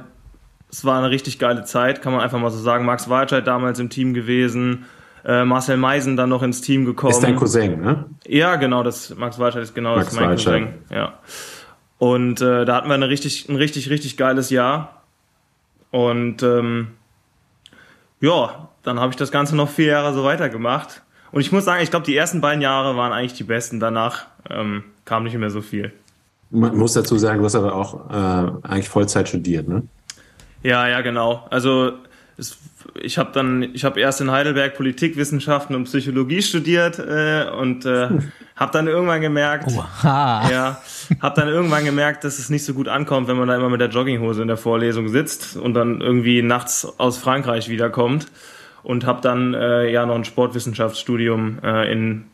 es 0.71 0.85
war 0.85 0.97
eine 0.97 1.11
richtig 1.11 1.37
geile 1.37 1.65
Zeit, 1.65 2.01
kann 2.01 2.13
man 2.13 2.23
einfach 2.23 2.39
mal 2.39 2.49
so 2.49 2.57
sagen. 2.57 2.83
Max 2.83 3.11
Walscheid 3.11 3.45
damals 3.45 3.77
im 3.77 3.91
Team 3.91 4.15
gewesen, 4.15 4.85
äh, 5.23 5.45
Marcel 5.45 5.77
Meisen 5.77 6.17
dann 6.17 6.29
noch 6.29 6.41
ins 6.41 6.61
Team 6.61 6.85
gekommen. 6.85 7.11
Ist 7.11 7.19
dein 7.19 7.35
Cousin, 7.35 7.79
ne? 7.79 8.05
Ja, 8.25 8.55
genau, 8.55 8.81
das 8.81 9.15
Max 9.15 9.37
Walscheid 9.37 9.61
ist 9.61 9.75
genau 9.75 9.97
Max 9.97 10.07
das 10.07 10.15
mein 10.15 10.29
Walscheid. 10.29 10.63
Cousin. 10.63 10.73
Ja. 10.89 11.19
Und 11.99 12.41
äh, 12.41 12.65
da 12.65 12.77
hatten 12.77 12.87
wir 12.87 12.95
eine 12.95 13.09
richtig, 13.09 13.49
ein 13.49 13.55
richtig, 13.55 13.91
richtig 13.91 14.17
geiles 14.17 14.49
Jahr. 14.49 15.03
Und 15.91 16.41
ähm, 16.41 16.87
ja, 18.19 18.69
dann 18.85 18.99
habe 18.99 19.11
ich 19.11 19.17
das 19.17 19.31
Ganze 19.31 19.55
noch 19.55 19.69
vier 19.69 19.87
Jahre 19.87 20.13
so 20.13 20.23
weitergemacht. 20.23 21.01
Und 21.31 21.41
ich 21.41 21.51
muss 21.51 21.65
sagen, 21.65 21.83
ich 21.83 21.89
glaube, 21.89 22.05
die 22.05 22.15
ersten 22.15 22.39
beiden 22.39 22.61
Jahre 22.61 22.95
waren 22.95 23.11
eigentlich 23.11 23.33
die 23.33 23.43
besten. 23.43 23.79
Danach 23.79 24.25
ähm, 24.49 24.83
kam 25.03 25.23
nicht 25.23 25.37
mehr 25.37 25.49
so 25.49 25.61
viel. 25.61 25.91
Man 26.51 26.77
muss 26.77 26.93
dazu 26.93 27.17
sagen, 27.17 27.39
du 27.39 27.45
hast 27.45 27.55
aber 27.55 27.75
auch 27.75 28.09
äh, 28.09 28.67
eigentlich 28.67 28.87
Vollzeit 28.87 29.27
studiert, 29.27 29.67
ne? 29.67 29.83
Ja, 30.63 30.87
ja, 30.87 31.01
genau. 31.01 31.45
Also 31.49 31.93
es, 32.37 32.57
ich 33.01 33.17
habe 33.17 33.31
dann, 33.33 33.63
ich 33.63 33.83
habe 33.83 33.99
erst 33.99 34.21
in 34.21 34.31
Heidelberg 34.31 34.75
Politikwissenschaften 34.75 35.75
und 35.75 35.85
Psychologie 35.85 36.41
studiert 36.41 36.99
äh, 36.99 37.49
und 37.49 37.85
äh, 37.85 38.09
habe 38.55 38.71
dann 38.71 38.87
irgendwann 38.87 39.21
gemerkt, 39.21 39.71
Oha. 39.75 40.49
ja, 40.49 40.81
habe 41.21 41.41
dann 41.41 41.49
irgendwann 41.49 41.85
gemerkt, 41.85 42.23
dass 42.23 42.39
es 42.39 42.49
nicht 42.49 42.63
so 42.63 42.73
gut 42.73 42.87
ankommt, 42.87 43.27
wenn 43.27 43.37
man 43.37 43.47
da 43.47 43.55
immer 43.55 43.69
mit 43.69 43.81
der 43.81 43.89
Jogginghose 43.89 44.41
in 44.41 44.47
der 44.47 44.57
Vorlesung 44.57 45.09
sitzt 45.09 45.57
und 45.57 45.73
dann 45.73 46.01
irgendwie 46.01 46.41
nachts 46.41 46.87
aus 46.97 47.17
Frankreich 47.17 47.67
wiederkommt 47.67 48.27
und 48.85 49.05
habe 49.05 49.21
dann 49.21 49.53
äh, 49.53 49.91
ja 49.91 50.05
noch 50.05 50.15
ein 50.15 50.25
Sportwissenschaftsstudium 50.25 51.59
äh, 51.63 51.91
in 51.91 52.25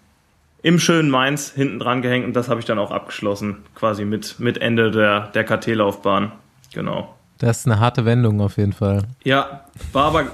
im 0.63 0.77
schönen 0.77 1.09
Mainz 1.09 1.49
hinten 1.49 1.79
dran 1.79 2.03
gehängt 2.03 2.25
und 2.25 2.35
das 2.35 2.47
habe 2.47 2.59
ich 2.59 2.67
dann 2.67 2.77
auch 2.77 2.91
abgeschlossen, 2.91 3.57
quasi 3.73 4.05
mit 4.05 4.39
mit 4.39 4.59
Ende 4.59 4.91
der 4.91 5.27
der 5.33 5.43
KT-Laufbahn. 5.43 6.31
Genau. 6.73 7.15
Das 7.39 7.59
ist 7.59 7.65
eine 7.65 7.79
harte 7.79 8.05
Wendung 8.05 8.39
auf 8.41 8.57
jeden 8.57 8.73
Fall. 8.73 9.03
Ja, 9.23 9.65
war 9.93 10.05
aber 10.05 10.25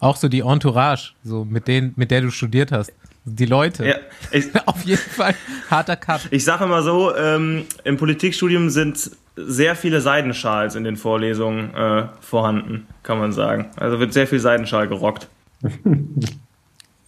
Auch 0.00 0.16
so 0.16 0.28
die 0.28 0.40
Entourage, 0.40 1.14
so 1.22 1.44
mit 1.44 1.66
denen, 1.68 1.94
mit 1.96 2.10
der 2.10 2.20
du 2.20 2.30
studiert 2.30 2.72
hast. 2.72 2.92
Die 3.24 3.46
Leute. 3.46 3.86
ja, 3.86 3.96
ich, 4.30 4.46
Auf 4.66 4.82
jeden 4.84 5.00
Fall 5.00 5.34
harter 5.70 5.96
Cut. 5.96 6.28
Ich 6.30 6.44
sage 6.44 6.64
immer 6.64 6.82
so, 6.82 7.14
ähm, 7.16 7.64
im 7.84 7.96
Politikstudium 7.96 8.70
sind 8.70 9.10
sehr 9.36 9.74
viele 9.76 10.00
Seidenschals 10.00 10.74
in 10.74 10.84
den 10.84 10.96
Vorlesungen 10.96 11.74
äh, 11.74 12.06
vorhanden, 12.20 12.86
kann 13.02 13.18
man 13.18 13.32
sagen. 13.32 13.70
Also 13.76 13.98
wird 13.98 14.12
sehr 14.12 14.26
viel 14.26 14.40
Seidenschal 14.40 14.88
gerockt. 14.88 15.28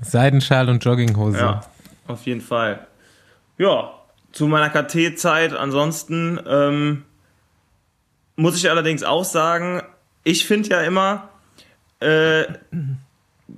Seidenschal 0.01 0.69
und 0.69 0.85
Jogginghose. 0.85 1.39
Ja, 1.39 1.61
auf 2.07 2.25
jeden 2.27 2.41
Fall. 2.41 2.87
Ja, 3.59 3.93
zu 4.33 4.47
meiner 4.47 4.71
KT-Zeit 4.71 5.55
ansonsten 5.55 6.41
ähm, 6.47 7.05
muss 8.37 8.57
ich 8.57 8.69
allerdings 8.71 9.03
auch 9.03 9.25
sagen, 9.25 9.83
ich 10.25 10.47
finde 10.47 10.71
ja 10.71 10.83
immer, 10.83 11.29
äh, 12.01 12.45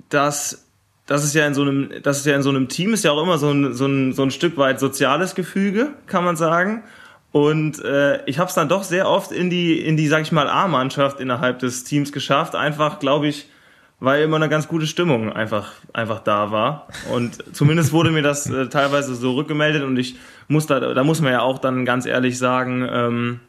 dass 0.09 0.68
das 1.09 1.23
ist 1.23 1.33
ja 1.33 1.47
in 1.47 1.55
so 1.55 1.63
einem, 1.63 1.89
das 2.03 2.19
ist 2.19 2.27
ja 2.27 2.35
in 2.35 2.43
so 2.43 2.51
einem 2.51 2.67
Team 2.67 2.93
ist 2.93 3.03
ja 3.03 3.11
auch 3.11 3.23
immer 3.23 3.39
so 3.39 3.49
ein, 3.49 3.73
so 3.73 3.87
ein, 3.87 4.13
so 4.13 4.21
ein 4.21 4.29
Stück 4.29 4.57
weit 4.57 4.79
soziales 4.79 5.33
Gefüge, 5.33 5.89
kann 6.05 6.23
man 6.23 6.35
sagen. 6.35 6.83
Und 7.31 7.83
äh, 7.83 8.23
ich 8.25 8.37
habe 8.37 8.47
es 8.47 8.53
dann 8.53 8.69
doch 8.69 8.83
sehr 8.83 9.09
oft 9.09 9.31
in 9.31 9.49
die, 9.49 9.79
in 9.81 9.97
die, 9.97 10.07
sag 10.07 10.21
ich 10.21 10.31
mal, 10.31 10.47
A-Mannschaft 10.47 11.19
innerhalb 11.19 11.57
des 11.59 11.83
Teams 11.83 12.11
geschafft. 12.11 12.55
Einfach, 12.55 12.99
glaube 12.99 13.27
ich, 13.27 13.49
weil 13.99 14.21
immer 14.21 14.35
eine 14.35 14.49
ganz 14.49 14.67
gute 14.67 14.85
Stimmung 14.85 15.33
einfach, 15.33 15.71
einfach 15.93 16.19
da 16.19 16.51
war. 16.51 16.87
Und 17.11 17.55
zumindest 17.55 17.91
wurde 17.91 18.11
mir 18.11 18.21
das 18.21 18.47
äh, 18.47 18.67
teilweise 18.69 19.15
so 19.15 19.33
rückgemeldet 19.33 19.81
und 19.81 19.97
ich 19.97 20.15
muss 20.47 20.67
da, 20.67 20.79
da 20.79 21.03
muss 21.03 21.21
man 21.21 21.31
ja 21.31 21.41
auch 21.41 21.57
dann 21.57 21.85
ganz 21.85 22.05
ehrlich 22.05 22.37
sagen, 22.37 22.87
ähm, 22.87 23.39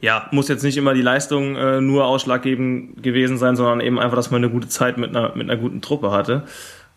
ja, 0.00 0.28
muss 0.30 0.48
jetzt 0.48 0.62
nicht 0.62 0.76
immer 0.76 0.94
die 0.94 1.02
Leistung 1.02 1.56
äh, 1.56 1.80
nur 1.80 2.06
ausschlaggebend 2.06 3.02
gewesen 3.02 3.36
sein, 3.36 3.56
sondern 3.56 3.80
eben 3.80 3.98
einfach, 3.98 4.16
dass 4.16 4.30
man 4.30 4.42
eine 4.42 4.50
gute 4.50 4.68
Zeit 4.68 4.96
mit 4.96 5.10
einer, 5.10 5.34
mit 5.36 5.50
einer 5.50 5.60
guten 5.60 5.82
Truppe 5.82 6.10
hatte. 6.10 6.44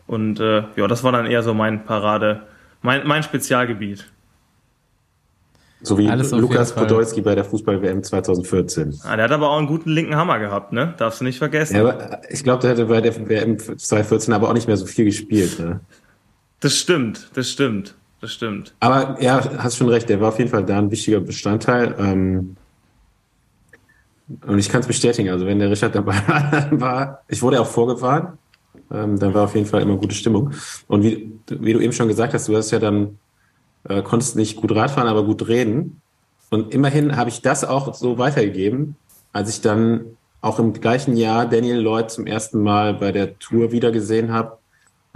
Und 0.08 0.40
äh, 0.40 0.64
ja, 0.76 0.88
das 0.88 1.04
war 1.04 1.12
dann 1.12 1.26
eher 1.26 1.44
so 1.44 1.54
mein 1.54 1.86
Parade, 1.86 2.44
mein, 2.82 3.06
mein 3.06 3.24
Spezialgebiet. 3.24 4.10
So 5.82 5.98
wie 5.98 6.08
Alles 6.08 6.32
Lukas. 6.32 6.74
Podolski 6.74 7.22
bei 7.22 7.36
der 7.36 7.44
Fußball-WM 7.44 8.04
2014. 8.04 9.02
Ah, 9.04 9.18
der 9.18 9.26
hat 9.26 9.32
aber 9.32 9.50
auch 9.50 9.58
einen 9.58 9.68
guten 9.68 9.90
linken 9.90 10.16
Hammer 10.16 10.40
gehabt, 10.40 10.72
ne? 10.72 10.94
Darfst 10.98 11.20
du 11.20 11.26
nicht 11.26 11.38
vergessen. 11.38 11.76
Ja, 11.76 11.82
aber 11.82 12.22
ich 12.30 12.42
glaube, 12.42 12.62
der 12.62 12.72
hätte 12.72 12.86
bei 12.86 13.02
der 13.02 13.14
WM 13.28 13.60
2014 13.60 14.34
aber 14.34 14.48
auch 14.48 14.54
nicht 14.54 14.68
mehr 14.68 14.78
so 14.78 14.86
viel 14.86 15.04
gespielt. 15.04 15.60
Ne? 15.60 15.82
Das 16.62 16.78
stimmt, 16.78 17.32
das 17.34 17.50
stimmt, 17.50 17.96
das 18.22 18.32
stimmt. 18.32 18.74
Aber 18.80 19.18
ja, 19.20 19.42
hast 19.58 19.76
schon 19.76 19.90
recht, 19.90 20.08
der 20.08 20.22
war 20.22 20.30
auf 20.30 20.40
jeden 20.40 20.50
Fall 20.50 20.64
da 20.64 20.78
ein 20.78 20.90
wichtiger 20.90 21.20
Bestandteil. 21.20 21.94
Ähm, 22.00 22.56
und 24.28 24.58
ich 24.58 24.70
kann 24.70 24.82
es 24.82 24.88
bestätigen, 24.88 25.30
also 25.30 25.46
wenn 25.46 25.60
der 25.60 25.70
Richard 25.70 25.96
dabei 25.96 26.16
war, 26.72 27.22
ich 27.28 27.42
wurde 27.42 27.60
auch 27.60 27.68
vorgefahren, 27.68 28.38
ähm, 28.92 29.20
dann 29.20 29.34
war 29.34 29.44
auf 29.44 29.56
jeden 29.56 29.68
Fall 29.68 29.82
immer 29.82 29.98
gute 29.98 30.16
Stimmung. 30.16 30.52
Und 30.88 31.04
wie, 31.04 31.32
wie 31.48 31.74
du 31.74 31.80
eben 31.80 31.94
schon 31.94 32.08
gesagt 32.08 32.34
hast, 32.34 32.48
du 32.48 32.56
hast 32.56 32.72
ja 32.72 32.80
dann, 32.80 33.20
äh, 33.88 34.02
konntest 34.02 34.36
nicht 34.36 34.56
gut 34.56 34.74
Radfahren, 34.74 35.10
aber 35.10 35.26
gut 35.26 35.48
reden. 35.48 36.02
Und 36.50 36.74
immerhin 36.74 37.18
habe 37.18 37.30
ich 37.30 37.42
das 37.42 37.64
auch 37.64 37.94
so 37.94 38.18
weitergegeben, 38.18 38.96
als 39.34 39.50
ich 39.50 39.62
dann 39.62 40.18
auch 40.42 40.60
im 40.60 40.74
gleichen 40.74 41.18
Jahr 41.18 41.46
Daniel 41.46 41.80
Lloyd 41.80 42.12
zum 42.12 42.28
ersten 42.28 42.62
Mal 42.62 42.94
bei 42.94 43.12
der 43.12 43.40
Tour 43.40 43.72
wiedergesehen 43.72 44.32
habe. 44.32 44.58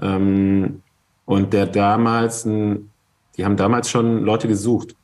Ähm, 0.01 0.81
und 1.25 1.53
der 1.53 1.67
damals, 1.67 2.45
ein, 2.45 2.89
die 3.35 3.45
haben 3.45 3.57
damals 3.57 3.89
schon 3.89 4.23
Leute 4.23 4.47
gesucht 4.47 4.95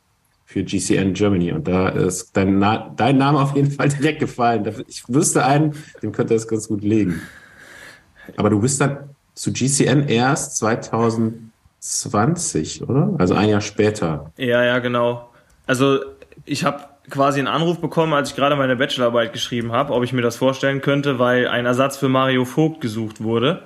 für 0.46 0.64
GCN 0.64 1.14
Germany. 1.14 1.52
Und 1.52 1.68
da 1.68 1.90
ist 1.90 2.38
dein, 2.38 2.60
Na 2.60 2.94
dein 2.96 3.18
Name 3.18 3.42
auf 3.42 3.56
jeden 3.56 3.72
Fall 3.72 3.90
direkt 4.00 4.20
gefallen. 4.20 4.72
Ich 4.88 5.04
wüsste 5.08 5.46
einen, 5.46 5.74
dem 6.02 6.12
könnte 6.12 6.34
das 6.34 6.48
ganz 6.48 6.68
gut 6.68 6.84
liegen. 6.84 7.22
Aber 8.38 8.50
du 8.50 8.60
bist 8.60 8.82
dann 8.82 9.10
zu 9.36 9.52
GCN 9.52 10.08
erst 10.08 10.58
2020, 10.58 12.88
oder? 12.88 13.14
Also 13.18 13.34
ein 13.34 13.50
Jahr 13.50 13.62
später. 13.62 14.32
Ja, 14.38 14.64
ja, 14.64 14.78
genau. 14.80 15.30
Also 15.66 16.00
ich 16.46 16.66
habe 16.66 16.84
quasi 17.10 17.40
einen 17.40 17.48
Anruf 17.48 17.80
bekommen, 17.80 18.14
als 18.14 18.30
ich 18.30 18.36
gerade 18.36 18.56
meine 18.56 18.76
Bachelorarbeit 18.76 19.34
geschrieben 19.34 19.72
habe, 19.72 19.94
ob 19.94 20.04
ich 20.04 20.14
mir 20.14 20.22
das 20.22 20.36
vorstellen 20.36 20.82
könnte, 20.82 21.18
weil 21.20 21.48
ein 21.48 21.66
Ersatz 21.66 21.98
für 21.98 22.10
Mario 22.10 22.46
Vogt 22.46 22.82
gesucht 22.82 23.22
wurde, 23.22 23.64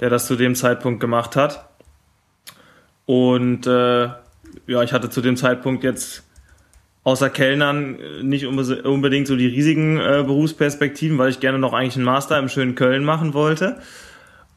der 0.00 0.10
das 0.10 0.26
zu 0.26 0.36
dem 0.36 0.54
Zeitpunkt 0.54 1.00
gemacht 1.00 1.36
hat. 1.36 1.66
Und 3.06 3.66
äh, 3.66 4.08
ja, 4.66 4.82
ich 4.82 4.92
hatte 4.92 5.10
zu 5.10 5.20
dem 5.20 5.36
Zeitpunkt 5.36 5.84
jetzt 5.84 6.24
außer 7.04 7.30
Kellnern 7.30 7.98
äh, 7.98 8.22
nicht 8.22 8.44
unbe- 8.46 8.82
unbedingt 8.82 9.26
so 9.26 9.36
die 9.36 9.46
riesigen 9.46 9.98
äh, 9.98 10.22
Berufsperspektiven, 10.26 11.16
weil 11.18 11.30
ich 11.30 11.40
gerne 11.40 11.58
noch 11.58 11.72
eigentlich 11.72 11.96
einen 11.96 12.04
Master 12.04 12.38
im 12.38 12.48
schönen 12.48 12.74
Köln 12.74 13.04
machen 13.04 13.34
wollte. 13.34 13.76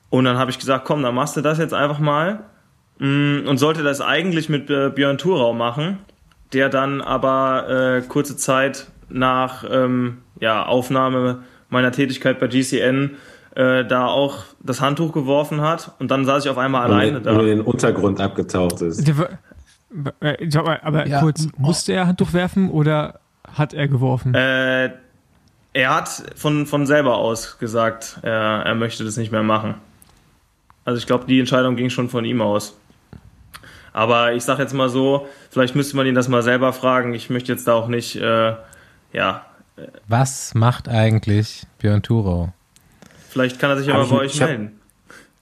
Und 0.09 0.25
dann 0.25 0.37
habe 0.37 0.51
ich 0.51 0.59
gesagt, 0.59 0.85
komm, 0.85 1.01
dann 1.03 1.15
machst 1.15 1.37
du 1.37 1.41
das 1.41 1.57
jetzt 1.57 1.73
einfach 1.73 1.99
mal. 1.99 2.41
Mm, 2.99 3.47
Und 3.47 3.57
sollte 3.57 3.83
das 3.83 4.01
eigentlich 4.01 4.49
mit 4.49 4.69
äh, 4.69 4.89
Björn 4.89 5.17
Thurau 5.17 5.53
machen, 5.53 5.99
der 6.51 6.67
dann 6.67 6.99
aber 7.01 7.69
äh, 7.69 8.01
kurze 8.01 8.35
Zeit 8.35 8.87
nach 9.09 9.63
ähm, 9.69 10.17
ja, 10.41 10.65
Aufnahme 10.65 11.43
meiner 11.69 11.93
Tätigkeit 11.93 12.39
bei 12.41 12.47
GCN 12.47 13.11
äh, 13.55 13.85
da 13.85 14.07
auch 14.07 14.39
das 14.61 14.81
Handtuch 14.81 15.13
geworfen 15.13 15.61
hat. 15.61 15.93
Und 15.99 16.11
dann 16.11 16.25
saß 16.25 16.43
ich 16.43 16.51
auf 16.51 16.57
einmal 16.57 16.83
alleine 16.83 17.17
und 17.17 17.25
da. 17.25 17.39
in 17.39 17.45
den 17.45 17.61
Untergrund 17.61 18.19
abgetaucht 18.19 18.81
ist. 18.81 19.09
Äh, 20.19 20.49
sag 20.49 20.65
mal, 20.65 20.79
Aber 20.83 21.05
Ja. 21.07 21.19
kurz, 21.19 21.47
musste 21.57 21.93
er 21.93 22.07
Handtuch 22.07 22.33
werfen 22.33 22.69
oder 22.69 23.19
hat 23.47 23.73
er 23.73 23.87
geworfen? 23.87 24.33
Äh, 24.33 24.91
er 25.73 25.95
hat 25.95 26.09
von, 26.35 26.65
von 26.65 26.85
selber 26.85 27.17
aus 27.17 27.57
gesagt, 27.59 28.19
er, 28.23 28.63
er 28.65 28.75
möchte 28.75 29.03
das 29.03 29.17
nicht 29.17 29.31
mehr 29.31 29.43
machen. 29.43 29.75
Also 30.85 30.97
ich 30.97 31.07
glaube, 31.07 31.25
die 31.27 31.39
Entscheidung 31.39 31.75
ging 31.75 31.89
schon 31.89 32.09
von 32.09 32.25
ihm 32.25 32.41
aus. 32.41 32.75
Aber 33.93 34.33
ich 34.33 34.43
sage 34.43 34.61
jetzt 34.61 34.73
mal 34.73 34.89
so, 34.89 35.27
vielleicht 35.49 35.75
müsste 35.75 35.97
man 35.97 36.05
ihn 36.05 36.15
das 36.15 36.27
mal 36.27 36.43
selber 36.43 36.71
fragen. 36.73 37.13
Ich 37.13 37.29
möchte 37.29 37.51
jetzt 37.51 37.67
da 37.67 37.73
auch 37.73 37.87
nicht, 37.87 38.15
äh, 38.15 38.55
ja. 39.13 39.45
Was 40.07 40.53
macht 40.53 40.87
eigentlich 40.87 41.67
Björn 41.79 42.01
Thurau? 42.01 42.53
Vielleicht 43.29 43.59
kann 43.59 43.69
er 43.69 43.77
sich 43.77 43.93
aber 43.93 44.05
bei 44.07 44.15
euch 44.17 44.39
melden. 44.39 44.80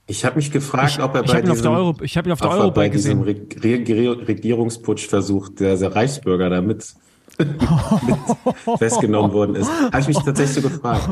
Ich 0.10 0.26
habe 0.26 0.38
mich 0.38 0.52
gefragt, 0.52 0.94
Ich, 0.98 1.04
ob 1.04 1.14
er 1.14 1.22
bei 1.22 1.40
diesem, 1.40 1.72
Euro, 1.72 1.96
ich 2.02 2.18
habe 2.18 2.28
ihn 2.28 2.32
auf 2.32 2.42
der 2.42 2.50
er 2.50 2.72
bei 2.72 2.90
diesem. 2.90 3.22
Re 3.22 3.36
Re 3.64 4.28
Regierungsputsch 4.28 5.08
versucht, 5.08 5.60
der, 5.60 5.78
der 5.78 5.96
Reichsbürger 5.96 6.50
da 6.50 6.62
mit, 6.62 6.96
mit 7.38 7.48
festgenommen 8.80 9.32
worden 9.34 9.54
ist. 9.54 9.70
Habe 9.70 10.00
ich 10.00 10.08
mich 10.08 10.18
tatsächlich 10.18 10.64
so 10.64 10.68
gefragt. 10.68 11.08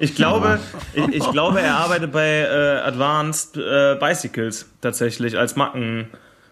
Ich 0.00 0.16
glaube, 0.16 0.58
ich, 0.94 1.08
ich 1.14 1.30
glaube, 1.30 1.60
er 1.60 1.76
arbeitet 1.76 2.10
bei 2.10 2.40
äh, 2.40 2.80
Advanced 2.84 3.56
äh, 3.56 3.94
Bicycles 4.00 4.66
tatsächlich 4.80 5.38
als 5.38 5.54
Macken. 5.54 6.08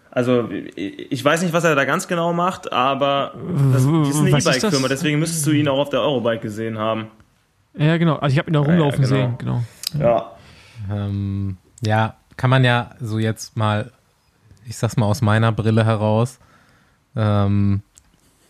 Also 0.09 0.47
ich 0.77 1.23
weiß 1.23 1.41
nicht, 1.41 1.51
was 1.51 1.65
er 1.65 1.75
da 1.75 1.83
ganz 1.83 2.07
genau 2.07 2.31
macht, 2.31 2.71
aber 2.71 3.33
das 3.73 3.81
ist 3.81 3.87
eine 3.89 4.31
Was 4.31 4.45
ist 4.45 4.47
das? 4.47 4.57
E-Bike-Firma, 4.57 4.87
deswegen 4.87 5.19
müsstest 5.19 5.45
du 5.45 5.51
ihn 5.51 5.67
auch 5.67 5.79
auf 5.79 5.89
der 5.89 5.99
Eurobike 5.99 6.39
gesehen 6.39 6.77
haben. 6.77 7.07
Ja, 7.77 7.97
genau. 7.97 8.15
Also 8.15 8.33
ich 8.33 8.39
habe 8.39 8.49
ihn 8.49 8.53
da 8.53 8.61
rumlaufen 8.61 9.03
Ja, 9.03 9.09
ja, 9.09 9.15
sehen, 9.15 9.35
genau. 9.37 9.63
Ja. 9.99 10.31
Ähm, 10.91 11.57
ja, 11.81 12.15
kann 12.35 12.49
man 12.49 12.63
ja 12.63 12.91
so 12.99 13.19
jetzt 13.19 13.57
mal, 13.57 13.91
ich 14.65 14.77
sag's 14.77 14.97
mal 14.97 15.05
aus 15.05 15.21
meiner 15.21 15.51
Brille 15.51 15.85
heraus, 15.85 16.39
ähm, 17.15 17.81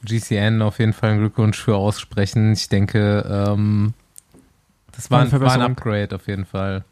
GCN 0.04 0.62
auf 0.62 0.80
jeden 0.80 0.94
Fall 0.94 1.12
einen 1.12 1.20
Glückwunsch 1.20 1.62
für 1.62 1.76
aussprechen. 1.76 2.54
Ich 2.54 2.70
denke, 2.70 3.26
ähm, 3.28 3.94
das 4.92 5.10
war 5.12 5.22
ein, 5.22 5.32
war 5.32 5.54
ein. 5.54 5.62
Upgrade 5.62 6.16
auf 6.16 6.28
jeden 6.28 6.46
Fall. 6.46 6.84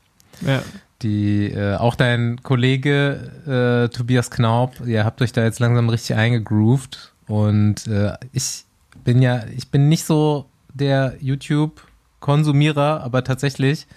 Ja. 0.42 0.62
Die, 1.02 1.52
äh, 1.52 1.76
auch 1.76 1.96
dein 1.96 2.42
Kollege 2.42 3.88
äh, 3.92 3.96
Tobias 3.96 4.32
Knaub, 4.32 4.86
ihr 4.86 5.04
habt 5.04 5.22
euch 5.22 5.34
da 5.34 5.44
jetzt 5.44 5.60
langsam 5.60 5.90
richtig 5.90 6.16
eingegroovt 6.16 7.14
und 7.28 7.88
äh, 7.88 8.14
ich 8.32 8.64
bin 9.04 9.22
ja, 9.22 9.44
ich 9.56 9.70
bin 9.70 9.90
nicht 9.90 10.06
so 10.06 10.46
der 10.74 11.16
YouTube-Konsumierer, 11.20 13.02
aber 13.04 13.24
tatsächlich 13.24 13.88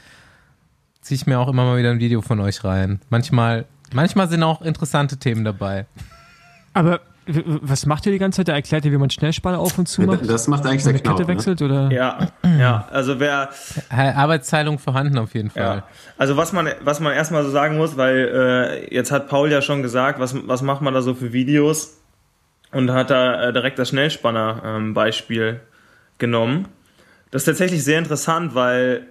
ziehe 1.09 1.17
ich 1.17 1.27
mir 1.27 1.39
auch 1.39 1.49
immer 1.49 1.65
mal 1.65 1.79
wieder 1.79 1.91
ein 1.91 2.01
Video 2.01 2.21
von 2.21 2.39
euch 2.39 2.65
rein. 2.65 3.01
Manchmal, 3.09 3.65
manchmal 3.95 4.29
sind 4.29 4.43
auch 4.43 4.61
interessante 4.61 5.17
Themen 5.17 5.43
dabei. 5.43 5.87
Aber 6.75 7.01
was 7.27 7.87
macht 7.87 8.05
ihr 8.05 8.13
die 8.13 8.19
ganze 8.19 8.37
Zeit? 8.37 8.49
Da 8.49 8.53
erklärt 8.53 8.85
ihr, 8.85 8.93
wie 8.93 8.99
man 8.99 9.09
Schnellspanner 9.09 9.59
auf 9.59 9.79
und 9.79 9.89
zu 9.89 10.03
macht? 10.03 10.29
Das 10.29 10.49
macht 10.49 10.67
eigentlich 10.67 10.85
Wenn 10.85 10.97
der 10.97 11.01
eine 11.07 11.17
Kette 11.17 11.25
Knauf. 11.25 11.29
Ne? 11.29 11.29
wechselt 11.29 11.63
oder? 11.63 11.91
Ja, 11.91 12.29
ja. 12.59 12.87
Also 12.91 13.19
wer, 13.21 13.49
Arbeitsteilung 13.89 14.79
vorhanden 14.79 15.17
auf 15.17 15.33
jeden 15.33 15.49
Fall. 15.49 15.79
Ja. 15.79 15.83
Also 16.19 16.37
was 16.37 16.53
man, 16.53 16.69
was 16.83 17.01
man 17.01 17.15
erstmal 17.15 17.43
so 17.43 17.51
sagen 17.51 17.79
muss, 17.79 17.97
weil 17.97 18.89
äh, 18.91 18.95
jetzt 18.95 19.11
hat 19.11 19.29
Paul 19.29 19.51
ja 19.51 19.63
schon 19.63 19.83
gesagt, 19.83 20.21
was, 20.21 20.37
was 20.47 20.61
macht 20.61 20.83
man 20.83 20.93
da 20.93 21.01
so 21.01 21.15
für 21.15 21.33
Videos 21.33 21.97
und 22.71 22.91
hat 22.91 23.09
da 23.09 23.49
äh, 23.49 23.53
direkt 23.55 23.79
das 23.79 23.89
Schnellspanner-Beispiel 23.89 25.61
genommen. 26.19 26.69
Das 27.31 27.43
ist 27.43 27.47
tatsächlich 27.47 27.83
sehr 27.83 27.99
interessant, 27.99 28.55
weil, 28.55 29.07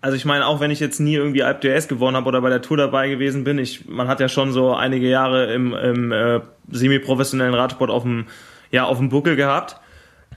also 0.00 0.16
ich 0.16 0.24
meine, 0.24 0.46
auch 0.46 0.60
wenn 0.60 0.70
ich 0.70 0.80
jetzt 0.80 1.00
nie 1.00 1.14
irgendwie 1.14 1.42
Alp 1.42 1.60
DS 1.60 1.88
gewonnen 1.88 2.16
habe 2.16 2.28
oder 2.28 2.40
bei 2.40 2.50
der 2.50 2.62
Tour 2.62 2.76
dabei 2.76 3.08
gewesen 3.08 3.44
bin, 3.44 3.58
ich, 3.58 3.88
man 3.88 4.06
hat 4.06 4.20
ja 4.20 4.28
schon 4.28 4.52
so 4.52 4.74
einige 4.74 5.08
Jahre 5.08 5.52
im, 5.52 5.74
im 5.74 6.12
äh, 6.12 6.40
semi-professionellen 6.70 7.54
Radsport 7.54 7.90
auf 7.90 8.02
dem, 8.02 8.26
ja, 8.70 8.84
auf 8.84 8.98
dem 8.98 9.08
Buckel 9.08 9.34
gehabt 9.34 9.76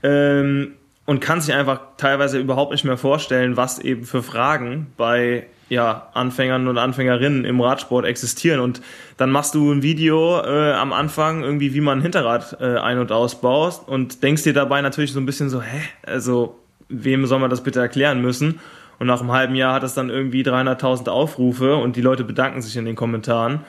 ähm, 0.02 0.72
und 1.06 1.20
kann 1.20 1.40
sich 1.40 1.54
einfach 1.54 1.80
teilweise 1.96 2.38
überhaupt 2.38 2.72
nicht 2.72 2.84
mehr 2.84 2.96
vorstellen, 2.96 3.56
was 3.56 3.78
eben 3.78 4.04
für 4.04 4.22
Fragen 4.22 4.88
bei 4.96 5.46
ja, 5.68 6.08
Anfängern 6.12 6.68
und 6.68 6.76
Anfängerinnen 6.76 7.44
im 7.44 7.60
Radsport 7.60 8.04
existieren. 8.04 8.60
Und 8.60 8.82
dann 9.16 9.30
machst 9.30 9.54
du 9.54 9.72
ein 9.72 9.82
Video 9.82 10.40
äh, 10.42 10.72
am 10.72 10.92
Anfang 10.92 11.42
irgendwie, 11.42 11.72
wie 11.72 11.80
man 11.80 12.00
ein 12.00 12.02
Hinterrad 12.02 12.58
äh, 12.60 12.78
ein- 12.78 12.98
und 12.98 13.10
ausbaust 13.10 13.88
und 13.88 14.22
denkst 14.22 14.42
dir 14.42 14.52
dabei 14.52 14.82
natürlich 14.82 15.12
so 15.12 15.20
ein 15.20 15.24
bisschen 15.24 15.48
so, 15.48 15.62
hä, 15.62 15.80
also 16.04 16.58
wem 16.88 17.26
soll 17.26 17.38
man 17.38 17.48
das 17.48 17.62
bitte 17.62 17.80
erklären 17.80 18.20
müssen? 18.20 18.60
Und 19.02 19.08
nach 19.08 19.18
einem 19.18 19.32
halben 19.32 19.56
Jahr 19.56 19.74
hat 19.74 19.82
es 19.82 19.94
dann 19.94 20.10
irgendwie 20.10 20.44
300.000 20.44 21.08
Aufrufe 21.08 21.74
und 21.74 21.96
die 21.96 22.00
Leute 22.00 22.22
bedanken 22.22 22.62
sich 22.62 22.76
in 22.76 22.84
den 22.84 22.94
Kommentaren. 22.94 23.64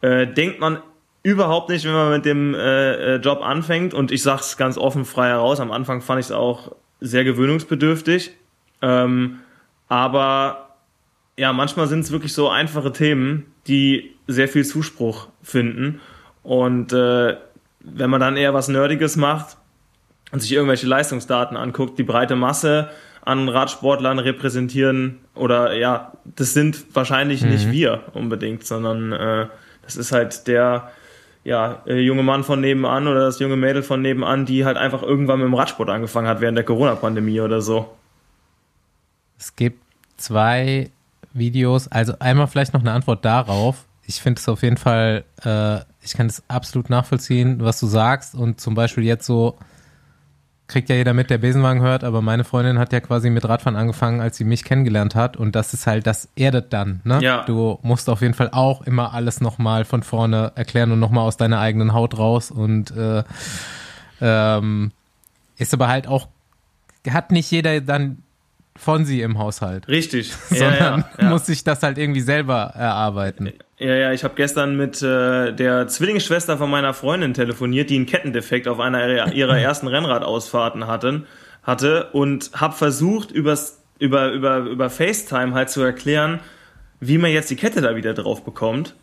Äh, 0.00 0.26
denkt 0.26 0.58
man 0.58 0.78
überhaupt 1.22 1.68
nicht, 1.68 1.84
wenn 1.84 1.92
man 1.92 2.10
mit 2.12 2.24
dem 2.24 2.54
äh, 2.54 3.16
äh, 3.16 3.16
Job 3.16 3.42
anfängt. 3.42 3.92
Und 3.92 4.10
ich 4.10 4.22
sag's 4.22 4.56
ganz 4.56 4.78
offen 4.78 5.04
frei 5.04 5.28
heraus. 5.28 5.60
Am 5.60 5.70
Anfang 5.70 6.00
fand 6.00 6.20
ich 6.20 6.28
es 6.28 6.32
auch 6.32 6.74
sehr 6.98 7.24
gewöhnungsbedürftig. 7.24 8.30
Ähm, 8.80 9.40
aber 9.88 10.70
ja, 11.36 11.52
manchmal 11.52 11.86
sind 11.86 12.00
es 12.00 12.10
wirklich 12.10 12.32
so 12.32 12.48
einfache 12.48 12.90
Themen, 12.90 13.52
die 13.66 14.16
sehr 14.28 14.48
viel 14.48 14.64
Zuspruch 14.64 15.28
finden. 15.42 16.00
Und 16.42 16.94
äh, 16.94 17.36
wenn 17.80 18.08
man 18.08 18.20
dann 18.22 18.38
eher 18.38 18.54
was 18.54 18.68
Nerdiges 18.68 19.16
macht 19.16 19.58
und 20.32 20.40
sich 20.40 20.54
irgendwelche 20.54 20.86
Leistungsdaten 20.86 21.58
anguckt, 21.58 21.98
die 21.98 22.02
breite 22.02 22.34
Masse 22.34 22.88
an 23.22 23.48
Radsportlern 23.48 24.18
repräsentieren 24.18 25.20
oder 25.34 25.74
ja, 25.74 26.12
das 26.24 26.54
sind 26.54 26.84
wahrscheinlich 26.94 27.42
nicht 27.42 27.70
wir 27.70 28.02
unbedingt, 28.14 28.66
sondern 28.66 29.12
äh, 29.12 29.46
das 29.82 29.96
ist 29.96 30.12
halt 30.12 30.46
der 30.46 30.90
ja, 31.44 31.82
äh, 31.86 31.98
junge 31.98 32.22
Mann 32.22 32.44
von 32.44 32.60
nebenan 32.60 33.06
oder 33.06 33.20
das 33.20 33.38
junge 33.38 33.56
Mädel 33.56 33.82
von 33.82 34.02
nebenan, 34.02 34.44
die 34.46 34.64
halt 34.64 34.76
einfach 34.76 35.02
irgendwann 35.02 35.38
mit 35.38 35.46
dem 35.46 35.54
Radsport 35.54 35.88
angefangen 35.88 36.28
hat 36.28 36.40
während 36.40 36.56
der 36.56 36.64
Corona-Pandemie 36.64 37.40
oder 37.40 37.62
so. 37.62 37.96
Es 39.38 39.56
gibt 39.56 39.82
zwei 40.16 40.90
Videos, 41.32 41.88
also 41.88 42.14
einmal 42.18 42.46
vielleicht 42.46 42.74
noch 42.74 42.80
eine 42.80 42.92
Antwort 42.92 43.24
darauf. 43.24 43.86
Ich 44.06 44.20
finde 44.20 44.38
es 44.38 44.48
auf 44.48 44.62
jeden 44.62 44.76
Fall, 44.76 45.24
äh, 45.44 45.78
ich 46.02 46.14
kann 46.14 46.26
das 46.26 46.42
absolut 46.48 46.90
nachvollziehen, 46.90 47.58
was 47.60 47.80
du 47.80 47.86
sagst. 47.86 48.34
Und 48.34 48.60
zum 48.60 48.74
Beispiel 48.74 49.04
jetzt 49.04 49.24
so, 49.24 49.56
kriegt 50.70 50.88
ja 50.88 50.96
jeder 50.96 51.12
mit, 51.12 51.30
der 51.30 51.38
Besenwagen 51.38 51.82
hört, 51.82 52.04
aber 52.04 52.22
meine 52.22 52.44
Freundin 52.44 52.78
hat 52.78 52.92
ja 52.92 53.00
quasi 53.00 53.28
mit 53.28 53.46
Radfahren 53.46 53.76
angefangen, 53.76 54.20
als 54.20 54.36
sie 54.36 54.44
mich 54.44 54.64
kennengelernt 54.64 55.14
hat. 55.14 55.36
Und 55.36 55.54
das 55.56 55.74
ist 55.74 55.86
halt, 55.86 56.06
das 56.06 56.28
erdet 56.36 56.72
dann, 56.72 57.00
ne? 57.04 57.18
Ja. 57.20 57.44
Du 57.44 57.78
musst 57.82 58.08
auf 58.08 58.22
jeden 58.22 58.34
Fall 58.34 58.50
auch 58.52 58.82
immer 58.82 59.12
alles 59.12 59.40
nochmal 59.40 59.84
von 59.84 60.02
vorne 60.02 60.52
erklären 60.54 60.92
und 60.92 61.00
nochmal 61.00 61.26
aus 61.26 61.36
deiner 61.36 61.58
eigenen 61.58 61.92
Haut 61.92 62.16
raus. 62.16 62.50
Und 62.50 62.96
äh, 62.96 63.24
ähm, 64.20 64.92
ist 65.58 65.74
aber 65.74 65.88
halt 65.88 66.06
auch, 66.06 66.28
hat 67.08 67.32
nicht 67.32 67.50
jeder 67.50 67.80
dann 67.80 68.22
von 68.76 69.04
sie 69.04 69.20
im 69.20 69.38
Haushalt 69.38 69.88
Richtig. 69.88 70.32
sondern 70.48 70.74
ja, 70.74 70.96
ja, 70.96 71.04
ja. 71.18 71.28
muss 71.28 71.46
sich 71.46 71.64
das 71.64 71.82
halt 71.82 71.98
irgendwie 71.98 72.20
selber 72.20 72.72
erarbeiten. 72.74 73.52
Ja, 73.80 73.94
ja, 73.94 74.12
ich 74.12 74.24
habe 74.24 74.34
gestern 74.36 74.76
mit 74.76 75.00
äh, 75.00 75.52
der 75.54 75.88
Zwillingsschwester 75.88 76.58
von 76.58 76.70
meiner 76.70 76.92
Freundin 76.92 77.32
telefoniert, 77.32 77.88
die 77.88 77.96
einen 77.96 78.04
Kettendefekt 78.04 78.68
auf 78.68 78.78
einer 78.78 79.32
ihrer- 79.32 79.58
ersten 79.58 79.88
Rennradausfahrten 79.88 80.86
hatten, 80.86 81.26
hatte 81.62 82.08
und 82.12 82.50
habe 82.54 82.74
versucht, 82.74 83.30
übers, 83.30 83.82
über, 83.98 84.32
über, 84.32 84.58
über 84.58 84.90
FaceTime 84.90 85.54
halt 85.54 85.70
zu 85.70 85.80
erklären, 85.80 86.40
wie 87.00 87.16
man 87.16 87.30
jetzt 87.30 87.48
die 87.50 87.56
Kette 87.56 87.80
da 87.80 87.96
wieder 87.96 88.12
drauf 88.12 88.44
bekommt. 88.44 88.94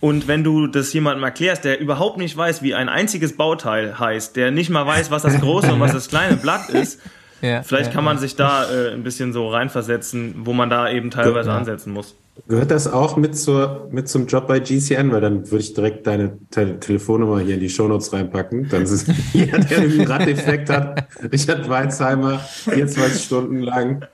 Und 0.00 0.26
wenn 0.26 0.42
du 0.42 0.66
das 0.66 0.92
jemandem 0.92 1.22
erklärst, 1.22 1.64
der 1.64 1.78
überhaupt 1.78 2.18
nicht 2.18 2.36
weiß, 2.36 2.60
wie 2.60 2.74
ein 2.74 2.88
einziges 2.88 3.36
Bauteil 3.36 4.00
heißt, 4.00 4.34
der 4.34 4.50
nicht 4.50 4.68
mal 4.68 4.84
weiß, 4.84 5.12
was 5.12 5.22
das 5.22 5.40
große 5.40 5.72
und 5.72 5.78
was 5.78 5.92
das 5.92 6.08
kleine 6.08 6.36
Blatt 6.36 6.68
ist, 6.70 7.00
Ja, 7.42 7.62
vielleicht 7.64 7.88
ja, 7.88 7.94
kann 7.94 8.04
man 8.04 8.16
ja. 8.16 8.20
sich 8.20 8.36
da 8.36 8.64
äh, 8.72 8.92
ein 8.92 9.02
bisschen 9.02 9.32
so 9.32 9.48
reinversetzen, 9.48 10.46
wo 10.46 10.52
man 10.52 10.70
da 10.70 10.88
eben 10.88 11.10
teilweise 11.10 11.52
ansetzen 11.52 11.92
muss. 11.92 12.14
Gehört 12.48 12.70
das 12.70 12.90
auch 12.90 13.16
mit, 13.16 13.36
zur, 13.36 13.88
mit 13.92 14.08
zum 14.08 14.26
Job 14.26 14.48
bei 14.48 14.58
GCN? 14.58 15.12
Weil 15.12 15.20
dann 15.20 15.50
würde 15.50 15.62
ich 15.62 15.74
direkt 15.74 16.06
deine 16.06 16.38
Te 16.50 16.80
Telefonnummer 16.80 17.40
hier 17.40 17.54
in 17.54 17.60
die 17.60 17.68
Shownotes 17.68 18.12
reinpacken. 18.12 18.68
Dann 18.70 18.82
ist 18.82 19.06
jeder, 19.32 19.58
der 19.58 19.78
einen 19.78 20.00
Raddefekt 20.00 20.70
hat. 20.70 21.06
Richard 21.30 21.68
Weizheimer, 21.68 22.38
24 22.38 23.22
Stunden 23.22 23.60
lang. 23.60 24.06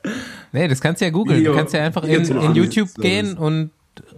Nee, 0.53 0.67
das 0.67 0.81
kannst 0.81 1.01
du 1.01 1.05
ja 1.05 1.11
googeln. 1.13 1.45
Du 1.45 1.55
kannst 1.55 1.75
ja 1.75 1.85
einfach 1.85 2.03
in, 2.05 2.25
in 2.25 2.55
YouTube 2.55 2.93
gehen 2.97 3.39
und, 3.39 3.71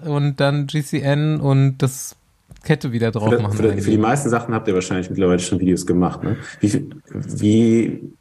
und 0.03 0.41
dann 0.41 0.67
GCN 0.67 1.39
und 1.39 1.79
das 1.79 2.17
Kette 2.65 2.93
wieder 2.93 3.11
drauf 3.11 3.35
Für, 3.35 3.41
machen. 3.41 3.57
für, 3.57 3.73
für 3.77 3.91
die 3.91 3.99
meisten 3.99 4.31
Sachen 4.31 4.55
habt 4.55 4.67
ihr 4.69 4.75
wahrscheinlich 4.75 5.11
mittlerweile 5.11 5.39
schon 5.39 5.61
Videos 5.61 5.87
gemacht. 5.87 6.23
Ne? 6.23 6.37
Wie, 6.61 6.91
wie, 7.13 8.13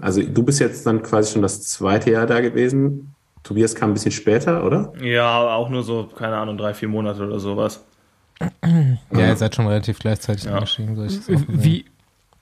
also 0.00 0.22
du 0.22 0.42
bist 0.42 0.60
jetzt 0.60 0.86
dann 0.86 1.02
quasi 1.02 1.32
schon 1.32 1.42
das 1.42 1.62
zweite 1.62 2.10
Jahr 2.10 2.26
da 2.26 2.40
gewesen. 2.40 3.13
Tobias 3.44 3.74
kam 3.74 3.90
ein 3.90 3.94
bisschen 3.94 4.10
später, 4.10 4.64
oder? 4.64 4.92
Ja, 5.00 5.54
auch 5.54 5.68
nur 5.68 5.82
so, 5.84 6.04
keine 6.16 6.36
Ahnung, 6.36 6.56
drei, 6.58 6.74
vier 6.74 6.88
Monate 6.88 7.24
oder 7.24 7.38
sowas. 7.38 7.84
Ja, 9.12 9.28
ihr 9.28 9.36
seid 9.36 9.54
schon 9.54 9.66
relativ 9.68 9.98
gleichzeitig 10.00 10.44
Ja. 10.44 10.54
eingestiegen. 10.54 10.96
Wie, 11.48 11.84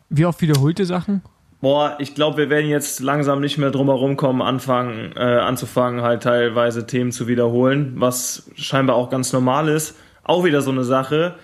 wie 0.08 0.24
oft 0.24 0.40
wiederholte 0.40 0.86
Sachen? 0.86 1.22
Boah, 1.60 1.96
ich 2.00 2.14
glaube, 2.14 2.38
wir 2.38 2.50
werden 2.50 2.68
jetzt 2.68 3.00
langsam 3.00 3.40
nicht 3.40 3.58
mehr 3.58 3.70
drum 3.70 3.86
herum 3.88 4.16
kommen, 4.16 4.42
anfangen, 4.42 5.12
äh, 5.16 5.20
anzufangen, 5.20 6.02
halt 6.02 6.22
teilweise 6.24 6.86
Themen 6.86 7.12
zu 7.12 7.28
wiederholen, 7.28 7.92
was 7.96 8.50
scheinbar 8.56 8.96
auch 8.96 9.10
ganz 9.10 9.32
normal 9.32 9.68
ist. 9.68 9.96
Auch 10.24 10.44
wieder 10.44 10.60
so 10.62 10.70
eine 10.72 10.82
Sache, 10.84 11.34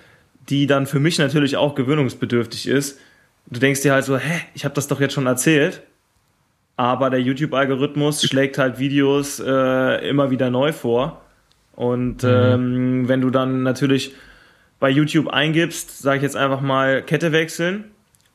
die 0.48 0.66
dann 0.66 0.86
für 0.86 0.98
mich 0.98 1.18
natürlich 1.18 1.56
auch 1.56 1.74
gewöhnungsbedürftig 1.74 2.66
ist. 2.68 2.98
Du 3.46 3.60
denkst 3.60 3.82
dir 3.82 3.92
halt 3.92 4.04
so, 4.04 4.16
hä, 4.16 4.40
ich 4.54 4.64
habe 4.64 4.74
das 4.74 4.88
doch 4.88 5.00
jetzt 5.00 5.14
schon 5.14 5.26
erzählt. 5.26 5.82
Aber 6.78 7.10
der 7.10 7.20
YouTube-Algorithmus 7.20 8.22
schlägt 8.22 8.56
halt 8.56 8.78
Videos 8.78 9.40
äh, 9.40 10.08
immer 10.08 10.30
wieder 10.30 10.48
neu 10.48 10.72
vor. 10.72 11.20
Und 11.74 12.22
mhm. 12.22 12.28
ähm, 12.30 13.08
wenn 13.08 13.20
du 13.20 13.30
dann 13.30 13.64
natürlich 13.64 14.14
bei 14.78 14.88
YouTube 14.88 15.28
eingibst, 15.28 15.98
sage 15.98 16.18
ich 16.18 16.22
jetzt 16.22 16.36
einfach 16.36 16.60
mal 16.60 17.02
Kette 17.02 17.32
wechseln, 17.32 17.84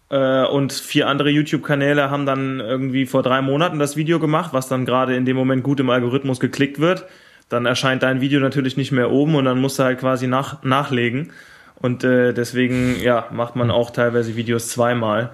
äh, 0.09 0.45
und 0.45 0.73
vier 0.73 1.07
andere 1.07 1.29
YouTube-Kanäle 1.29 2.11
haben 2.11 2.25
dann 2.25 2.59
irgendwie 2.59 3.05
vor 3.05 3.23
drei 3.23 3.41
Monaten 3.41 3.79
das 3.79 3.95
Video 3.95 4.19
gemacht, 4.19 4.51
was 4.51 4.67
dann 4.67 4.85
gerade 4.85 5.15
in 5.15 5.23
dem 5.25 5.37
Moment 5.37 5.63
gut 5.63 5.79
im 5.79 5.89
Algorithmus 5.89 6.41
geklickt 6.41 6.79
wird. 6.79 7.05
Dann 7.47 7.65
erscheint 7.65 8.03
dein 8.03 8.19
Video 8.19 8.41
natürlich 8.41 8.75
nicht 8.75 8.91
mehr 8.91 9.09
oben 9.09 9.35
und 9.35 9.45
dann 9.45 9.61
musst 9.61 9.79
du 9.79 9.83
halt 9.83 9.99
quasi 9.99 10.27
nach, 10.27 10.63
nachlegen. 10.63 11.31
Und 11.75 12.03
äh, 12.03 12.33
deswegen, 12.33 12.99
ja, 13.01 13.27
macht 13.31 13.55
man 13.55 13.71
auch 13.71 13.91
teilweise 13.91 14.35
Videos 14.35 14.67
zweimal. 14.67 15.31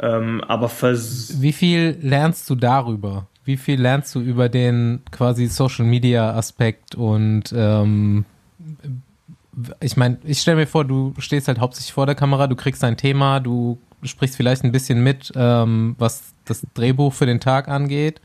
Ähm, 0.00 0.42
aber 0.46 0.70
Wie 0.70 1.52
viel 1.52 1.98
lernst 2.00 2.48
du 2.48 2.54
darüber? 2.54 3.26
Wie 3.44 3.56
viel 3.56 3.80
lernst 3.80 4.14
du 4.14 4.20
über 4.20 4.48
den 4.48 5.02
quasi 5.10 5.46
Social 5.46 5.84
Media 5.84 6.34
Aspekt 6.34 6.94
und 6.94 7.52
ähm, 7.54 8.24
ich 9.80 9.96
meine, 9.96 10.18
ich 10.24 10.40
stelle 10.40 10.58
mir 10.58 10.66
vor, 10.66 10.84
du 10.84 11.14
stehst 11.18 11.48
halt 11.48 11.58
hauptsächlich 11.58 11.92
vor 11.92 12.06
der 12.06 12.14
Kamera, 12.14 12.46
du 12.46 12.56
kriegst 12.56 12.82
dein 12.82 12.96
Thema, 12.96 13.40
du 13.40 13.78
sprichst 14.02 14.36
vielleicht 14.36 14.64
ein 14.64 14.72
bisschen 14.72 15.02
mit, 15.02 15.32
ähm, 15.34 15.96
was 15.98 16.32
das 16.44 16.66
Drehbuch 16.74 17.12
für 17.12 17.26
den 17.26 17.40
Tag 17.40 17.68
angeht. 17.68 18.20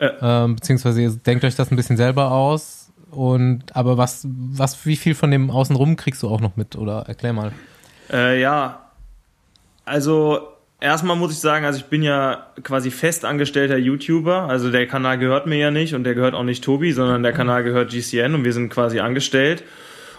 Ja. 0.00 0.44
Ähm, 0.44 0.56
beziehungsweise 0.56 1.02
ihr 1.02 1.10
denkt 1.10 1.44
euch 1.44 1.56
das 1.56 1.70
ein 1.70 1.76
bisschen 1.76 1.96
selber 1.96 2.30
aus. 2.30 2.92
Und 3.10 3.76
aber 3.76 3.96
was, 3.96 4.26
was, 4.28 4.86
wie 4.86 4.96
viel 4.96 5.14
von 5.14 5.30
dem 5.30 5.50
Außenrum 5.50 5.96
kriegst 5.96 6.22
du 6.22 6.28
auch 6.28 6.40
noch 6.40 6.56
mit? 6.56 6.76
Oder 6.76 7.06
erklär 7.06 7.32
mal. 7.32 7.52
Äh, 8.10 8.40
ja, 8.40 8.90
also 9.84 10.53
erstmal 10.84 11.16
muss 11.16 11.32
ich 11.32 11.38
sagen, 11.38 11.64
also 11.64 11.78
ich 11.78 11.86
bin 11.86 12.02
ja 12.02 12.46
quasi 12.62 12.90
festangestellter 12.90 13.78
YouTuber. 13.78 14.42
Also 14.42 14.70
der 14.70 14.86
Kanal 14.86 15.18
gehört 15.18 15.46
mir 15.46 15.56
ja 15.56 15.70
nicht 15.70 15.94
und 15.94 16.04
der 16.04 16.14
gehört 16.14 16.34
auch 16.34 16.44
nicht 16.44 16.62
Tobi, 16.62 16.92
sondern 16.92 17.22
der 17.22 17.32
Kanal 17.32 17.64
gehört 17.64 17.90
GCN 17.90 18.34
und 18.34 18.44
wir 18.44 18.52
sind 18.52 18.68
quasi 18.68 19.00
angestellt. 19.00 19.64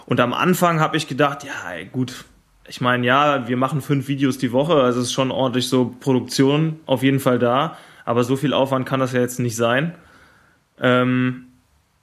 Und 0.06 0.20
am 0.20 0.34
Anfang 0.34 0.80
habe 0.80 0.96
ich 0.96 1.06
gedacht, 1.06 1.44
ja, 1.44 1.84
gut, 1.90 2.24
ich 2.68 2.80
meine, 2.80 3.06
ja, 3.06 3.48
wir 3.48 3.56
machen 3.56 3.80
fünf 3.80 4.08
Videos 4.08 4.38
die 4.38 4.52
Woche, 4.52 4.74
also 4.74 5.00
es 5.00 5.06
ist 5.06 5.12
schon 5.12 5.30
ordentlich 5.30 5.68
so 5.68 5.94
Produktion 6.00 6.80
auf 6.86 7.02
jeden 7.02 7.20
Fall 7.20 7.38
da, 7.38 7.78
aber 8.04 8.24
so 8.24 8.36
viel 8.36 8.52
Aufwand 8.52 8.86
kann 8.86 9.00
das 9.00 9.12
ja 9.12 9.20
jetzt 9.20 9.38
nicht 9.38 9.56
sein. 9.56 9.94
Ähm, 10.80 11.45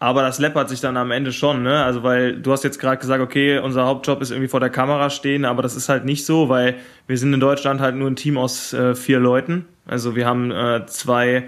aber 0.04 0.22
das 0.22 0.38
läppert 0.38 0.68
sich 0.68 0.82
dann 0.82 0.98
am 0.98 1.12
Ende 1.12 1.32
schon, 1.32 1.64
ne? 1.64 1.82
Also 1.82 2.04
weil 2.04 2.36
du 2.36 2.52
hast 2.52 2.66
jetzt 2.66 2.78
gerade 2.78 2.98
gesagt, 2.98 3.24
okay, 3.24 3.60
unser 3.60 3.86
Hauptjob 3.86 4.22
ist 4.22 4.32
irgendwie 4.32 4.50
vor 4.50 4.60
der 4.60 4.70
Kamera 4.70 5.10
stehen, 5.10 5.46
aber 5.46 5.62
das 5.62 5.78
ist 5.78 5.88
halt 5.88 6.04
nicht 6.04 6.26
so, 6.26 6.50
weil 6.50 6.76
wir 7.08 7.18
sind 7.18 7.34
in 7.34 7.40
Deutschland 7.40 7.80
halt 7.80 7.96
nur 7.96 8.10
ein 8.10 8.18
Team 8.18 8.38
aus 8.38 8.74
äh, 8.74 8.96
vier 8.96 9.22
Leuten. 9.22 9.64
Also 9.86 10.14
wir 10.18 10.26
haben 10.26 10.52
äh, 10.52 10.86
zwei 10.88 11.46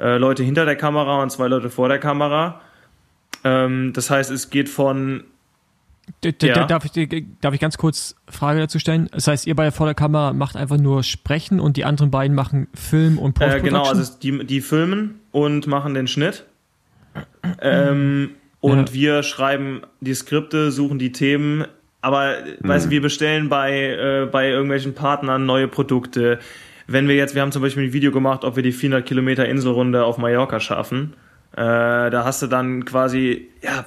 äh, 0.00 0.16
Leute 0.16 0.42
hinter 0.42 0.64
der 0.64 0.74
Kamera 0.74 1.22
und 1.22 1.30
zwei 1.30 1.46
Leute 1.46 1.70
vor 1.70 1.88
der 1.88 2.00
Kamera. 2.00 2.60
Ähm, 3.44 3.92
das 3.92 4.10
heißt, 4.10 4.32
es 4.32 4.50
geht 4.50 4.68
von 4.68 5.22
ja. 6.24 6.66
Darf, 6.66 6.84
ich, 6.84 7.24
darf 7.40 7.54
ich 7.54 7.60
ganz 7.60 7.78
kurz 7.78 8.16
Frage 8.28 8.58
dazu 8.58 8.80
stellen? 8.80 9.08
Das 9.12 9.28
heißt, 9.28 9.46
ihr 9.46 9.54
beide 9.54 9.70
vor 9.70 9.86
der 9.86 9.94
Kamera 9.94 10.32
macht 10.32 10.56
einfach 10.56 10.76
nur 10.76 11.04
Sprechen 11.04 11.60
und 11.60 11.76
die 11.76 11.84
anderen 11.84 12.10
beiden 12.10 12.34
machen 12.34 12.66
Film 12.74 13.16
und 13.16 13.40
äh, 13.40 13.60
Genau, 13.60 13.84
also 13.84 14.12
die, 14.20 14.44
die 14.44 14.60
filmen 14.60 15.20
und 15.30 15.68
machen 15.68 15.94
den 15.94 16.08
Schnitt. 16.08 16.46
Ähm, 17.60 18.30
und 18.60 18.90
ja. 18.90 18.94
wir 18.94 19.22
schreiben 19.22 19.82
die 20.00 20.14
Skripte, 20.14 20.70
suchen 20.70 20.98
die 20.98 21.12
Themen. 21.12 21.64
Aber 22.00 22.36
mhm. 22.60 22.68
weißt 22.68 22.86
du, 22.86 22.90
wir 22.90 23.00
bestellen 23.02 23.48
bei, 23.48 23.72
äh, 23.72 24.28
bei 24.30 24.48
irgendwelchen 24.48 24.94
Partnern 24.94 25.46
neue 25.46 25.68
Produkte. 25.68 26.38
Wenn 26.86 27.08
wir 27.08 27.14
jetzt, 27.14 27.34
wir 27.34 27.42
haben 27.42 27.52
zum 27.52 27.62
Beispiel 27.62 27.84
ein 27.84 27.92
Video 27.92 28.10
gemacht, 28.10 28.44
ob 28.44 28.56
wir 28.56 28.62
die 28.62 28.72
400 28.72 29.06
Kilometer 29.06 29.48
Inselrunde 29.48 30.04
auf 30.04 30.18
Mallorca 30.18 30.60
schaffen. 30.60 31.14
Äh, 31.52 31.56
da 31.56 32.22
hast 32.24 32.42
du 32.42 32.46
dann 32.46 32.84
quasi, 32.84 33.48
ja, 33.62 33.84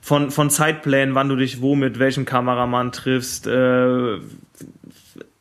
von, 0.00 0.30
von 0.30 0.50
Zeitplänen, 0.50 1.14
wann 1.14 1.28
du 1.28 1.36
dich 1.36 1.60
wo 1.62 1.74
mit 1.74 1.98
welchem 1.98 2.24
Kameramann 2.24 2.92
triffst, 2.92 3.46
äh, 3.46 4.18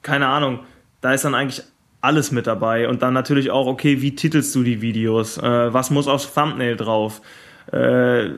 keine 0.02 0.28
Ahnung, 0.28 0.60
da 1.02 1.14
ist 1.14 1.26
dann 1.26 1.36
eigentlich 1.36 1.64
alles 2.02 2.32
mit 2.32 2.48
dabei 2.48 2.88
und 2.88 3.02
dann 3.02 3.14
natürlich 3.14 3.50
auch, 3.52 3.68
okay, 3.68 4.02
wie 4.02 4.16
titelst 4.16 4.54
du 4.56 4.64
die 4.64 4.82
Videos, 4.82 5.38
äh, 5.38 5.74
was 5.74 5.90
muss 5.90 6.08
aufs 6.08 6.34
Thumbnail 6.34 6.76
drauf, 6.76 7.22
äh, 7.72 8.30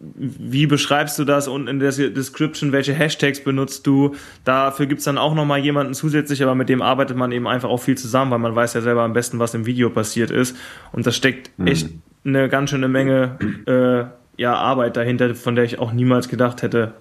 wie 0.00 0.66
beschreibst 0.66 1.18
du 1.18 1.24
das 1.24 1.48
und 1.48 1.68
in 1.68 1.78
der 1.78 1.90
Description, 1.92 2.72
welche 2.72 2.92
Hashtags 2.92 3.42
benutzt 3.42 3.86
du. 3.86 4.14
Dafür 4.44 4.86
gibt's 4.86 5.04
dann 5.04 5.18
auch 5.18 5.34
nochmal 5.34 5.60
jemanden 5.60 5.94
zusätzlich, 5.94 6.42
aber 6.42 6.54
mit 6.54 6.68
dem 6.68 6.82
arbeitet 6.82 7.16
man 7.16 7.32
eben 7.32 7.46
einfach 7.46 7.70
auch 7.70 7.80
viel 7.80 7.96
zusammen, 7.96 8.30
weil 8.30 8.38
man 8.38 8.54
weiß 8.54 8.74
ja 8.74 8.82
selber 8.82 9.02
am 9.02 9.14
besten, 9.14 9.38
was 9.38 9.54
im 9.54 9.66
Video 9.66 9.90
passiert 9.90 10.30
ist. 10.30 10.56
Und 10.92 11.06
das 11.06 11.16
steckt 11.16 11.50
mhm. 11.58 11.66
echt 11.66 11.88
eine 12.24 12.48
ganz 12.48 12.70
schöne 12.70 12.88
Menge 12.88 13.38
äh, 13.66 14.40
ja, 14.40 14.54
Arbeit 14.54 14.96
dahinter, 14.96 15.34
von 15.34 15.54
der 15.54 15.64
ich 15.64 15.78
auch 15.78 15.92
niemals 15.92 16.28
gedacht 16.28 16.62
hätte, 16.62 16.92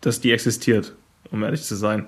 dass 0.00 0.20
die 0.20 0.32
existiert, 0.32 0.94
um 1.30 1.42
ehrlich 1.42 1.62
zu 1.62 1.76
sein. 1.76 2.06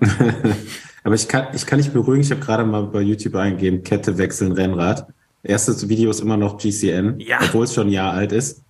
Aber 1.04 1.14
ich 1.14 1.28
kann, 1.28 1.48
ich 1.54 1.66
kann 1.66 1.78
nicht 1.78 1.92
beruhigen, 1.92 2.22
ich 2.22 2.30
habe 2.30 2.40
gerade 2.40 2.64
mal 2.64 2.82
bei 2.84 3.00
YouTube 3.00 3.36
eingegeben, 3.36 3.82
Kette 3.82 4.18
wechseln 4.18 4.52
Rennrad. 4.52 5.06
Erstes 5.42 5.88
Video 5.88 6.10
ist 6.10 6.20
immer 6.20 6.36
noch 6.36 6.58
GCN, 6.58 7.20
ja. 7.20 7.38
obwohl 7.42 7.64
es 7.64 7.74
schon 7.74 7.88
ein 7.88 7.92
Jahr 7.92 8.12
alt 8.12 8.32
ist. 8.32 8.62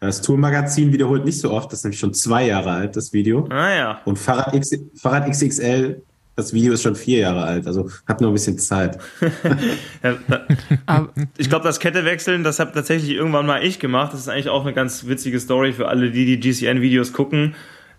Das 0.00 0.22
Tourmagazin 0.22 0.92
wiederholt 0.92 1.24
nicht 1.24 1.38
so 1.38 1.50
oft, 1.50 1.72
das 1.72 1.80
ist 1.80 1.84
nämlich 1.84 2.00
schon 2.00 2.14
zwei 2.14 2.46
Jahre 2.46 2.70
alt, 2.70 2.96
das 2.96 3.12
Video. 3.12 3.46
Ah 3.50 3.74
ja. 3.74 4.00
Und 4.04 4.18
Fahrrad, 4.18 4.54
X, 4.54 4.70
Fahrrad 4.94 5.30
XXL 5.30 6.02
das 6.36 6.52
Video 6.52 6.74
ist 6.74 6.82
schon 6.82 6.94
vier 6.94 7.20
Jahre 7.20 7.42
alt, 7.44 7.66
also 7.66 7.90
hat 8.06 8.20
nur 8.20 8.30
ein 8.30 8.34
bisschen 8.34 8.58
Zeit. 8.58 8.98
ich 11.38 11.48
glaube, 11.48 11.64
das 11.64 11.80
Kette 11.80 12.04
wechseln, 12.04 12.44
das 12.44 12.60
habe 12.60 12.72
tatsächlich 12.72 13.10
irgendwann 13.10 13.46
mal 13.46 13.64
ich 13.64 13.80
gemacht. 13.80 14.12
Das 14.12 14.20
ist 14.20 14.28
eigentlich 14.28 14.50
auch 14.50 14.62
eine 14.62 14.74
ganz 14.74 15.06
witzige 15.06 15.40
Story 15.40 15.72
für 15.72 15.88
alle, 15.88 16.10
die 16.10 16.26
die 16.26 16.38
GCN-Videos 16.38 17.14
gucken. 17.14 17.54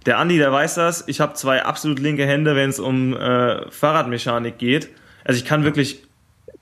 Der 0.07 0.17
Andi, 0.17 0.37
der 0.37 0.51
weiß 0.51 0.75
das. 0.75 1.03
Ich 1.07 1.19
habe 1.19 1.33
zwei 1.33 1.63
absolut 1.63 1.99
linke 1.99 2.25
Hände, 2.25 2.55
wenn 2.55 2.69
es 2.69 2.79
um 2.79 3.15
äh, 3.15 3.69
Fahrradmechanik 3.69 4.57
geht. 4.57 4.89
Also 5.25 5.37
ich 5.37 5.45
kann 5.45 5.65
wirklich 5.65 6.01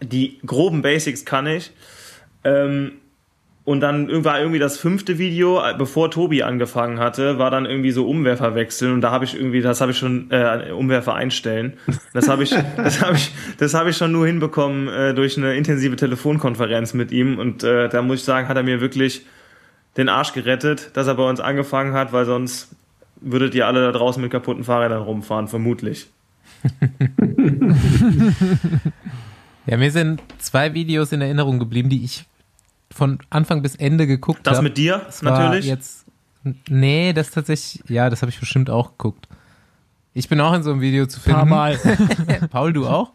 die 0.02 0.40
groben 0.46 0.82
Basics 0.82 1.26
kann 1.26 1.46
ich. 1.46 1.72
Ähm, 2.44 2.94
und 3.64 3.82
dann 3.82 4.24
war 4.24 4.40
irgendwie 4.40 4.60
das 4.60 4.78
fünfte 4.78 5.18
Video, 5.18 5.60
äh, 5.60 5.76
bevor 5.78 6.12
Tobi 6.12 6.44
angefangen 6.44 7.00
hatte, 7.00 7.38
war 7.38 7.52
dann 7.52 7.66
irgendwie 7.66 7.92
so 7.92 8.08
Umwerfer 8.08 8.56
wechseln 8.56 8.94
und 8.94 9.02
da 9.02 9.12
habe 9.12 9.26
ich 9.26 9.36
irgendwie, 9.36 9.62
das 9.62 9.82
habe 9.82 9.92
ich 9.92 9.98
schon 9.98 10.30
äh, 10.32 10.72
Umwerfer 10.72 11.16
einstellen. 11.16 11.74
Das 12.14 12.28
habe 12.28 12.44
ich, 12.44 12.56
das 12.78 13.02
habe 13.02 13.16
ich, 13.16 13.32
das 13.58 13.74
habe 13.74 13.92
ich 13.92 13.98
schon 13.98 14.12
nur 14.12 14.26
hinbekommen 14.28 14.88
äh, 14.88 15.14
durch 15.14 15.38
eine 15.38 15.56
intensive 15.56 15.96
Telefonkonferenz 15.96 16.94
mit 16.94 17.12
ihm 17.12 17.40
und 17.40 17.64
äh, 17.64 17.90
da 17.90 18.02
muss 18.02 18.20
ich 18.20 18.24
sagen, 18.24 18.48
hat 18.48 18.58
er 18.58 18.64
mir 18.64 18.82
wirklich 18.82 19.26
den 19.98 20.10
Arsch 20.10 20.34
gerettet, 20.34 20.92
dass 20.94 21.08
er 21.08 21.16
bei 21.16 21.28
uns 21.28 21.40
angefangen 21.40 21.94
hat, 21.94 22.12
weil 22.12 22.26
sonst 22.26 22.76
würdet 23.26 23.56
ihr 23.56 23.68
alle 23.68 23.82
da 23.82 23.92
draußen 23.92 24.22
mit 24.22 24.32
kaputten 24.32 24.64
Fahrrädern 24.64 25.02
rumfahren, 25.02 25.48
vermutlich. 25.48 26.08
ja, 29.66 29.78
mir 29.78 29.92
sind 29.92 30.22
zwei 30.38 30.74
Videos 30.74 31.12
in 31.12 31.22
Erinnerung 31.22 31.60
geblieben, 31.60 31.90
die 31.90 32.04
ich 32.04 32.26
von 32.92 33.20
Anfang 33.30 33.62
bis 33.62 33.76
Ende 33.76 34.08
geguckt 34.08 34.48
habe. 34.48 34.56
Das 34.56 34.62
mit 34.62 34.78
dir 34.78 35.02
das 35.06 35.22
natürlich? 35.22 35.66
Jetzt, 35.66 36.06
nee, 36.70 37.14
das 37.14 37.32
tatsächlich, 37.32 37.84
ja, 37.90 38.10
das 38.10 38.22
habe 38.22 38.30
ich 38.30 38.40
bestimmt 38.40 38.70
auch 38.70 38.92
geguckt. 38.92 39.28
Ich 40.14 40.30
bin 40.30 40.40
auch 40.40 40.54
in 40.54 40.64
so 40.64 40.72
einem 40.72 40.82
Video 40.82 41.08
zu 41.08 41.20
finden. 41.20 41.40
Paar 41.40 41.46
Mal. 41.46 41.78
Paul, 42.50 42.72
du 42.72 42.88
auch? 42.88 43.12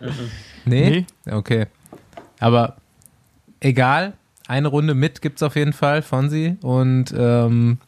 nee? 0.66 1.06
nee? 1.24 1.32
Okay. 1.32 1.66
Aber 2.40 2.76
egal, 3.60 4.14
eine 4.48 4.68
Runde 4.68 4.94
mit 4.94 5.22
gibt's 5.22 5.42
auf 5.42 5.56
jeden 5.56 5.72
Fall 5.72 6.02
von 6.02 6.28
sie. 6.28 6.58
Und 6.60 7.14
ähm, 7.16 7.78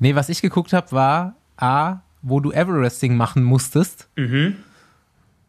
nee, 0.00 0.16
was 0.16 0.28
ich 0.28 0.42
geguckt 0.42 0.72
habe, 0.72 0.90
war 0.92 1.36
A, 1.56 1.98
wo 2.22 2.40
du 2.40 2.50
Everesting 2.50 3.16
machen 3.16 3.44
musstest. 3.44 4.08
Mhm. 4.16 4.56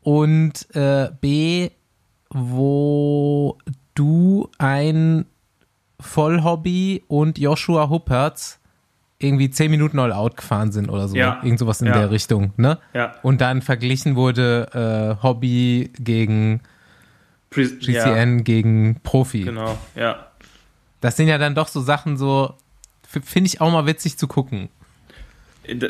Und 0.04 0.74
äh, 0.76 1.10
B, 1.20 1.72
wo 2.30 3.58
du 3.95 4.49
ein 4.58 5.26
Vollhobby 5.99 7.04
und 7.08 7.39
Joshua 7.39 7.89
Huppertz 7.89 8.60
irgendwie 9.20 9.49
zehn 9.52 9.70
Minuten 9.70 9.99
all 9.99 10.12
out 10.12 10.38
gefahren 10.38 10.72
sind 10.72 10.89
oder 10.89 11.08
so. 11.08 11.16
Ja. 11.16 11.39
Irgend 11.43 11.60
sowas 11.60 11.82
in 11.82 11.88
ja. 11.88 11.93
der 11.93 12.12
Richtung, 12.12 12.54
ne? 12.58 12.80
Ja. 12.93 13.16
Und 13.22 13.41
dann 13.41 13.62
verglichen 13.62 14.16
wurde 14.16 15.18
äh, 15.20 15.24
Hobby 15.24 15.91
gegen 15.99 16.62
Pre 17.49 17.66
GCN 17.66 18.38
ja. 18.38 18.43
gegen 18.43 18.99
Profi. 19.04 19.43
Genau, 19.43 19.78
ja. 19.95 20.28
Das 21.02 21.18
sind 21.18 21.28
ja 21.28 21.38
dann 21.38 21.56
doch 21.56 21.68
so 21.68 21.82
Sachen 21.82 22.18
so, 22.18 22.56
finde 23.24 23.47
ich 23.47 23.62
auch 23.62 23.72
mal 23.72 23.86
witzig 23.86 24.18
zu 24.18 24.28
gucken. 24.28 24.70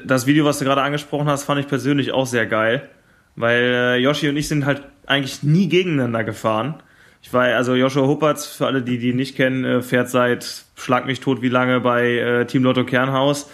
Das 0.05 0.27
Video, 0.27 0.45
was 0.45 0.59
du 0.59 0.65
gerade 0.65 0.81
angesprochen 0.81 1.27
hast, 1.27 1.43
fand 1.43 1.59
ich 1.61 1.67
persönlich 1.67 2.11
auch 2.11 2.25
sehr 2.25 2.45
geil, 2.45 2.89
weil 3.35 3.61
äh, 3.61 3.97
Yoshi 3.97 4.27
und 4.27 4.37
ich 4.37 4.47
sind 4.47 4.65
halt 4.65 4.83
eigentlich 5.05 5.43
nie 5.43 5.69
gegeneinander 5.69 6.23
gefahren. 6.23 6.81
Ich 7.21 7.31
war, 7.33 7.43
also 7.43 7.75
Joshua 7.75 8.07
Huppertz, 8.07 8.47
für 8.47 8.65
alle, 8.65 8.81
die 8.81 8.97
die 8.97 9.13
nicht 9.13 9.35
kennen, 9.35 9.63
äh, 9.63 9.81
fährt 9.81 10.09
seit 10.09 10.65
Schlag 10.75 11.05
mich 11.05 11.19
tot 11.19 11.41
wie 11.41 11.49
lange 11.49 11.79
bei 11.79 12.17
äh, 12.17 12.45
Team 12.45 12.63
Lotto 12.63 12.83
Kernhaus, 12.83 13.49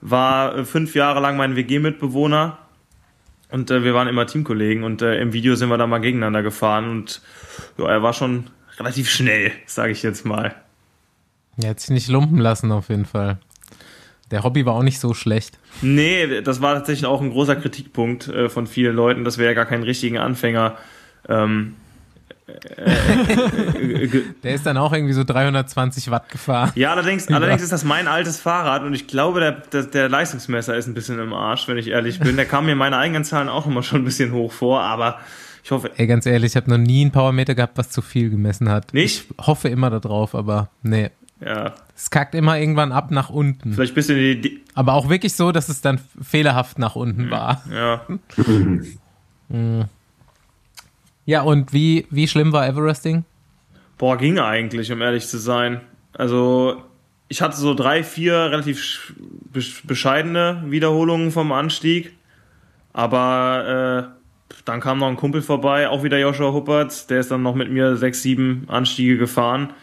war 0.00 0.58
äh, 0.58 0.64
fünf 0.64 0.94
Jahre 0.94 1.20
lang 1.20 1.36
mein 1.36 1.56
WG-Mitbewohner 1.56 2.58
und 3.50 3.70
äh, 3.70 3.84
wir 3.84 3.94
waren 3.94 4.08
immer 4.08 4.26
Teamkollegen 4.26 4.84
und 4.84 5.00
äh, 5.00 5.20
im 5.20 5.32
Video 5.32 5.54
sind 5.54 5.68
wir 5.68 5.78
da 5.78 5.86
mal 5.86 5.98
gegeneinander 5.98 6.42
gefahren 6.42 6.90
und 6.90 7.22
ja, 7.78 7.86
er 7.88 8.02
war 8.02 8.12
schon 8.12 8.50
relativ 8.78 9.08
schnell, 9.08 9.52
sage 9.66 9.92
ich 9.92 10.02
jetzt 10.02 10.26
mal. 10.26 10.54
Er 11.62 11.70
hat 11.70 11.80
sich 11.80 11.90
nicht 11.90 12.08
lumpen 12.08 12.38
lassen 12.38 12.72
auf 12.72 12.88
jeden 12.88 13.04
Fall. 13.04 13.38
Der 14.30 14.42
Hobby 14.42 14.66
war 14.66 14.74
auch 14.74 14.82
nicht 14.82 15.00
so 15.00 15.14
schlecht. 15.14 15.58
Nee, 15.82 16.40
das 16.40 16.60
war 16.60 16.74
tatsächlich 16.74 17.06
auch 17.06 17.20
ein 17.20 17.30
großer 17.30 17.56
Kritikpunkt 17.56 18.28
äh, 18.28 18.48
von 18.48 18.66
vielen 18.66 18.96
Leuten, 18.96 19.24
dass 19.24 19.38
wir 19.38 19.46
ja 19.46 19.52
gar 19.52 19.66
keinen 19.66 19.84
richtigen 19.84 20.18
Anfänger 20.18 20.76
ähm, 21.28 21.76
der 24.42 24.54
ist 24.54 24.66
dann 24.66 24.76
auch 24.76 24.92
irgendwie 24.92 25.14
so 25.14 25.24
320 25.24 26.10
Watt 26.10 26.28
gefahren. 26.28 26.72
Ja, 26.74 26.92
allerdings, 26.92 27.28
allerdings 27.28 27.62
ist 27.62 27.72
das 27.72 27.84
mein 27.84 28.06
altes 28.06 28.38
Fahrrad 28.38 28.82
und 28.82 28.92
ich 28.92 29.06
glaube, 29.06 29.40
der, 29.40 29.52
der, 29.52 29.84
der, 29.84 30.08
Leistungsmesser 30.10 30.76
ist 30.76 30.86
ein 30.86 30.92
bisschen 30.92 31.18
im 31.18 31.32
Arsch, 31.32 31.68
wenn 31.68 31.78
ich 31.78 31.88
ehrlich 31.88 32.20
bin. 32.20 32.36
Der 32.36 32.44
kam 32.44 32.66
mir 32.66 32.76
meine 32.76 32.98
eigenen 32.98 33.24
Zahlen 33.24 33.48
auch 33.48 33.66
immer 33.66 33.82
schon 33.82 34.02
ein 34.02 34.04
bisschen 34.04 34.32
hoch 34.32 34.52
vor, 34.52 34.82
aber 34.82 35.20
ich 35.62 35.70
hoffe. 35.70 35.90
Ey, 35.96 36.06
ganz 36.06 36.26
ehrlich, 36.26 36.52
ich 36.52 36.56
habe 36.56 36.70
noch 36.70 36.76
nie 36.76 37.00
einen 37.00 37.12
Powermeter 37.12 37.54
gehabt, 37.54 37.78
was 37.78 37.88
zu 37.88 38.02
viel 38.02 38.28
gemessen 38.28 38.68
hat. 38.68 38.92
Nicht? 38.92 39.24
Ich 39.30 39.46
hoffe 39.46 39.68
immer 39.68 39.88
darauf, 39.88 40.34
aber 40.34 40.68
nee. 40.82 41.10
Ja. 41.44 41.74
Es 41.94 42.10
kackt 42.10 42.34
immer 42.34 42.58
irgendwann 42.58 42.92
ab 42.92 43.10
nach 43.10 43.30
unten. 43.30 43.74
Vielleicht 43.74 43.92
ein 43.92 43.94
bisschen 43.96 44.42
die. 44.42 44.60
Aber 44.74 44.94
auch 44.94 45.08
wirklich 45.08 45.34
so, 45.34 45.52
dass 45.52 45.68
es 45.68 45.80
dann 45.80 46.00
fehlerhaft 46.20 46.78
nach 46.78 46.96
unten 46.96 47.30
war. 47.30 47.62
Ja. 47.72 48.06
Mhm. 49.50 49.84
Ja, 51.26 51.42
und 51.42 51.74
wie, 51.74 52.06
wie 52.10 52.26
schlimm 52.26 52.52
war 52.52 52.66
Everesting? 52.66 53.24
Boah, 53.98 54.16
ging 54.16 54.38
eigentlich, 54.38 54.90
um 54.90 55.02
ehrlich 55.02 55.26
zu 55.28 55.36
sein. 55.36 55.82
Also, 56.14 56.82
ich 57.28 57.42
hatte 57.42 57.56
so 57.56 57.74
drei, 57.74 58.02
vier 58.02 58.50
relativ 58.50 59.14
bescheidene 59.84 60.64
Wiederholungen 60.66 61.30
vom 61.30 61.52
Anstieg. 61.52 62.14
Aber 62.94 64.08
äh, 64.10 64.54
dann 64.64 64.80
kam 64.80 64.98
noch 64.98 65.08
ein 65.08 65.16
Kumpel 65.16 65.42
vorbei, 65.42 65.88
auch 65.88 66.02
wieder 66.02 66.18
Joshua 66.18 66.52
Huppert, 66.52 67.10
der 67.10 67.20
ist 67.20 67.30
dann 67.30 67.42
noch 67.42 67.54
mit 67.54 67.70
mir 67.70 67.96
sechs, 67.96 68.22
sieben 68.22 68.64
Anstiege 68.68 69.18
gefahren. 69.18 69.74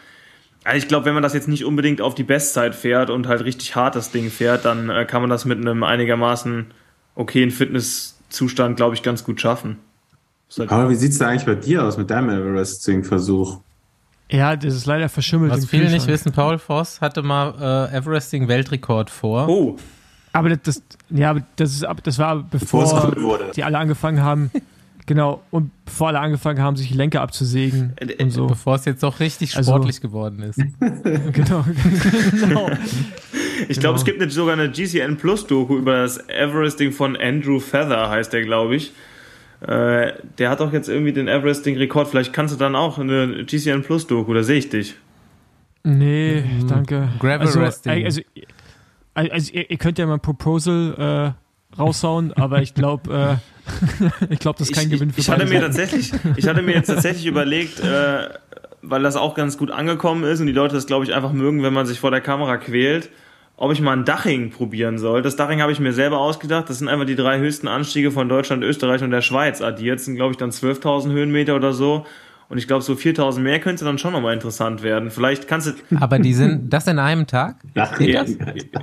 Also 0.64 0.78
ich 0.78 0.88
glaube, 0.88 1.05
wenn 1.05 1.14
man 1.14 1.24
das 1.24 1.34
jetzt 1.34 1.47
nicht 1.47 1.66
unbedingt 1.66 2.01
auf 2.01 2.14
die 2.14 2.24
Bestzeit 2.24 2.76
fährt 2.76 3.09
und 3.09 3.28
halt 3.28 3.43
richtig 3.43 3.76
hart 3.76 3.95
das 3.95 4.12
Ding 4.12 4.30
fährt, 4.30 4.66
dann 4.66 4.89
äh, 4.89 5.05
kann 5.05 5.22
man 5.22 5.30
das 5.30 5.45
mit 5.45 5.57
einem 5.57 5.84
einigermaßen 5.84 6.68
okayen 7.16 7.51
Fitnesszustand, 7.51 8.78
glaube 8.78 8.95
ich, 8.95 9.01
ganz 9.01 9.24
gut 9.24 9.41
schaffen. 9.41 9.80
Aber 10.68 10.89
wie 10.89 10.95
sieht 10.95 11.14
es 11.14 11.18
da 11.18 11.30
eigentlich 11.30 11.45
bei 11.45 11.55
dir 11.55 11.86
aus 11.86 11.97
mit 11.97 12.09
deinem 12.09 12.30
Everesting-Versuch? 12.30 13.62
Ja, 14.30 14.55
das 14.55 14.76
ist 14.76 14.86
leider 14.86 15.09
verschimmelt. 15.09 15.51
Was 15.51 15.66
viele 15.66 15.89
nicht 15.89 16.07
wissen, 16.07 16.32
Paul 16.32 16.57
Voss 16.57 17.01
hatte 17.01 17.22
mal 17.22 17.89
äh, 17.91 17.97
Everesting-Weltrekord 17.97 19.09
vor. 19.09 19.47
Oh. 19.49 19.78
Aber 20.34 20.49
das, 20.49 20.59
das, 20.64 20.84
ja, 21.09 21.36
das, 21.55 21.72
ist, 21.72 21.86
das 22.03 22.20
war 22.20 22.43
bevor, 22.43 23.12
bevor 23.12 23.39
die 23.55 23.64
alle 23.64 23.78
angefangen 23.78 24.22
haben. 24.22 24.51
genau, 25.12 25.41
und 25.51 25.72
bevor 25.84 26.07
alle 26.07 26.22
angefangen 26.22 26.62
haben, 26.62 26.78
sich 26.78 26.88
die 26.88 26.93
Lenker 26.93 27.20
abzusägen 27.20 27.93
und 28.18 28.30
so. 28.30 28.47
Bevor 28.47 28.76
es 28.76 28.86
jetzt 28.86 29.03
auch 29.03 29.20
richtig 29.20 29.57
also 29.57 29.72
sportlich 29.74 29.97
also, 29.97 30.07
geworden 30.07 30.41
ist. 30.41 30.55
genau, 31.34 31.66
genau. 32.32 32.72
Ich 33.68 33.82
glaube, 33.82 33.82
genau. 33.82 33.93
es 33.95 34.05
gibt 34.05 34.32
sogar 34.32 34.53
eine 34.53 34.72
GCN 34.72 35.18
Plus 35.18 35.45
Doku 35.47 35.78
über 35.78 35.97
das 35.97 36.30
Everesting 36.30 36.93
von 36.93 37.18
Andrew 37.18 37.59
Feather, 37.59 38.09
heißt 38.09 38.32
der, 38.32 38.43
glaube 38.43 38.78
ich. 38.78 38.93
Äh, 39.59 40.14
der 40.38 40.49
hat 40.49 40.62
doch 40.62 40.72
jetzt 40.72 40.88
irgendwie 40.88 41.12
den 41.12 41.28
Everesting-Rekord. 41.28 42.07
Vielleicht 42.07 42.32
kannst 42.32 42.53
du 42.53 42.57
dann 42.57 42.78
auch 42.78 42.97
eine 42.97 43.43
GCN 43.43 43.82
Plus 43.82 44.07
Doku, 44.07 44.34
da 44.34 44.43
sehe 44.43 44.59
ich 44.59 44.70
dich. 44.70 44.95
Nee, 45.84 46.41
mhm. 46.41 46.68
danke. 46.70 47.09
Gravel 47.20 47.47
also. 47.47 47.59
Also, 47.59 48.22
also 49.14 49.51
ihr, 49.51 49.70
ihr, 49.70 49.78
könnt 49.78 49.97
ja 49.97 50.05
mal 50.05 50.14
ein 50.14 50.22
Proposal 50.22 51.36
äh, 51.36 51.51
raushauen, 51.78 52.34
aber 52.34 52.61
ich 52.61 52.74
glaube, 52.74 53.39
äh, 53.39 54.30
ich 54.30 54.39
glaube, 54.39 54.59
das 54.59 54.69
ist 54.69 54.76
kein 54.76 54.88
ich, 54.88 54.93
Gewinn 54.93 55.11
für 55.11 55.19
ich, 55.19 55.28
ich 55.28 55.32
hatte 55.32 55.45
mir 55.45 55.61
tatsächlich, 55.61 56.11
Ich 56.36 56.47
hatte 56.47 56.61
mir 56.61 56.74
jetzt 56.74 56.88
tatsächlich 56.88 57.26
überlegt, 57.26 57.80
äh, 57.80 58.30
weil 58.82 59.03
das 59.03 59.15
auch 59.15 59.36
ganz 59.36 59.57
gut 59.57 59.72
angekommen 59.72 60.24
ist 60.24 60.39
und 60.39 60.47
die 60.47 60.53
Leute 60.53 60.76
das, 60.76 60.88
glaube 60.88 61.05
ich, 61.05 61.13
einfach 61.13 61.34
mögen, 61.34 61.63
wenn 61.63 61.74
man 61.74 61.86
sich 61.86 61.99
vor 61.99 62.11
der 62.11 62.22
Kamera 62.22 62.57
quält 62.57 63.09
ob 63.61 63.72
ich 63.72 63.80
mal 63.80 63.93
ein 63.93 64.05
Daching 64.05 64.49
probieren 64.49 64.97
soll. 64.97 65.22
Das 65.22 65.36
Daching 65.36 65.61
habe 65.61 65.72
ich 65.72 65.80
mir 65.80 65.93
selber 65.93 66.17
ausgedacht. 66.17 66.67
Das 66.67 66.80
sind 66.80 66.88
einfach 66.88 67.05
die 67.05 67.15
drei 67.15 67.38
höchsten 67.38 67.67
Anstiege 67.67 68.09
von 68.09 68.28
Deutschland, 68.28 68.63
Österreich 68.63 69.03
und 69.03 69.11
der 69.11 69.22
Schweiz 69.22 69.61
addiert. 69.61 69.99
Das 69.99 70.05
sind, 70.05 70.15
glaube 70.15 70.32
ich, 70.32 70.38
dann 70.38 70.49
12.000 70.49 71.11
Höhenmeter 71.11 71.55
oder 71.55 71.72
so. 71.72 72.07
Und 72.52 72.58
ich 72.58 72.68
glaube, 72.68 72.82
so 72.82 72.91
4.000 72.91 73.39
mehr 73.39 73.62
könnte 73.62 73.86
dann 73.86 73.97
schon 73.97 74.12
nochmal 74.12 74.34
interessant 74.34 74.84
werden. 74.84 75.10
Vielleicht 75.10 75.47
kannst 75.47 75.68
du. 75.68 75.95
Aber 76.02 76.20
die 76.20 76.34
sind 76.34 76.70
das 76.74 76.86
in 76.86 76.99
einem 76.99 77.26
Tag? 77.26 77.56
Ja, 77.76 77.89
ja, 77.97 78.26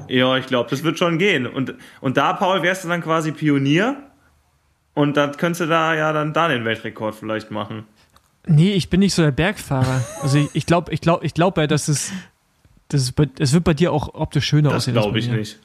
ja, 0.09 0.37
ich 0.39 0.47
glaube, 0.47 0.71
das 0.71 0.85
wird 0.85 0.99
schon 0.99 1.19
gehen. 1.19 1.47
Und, 1.47 1.75
und 2.01 2.17
da, 2.17 2.33
Paul, 2.33 2.63
wärst 2.63 2.85
du 2.85 2.89
dann 2.89 3.03
quasi 3.03 3.31
Pionier. 3.31 3.97
Und 4.95 5.19
dann 5.19 5.37
könntest 5.37 5.61
du 5.61 5.67
da 5.67 5.95
ja 5.95 6.15
dann 6.15 6.33
da 6.33 6.49
den 6.49 6.65
Weltrekord 6.65 7.15
vielleicht 7.15 7.51
machen. 7.51 7.85
Nee, 8.47 8.73
ich 8.73 8.89
bin 8.89 9.01
nicht 9.01 9.13
so 9.13 9.21
der 9.21 9.33
Bergfahrer. 9.33 10.03
Also 10.23 10.49
ich 10.55 10.65
glaube, 10.65 10.91
ich 10.95 11.03
glaube, 11.03 11.27
ich 11.27 11.35
glaube, 11.35 11.69
dass 11.69 11.89
es 11.89 12.11
das, 12.89 13.13
bei, 13.13 13.27
das 13.27 13.53
wird 13.53 13.65
bei 13.65 13.75
dir 13.75 13.93
auch 13.93 14.15
optisch 14.15 14.47
schöner 14.47 14.71
das 14.71 14.77
aussehen. 14.79 14.95
Das 14.95 15.05
glaube 15.05 15.19
ich 15.19 15.29
nicht. 15.29 15.59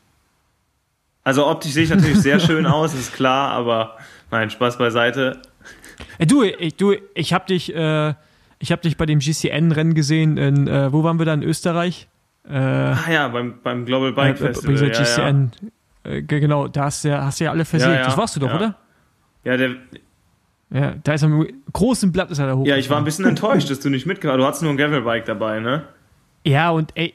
Also 1.23 1.47
optisch 1.47 1.71
sehe 1.71 1.85
ich 1.85 1.89
natürlich 1.89 2.19
sehr 2.19 2.41
schön 2.41 2.65
aus, 2.65 2.93
ist 2.93 3.13
klar, 3.13 3.51
aber 3.51 3.95
nein, 4.29 4.49
Spaß 4.49 4.77
beiseite. 4.77 5.41
Ey, 6.17 6.27
du, 6.27 6.43
ich, 6.43 6.75
du, 6.75 6.93
ich 7.15 7.33
habe 7.33 7.45
dich, 7.45 7.73
äh, 7.73 8.13
ich 8.59 8.71
habe 8.71 8.81
dich 8.81 8.97
bei 8.97 9.05
dem 9.05 9.19
GCN-Rennen 9.19 9.93
gesehen. 9.93 10.37
In, 10.37 10.67
äh, 10.67 10.91
wo 10.91 11.03
waren 11.03 11.19
wir 11.19 11.25
da 11.25 11.33
in 11.33 11.43
Österreich? 11.43 12.07
Äh, 12.47 12.57
ah 12.57 13.11
ja, 13.11 13.27
beim, 13.29 13.55
beim 13.63 13.85
Global 13.85 14.13
Bike 14.13 14.35
äh, 14.35 14.47
Festival. 14.47 14.75
Bei 14.75 14.89
dieser 14.89 15.03
GCN. 15.03 15.51
Ja. 16.05 16.11
Äh, 16.11 16.21
genau, 16.23 16.67
da 16.67 16.85
hast 16.85 17.03
du 17.03 17.09
ja, 17.09 17.23
hast 17.23 17.39
du 17.39 17.45
ja 17.45 17.51
alle 17.51 17.65
versägt. 17.65 17.93
Ja, 17.93 18.05
das 18.05 18.17
warst 18.17 18.35
du 18.35 18.39
doch, 18.39 18.53
oder? 18.53 18.75
Ja, 19.43 19.57
der. 19.57 19.75
Ja, 20.69 20.95
da 21.03 21.13
ist 21.13 21.23
am 21.23 21.45
großen 21.71 22.11
Blatt 22.11 22.31
ist 22.31 22.39
er 22.39 22.47
da 22.47 22.55
hoch. 22.55 22.65
Ja, 22.65 22.77
ich 22.77 22.89
war 22.89 22.97
ein 22.97 23.03
bisschen 23.03 23.25
enttäuscht, 23.25 23.69
dass 23.69 23.79
du 23.79 23.89
nicht 23.89 24.07
mitgefahren 24.07 24.39
Du 24.39 24.45
hattest 24.45 24.63
nur 24.63 24.71
ein 24.71 24.77
Gravelbike 24.77 25.25
dabei, 25.25 25.59
ne? 25.59 25.83
Ja, 26.45 26.71
und 26.71 26.91
ey, 26.95 27.13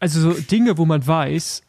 also 0.00 0.32
so 0.32 0.40
Dinge, 0.40 0.76
wo 0.76 0.84
man 0.84 1.06
weiß, 1.06 1.62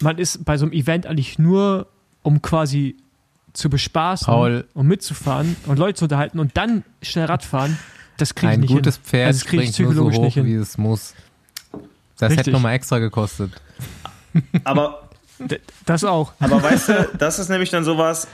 man 0.00 0.18
ist 0.18 0.44
bei 0.44 0.58
so 0.58 0.66
einem 0.66 0.72
Event 0.72 1.06
eigentlich 1.06 1.38
nur, 1.38 1.86
um 2.22 2.42
quasi 2.42 2.96
zu 3.56 3.70
bespaßen 3.70 4.26
Paul. 4.26 4.64
und 4.74 4.86
mitzufahren 4.86 5.56
und 5.66 5.78
Leute 5.78 5.94
zu 5.94 6.04
unterhalten 6.04 6.38
und 6.38 6.56
dann 6.56 6.84
schnell 7.02 7.26
Radfahren, 7.26 7.78
das 8.16 8.34
kriege 8.34 8.52
ich 8.52 8.54
Ein 8.54 8.60
nicht 8.60 8.68
hin. 8.68 8.78
Ein 8.78 8.82
gutes 8.82 8.98
Pferd 8.98 9.26
also 9.28 9.40
springt 9.40 9.72
psychologisch 9.72 10.18
nur 10.18 10.30
so 10.30 10.40
hoch, 10.40 10.44
wie 10.44 10.54
es 10.54 10.78
muss. 10.78 11.14
Das 12.18 12.30
Richtig. 12.30 12.38
hätte 12.38 12.50
nochmal 12.52 12.74
extra 12.74 12.98
gekostet. 12.98 13.52
Aber 14.64 15.08
das 15.84 16.04
auch. 16.04 16.32
Aber 16.38 16.62
weißt 16.62 16.88
du, 16.88 17.10
das 17.18 17.38
ist 17.38 17.48
nämlich 17.48 17.70
dann 17.70 17.84
sowas, 17.84 18.28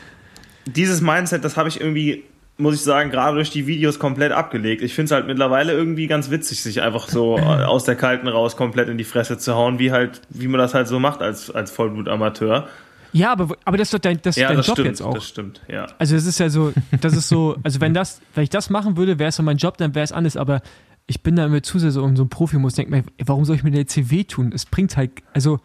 dieses 0.67 1.01
Mindset, 1.01 1.45
das 1.45 1.57
habe 1.57 1.69
ich 1.69 1.81
irgendwie 1.81 2.25
muss 2.59 2.75
ich 2.75 2.83
sagen, 2.83 3.11
gerade 3.11 3.37
durch 3.37 3.51
die 3.51 3.67
Videos 3.67 3.99
komplett 3.99 4.31
abgelegt. 4.31 4.83
Ich 4.83 4.95
finde 4.95 5.07
es 5.07 5.11
halt 5.13 5.27
mittlerweile 5.27 5.73
irgendwie 5.73 6.07
ganz 6.07 6.31
witzig, 6.31 6.63
sich 6.63 6.83
einfach 6.83 7.09
so 7.09 7.37
aus 7.39 7.85
der 7.85 7.97
Kalten 7.97 8.29
raus 8.29 8.57
komplett 8.57 8.89
in 8.89 8.99
die 8.99 9.05
Fresse 9.05 9.39
zu 9.39 9.55
hauen, 9.55 9.79
wie 9.79 9.91
halt, 9.91 10.21
wie 10.29 10.49
man 10.49 10.59
das 10.59 10.75
halt 10.75 10.87
so 10.87 10.99
macht 10.99 11.23
als, 11.23 11.51
als 11.51 11.71
Vollblutamateur. 11.71 12.69
Ja, 13.13 13.33
aber, 13.33 13.57
aber 13.65 13.77
das 13.77 13.89
ist 13.89 13.95
doch 13.95 13.99
dein, 13.99 14.21
das 14.23 14.37
ja, 14.37 14.49
dein 14.49 14.59
das 14.59 14.67
Job 14.67 14.77
stimmt, 14.77 14.89
jetzt 14.89 15.03
auch. 15.03 15.15
Das 15.15 15.29
stimmt, 15.29 15.61
ja. 15.69 15.87
Also 15.99 16.17
es 16.17 16.27
ist 16.27 16.39
ja 16.39 16.49
so, 16.49 16.73
das 17.01 17.15
ist 17.15 17.29
so, 17.29 17.57
also 17.63 17.81
wenn 17.81 17.95
das, 17.95 18.21
wenn 18.35 18.45
ich 18.45 18.51
das 18.51 18.71
machen 18.71 18.97
würde, 18.97 19.19
wäre 19.19 19.29
es 19.29 19.37
so 19.37 19.43
mein 19.43 19.59
Job, 19.59 19.77
dann 19.77 19.95
wäre 19.95 20.05
es 20.05 20.13
anders, 20.13 20.37
aber 20.37 20.63
ich 21.07 21.23
bin 21.23 21.37
da 21.37 21.47
immer 21.47 21.63
zu 21.63 21.79
sehr 21.79 21.91
so, 21.91 22.01
so 22.15 22.23
ein 22.23 22.29
Profi 22.29 22.59
muss 22.59 22.75
denken, 22.75 22.93
mir, 22.93 23.05
warum 23.27 23.45
soll 23.45 23.57
ich 23.57 23.63
mir 23.63 23.71
der 23.71 23.87
CV 23.87 24.23
tun? 24.27 24.53
Es 24.55 24.65
bringt 24.67 24.97
halt, 24.97 25.13
also 25.35 25.61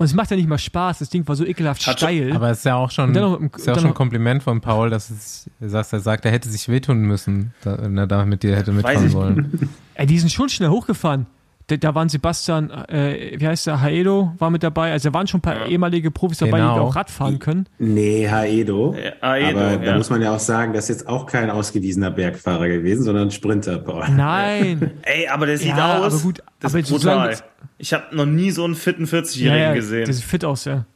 und 0.00 0.06
es 0.06 0.14
macht 0.14 0.30
ja 0.30 0.36
nicht 0.38 0.48
mal 0.48 0.56
Spaß, 0.56 1.00
das 1.00 1.10
Ding 1.10 1.28
war 1.28 1.36
so 1.36 1.44
ekelhaft 1.44 1.86
Hat 1.86 1.98
steil. 1.98 2.32
Aber 2.32 2.48
es 2.48 2.60
ist 2.60 2.64
ja 2.64 2.76
auch 2.76 2.90
schon, 2.90 3.12
noch, 3.12 3.38
ist 3.38 3.66
ja 3.66 3.74
auch 3.74 3.78
schon 3.78 3.88
ein 3.88 3.94
Kompliment 3.94 4.42
von 4.42 4.62
Paul, 4.62 4.88
dass 4.88 5.10
es, 5.10 5.50
dass 5.60 5.92
er 5.92 6.00
sagt, 6.00 6.24
er 6.24 6.30
hätte 6.30 6.48
sich 6.48 6.70
wehtun 6.70 7.00
müssen, 7.02 7.52
wenn 7.64 7.98
er 7.98 8.06
da 8.06 8.24
mit 8.24 8.42
dir 8.42 8.56
hätte 8.56 8.72
mitfahren 8.72 9.12
wollen. 9.12 9.68
Ey, 9.94 10.06
die 10.06 10.18
sind 10.18 10.32
schon 10.32 10.48
schnell 10.48 10.70
hochgefahren. 10.70 11.26
Da, 11.70 11.76
da 11.76 11.94
waren 11.94 12.08
Sebastian, 12.08 12.70
äh, 12.70 13.36
wie 13.38 13.46
heißt 13.46 13.68
der, 13.68 13.80
Haedo 13.80 14.32
war 14.38 14.50
mit 14.50 14.62
dabei. 14.64 14.90
Also 14.90 15.10
da 15.10 15.14
waren 15.14 15.28
schon 15.28 15.38
ein 15.38 15.42
paar 15.42 15.60
ja. 15.60 15.66
ehemalige 15.66 16.10
Profis 16.10 16.38
dabei, 16.38 16.58
genau. 16.58 16.74
die 16.74 16.80
auch 16.80 16.96
Rad 16.96 17.10
fahren 17.10 17.38
können. 17.38 17.68
Nee, 17.78 18.28
Haedo. 18.28 18.96
Ja, 18.96 19.12
Haedo 19.28 19.58
aber 19.58 19.70
ja. 19.72 19.76
da 19.76 19.96
muss 19.96 20.10
man 20.10 20.20
ja 20.20 20.34
auch 20.34 20.40
sagen, 20.40 20.72
das 20.72 20.84
ist 20.84 21.00
jetzt 21.00 21.08
auch 21.08 21.26
kein 21.26 21.48
ausgewiesener 21.48 22.10
Bergfahrer 22.10 22.68
gewesen, 22.68 23.04
sondern 23.04 23.28
ein 23.28 23.30
Sprinter, 23.30 23.78
Paul. 23.78 24.04
Nein. 24.10 24.90
Ey, 25.02 25.28
aber 25.28 25.46
der 25.46 25.58
sieht 25.58 25.74
aus. 25.74 26.12
Aber 26.12 26.18
gut, 26.18 26.42
das 26.58 26.72
aber 26.72 26.80
ist 26.80 26.90
brutal. 26.90 27.36
Ich 27.78 27.92
habe 27.92 28.14
noch 28.16 28.26
nie 28.26 28.50
so 28.50 28.64
einen 28.64 28.74
fitten 28.74 29.04
40-Jährigen 29.04 29.60
ja, 29.60 29.74
gesehen. 29.74 30.04
Der 30.06 30.14
sieht 30.14 30.24
fit 30.24 30.44
aus, 30.44 30.64
ja. 30.64 30.86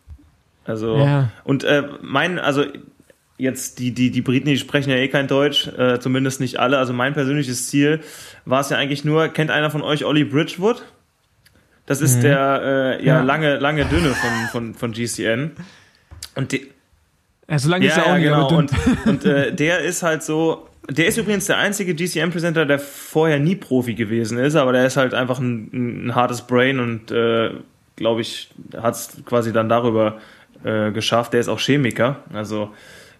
Also, 0.65 0.97
ja. 0.97 1.29
und 1.45 1.63
äh, 1.63 1.85
mein, 2.03 2.39
also 2.39 2.65
jetzt 3.37 3.79
die, 3.79 3.93
die, 3.93 4.11
die 4.11 4.23
Briten, 4.23 4.47
die 4.47 4.59
sprechen 4.59 4.91
ja 4.91 4.97
eh 4.97 5.09
kein 5.09 5.27
Deutsch, 5.27 5.69
äh, 5.69 5.99
zumindest 5.99 6.41
nicht 6.41 6.59
alle. 6.59 6.79
Also 6.79 6.93
mein 6.93 7.15
persönliches 7.15 7.69
Ziel 7.69 8.01
war 8.45 8.61
es 8.61 8.71
ja 8.71 8.77
eigentlich 8.77 9.05
nur, 9.05 9.29
kennt 9.29 9.51
einer 9.51 9.71
von 9.71 9.83
euch 9.83 10.05
Ollie 10.05 10.25
Bridgewood? 10.25 10.85
Das 11.87 12.01
ist 12.01 12.19
mhm. 12.19 12.23
der 12.23 12.63
äh, 13.01 13.05
ja, 13.05 13.17
ja, 13.17 13.23
lange, 13.23 13.59
lange 13.59 13.85
dünne 13.85 14.11
von, 14.11 14.31
von, 14.51 14.75
von 14.75 14.93
GCN. 14.93 15.53
Und 16.35 16.53
die, 16.53 16.71
ja, 17.49 17.59
so 17.59 17.69
lange 17.69 17.85
ja, 17.85 17.91
ist 17.91 17.99
er 17.99 18.05
auch 18.05 18.09
ja, 18.11 18.15
nicht, 18.17 18.25
genau. 18.25 18.57
Und, 18.57 18.71
und 19.07 19.25
äh, 19.25 19.53
der 19.55 19.81
ist 19.81 20.03
halt 20.03 20.23
so, 20.23 20.69
der 20.89 21.07
ist 21.07 21.19
übrigens 21.19 21.47
der 21.47 21.59
einzige 21.59 21.95
GCM-Presenter, 21.95 22.67
der 22.67 22.79
vorher 22.79 23.39
nie 23.39 23.57
Profi 23.57 23.95
gewesen 23.95 24.39
ist, 24.39 24.55
aber 24.55 24.73
der 24.73 24.87
ist 24.87 24.97
halt 24.97 25.13
einfach 25.13 25.41
ein, 25.41 26.07
ein 26.07 26.15
hartes 26.15 26.43
Brain 26.43 26.79
und 26.79 27.11
äh, 27.11 27.51
glaube 27.97 28.21
ich, 28.23 28.51
hat 28.77 28.95
es 28.95 29.17
quasi 29.25 29.53
dann 29.53 29.69
darüber 29.69 30.19
äh, 30.63 30.91
geschafft. 30.91 31.33
Der 31.33 31.41
ist 31.41 31.49
auch 31.49 31.61
Chemiker, 31.61 32.21
also 32.33 32.73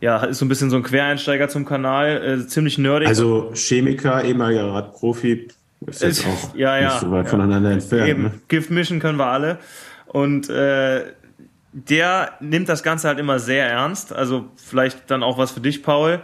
ja, 0.05 0.23
ist 0.23 0.39
so 0.39 0.45
ein 0.45 0.51
bisschen 0.51 0.69
so 0.69 0.77
ein 0.77 0.83
Quereinsteiger 0.83 1.49
zum 1.49 1.65
Kanal, 1.65 2.43
äh, 2.43 2.47
ziemlich 2.47 2.77
nerdig. 2.77 3.09
Also 3.09 3.51
Chemiker, 3.55 4.23
ehemaliger 4.23 4.71
Radprofi, 4.71 5.49
Ist 5.87 6.03
jetzt 6.03 6.27
auch 6.27 6.55
ja, 6.55 6.77
ja, 6.77 6.89
nicht 6.89 7.01
so 7.01 7.11
weit 7.11 7.25
ja. 7.25 7.31
voneinander 7.31 7.71
entfernt. 7.71 8.11
Eben, 8.11 8.23
Ne? 8.25 8.33
Gift 8.49 8.71
mischen 8.71 9.01
können 9.01 9.19
wir 9.19 9.29
alle. 9.29 9.59
Und 10.07 10.51
äh, 10.51 11.05
der 11.73 12.33
nimmt 12.41 12.69
das 12.69 12.83
Ganze 12.83 13.09
halt 13.09 13.19
immer 13.19 13.39
sehr 13.39 13.67
ernst. 13.67 14.13
Also 14.13 14.51
vielleicht 14.57 15.11
dann 15.11 15.23
auch 15.23 15.39
was 15.39 15.53
für 15.53 15.61
dich, 15.61 15.83
Paul. 15.83 16.21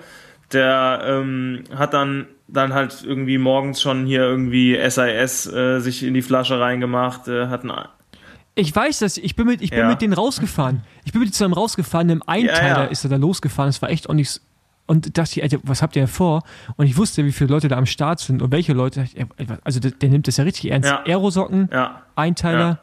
Der 0.52 1.00
ähm, 1.06 1.64
hat 1.74 1.94
dann 1.94 2.26
dann 2.48 2.74
halt 2.74 3.02
irgendwie 3.02 3.38
morgens 3.38 3.80
schon 3.80 4.04
hier 4.04 4.22
irgendwie 4.22 4.76
SIS 4.76 5.50
äh, 5.50 5.78
sich 5.78 6.02
in 6.02 6.12
die 6.12 6.22
Flasche 6.22 6.60
reingemacht, 6.60 7.28
äh, 7.28 7.46
hat 7.46 7.64
ein 7.64 7.72
Ich 8.60 8.74
weiß 8.76 8.98
das, 8.98 9.16
ich 9.16 9.36
bin 9.36 9.46
mit, 9.46 9.62
ich 9.62 9.70
bin 9.70 9.78
Ja. 9.80 9.88
mit 9.88 10.02
denen 10.02 10.12
rausgefahren. 10.12 10.82
Ich 11.04 11.12
bin 11.12 11.20
mit 11.20 11.28
denen 11.28 11.32
zusammen 11.32 11.54
rausgefahren, 11.54 12.08
im 12.10 12.22
Einteiler 12.26 12.68
Ja, 12.68 12.84
ja. 12.84 12.90
ist 12.90 13.04
er 13.04 13.10
da 13.10 13.16
losgefahren, 13.16 13.70
es 13.70 13.80
war 13.80 13.88
echt 13.90 14.08
auch 14.08 14.14
nichts. 14.14 14.40
Und 14.86 15.16
dachte 15.16 15.32
ich, 15.38 15.42
Alter, 15.42 15.58
was 15.62 15.82
habt 15.82 15.96
ihr 15.96 16.02
denn 16.02 16.08
vor? 16.08 16.42
Und 16.76 16.86
ich 16.86 16.96
wusste, 16.96 17.24
wie 17.24 17.32
viele 17.32 17.50
Leute 17.50 17.68
da 17.68 17.76
am 17.78 17.86
Start 17.86 18.20
sind 18.20 18.42
und 18.42 18.50
welche 18.52 18.72
Leute. 18.72 19.06
Also 19.64 19.78
der, 19.80 19.92
der 19.92 20.08
nimmt 20.10 20.26
das 20.28 20.36
ja 20.36 20.44
richtig 20.44 20.70
ernst. 20.72 20.88
Ja. 20.90 21.02
Aerosocken, 21.06 21.68
ja, 21.72 22.02
Einteiler, 22.16 22.58
Ja. 22.58 22.78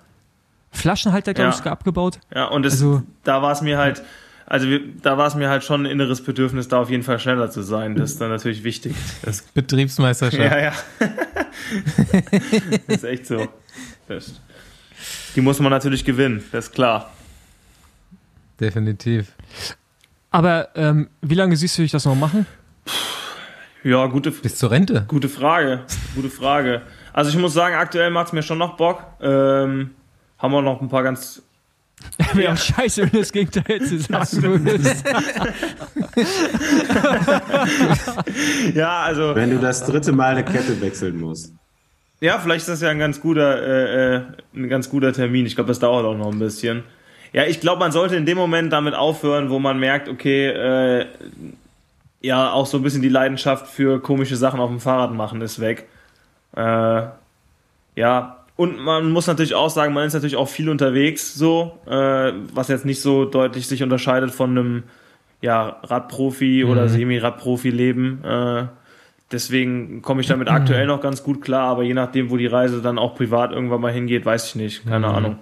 Flaschenhalter, 0.72 1.34
glaube 1.34 1.50
ich, 1.50 1.56
Ja. 1.56 1.58
sogar 1.60 1.74
abgebaut. 1.74 2.20
ja. 2.34 2.46
Und 2.46 2.66
es, 2.66 2.74
Also- 2.74 3.04
da 3.24 3.42
war 3.42 3.52
es 3.52 3.62
mir 3.62 3.78
halt, 3.78 4.04
also 4.46 4.68
wir, 4.68 4.80
da 5.02 5.18
war 5.18 5.28
es 5.28 5.36
mir 5.36 5.50
halt 5.50 5.64
schon 5.66 5.84
ein 5.86 5.92
inneres 5.92 6.24
Bedürfnis, 6.24 6.70
da 6.70 6.80
auf 6.82 6.90
jeden 6.90 7.04
Fall 7.04 7.20
schneller 7.20 7.52
zu 7.52 7.62
sein. 7.62 7.96
Das 7.96 8.12
ist 8.12 8.22
dann 8.22 8.30
natürlich 8.30 8.64
wichtig. 8.64 8.96
Das 9.24 9.42
Betriebsmeisterschaft. 9.42 10.42
Ja, 10.42 10.58
ja. 10.60 10.74
das 12.88 12.98
ist 12.98 13.04
echt 13.04 13.28
so. 13.28 13.48
Das, 14.08 14.40
die 15.38 15.42
muss 15.42 15.60
man 15.60 15.70
natürlich 15.70 16.04
gewinnen, 16.04 16.44
das 16.52 16.66
ist 16.66 16.72
klar. 16.74 17.12
Definitiv. 18.60 19.34
Aber 20.32 20.70
ähm, 20.76 21.10
wie 21.22 21.36
lange 21.36 21.56
siehst 21.56 21.78
du 21.78 21.84
dich 21.84 21.92
das 21.92 22.06
noch 22.06 22.16
machen? 22.16 22.48
Ja, 23.84 24.08
gute, 24.08 24.32
Bis 24.32 24.58
zur 24.58 24.72
Rente. 24.72 25.06
gute 25.08 25.30
Frage. 25.30 25.84
Gute 26.16 26.32
Frage. 26.32 26.82
Also 27.14 27.30
ich 27.30 27.38
muss 27.38 27.54
sagen, 27.54 27.76
aktuell 27.76 28.10
macht 28.10 28.28
es 28.28 28.34
mir 28.34 28.42
schon 28.42 28.58
noch 28.58 28.78
Bock. 28.78 29.04
Ähm, 29.22 29.92
haben 30.40 30.52
wir 30.52 30.64
noch 30.64 30.82
ein 30.82 30.90
paar 30.90 31.04
ganz. 31.04 31.44
Wäre 32.34 32.54
auch 32.54 32.58
scheiße, 32.58 33.04
wenn 33.04 33.22
das 33.22 33.32
Gegenteil 33.32 33.80
jetzt 33.80 34.08
sagen 34.08 34.66
würdest. 34.66 35.06
Ja, 38.74 39.02
also. 39.02 39.36
Wenn 39.36 39.52
du 39.52 39.60
das 39.60 39.86
dritte 39.86 40.12
Mal 40.14 40.36
eine 40.36 40.46
Kette 40.46 40.82
wechseln 40.82 41.20
musst. 41.20 41.54
Ja, 42.20 42.40
vielleicht 42.40 42.62
ist 42.62 42.70
das 42.70 42.82
ja 42.82 42.90
ein 42.90 43.00
ganz 43.00 43.22
guter, 43.22 43.62
äh, 43.62 44.16
äh, 44.16 44.22
ein 44.56 44.70
ganz 44.70 44.90
guter 44.90 45.14
Termin. 45.14 45.46
Ich 45.46 45.56
glaube, 45.56 45.68
das 45.68 45.80
dauert 45.80 46.06
auch 46.06 46.18
noch 46.18 46.32
ein 46.32 46.40
bisschen. 46.40 46.84
Ja, 47.34 47.46
ich 47.46 47.60
glaube, 47.60 47.80
man 47.80 47.92
sollte 47.92 48.16
in 48.16 48.26
dem 48.26 48.38
Moment 48.38 48.74
damit 48.74 48.96
aufhören, 48.96 49.50
wo 49.50 49.60
man 49.60 49.80
merkt, 49.80 50.10
okay, 50.10 50.48
äh, 50.48 51.06
ja, 52.22 52.52
auch 52.52 52.66
so 52.66 52.78
ein 52.78 52.84
bisschen 52.84 53.02
die 53.04 53.10
Leidenschaft 53.10 53.68
für 53.68 54.02
komische 54.02 54.36
Sachen 54.36 54.60
auf 54.60 54.70
dem 54.70 54.80
Fahrrad 54.80 55.14
machen 55.14 55.42
ist 55.42 55.60
weg. 55.60 55.88
Äh, 56.56 57.04
ja, 57.96 58.46
und 58.56 58.80
man 58.80 59.12
muss 59.12 59.28
natürlich 59.28 59.54
auch 59.54 59.70
sagen, 59.70 59.94
man 59.94 60.08
ist 60.08 60.14
natürlich 60.14 60.36
auch 60.36 60.50
viel 60.50 60.70
unterwegs, 60.70 61.36
so, 61.36 61.78
äh, 61.86 62.32
was 62.54 62.70
jetzt 62.70 62.86
nicht 62.86 63.02
so 63.02 63.26
deutlich 63.26 63.68
sich 63.68 63.84
unterscheidet 63.84 64.32
von 64.32 64.52
einem 64.52 64.84
ja, 65.42 65.78
Radprofi 65.84 66.64
oder 66.66 66.90
Semi-Radprofi-Leben. 66.90 68.24
Äh, 68.24 68.66
deswegen 69.32 70.02
komme 70.02 70.22
ich 70.22 70.28
damit 70.28 70.50
aktuell 70.50 70.88
noch 70.88 71.02
ganz 71.02 71.24
gut 71.24 71.42
klar, 71.42 71.68
aber 71.70 71.84
je 71.84 71.94
nachdem, 71.94 72.30
wo 72.30 72.38
die 72.38 72.48
Reise 72.48 72.82
dann 72.82 72.98
auch 72.98 73.16
privat 73.16 73.52
irgendwann 73.52 73.82
mal 73.82 73.92
hingeht, 73.92 74.26
weiß 74.26 74.48
ich 74.50 74.56
nicht. 74.56 74.86
Keine 74.88 75.08
Ahnung. 75.08 75.40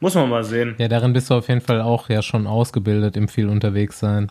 Muss 0.00 0.14
man 0.14 0.30
mal 0.30 0.44
sehen. 0.44 0.76
Ja, 0.78 0.88
darin 0.88 1.12
bist 1.12 1.28
du 1.30 1.34
auf 1.34 1.48
jeden 1.48 1.60
Fall 1.60 1.80
auch 1.82 2.08
ja 2.08 2.22
schon 2.22 2.46
ausgebildet 2.46 3.16
im 3.16 3.28
viel 3.28 3.48
unterwegs 3.48 3.98
sein. 3.98 4.30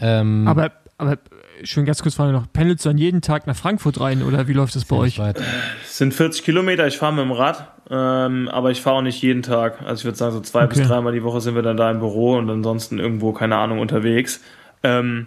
Ähm, 0.00 0.46
Aber, 0.46 0.70
aber 0.98 1.16
schon 1.64 1.84
ganz 1.84 2.02
kurz 2.02 2.14
Frage 2.16 2.32
noch. 2.32 2.44
Pendelst 2.52 2.84
du 2.84 2.90
dann 2.90 2.98
jeden 2.98 3.22
Tag 3.22 3.46
nach 3.46 3.56
Frankfurt 3.56 4.00
rein 4.00 4.22
oder 4.22 4.48
wie 4.48 4.52
läuft 4.52 4.74
das 4.74 4.84
bei 4.84 4.96
euch? 4.96 5.18
weit. 5.18 5.40
Es 5.84 5.96
sind 5.98 6.12
40 6.12 6.44
Kilometer, 6.44 6.86
ich 6.86 6.98
fahre 6.98 7.12
mit 7.14 7.24
dem 7.24 7.32
Rad, 7.32 7.68
ähm, 7.90 8.48
aber 8.48 8.70
ich 8.70 8.82
fahre 8.82 8.96
auch 8.96 9.02
nicht 9.02 9.22
jeden 9.22 9.42
Tag. 9.42 9.80
Also 9.82 10.00
ich 10.00 10.04
würde 10.04 10.18
sagen, 10.18 10.32
so 10.32 10.40
zwei 10.40 10.64
Okay. 10.64 10.78
bis 10.80 10.88
dreimal 10.88 11.12
die 11.12 11.22
Woche 11.22 11.40
sind 11.40 11.54
wir 11.54 11.62
dann 11.62 11.76
da 11.76 11.90
im 11.90 12.00
Büro 12.00 12.36
und 12.36 12.50
ansonsten 12.50 12.98
irgendwo, 12.98 13.32
keine 13.32 13.56
Ahnung, 13.56 13.78
unterwegs. 13.78 14.42
Ähm, 14.82 15.26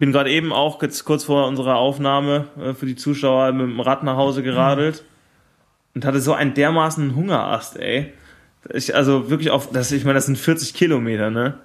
bin 0.00 0.12
gerade 0.12 0.30
eben 0.30 0.52
auch 0.52 0.78
kurz 0.78 1.24
vor 1.24 1.46
unserer 1.46 1.76
Aufnahme 1.76 2.48
äh, 2.58 2.72
für 2.72 2.86
die 2.86 2.96
Zuschauer 2.96 3.52
mit 3.52 3.66
dem 3.66 3.78
Rad 3.78 4.02
nach 4.02 4.16
Hause 4.16 4.42
geradelt 4.42 5.04
und 5.94 6.04
hatte 6.04 6.20
so 6.20 6.32
einen 6.32 6.54
dermaßen 6.54 7.14
Hungerast, 7.14 7.76
ey. 7.76 8.12
Ich, 8.72 8.94
also 8.94 9.30
wirklich 9.30 9.50
auf, 9.50 9.70
das, 9.70 9.92
ich 9.92 10.04
meine, 10.04 10.14
das 10.14 10.26
sind 10.26 10.38
40 10.38 10.74
Kilometer, 10.74 11.30
ne? 11.30 11.58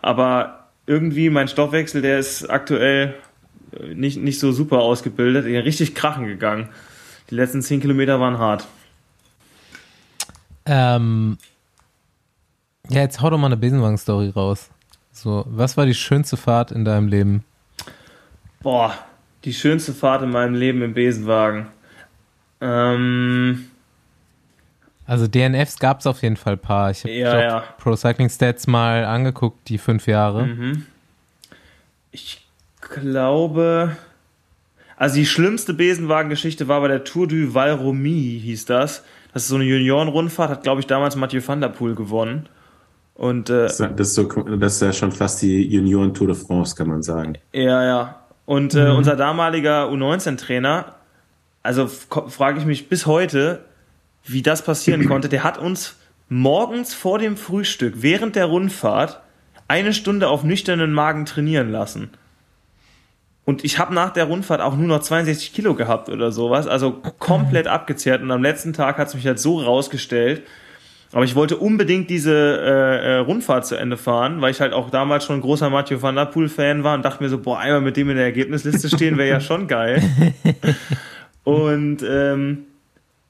Aber 0.00 0.68
irgendwie 0.86 1.28
mein 1.28 1.48
Stoffwechsel, 1.48 2.02
der 2.02 2.18
ist 2.18 2.48
aktuell 2.48 3.14
äh, 3.72 3.94
nicht, 3.94 4.16
nicht 4.16 4.38
so 4.38 4.52
super 4.52 4.78
ausgebildet, 4.78 5.46
ja, 5.46 5.60
richtig 5.60 5.96
krachen 5.96 6.26
gegangen. 6.26 6.68
Die 7.30 7.34
letzten 7.34 7.62
10 7.62 7.80
Kilometer 7.80 8.20
waren 8.20 8.38
hart. 8.38 8.66
Ähm, 10.66 11.36
ja, 12.90 13.00
jetzt 13.00 13.20
hau 13.20 13.30
doch 13.30 13.38
mal 13.38 13.46
eine 13.46 13.56
Besenwagen-Story 13.56 14.30
raus. 14.30 14.70
So, 15.12 15.44
was 15.48 15.76
war 15.76 15.84
die 15.84 15.94
schönste 15.94 16.36
Fahrt 16.36 16.70
in 16.70 16.84
deinem 16.84 17.08
Leben? 17.08 17.44
Boah, 18.62 18.94
die 19.44 19.52
schönste 19.52 19.92
Fahrt 19.92 20.22
in 20.22 20.30
meinem 20.30 20.54
Leben 20.54 20.82
im 20.82 20.94
Besenwagen. 20.94 21.66
Ähm, 22.60 23.66
Also 25.06 25.26
DNFs 25.26 25.78
gab 25.78 26.00
es 26.00 26.06
auf 26.06 26.22
jeden 26.22 26.36
Fall 26.36 26.54
ein 26.54 26.58
paar. 26.58 26.90
Ich 26.90 27.02
habe 27.04 27.12
Ja, 27.12 27.40
ja. 27.40 27.64
Pro 27.78 27.96
Cycling 27.96 28.28
Stats 28.28 28.66
mal 28.66 29.04
angeguckt, 29.04 29.68
die 29.68 29.78
fünf 29.78 30.06
Jahre. 30.06 30.46
Mhm. 30.46 30.86
ich 32.12 32.46
glaube, 32.80 33.96
also 34.96 35.16
die 35.16 35.26
schlimmste 35.26 35.74
Besenwagen-Geschichte 35.74 36.68
war 36.68 36.80
bei 36.80 36.88
der 36.88 37.04
Tour 37.04 37.26
du 37.26 37.54
Val 37.54 37.72
Romy, 37.72 38.40
hieß 38.42 38.66
das. 38.66 39.02
Das 39.32 39.44
ist 39.44 39.48
so 39.48 39.54
eine 39.56 39.64
Junioren-Rundfahrt, 39.64 40.50
hat 40.50 40.62
glaube 40.62 40.80
ich 40.80 40.86
damals 40.86 41.16
Mathieu 41.16 41.40
van 41.44 41.60
der 41.60 41.68
Poel 41.68 41.94
gewonnen. 41.94 42.48
Und 43.14 43.50
äh, 43.50 43.64
Das 43.64 43.80
ist, 43.80 44.14
so, 44.14 44.24
das 44.24 44.74
ist 44.74 44.82
ja 44.82 44.92
schon 44.92 45.12
fast 45.12 45.42
die 45.42 45.66
Junioren 45.66 46.14
Tour 46.14 46.28
de 46.28 46.36
France, 46.36 46.74
kann 46.76 46.88
man 46.88 47.02
sagen. 47.02 47.34
Ja, 47.52 47.84
ja. 47.84 48.21
Und 48.44 48.74
äh, 48.74 48.90
unser 48.90 49.16
damaliger 49.16 49.88
U19-Trainer, 49.88 50.94
also 51.62 51.86
frage 51.86 52.58
ich 52.58 52.66
mich 52.66 52.88
bis 52.88 53.06
heute, 53.06 53.64
wie 54.24 54.42
das 54.42 54.62
passieren 54.62 55.06
konnte. 55.06 55.28
Der 55.28 55.44
hat 55.44 55.58
uns 55.58 55.96
morgens 56.28 56.94
vor 56.94 57.18
dem 57.18 57.36
Frühstück, 57.36 57.94
während 57.98 58.36
der 58.36 58.46
Rundfahrt, 58.46 59.20
eine 59.68 59.94
Stunde 59.94 60.28
auf 60.28 60.44
nüchternen 60.44 60.92
Magen 60.92 61.24
trainieren 61.24 61.70
lassen. 61.70 62.10
Und 63.44 63.64
ich 63.64 63.78
habe 63.78 63.94
nach 63.94 64.10
der 64.10 64.26
Rundfahrt 64.26 64.60
auch 64.60 64.76
nur 64.76 64.86
noch 64.86 65.00
62 65.00 65.52
Kilo 65.52 65.74
gehabt 65.74 66.08
oder 66.08 66.30
sowas, 66.30 66.66
also 66.66 66.92
komplett 66.92 67.66
abgezehrt. 67.66 68.22
Und 68.22 68.30
am 68.30 68.42
letzten 68.42 68.72
Tag 68.72 68.98
hat 68.98 69.08
es 69.08 69.14
mich 69.14 69.26
halt 69.26 69.40
so 69.40 69.60
rausgestellt. 69.60 70.42
Aber 71.12 71.24
ich 71.24 71.34
wollte 71.34 71.58
unbedingt 71.58 72.08
diese 72.08 72.32
äh, 72.32 73.06
äh, 73.06 73.16
Rundfahrt 73.18 73.66
zu 73.66 73.76
Ende 73.76 73.98
fahren, 73.98 74.40
weil 74.40 74.50
ich 74.50 74.60
halt 74.60 74.72
auch 74.72 74.88
damals 74.88 75.26
schon 75.26 75.36
ein 75.36 75.42
großer 75.42 75.68
Mathieu 75.68 76.00
van 76.00 76.16
der 76.16 76.24
Poel-Fan 76.24 76.84
war 76.84 76.94
und 76.94 77.04
dachte 77.04 77.22
mir 77.22 77.28
so, 77.28 77.38
boah, 77.38 77.58
einmal 77.58 77.82
mit 77.82 77.98
dem 77.98 78.08
in 78.08 78.16
der 78.16 78.24
Ergebnisliste 78.24 78.88
stehen 78.88 79.18
wäre 79.18 79.28
ja 79.28 79.40
schon 79.40 79.68
geil. 79.68 80.02
und 81.44 81.98
ähm, 82.08 82.64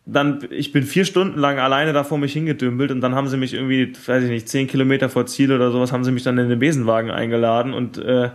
dann, 0.06 0.46
ich 0.50 0.70
bin 0.70 0.84
vier 0.84 1.04
Stunden 1.04 1.38
lang 1.38 1.58
alleine 1.58 1.92
da 1.92 2.04
vor 2.04 2.18
mich 2.18 2.32
hingedümpelt 2.32 2.92
und 2.92 3.00
dann 3.00 3.16
haben 3.16 3.28
sie 3.28 3.36
mich 3.36 3.54
irgendwie, 3.54 3.92
weiß 4.06 4.24
ich 4.24 4.30
nicht, 4.30 4.48
zehn 4.48 4.68
Kilometer 4.68 5.08
vor 5.08 5.26
Ziel 5.26 5.52
oder 5.52 5.72
sowas, 5.72 5.92
haben 5.92 6.04
sie 6.04 6.12
mich 6.12 6.22
dann 6.22 6.38
in 6.38 6.48
den 6.48 6.58
Besenwagen 6.60 7.10
eingeladen 7.10 7.74
und 7.74 7.98
äh, 7.98 8.30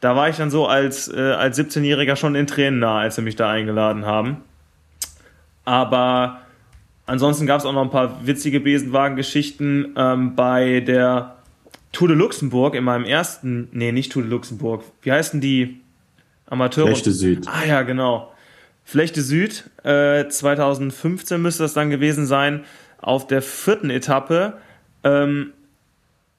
da 0.00 0.16
war 0.16 0.28
ich 0.28 0.36
dann 0.36 0.50
so 0.50 0.66
als, 0.66 1.08
äh, 1.08 1.18
als 1.18 1.58
17-Jähriger 1.58 2.16
schon 2.16 2.34
in 2.34 2.46
Tränen 2.46 2.80
nah, 2.80 2.98
als 2.98 3.16
sie 3.16 3.22
mich 3.22 3.36
da 3.36 3.50
eingeladen 3.50 4.04
haben. 4.04 4.38
Aber 5.64 6.40
ansonsten 7.06 7.46
gab 7.46 7.60
es 7.60 7.66
auch 7.66 7.72
noch 7.72 7.82
ein 7.82 7.90
paar 7.90 8.26
witzige 8.26 8.60
Besenwagen-Geschichten 8.60 9.94
ähm, 9.96 10.34
bei 10.34 10.80
der 10.80 11.36
Tour 11.92 12.08
de 12.08 12.16
Luxemburg 12.16 12.74
in 12.74 12.84
meinem 12.84 13.04
ersten, 13.04 13.68
nee, 13.72 13.92
nicht 13.92 14.12
Tour 14.12 14.22
de 14.22 14.30
Luxemburg, 14.30 14.84
wie 15.02 15.12
heißen 15.12 15.40
die 15.40 15.80
Amateure? 16.46 16.88
Flechte 16.88 17.12
Süd. 17.12 17.46
Ah 17.48 17.64
ja, 17.66 17.82
genau. 17.82 18.32
Flechte 18.84 19.22
Süd, 19.22 19.68
äh, 19.82 20.28
2015 20.28 21.40
müsste 21.40 21.62
das 21.62 21.74
dann 21.74 21.90
gewesen 21.90 22.26
sein, 22.26 22.64
auf 23.00 23.26
der 23.26 23.42
vierten 23.42 23.90
Etappe. 23.90 24.58
Ähm, 25.02 25.52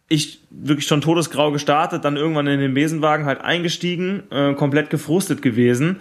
ich 0.09 0.41
wirklich 0.49 0.87
schon 0.87 1.01
todesgrau 1.01 1.51
gestartet, 1.51 2.05
dann 2.05 2.15
irgendwann 2.15 2.47
in 2.47 2.59
den 2.59 2.73
Besenwagen 2.73 3.25
halt 3.25 3.41
eingestiegen, 3.41 4.23
äh, 4.31 4.53
komplett 4.53 4.89
gefrustet 4.89 5.41
gewesen. 5.41 5.97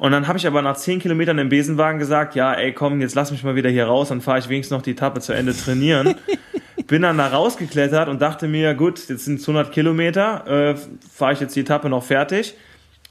Und 0.00 0.12
dann 0.12 0.26
habe 0.28 0.38
ich 0.38 0.46
aber 0.46 0.62
nach 0.62 0.78
10 0.78 0.98
Kilometern 0.98 1.36
im 1.36 1.50
Besenwagen 1.50 1.98
gesagt, 1.98 2.34
ja, 2.34 2.54
ey, 2.54 2.72
komm, 2.72 3.02
jetzt 3.02 3.14
lass 3.14 3.30
mich 3.30 3.44
mal 3.44 3.54
wieder 3.54 3.68
hier 3.68 3.84
raus, 3.84 4.08
dann 4.08 4.22
fahre 4.22 4.38
ich 4.38 4.48
wenigstens 4.48 4.74
noch 4.74 4.80
die 4.80 4.92
Etappe 4.92 5.20
zu 5.20 5.34
Ende 5.34 5.54
trainieren. 5.54 6.14
Bin 6.86 7.02
dann 7.02 7.18
da 7.18 7.26
rausgeklettert 7.26 8.08
und 8.08 8.22
dachte 8.22 8.48
mir, 8.48 8.72
gut, 8.72 9.06
jetzt 9.10 9.26
sind 9.26 9.40
es 9.40 9.46
100 9.46 9.70
Kilometer, 9.70 10.46
äh, 10.46 10.74
fahre 11.12 11.34
ich 11.34 11.40
jetzt 11.40 11.54
die 11.54 11.60
Etappe 11.60 11.90
noch 11.90 12.02
fertig. 12.02 12.54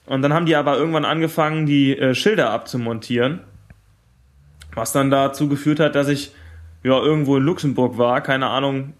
Und 0.07 0.23
dann 0.23 0.33
haben 0.33 0.47
die 0.47 0.55
aber 0.55 0.77
irgendwann 0.77 1.05
angefangen, 1.05 1.67
die 1.67 1.95
äh, 1.95 2.15
Schilder 2.15 2.49
abzumontieren. 2.49 3.41
Was 4.73 4.91
dann 4.91 5.11
dazu 5.11 5.47
geführt 5.47 5.79
hat, 5.79 5.93
dass 5.93 6.07
ich 6.07 6.31
ja 6.81 6.97
irgendwo 6.97 7.37
in 7.37 7.43
Luxemburg 7.43 7.99
war, 7.99 8.21
keine 8.21 8.47
Ahnung 8.47 8.93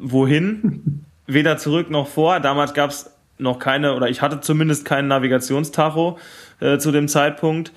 wohin, 0.00 1.04
weder 1.28 1.58
zurück 1.58 1.90
noch 1.90 2.08
vor. 2.08 2.40
Damals 2.40 2.74
gab 2.74 2.90
es 2.90 3.08
noch 3.38 3.60
keine, 3.60 3.94
oder 3.94 4.08
ich 4.08 4.20
hatte 4.20 4.40
zumindest 4.40 4.84
keinen 4.84 5.06
Navigationstacho 5.06 6.18
äh, 6.60 6.78
zu 6.78 6.92
dem 6.92 7.08
Zeitpunkt. 7.08 7.72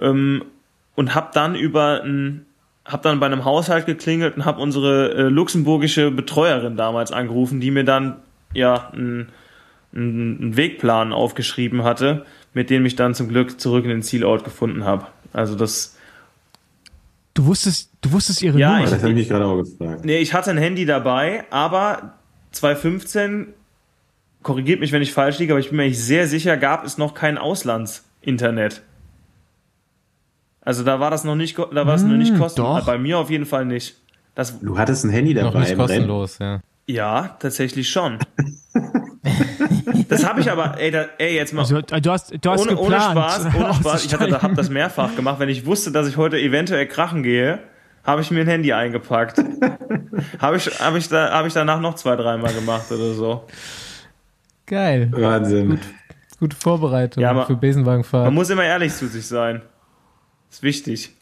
Ähm, 0.00 0.44
und 0.94 1.14
habe 1.14 1.30
dann 1.34 1.54
über 1.54 2.02
ein 2.02 2.44
habe 2.84 3.02
dann 3.02 3.20
bei 3.20 3.26
einem 3.26 3.44
Haushalt 3.44 3.84
geklingelt 3.84 4.36
und 4.38 4.46
habe 4.46 4.62
unsere 4.62 5.12
äh, 5.12 5.22
luxemburgische 5.28 6.10
Betreuerin 6.10 6.76
damals 6.78 7.12
angerufen, 7.12 7.60
die 7.60 7.70
mir 7.70 7.84
dann 7.84 8.16
ja 8.54 8.90
einen, 8.92 9.28
Wegplan 9.92 11.12
aufgeschrieben 11.12 11.82
hatte, 11.82 12.24
mit 12.54 12.70
dem 12.70 12.84
ich 12.86 12.96
dann 12.96 13.14
zum 13.14 13.28
Glück 13.28 13.60
zurück 13.60 13.84
in 13.84 13.90
den 13.90 14.02
Zielort 14.02 14.42
gefunden 14.44 14.84
habe. 14.84 15.06
Also 15.32 15.54
das 15.54 15.96
Du 17.34 17.46
wusstest, 17.46 17.90
du 18.00 18.12
wusstest 18.12 18.42
ihre 18.42 18.58
Ja, 18.58 18.70
Nummer. 18.72 18.84
ich- 18.84 18.90
Das 18.90 19.00
habe 19.02 19.10
ich 19.12 19.18
mich 19.18 19.28
gerade 19.28 19.44
auch 19.46 19.56
gefragt. 19.58 20.04
Nee, 20.04 20.18
ich 20.18 20.34
hatte 20.34 20.50
ein 20.50 20.58
Handy 20.58 20.84
dabei, 20.86 21.44
aber 21.50 22.14
2015, 22.52 23.48
korrigiert 24.42 24.80
mich, 24.80 24.92
wenn 24.92 25.02
ich 25.02 25.12
falsch 25.12 25.38
liege, 25.38 25.52
aber 25.52 25.60
ich 25.60 25.68
bin 25.68 25.76
mir 25.76 25.84
nicht 25.86 26.00
sehr 26.00 26.26
sicher, 26.26 26.56
gab 26.56 26.84
es 26.84 26.98
noch 26.98 27.14
kein 27.14 27.38
Auslandsinternet. 28.22 28.82
Also 30.60 30.84
da 30.84 31.00
war 31.00 31.10
das 31.10 31.24
noch 31.24 31.34
nicht, 31.36 31.56
da 31.58 31.86
war 31.86 31.94
es 31.94 32.02
noch 32.02 32.16
nicht 32.16 32.32
Hm, 32.32 32.38
kostenlos. 32.38 32.80
doch. 32.80 32.86
Bei 32.86 32.98
mir 32.98 33.18
auf 33.18 33.30
jeden 33.30 33.46
Fall 33.46 33.64
nicht. 33.64 33.96
Das, 34.34 34.60
Du 34.60 34.78
hattest 34.78 35.04
ein 35.04 35.10
Handy 35.10 35.34
Noch 35.34 35.44
dabei 35.44 35.60
nicht 35.60 35.70
im 35.72 35.80
Rennen. 35.80 35.88
kostenlos, 36.08 36.38
ja. 36.38 36.60
ja, 36.86 37.36
tatsächlich 37.40 37.88
schon. 37.88 38.18
das 40.08 40.26
habe 40.28 40.40
ich 40.40 40.50
aber, 40.50 40.78
ey, 40.78 40.90
da, 40.90 41.06
ey 41.18 41.34
jetzt 41.34 41.52
mal. 41.54 41.62
Also, 41.62 41.80
du 41.80 42.10
hast, 42.10 42.32
du 42.44 42.50
hast 42.50 42.60
ohne, 42.68 42.76
ohne. 42.76 43.00
Spaß, 43.00 43.46
ohne 43.54 43.74
Spaß. 43.80 44.04
Ich 44.04 44.14
hatte, 44.14 44.42
habe 44.42 44.54
das 44.54 44.68
mehrfach 44.68 45.16
gemacht. 45.16 45.38
Wenn 45.40 45.48
ich 45.48 45.64
wusste, 45.66 45.90
dass 45.90 46.06
ich 46.06 46.16
heute 46.16 46.38
eventuell 46.38 46.86
krachen 46.86 47.22
gehe, 47.22 47.60
habe 48.04 48.20
ich 48.20 48.30
mir 48.30 48.40
ein 48.40 48.46
Handy 48.46 48.72
eingepackt. 48.72 49.38
habe 50.38 50.56
ich, 50.58 50.66
habe 50.80 50.98
ich 50.98 51.08
da, 51.08 51.32
habe 51.32 51.48
ich 51.48 51.54
danach 51.54 51.80
noch 51.80 51.94
zwei, 51.94 52.14
dreimal 52.14 52.52
gemacht 52.52 52.92
oder 52.92 53.14
so. 53.14 53.44
Geil. 54.66 55.08
Wahnsinn. 55.12 55.78
Gute 56.40 56.56
Vorbereitung 56.56 57.22
Ja, 57.22 57.30
aber- 57.30 57.46
für 57.46 57.56
Besenwagenfahrt. 57.56 58.26
Man 58.26 58.34
muss 58.34 58.50
immer 58.50 58.64
ehrlich 58.64 58.92
zu 58.94 59.06
sich 59.08 59.26
sein. 59.26 59.62
Ist 60.50 60.62
wichtig. 60.62 61.14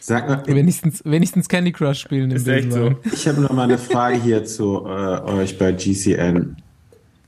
Sag 0.00 0.28
mal, 0.28 0.42
wenigstens, 0.46 1.02
wenigstens 1.04 1.48
Candy 1.48 1.72
Crush 1.72 2.00
spielen 2.00 2.30
im 2.30 2.36
Ist 2.36 2.48
echt 2.48 2.72
so. 2.72 2.78
Besenwagen. 2.90 3.10
ich 3.12 3.28
habe 3.28 3.40
noch 3.40 3.50
mal 3.52 3.64
eine 3.64 3.78
Frage 3.78 4.16
hier 4.16 4.44
zu 4.44 4.86
äh, 4.86 5.20
euch 5.22 5.58
bei 5.58 5.72
GCN. 5.72 6.56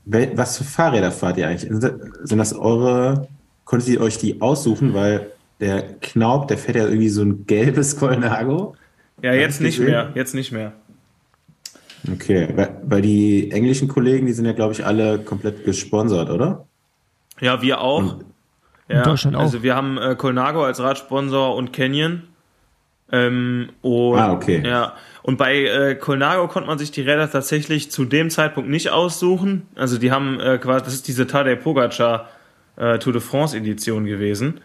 Wel 0.05 0.31
was 0.35 0.57
für 0.57 0.63
Fahrräder 0.63 1.11
fahrt 1.11 1.37
ihr 1.37 1.47
eigentlich? 1.47 1.69
Sind 1.71 2.37
das- 2.39 2.53
eure, 2.53 3.27
konntet 3.63 3.89
ihr 3.89 4.01
euch 4.01 4.17
die 4.17 4.41
aussuchen? 4.41 4.93
Weil 4.93 5.27
der 5.59 5.83
Knaub, 6.01 6.47
der 6.49 6.57
fährt 6.57 6.75
ja 6.77 6.85
irgendwie 6.85 7.09
so 7.09 7.21
ein 7.21 7.45
gelbes 7.45 7.95
Colnago. 7.97 8.75
Ja, 9.21 9.33
jetzt 9.33 9.55
ich 9.61 9.61
nicht 9.67 9.77
gesehen. 9.77 9.91
mehr. 9.91 10.11
Jetzt 10.15 10.33
nicht 10.35 10.51
mehr. 10.51 10.73
Okay, 12.11 12.49
weil, 12.83 13.01
die 13.01 13.51
englischen 13.51 13.87
Kollegen, 13.87 14.25
die 14.25 14.33
sind 14.33 14.45
ja, 14.45 14.51
glaube 14.51 14.73
ich, 14.73 14.85
alle 14.85 15.19
komplett 15.19 15.63
gesponsert, 15.63 16.29
oder? 16.29 16.65
Ja, 17.39 17.61
wir 17.61 17.79
auch. 17.81 18.19
In 18.89 18.97
Ja, 18.97 19.03
Deutschland 19.03 19.35
auch. 19.35 19.41
Also 19.41 19.63
wir 19.63 19.75
haben 19.75 19.97
äh, 19.97 20.15
Colnago 20.15 20.63
als 20.63 20.81
Radsponsor 20.81 21.55
und 21.55 21.71
Canyon. 21.71 22.23
Ähm, 23.11 23.69
und, 23.81 24.17
Ah, 24.19 24.33
okay. 24.33 24.61
Ja, 24.65 24.93
und 25.21 25.37
bei 25.37 25.63
äh, 25.63 25.95
Colnago 25.95 26.47
konnte 26.47 26.67
man 26.67 26.77
sich 26.77 26.91
die 26.91 27.01
Räder 27.01 27.29
tatsächlich 27.31 27.91
zu 27.91 28.05
dem 28.05 28.29
Zeitpunkt 28.29 28.69
nicht 28.69 28.89
aussuchen. 28.89 29.67
Also 29.75 29.97
die 29.97 30.11
haben 30.11 30.39
äh, 30.39 30.57
quasi, 30.57 30.83
das 30.83 30.93
ist 30.95 31.07
diese 31.07 31.27
Tadej 31.27 31.55
Pogacar 31.55 32.27
äh, 32.75 32.97
Tour 32.99 33.13
de 33.13 33.21
France 33.21 33.55
Edition 33.55 34.05
gewesen. 34.05 34.59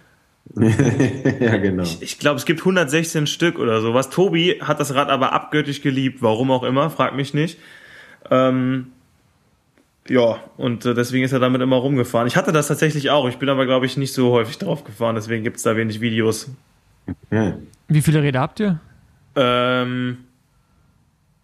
ja, 1.41 1.57
genau. 1.57 1.85
Ich 2.01 2.19
glaube, 2.19 2.37
es 2.37 2.45
gibt 2.45 2.61
116 2.61 3.27
Stück 3.27 3.59
oder 3.59 3.81
sowas. 3.81 4.11
Tobi 4.11 4.61
hat 4.61 4.81
das 4.81 4.95
Rad 4.95 5.09
aber 5.09 5.33
abgöttisch 5.33 5.83
geliebt, 5.83 6.23
warum 6.23 6.51
auch 6.51 6.62
immer, 6.62 6.91
frag 6.91 7.15
mich 7.15 7.35
nicht. 7.35 7.59
Ähm, 8.31 8.89
ja, 10.09 10.39
und 10.57 10.87
äh, 10.87 10.95
deswegen 10.95 11.25
ist 11.25 11.33
er 11.33 11.39
damit 11.39 11.61
immer 11.61 11.77
rumgefahren. 11.77 12.27
Ich 12.27 12.37
hatte 12.37 12.53
das 12.53 12.69
tatsächlich 12.69 13.11
auch, 13.11 13.29
ich 13.29 13.37
bin 13.37 13.49
aber, 13.49 13.66
glaube 13.66 13.87
ich, 13.87 13.97
nicht 13.97 14.15
so 14.15 14.33
häufig 14.33 14.59
drauf 14.59 14.85
gefahren, 14.85 15.15
deswegen 15.15 15.45
gibt's 15.45 15.62
da 15.62 15.77
wenig 15.77 16.01
Videos. 16.01 16.51
Wie 17.89 18.03
viele 18.03 18.23
Räder 18.23 18.41
habt 18.41 18.61
ihr? 18.61 18.81
Ähm, 19.37 20.19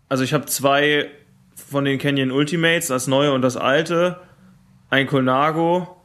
also 0.09 0.25
ich 0.25 0.33
habe 0.33 0.47
zwei 0.47 1.09
von 1.55 1.85
den 1.85 1.99
Canyon 1.99 2.31
Ultimates, 2.31 2.89
das 2.89 3.07
neue 3.07 3.33
und 3.33 3.43
das 3.43 3.57
alte, 3.57 4.19
ein 4.91 5.07
Colnago 5.07 5.97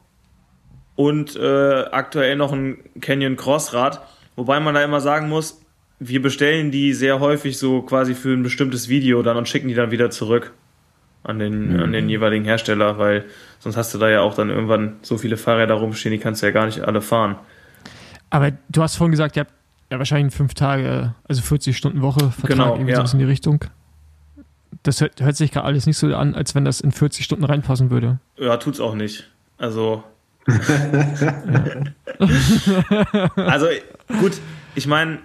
und 0.99 1.37
äh, 1.37 1.85
aktuell 1.91 2.35
noch 2.35 2.51
ein 2.51 2.79
Canyon 2.99 3.37
Crossrad. 3.37 4.01
Wobei 4.35 4.59
man 4.59 4.73
da 4.75 4.83
immer 4.83 4.99
sagen 4.99 5.29
muss, 5.29 5.61
wir 5.97 6.21
bestellen 6.21 6.71
die 6.71 6.91
sehr 6.91 7.21
häufig 7.21 7.57
so 7.57 7.83
quasi 7.83 8.15
für 8.15 8.33
ein 8.33 8.43
bestimmtes 8.43 8.89
Video 8.89 9.23
dann 9.23 9.37
und 9.37 9.47
schicken 9.47 9.69
die 9.69 9.75
dann 9.75 9.91
wieder 9.91 10.09
zurück 10.09 10.51
an 11.23 11.39
den, 11.39 11.79
an 11.79 11.93
den 11.93 12.09
jeweiligen 12.09 12.43
Hersteller, 12.43 12.97
weil 12.97 13.23
sonst 13.59 13.77
hast 13.77 13.93
du 13.93 13.97
da 13.97 14.09
ja 14.09 14.19
auch 14.19 14.33
dann 14.33 14.49
irgendwann 14.49 14.97
so 15.01 15.17
viele 15.17 15.37
Fahrräder 15.37 15.75
rumstehen, 15.75 16.11
die 16.11 16.19
kannst 16.19 16.41
du 16.41 16.47
ja 16.47 16.51
gar 16.51 16.65
nicht 16.65 16.81
alle 16.81 16.99
fahren. 16.99 17.37
Aber 18.29 18.51
du 18.67 18.81
hast 18.81 18.97
vorhin 18.97 19.11
gesagt, 19.11 19.37
ihr 19.37 19.45
habt 19.45 19.53
ja 19.89 19.99
wahrscheinlich 19.99 20.35
fünf 20.35 20.53
Tage, 20.53 21.15
also 21.29 21.41
40 21.41 21.77
Stunden 21.77 22.01
Woche 22.01 22.29
Vertrag, 22.31 22.49
Genau, 22.49 22.73
irgendwie 22.73 22.91
ja. 22.91 23.09
in 23.09 23.19
die 23.19 23.23
Richtung. 23.23 23.63
Das 24.83 24.99
hört, 24.99 25.21
hört 25.21 25.37
sich 25.37 25.53
gerade 25.53 25.65
alles 25.65 25.85
nicht 25.85 25.97
so 25.97 26.13
an, 26.13 26.35
als 26.35 26.55
wenn 26.55 26.65
das 26.65 26.81
in 26.81 26.91
40 26.91 27.23
Stunden 27.23 27.45
reinpassen 27.45 27.89
würde. 27.89 28.19
Ja, 28.37 28.57
tut's 28.57 28.81
auch 28.81 28.95
nicht. 28.95 29.29
Also. 29.57 30.03
also, 33.35 33.67
gut, 34.19 34.33
ich 34.75 34.87
meine, 34.87 35.19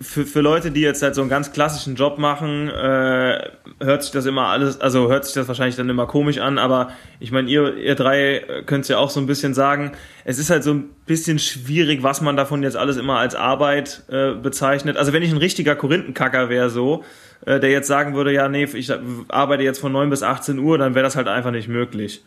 für, 0.00 0.24
für 0.26 0.40
Leute, 0.40 0.70
die 0.70 0.80
jetzt 0.80 1.02
halt 1.02 1.16
so 1.16 1.22
einen 1.22 1.30
ganz 1.30 1.52
klassischen 1.52 1.96
Job 1.96 2.18
machen, 2.18 2.68
äh, 2.68 3.50
hört 3.80 4.02
sich 4.02 4.12
das 4.12 4.26
immer 4.26 4.46
alles, 4.46 4.80
also 4.80 5.08
hört 5.08 5.24
sich 5.24 5.34
das 5.34 5.48
wahrscheinlich 5.48 5.74
dann 5.74 5.88
immer 5.88 6.06
komisch 6.06 6.38
an, 6.38 6.58
aber 6.58 6.90
ich 7.18 7.32
meine, 7.32 7.50
ihr, 7.50 7.76
ihr 7.76 7.96
drei 7.96 8.44
könnt 8.66 8.82
es 8.82 8.88
ja 8.88 8.98
auch 8.98 9.10
so 9.10 9.18
ein 9.18 9.26
bisschen 9.26 9.54
sagen, 9.54 9.92
es 10.24 10.38
ist 10.38 10.50
halt 10.50 10.62
so 10.62 10.72
ein 10.72 10.90
bisschen 11.06 11.40
schwierig, 11.40 12.04
was 12.04 12.20
man 12.20 12.36
davon 12.36 12.62
jetzt 12.62 12.76
alles 12.76 12.96
immer 12.96 13.18
als 13.18 13.34
Arbeit 13.34 14.04
äh, 14.08 14.34
bezeichnet. 14.34 14.96
Also 14.96 15.12
wenn 15.12 15.22
ich 15.22 15.32
ein 15.32 15.38
richtiger 15.38 15.74
Korinthenkacker 15.74 16.48
wäre 16.48 16.70
so, 16.70 17.02
äh, 17.44 17.58
der 17.58 17.70
jetzt 17.70 17.88
sagen 17.88 18.14
würde, 18.14 18.32
ja, 18.32 18.48
nee, 18.48 18.64
ich 18.72 18.92
arbeite 19.28 19.64
jetzt 19.64 19.80
von 19.80 19.90
9 19.90 20.10
bis 20.10 20.22
18 20.22 20.60
Uhr, 20.60 20.78
dann 20.78 20.94
wäre 20.94 21.02
das 21.02 21.16
halt 21.16 21.26
einfach 21.26 21.50
nicht 21.50 21.68
möglich. 21.68 22.22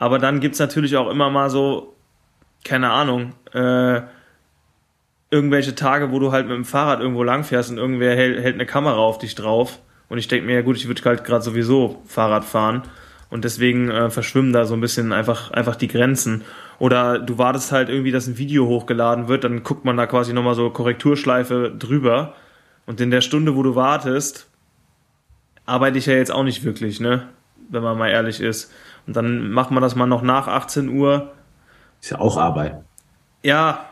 Aber 0.00 0.18
dann 0.18 0.40
gibt's 0.40 0.58
natürlich 0.58 0.96
auch 0.96 1.10
immer 1.10 1.28
mal 1.28 1.50
so, 1.50 1.94
keine 2.64 2.90
Ahnung, 2.90 3.34
äh, 3.52 4.00
irgendwelche 5.30 5.74
Tage, 5.74 6.10
wo 6.10 6.18
du 6.18 6.32
halt 6.32 6.48
mit 6.48 6.56
dem 6.56 6.64
Fahrrad 6.64 7.00
irgendwo 7.00 7.22
langfährst 7.22 7.70
und 7.70 7.76
irgendwer 7.76 8.16
hält, 8.16 8.42
hält 8.42 8.54
eine 8.54 8.64
Kamera 8.64 8.96
auf 8.96 9.18
dich 9.18 9.34
drauf. 9.34 9.78
Und 10.08 10.16
ich 10.16 10.26
denke 10.26 10.46
mir, 10.46 10.54
ja 10.54 10.62
gut, 10.62 10.78
ich 10.78 10.88
würde 10.88 11.02
halt 11.04 11.22
gerade 11.22 11.44
sowieso 11.44 12.00
Fahrrad 12.06 12.46
fahren. 12.46 12.84
Und 13.28 13.44
deswegen 13.44 13.90
äh, 13.90 14.08
verschwimmen 14.08 14.54
da 14.54 14.64
so 14.64 14.72
ein 14.72 14.80
bisschen 14.80 15.12
einfach, 15.12 15.50
einfach 15.50 15.76
die 15.76 15.88
Grenzen. 15.88 16.44
Oder 16.78 17.18
du 17.18 17.36
wartest 17.36 17.70
halt 17.70 17.90
irgendwie, 17.90 18.10
dass 18.10 18.26
ein 18.26 18.38
Video 18.38 18.66
hochgeladen 18.68 19.28
wird, 19.28 19.44
dann 19.44 19.62
guckt 19.64 19.84
man 19.84 19.98
da 19.98 20.06
quasi 20.06 20.32
nochmal 20.32 20.54
so 20.54 20.70
Korrekturschleife 20.70 21.74
drüber. 21.78 22.32
Und 22.86 23.02
in 23.02 23.10
der 23.10 23.20
Stunde, 23.20 23.54
wo 23.54 23.62
du 23.62 23.74
wartest, 23.74 24.48
arbeite 25.66 25.98
ich 25.98 26.06
ja 26.06 26.14
jetzt 26.14 26.32
auch 26.32 26.42
nicht 26.42 26.64
wirklich, 26.64 27.00
ne? 27.00 27.28
Wenn 27.70 27.82
man 27.82 27.96
mal 27.96 28.08
ehrlich 28.10 28.40
ist. 28.40 28.70
Und 29.06 29.16
dann 29.16 29.50
macht 29.50 29.70
man 29.70 29.82
das 29.82 29.94
mal 29.96 30.06
noch 30.06 30.22
nach 30.22 30.46
18 30.48 30.88
Uhr. 30.88 31.32
Ist 32.00 32.10
ja 32.10 32.18
auch 32.18 32.36
Arbeit. 32.36 32.82
Ja, 33.42 33.86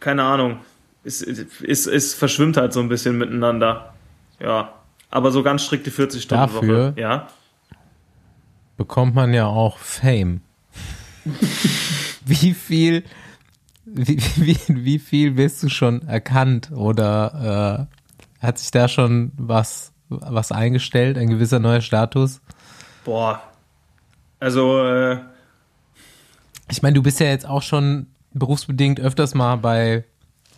keine 0.00 0.22
Ahnung. 0.24 0.58
Es, 1.04 1.22
es, 1.22 1.86
es 1.86 2.14
verschwimmt 2.14 2.56
halt 2.56 2.72
so 2.72 2.80
ein 2.80 2.88
bisschen 2.88 3.16
miteinander. 3.16 3.94
Ja. 4.40 4.72
Aber 5.10 5.30
so 5.30 5.42
ganz 5.42 5.62
strikte 5.64 5.90
40 5.90 6.22
Stunden 6.22 6.42
Dafür- 6.52 6.90
Woche. 6.92 7.00
Ja. 7.00 7.28
bekommt 8.76 9.14
man 9.14 9.32
ja 9.32 9.46
auch 9.46 9.78
Fame. 9.78 10.40
wie 12.26 12.52
viel, 12.54 13.04
wie, 13.84 14.18
wie, 14.36 14.58
wie 14.68 14.98
viel 14.98 15.36
wirst 15.36 15.62
du 15.62 15.68
schon 15.68 16.02
erkannt 16.06 16.70
oder 16.72 17.88
äh, 18.40 18.44
hat 18.44 18.58
sich 18.58 18.70
da 18.70 18.88
schon 18.88 19.32
was, 19.36 19.92
was 20.08 20.52
eingestellt, 20.52 21.16
ein 21.18 21.28
gewisser 21.28 21.58
neuer 21.58 21.80
Status? 21.80 22.40
Boah. 23.06 23.40
Also, 24.40 24.84
äh, 24.84 25.18
Ich 26.68 26.82
meine, 26.82 26.94
du 26.94 27.02
bist 27.02 27.20
ja 27.20 27.28
jetzt 27.28 27.46
auch 27.46 27.62
schon 27.62 28.08
berufsbedingt 28.34 28.98
öfters 28.98 29.32
mal 29.34 29.56
bei 29.56 30.04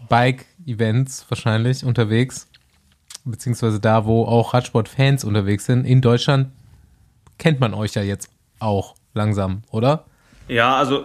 Bike-Events 0.08 1.26
wahrscheinlich 1.28 1.84
unterwegs, 1.84 2.48
beziehungsweise 3.26 3.80
da, 3.80 4.06
wo 4.06 4.24
auch 4.24 4.54
Radsport-Fans 4.54 5.24
unterwegs 5.24 5.66
sind. 5.66 5.84
In 5.84 6.00
Deutschland 6.00 6.48
kennt 7.36 7.60
man 7.60 7.74
euch 7.74 7.92
ja 7.94 8.02
jetzt 8.02 8.30
auch 8.58 8.94
langsam, 9.12 9.62
oder? 9.70 10.06
ja, 10.48 10.74
also 10.76 11.04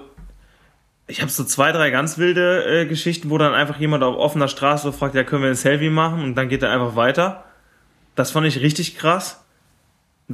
ich 1.08 1.20
habe 1.20 1.30
so 1.30 1.44
zwei, 1.44 1.74
drei 1.74 1.90
ganz 1.90 2.18
wilde 2.18 2.64
äh, 2.64 2.86
Geschichten, 2.86 3.30
wo 3.30 3.38
dann 3.38 3.54
einfach 3.54 3.78
jemand 3.82 4.02
auf 4.04 4.16
offener 4.16 4.48
Straße 4.48 4.94
fragt, 4.94 5.14
ja, 5.16 5.26
können 5.26 5.44
wir 5.44 5.50
ein 5.50 5.56
Selfie 5.56 5.90
machen? 5.90 6.24
Und 6.24 6.36
dann 6.36 6.48
geht 6.48 6.64
er 6.64 6.72
einfach 6.72 6.96
weiter. 6.96 7.44
Das 8.16 8.32
fand 8.32 8.48
ich 8.48 8.62
richtig 8.62 8.98
krass, 8.98 9.43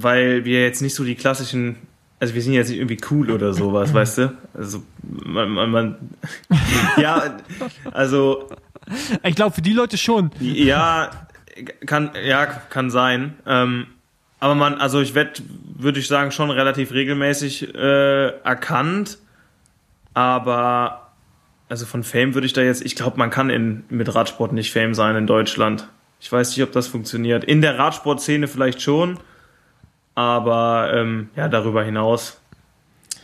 weil 0.03 0.45
wir 0.45 0.63
jetzt 0.63 0.81
nicht 0.81 0.95
so 0.95 1.03
die 1.03 1.15
klassischen, 1.15 1.75
also 2.19 2.33
wir 2.33 2.41
sind 2.41 2.53
jetzt 2.53 2.69
nicht 2.69 2.79
irgendwie 2.79 2.99
cool 3.11 3.31
oder 3.31 3.53
sowas, 3.53 3.93
weißt 3.93 4.17
du? 4.19 4.37
Also 4.53 4.83
man, 5.03 5.49
man, 5.49 5.71
man 5.71 5.95
ja, 6.97 7.37
also 7.91 8.49
Ich 9.23 9.35
glaube, 9.35 9.55
für 9.55 9.61
die 9.61 9.73
Leute 9.73 9.97
schon. 9.97 10.31
Ja, 10.39 11.11
kann, 11.85 12.11
ja, 12.25 12.45
kann 12.45 12.89
sein. 12.89 13.35
Ähm, 13.45 13.87
aber 14.39 14.55
man, 14.55 14.75
also 14.75 15.01
ich 15.01 15.15
werde, 15.15 15.41
würde 15.77 15.99
ich 15.99 16.07
sagen, 16.07 16.31
schon 16.31 16.49
relativ 16.49 16.91
regelmäßig 16.91 17.75
äh, 17.75 18.27
erkannt. 18.41 19.17
Aber 20.13 21.11
also 21.67 21.85
von 21.85 22.03
Fame 22.03 22.33
würde 22.33 22.47
ich 22.47 22.53
da 22.53 22.61
jetzt, 22.61 22.83
ich 22.83 22.95
glaube, 22.95 23.17
man 23.17 23.29
kann 23.29 23.49
in, 23.49 23.83
mit 23.89 24.13
Radsport 24.13 24.53
nicht 24.53 24.71
Fame 24.73 24.95
sein 24.95 25.15
in 25.15 25.27
Deutschland. 25.27 25.87
Ich 26.19 26.31
weiß 26.31 26.49
nicht, 26.49 26.63
ob 26.63 26.71
das 26.71 26.87
funktioniert. 26.87 27.43
In 27.43 27.61
der 27.61 27.77
Radsportszene 27.77 28.47
vielleicht 28.47 28.81
schon, 28.81 29.19
aber 30.19 30.91
ähm, 30.93 31.29
ja, 31.35 31.47
darüber 31.47 31.83
hinaus 31.83 32.39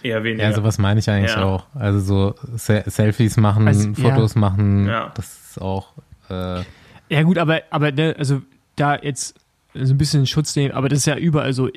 eher 0.02 0.24
weniger. 0.24 0.44
Ja, 0.44 0.54
sowas 0.54 0.78
meine 0.78 1.00
ich 1.00 1.10
eigentlich 1.10 1.36
Ja. 1.36 1.44
auch. 1.44 1.66
Also 1.76 2.00
so 2.00 2.36
Se 2.56 2.84
Selfies 2.88 3.38
machen, 3.38 3.68
Also, 3.68 3.90
ja. 3.90 3.96
Fotos 4.10 4.36
machen, 4.36 4.88
Ja. 4.88 5.12
das 5.16 5.50
ist 5.50 5.62
auch. 5.62 5.94
Äh, 6.30 6.62
Ja, 7.10 7.22
gut, 7.24 7.38
aber, 7.38 7.62
aber 7.70 7.92
ne, 7.92 8.16
also 8.18 8.42
da 8.78 8.96
jetzt 8.96 9.36
so 9.74 9.94
ein 9.94 9.98
bisschen 9.98 10.22
in 10.22 10.26
Schutz 10.26 10.56
nehmen, 10.56 10.74
aber 10.74 10.90
das 10.90 11.00
ist 11.00 11.06
ja 11.06 11.18
überall 11.18 11.54
so. 11.54 11.70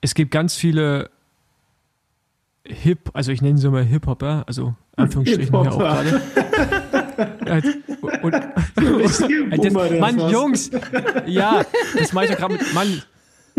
Es 0.00 0.14
gibt 0.14 0.30
ganz 0.30 0.54
viele 0.56 1.10
Hip, 2.64 3.10
also 3.12 3.32
ich 3.32 3.42
nenne 3.42 3.58
sie 3.58 3.68
mal 3.70 3.82
Hip-Hopper, 3.84 4.44
also 4.46 4.74
Anführungsstrichen 4.96 5.48
hier 5.62 5.72
auch 5.72 5.78
gerade. 5.78 6.20
Und, 8.22 8.34
und, 8.34 8.34
das, 9.64 9.72
Mann. 10.00 10.30
Jungs, 10.30 10.70
ja, 11.26 11.62
das 11.98 12.12
mache 12.14 12.24
ich 12.26 12.30
doch 12.30 12.38
gerade 12.38 12.54
mit, 12.54 12.72
Mann, 12.74 13.02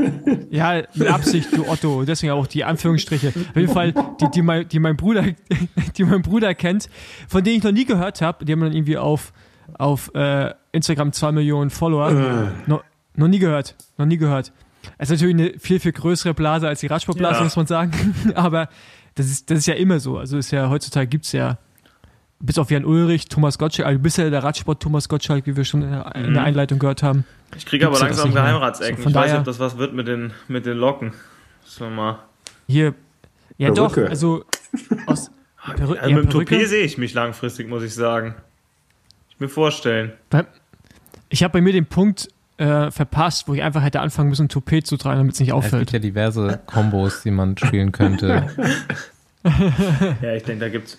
ja, 0.50 0.82
mit 0.96 1.08
Absicht, 1.08 1.56
du 1.56 1.68
Otto, 1.68 2.04
deswegen 2.04 2.32
auch 2.34 2.48
die 2.48 2.64
Anführungsstriche. 2.64 3.30
Auf 3.30 3.56
jeden 3.56 3.72
Fall, 3.74 3.94
die, 4.20 4.30
die, 4.34 4.42
mein, 4.42 4.68
die, 4.68 4.80
mein 4.80 4.98
Bruder, 4.98 5.24
die 5.98 6.04
mein 6.04 6.22
Bruder 6.22 6.54
kennt, 6.54 6.90
von 7.28 7.44
denen 7.44 7.58
ich 7.58 7.64
noch 7.64 7.72
nie 7.72 7.86
gehört 7.86 8.22
habe, 8.22 8.46
die 8.46 8.52
haben 8.52 8.62
dann 8.62 8.74
irgendwie 8.74 8.98
auf, 8.98 9.34
auf 9.78 10.14
äh, 10.16 10.54
Instagram 10.72 11.12
zwei 11.14 11.32
Millionen 11.32 11.70
Follower. 11.70 12.52
noch, 12.68 12.84
noch 13.16 13.28
nie 13.28 13.40
gehört, 13.40 13.76
noch 13.98 14.06
nie 14.06 14.18
gehört. 14.18 14.52
Es 14.98 15.10
ist 15.10 15.22
natürlich 15.22 15.36
eine 15.52 15.60
viel, 15.60 15.80
viel 15.80 15.92
größere 15.92 16.34
Blase 16.34 16.68
als 16.68 16.80
die 16.80 16.88
Radsportblase, 16.88 17.40
Ja. 17.40 17.44
muss 17.44 17.56
man 17.56 17.68
sagen. 17.68 17.92
Aber 18.36 18.68
das 19.16 19.28
ist, 19.28 19.50
das 19.52 19.60
ist 19.60 19.68
ja 19.68 19.76
immer 19.76 20.00
so. 20.00 20.18
Also 20.18 20.38
ist 20.38 20.52
ja 20.52 20.70
heutzutage 20.70 21.08
gibt 21.08 21.26
es 21.26 21.34
ja, 21.34 21.58
bis 22.42 22.58
auf 22.58 22.72
Jan 22.72 22.86
Ulrich, 22.86 23.28
Thomas 23.30 23.58
Gottschalk, 23.58 23.88
also 23.88 23.98
du 23.98 24.04
bist 24.04 24.18
ja 24.18 24.30
der 24.30 24.44
Radsport 24.44 24.82
Thomas 24.82 25.08
Gottschalk, 25.10 25.46
wie 25.46 25.56
wir 25.56 25.64
schon 25.66 25.84
in 25.84 25.92
der, 25.92 26.12
der 26.14 26.44
Einleitung 26.44 26.80
gehört 26.80 27.04
haben. 27.04 27.26
ich 27.56 27.66
kriege 27.66 27.88
aber 27.88 28.00
langsam. 28.00 28.34
Geheimratsecken. 28.34 28.98
So, 28.98 29.04
von 29.04 29.12
ich 29.12 29.16
weiß 29.16 29.24
nicht, 29.24 29.32
daher- 29.32 29.40
ob 29.40 29.46
das 29.46 29.60
was 29.60 29.78
wird 29.78 29.94
mit 29.94 30.08
den, 30.08 30.32
mit 30.48 30.66
den 30.66 30.78
Locken. 30.78 31.14
So 31.64 31.90
mal. 31.90 32.20
Hier, 32.68 32.94
ja 33.58 33.72
Perücke. 33.72 34.02
doch, 34.02 34.10
also 34.10 34.44
aus 35.06 35.32
Perü 35.76 35.96
Also 35.98 36.10
ja, 36.10 36.16
mit 36.16 36.24
dem. 36.26 36.30
Toupet 36.32 36.68
sehe 36.68 36.84
ich 36.84 36.98
mich 36.98 37.14
langfristig, 37.14 37.68
muss 37.70 37.84
ich 37.84 37.94
sagen. 37.94 38.36
Ich 39.30 39.40
mir 39.40 39.48
vorstellen. 39.50 40.12
Ich 41.30 41.44
habe 41.44 41.54
bei 41.54 41.62
mir 41.62 41.72
den 41.74 41.86
Punkt 41.86 42.28
äh, 42.58 42.90
verpasst, 42.92 43.48
wo 43.48 43.54
ich 43.54 43.62
einfach 43.62 43.82
hätte 43.84 44.00
anfangen 44.02 44.30
müssen, 44.30 44.46
ein 44.46 44.50
Toupet 44.50 44.86
zu 44.88 44.98
tragen, 44.98 45.18
damit 45.20 45.34
es 45.36 45.40
nicht 45.40 45.50
es 45.50 45.56
gibt 45.56 45.66
auffällt. 45.66 45.92
ja 45.92 46.00
diverse 46.00 46.60
Kombos, 46.66 47.22
die 47.24 47.32
man 47.32 47.58
spielen 47.58 47.92
könnte. 47.92 48.48
Ja, 49.44 50.36
ich 50.36 50.44
denke, 50.44 50.60
da 50.66 50.70
gibt's. 50.70 50.98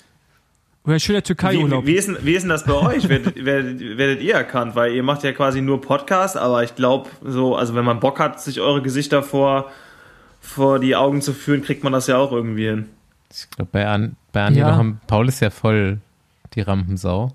Oder 0.85 0.95
ein 0.95 1.01
schöner 1.01 1.19
Wie, 1.19 1.23
Türkei-Urlaub. 1.23 1.85
wie, 1.85 1.89
wie, 1.93 1.95
ist, 1.97 2.09
denn- 2.09 2.19
wie 2.23 2.33
ist 2.35 2.43
denn 2.43 2.49
das 2.51 2.65
bei 2.65 2.73
euch? 2.75 3.09
Werdet, 3.09 3.37
werdet, 3.45 3.81
werdet 3.99 4.21
ihr 4.23 4.35
erkannt? 4.35 4.75
Weil 4.75 4.93
ihr 4.95 5.03
macht 5.03 5.23
ja 5.23 5.33
quasi 5.33 5.61
nur 5.61 5.81
Podcast, 5.81 6.37
aber 6.37 6.65
ich 6.65 6.75
glaube, 6.75 7.09
so, 7.23 7.55
also 7.57 7.75
wenn 7.75 7.85
man 7.85 8.01
Bock 8.01 8.19
hat, 8.19 8.41
sich 8.41 8.61
eure 8.61 8.83
Gesichter 8.83 9.23
vor, 9.23 9.71
vor 10.41 10.81
die 10.81 10.97
Augen 10.97 11.23
zu 11.23 11.33
führen, 11.33 11.63
kriegt 11.63 11.85
man 11.85 11.93
das 11.93 12.09
ja 12.09 12.19
auch 12.19 12.33
irgendwie 12.33 12.67
hin. 12.67 12.87
Ich 13.33 13.49
glaube, 13.51 13.71
bei, 13.73 13.87
An 13.87 14.17
bei 14.33 14.43
Andi 14.45 14.59
Ja. 14.61 14.83
noch, 14.83 14.95
Paul 15.07 15.29
ist 15.29 15.41
ja 15.41 15.51
voll 15.51 15.99
die 16.55 16.61
Rampensau. 16.63 17.33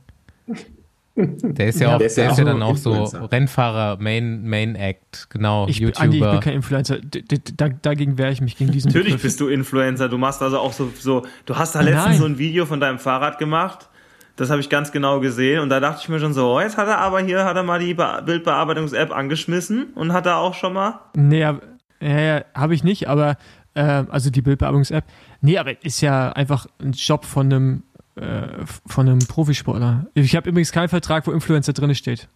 Der 1.17 1.67
ist 1.67 1.79
ja, 1.79 1.89
Ja. 1.89 1.95
auch, 1.95 1.97
Der 1.97 2.07
ist 2.07 2.17
ja 2.17 2.25
ist 2.25 2.33
auch 2.33 2.37
ja 2.37 2.43
so 2.45 2.51
dann 2.51 2.61
auch 2.63 2.77
so. 2.77 3.03
Rennfahrer, 3.25 3.97
Main, 3.99 4.47
Main 4.47 4.75
Act, 4.75 5.27
genau, 5.29 5.67
Ich, 5.67 5.79
bin- 5.79 5.87
YouTuber. 5.87 6.03
Andi, 6.03 6.17
ich 6.17 6.23
bin 6.31 6.39
kein 6.39 6.53
Influencer. 6.53 6.99
D 6.99 7.21
d 7.23 7.39
da, 7.57 7.69
dagegen 7.69 8.17
wehre 8.17 8.31
ich 8.31 8.41
mich 8.41 8.55
gegen 8.57 8.71
diesen 8.71 8.89
Natürlich 8.89 9.07
Begriff. 9.07 9.21
bist 9.23 9.39
du 9.39 9.47
Influencer. 9.47 10.09
Du 10.09 10.17
machst 10.17 10.41
also 10.41 10.59
auch 10.59 10.73
so, 10.73 10.91
so 10.99 11.25
du 11.45 11.55
hast 11.55 11.73
da 11.75 11.81
letztens 11.81 12.05
Nein. 12.05 12.17
so 12.17 12.25
ein 12.25 12.37
Video 12.37 12.65
von 12.65 12.79
deinem 12.79 12.99
Fahrrad 12.99 13.39
gemacht. 13.39 13.89
Das 14.35 14.51
habe 14.51 14.61
ich 14.61 14.69
ganz 14.69 14.91
genau 14.91 15.19
gesehen 15.19 15.61
und 15.61 15.69
da 15.69 15.79
dachte 15.79 15.99
ich 16.03 16.09
mir 16.09 16.19
schon 16.19 16.31
so, 16.33 16.53
oh, 16.55 16.59
jetzt 16.61 16.77
hat 16.77 16.87
er 16.87 16.99
aber 16.99 17.19
hier, 17.21 17.43
hat 17.43 17.55
er 17.55 17.63
mal 17.63 17.79
die 17.79 17.95
Be 17.95 18.21
Bildbearbeitungs-App 18.23 19.11
angeschmissen 19.11 19.87
und 19.95 20.13
hat 20.13 20.27
er 20.27 20.37
auch 20.37 20.53
schon 20.53 20.73
mal. 20.73 20.99
Nee, 21.15 21.39
ja, 21.39 21.59
ja, 21.99 22.19
ja, 22.19 22.41
habe 22.53 22.75
ich 22.75 22.83
nicht, 22.83 23.07
aber 23.09 23.37
äh, 23.73 23.81
also 23.81 24.29
die 24.29 24.43
Bildbearbeitungs-App. 24.43 25.05
Nee, 25.41 25.57
aber 25.57 25.83
ist 25.83 26.01
ja 26.01 26.31
einfach 26.33 26.67
ein 26.79 26.91
Job 26.91 27.25
von 27.25 27.47
einem 27.51 27.83
äh, 28.17 28.65
von 28.85 29.07
einem 29.07 29.19
Profisportler. 29.19 30.07
Ich 30.13 30.35
habe 30.35 30.49
übrigens 30.49 30.71
keinen 30.71 30.89
Vertrag, 30.89 31.27
wo 31.27 31.31
Influencer 31.31 31.73
drin 31.73 31.93
steht. 31.95 32.27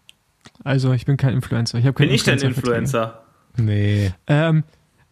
Also 0.64 0.94
ich 0.94 1.06
bin 1.06 1.18
kein 1.18 1.34
Influencer. 1.34 1.80
Ich 1.80 1.92
Bin 1.94 2.10
ich 2.10 2.24
denn. 2.24 2.40
Influencer? 2.40 3.24
Nee. 3.58 4.12
Ähm, 4.28 4.64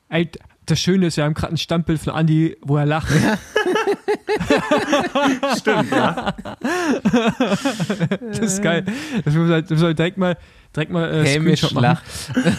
ey, 0.10 0.30
das 0.66 0.80
Schöne 0.80 1.08
ist, 1.08 1.18
wir 1.18 1.24
haben 1.24 1.34
gerade 1.34 1.54
ein 1.54 1.58
Standbild 1.58 2.00
von 2.00 2.14
Andy, 2.16 2.56
wo 2.62 2.78
er 2.78 2.86
lacht. 2.86 3.12
Stimmt, 5.58 5.92
ja. 5.92 6.34
Das 8.22 8.40
ist 8.40 8.62
geil. 8.62 8.86
Das 9.26 9.34
müssen 9.34 9.50
wir, 9.50 9.62
das 9.62 9.70
müssen 9.72 9.88
wir 9.88 9.94
direkt 9.94 10.18
mal, 10.18 10.38
direkt 10.76 10.92
mal 10.92 11.10
äh, 11.12 11.26
Screenshot 11.26 11.74
machen. 11.74 11.84
lacht. 11.84 12.04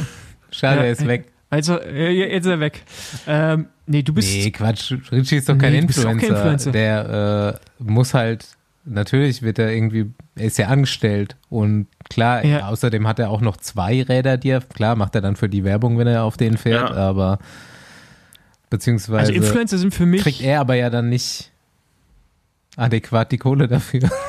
Schade, 0.51 0.81
Ja, 0.81 0.85
er 0.85 0.93
ist 0.93 1.07
weg. 1.07 1.31
Also, 1.51 1.79
äh, 1.81 2.11
jetzt 2.13 2.47
ist 2.47 2.51
er 2.51 2.61
weg. 2.61 2.83
Ähm, 3.27 3.67
nee, 3.87 4.03
du 4.03 4.13
bist. 4.15 4.33
Nee, 4.33 4.51
Quatsch. 4.53 4.93
Richie 5.11 5.37
ist 5.37 5.49
doch 5.49 5.59
kein 5.59 5.73
Nee, 5.73 5.81
du 5.81 5.87
bist 5.89 5.99
doch 5.99 6.05
kein 6.05 6.13
Influencer. 6.21 6.37
Influencer. 6.43 6.71
Der 6.73 7.61
äh, 7.79 7.83
muss 7.83 8.15
halt, 8.15 8.47
natürlich 8.85 9.43
wird 9.43 9.59
er 9.59 9.73
irgendwie, 9.73 10.11
er 10.37 10.45
ist 10.45 10.59
ja 10.59 10.69
angestellt 10.69 11.37
und 11.49 11.89
klar, 12.09 12.45
Ja. 12.45 12.69
außerdem 12.69 13.07
hat 13.09 13.19
er 13.19 13.31
auch 13.31 13.41
noch 13.41 13.57
zwei 13.57 14.03
Räder, 14.03 14.37
die 14.37 14.51
er, 14.51 14.61
klar, 14.61 14.95
macht 14.95 15.15
er 15.17 15.21
dann 15.23 15.35
für 15.37 15.49
die 15.49 15.65
Werbung, 15.65 15.99
wenn 15.99 16.07
er 16.07 16.23
auf 16.23 16.37
denen 16.37 16.57
fährt, 16.57 16.91
Ja. 16.91 16.97
aber 16.97 17.41
beziehungsweise 18.71 19.19
also 19.19 19.33
Influencer 19.33 19.79
sind 19.79 19.93
für 19.93 20.07
mich. 20.07 20.23
kriegt 20.23 20.41
er 20.43 20.61
aber 20.61 20.77
ja 20.77 20.89
dann 20.89 21.09
nicht 21.09 21.51
adäquat 22.77 23.33
die 23.33 23.39
Kohle 23.39 23.67
dafür. 23.67 24.09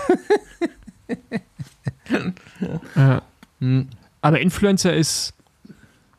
Ja. 2.96 3.22
Aber 4.22 4.40
Influencer 4.40 4.94
ist. 4.94 5.34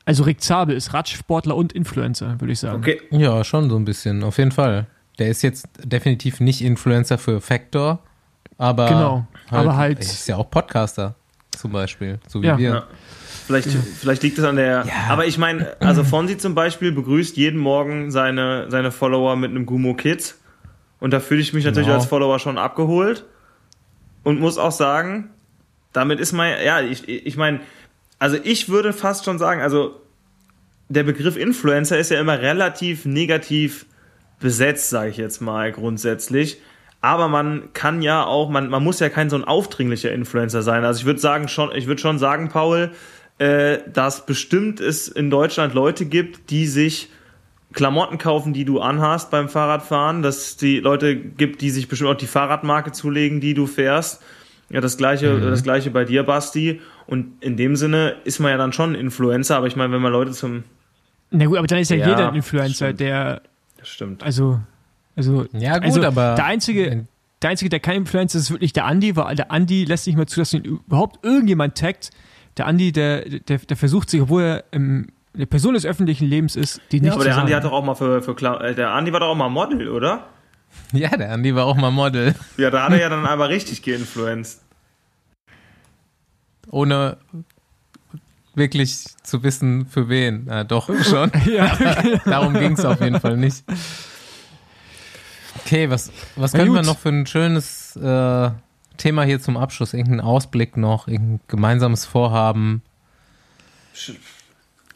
Also 0.05 0.25
Rick 0.25 0.41
Zabel 0.41 0.75
ist 0.77 0.93
Radsportler 0.93 1.55
und 1.57 1.73
Influencer, 1.73 2.41
würde 2.41 2.53
ich 2.53 2.59
sagen. 2.61 2.79
Okay. 2.79 3.01
Ja, 3.11 3.45
schon 3.45 3.71
so 3.71 3.77
ein 3.77 3.85
bisschen, 3.85 4.23
auf 4.25 4.39
jeden 4.39 4.51
Fall. 4.53 4.87
Der 5.19 5.29
ist 5.29 5.43
jetzt 5.43 5.69
definitiv 5.85 6.41
nicht 6.41 6.63
Influencer 6.63 7.19
für 7.19 7.41
Factor, 7.41 8.01
aber 8.59 8.87
Genau, 8.89 9.27
aber 9.51 9.77
halt- 9.77 9.99
er 9.99 10.03
ist 10.05 10.27
ja 10.27 10.37
auch 10.37 10.51
Podcaster 10.51 11.15
zum 11.51 11.71
Beispiel, 11.73 12.19
so 12.27 12.43
wie 12.43 12.47
Ja. 12.47 12.59
wir. 12.59 12.71
Ja. 12.71 12.85
Vielleicht, 13.47 13.69
vielleicht 13.69 14.23
liegt 14.23 14.39
es 14.39 14.45
an 14.45 14.57
der. 14.57 14.87
Aber 15.09 15.27
ich 15.27 15.37
meine, 15.37 15.77
also 15.81 16.05
Fonsi 16.05 16.39
zum 16.39 16.55
Beispiel 16.55 16.93
begrüßt 16.93 17.37
jeden 17.37 17.59
Morgen 17.61 18.11
seine, 18.11 18.71
seine 18.71 18.91
Follower 18.93 19.37
mit 19.37 19.51
einem 19.51 19.67
Gumo 19.67 19.95
Kids. 19.95 20.39
Und 21.01 21.13
da 21.13 21.19
fühle 21.21 21.41
ich 21.41 21.53
mich 21.53 21.65
natürlich 21.65 21.89
Genau. 21.89 21.99
als 21.99 22.07
Follower 22.07 22.39
schon 22.39 22.57
abgeholt. 22.57 23.25
Und 24.23 24.39
muss 24.39 24.59
auch 24.59 24.71
sagen, 24.71 25.31
damit 25.93 26.21
ist 26.21 26.33
mein, 26.33 26.65
ja, 26.65 26.81
ich, 26.81 27.09
ich 27.09 27.37
meine, 27.37 27.61
also 28.23 28.39
ich 28.41 28.69
würde 28.69 28.93
fast 28.93 29.25
schon 29.25 29.41
sagen, 29.41 29.61
also 29.61 30.01
der 30.89 31.03
Begriff 31.03 31.37
Influencer 31.37 31.99
ist 31.99 32.13
ja 32.13 32.21
immer 32.21 32.41
relativ 32.41 33.05
negativ 33.05 33.85
besetzt, 34.39 34.91
sage 34.91 35.11
ich 35.11 35.17
jetzt 35.17 35.41
mal 35.41 35.73
grundsätzlich. 35.73 36.61
Aber 37.01 37.27
man 37.27 37.73
kann 37.73 38.01
ja 38.01 38.25
auch, 38.25 38.49
man, 38.49 38.71
man 38.71 38.85
muss 38.85 39.01
ja 39.01 39.09
kein 39.09 39.29
so 39.29 39.35
ein 39.35 39.43
aufdringlicher 39.43 40.13
Influencer 40.13 40.63
sein. 40.63 40.85
Also 40.85 41.01
ich 41.01 41.05
würde 41.05 41.19
sagen 41.19 41.49
schon, 41.49 41.75
ich 41.75 41.89
würde 41.89 42.01
schon 42.01 42.21
sagen, 42.21 42.49
Paul, 42.49 42.93
äh, 43.39 43.79
dass 43.93 44.25
bestimmt 44.25 44.79
es 44.79 45.09
in 45.09 45.29
Deutschland 45.29 45.75
Leute 45.75 46.05
gibt, 46.05 46.51
die 46.51 46.69
sich 46.69 47.09
Klamotten 47.73 48.19
kaufen, 48.19 48.53
die 48.53 48.65
du 48.65 48.79
anhast 48.79 49.33
beim 49.33 49.49
Fahrradfahren, 49.49 50.23
dass 50.23 50.37
es 50.37 50.57
die 50.57 50.79
Leute 50.79 51.17
gibt, 51.17 51.61
die 51.61 51.71
sich 51.71 51.89
bestimmt 51.89 52.11
auch 52.11 52.15
die 52.17 52.29
Fahrradmarke 52.29 52.93
zulegen, 52.93 53.41
die 53.41 53.55
du 53.55 53.67
fährst. 53.67 54.23
Ja, 54.73 54.81
das 54.81 54.97
gleiche, 54.97 55.39
das 55.41 55.63
gleiche 55.63 55.91
bei 55.91 56.05
dir, 56.05 56.23
Basti. 56.23 56.81
Und 57.07 57.35
in 57.41 57.57
dem 57.57 57.77
Sinne 57.77 58.17
ist 58.25 58.41
man 58.41 58.51
ja 58.51 58.57
dann 58.57 58.73
schon 58.73 58.93
ein 58.93 58.95
Influencer, 58.95 59.57
aber 59.57 59.67
ich 59.67 59.77
meine, 59.77 59.93
wenn 59.93 60.01
man 60.03 60.11
Leute 60.13 60.33
zum, 60.33 60.65
Na 61.31 61.45
gut, 61.45 61.59
aber 61.59 61.67
dann 61.67 61.79
ist 61.79 61.91
ja, 61.91 61.97
Ja, 61.99 62.09
jeder 62.09 62.29
ein 62.31 62.35
Influencer, 62.37 62.87
stimmt. 62.87 63.01
der, 63.01 63.43
das 63.79 63.89
stimmt. 63.89 64.23
also, 64.23 64.61
also, 65.15 65.47
Ja, 65.53 65.75
gut, 65.75 65.85
also 65.85 66.03
aber- 66.05 66.35
der 66.37 66.45
einzige, 66.47 67.07
der 67.43 67.51
einzige, 67.51 67.69
der 67.69 67.81
kein 67.81 67.97
Influencer 67.99 68.39
ist, 68.39 68.45
ist 68.45 68.51
wirklich 68.51 68.73
der 68.73 68.87
Andi, 68.87 69.15
weil 69.17 69.37
der 69.37 69.51
Andi 69.51 69.85
lässt 69.85 70.07
nicht 70.07 70.17
mehr 70.17 70.27
zu, 70.27 70.41
dass 70.41 70.55
ihn 70.55 70.63
überhaupt 70.65 71.25
irgendjemand 71.25 71.77
taggt. 71.77 72.11
Der 72.57 72.67
Andi, 72.67 72.93
der, 72.93 73.29
der, 73.29 73.59
der 73.59 73.77
versucht 73.77 74.09
sich, 74.11 74.21
obwohl 74.23 74.43
er 74.43 74.65
im, 74.73 75.09
eine 75.35 75.47
Person 75.47 75.75
des 75.75 75.85
öffentlichen 75.87 76.27
Lebens 76.29 76.57
ist, 76.57 76.81
die 76.93 77.01
nicht 77.01 77.09
Ja, 77.09 77.13
aber 77.15 77.23
zu 77.23 77.29
der 77.29 77.39
Andi 77.39 77.53
hat 77.53 77.65
doch 77.65 77.73
auch 77.73 77.85
mal 77.85 77.95
für, 77.95 78.23
für 78.23 78.35
Kla 78.35 78.61
äh, 78.61 78.75
der 78.75 78.91
Andi 78.93 79.13
war 79.13 79.21
doch 79.21 79.29
auch 79.29 79.35
mal 79.35 79.49
Model, 79.49 79.89
oder? 79.89 80.27
Ja, 80.93 81.17
der 81.17 81.33
Andi 81.33 81.55
war 81.55 81.65
auch 81.67 81.77
mal 81.77 81.91
Model, 81.91 82.35
Ja, 82.59 82.71
da 82.71 82.85
hat 82.85 82.93
er 82.93 83.01
ja 83.01 83.09
dann 83.09 83.25
aber 83.27 83.49
richtig 83.49 83.83
geinfluenced. 83.83 84.61
ohne 86.71 87.17
wirklich 88.55 89.05
zu 89.23 89.43
wissen, 89.43 89.87
für 89.87 90.09
wen. 90.11 90.47
Ja, 90.47 90.65
doch, 90.65 90.91
schon. 91.05 91.31
ja, 91.51 91.75
Darum 92.27 92.53
ging 92.55 92.73
es 92.73 92.85
auf 92.85 93.01
jeden 93.01 93.19
Fall 93.21 93.37
nicht. 93.39 93.65
Okay, 95.65 95.89
was, 95.91 96.13
was 96.37 96.53
Na 96.53 96.59
können 96.59 96.75
wir 96.75 96.83
noch 96.83 96.99
für 96.99 97.09
ein 97.11 97.27
schönes 97.27 97.97
äh, 97.97 98.51
Thema 98.99 99.23
hier 99.25 99.41
zum 99.41 99.57
Abschluss? 99.57 99.95
Irgendeinen 99.95 100.21
Ausblick 100.21 100.77
noch, 100.77 101.09
irgendein 101.09 101.41
gemeinsames 101.49 102.05
Vorhaben? 102.05 102.83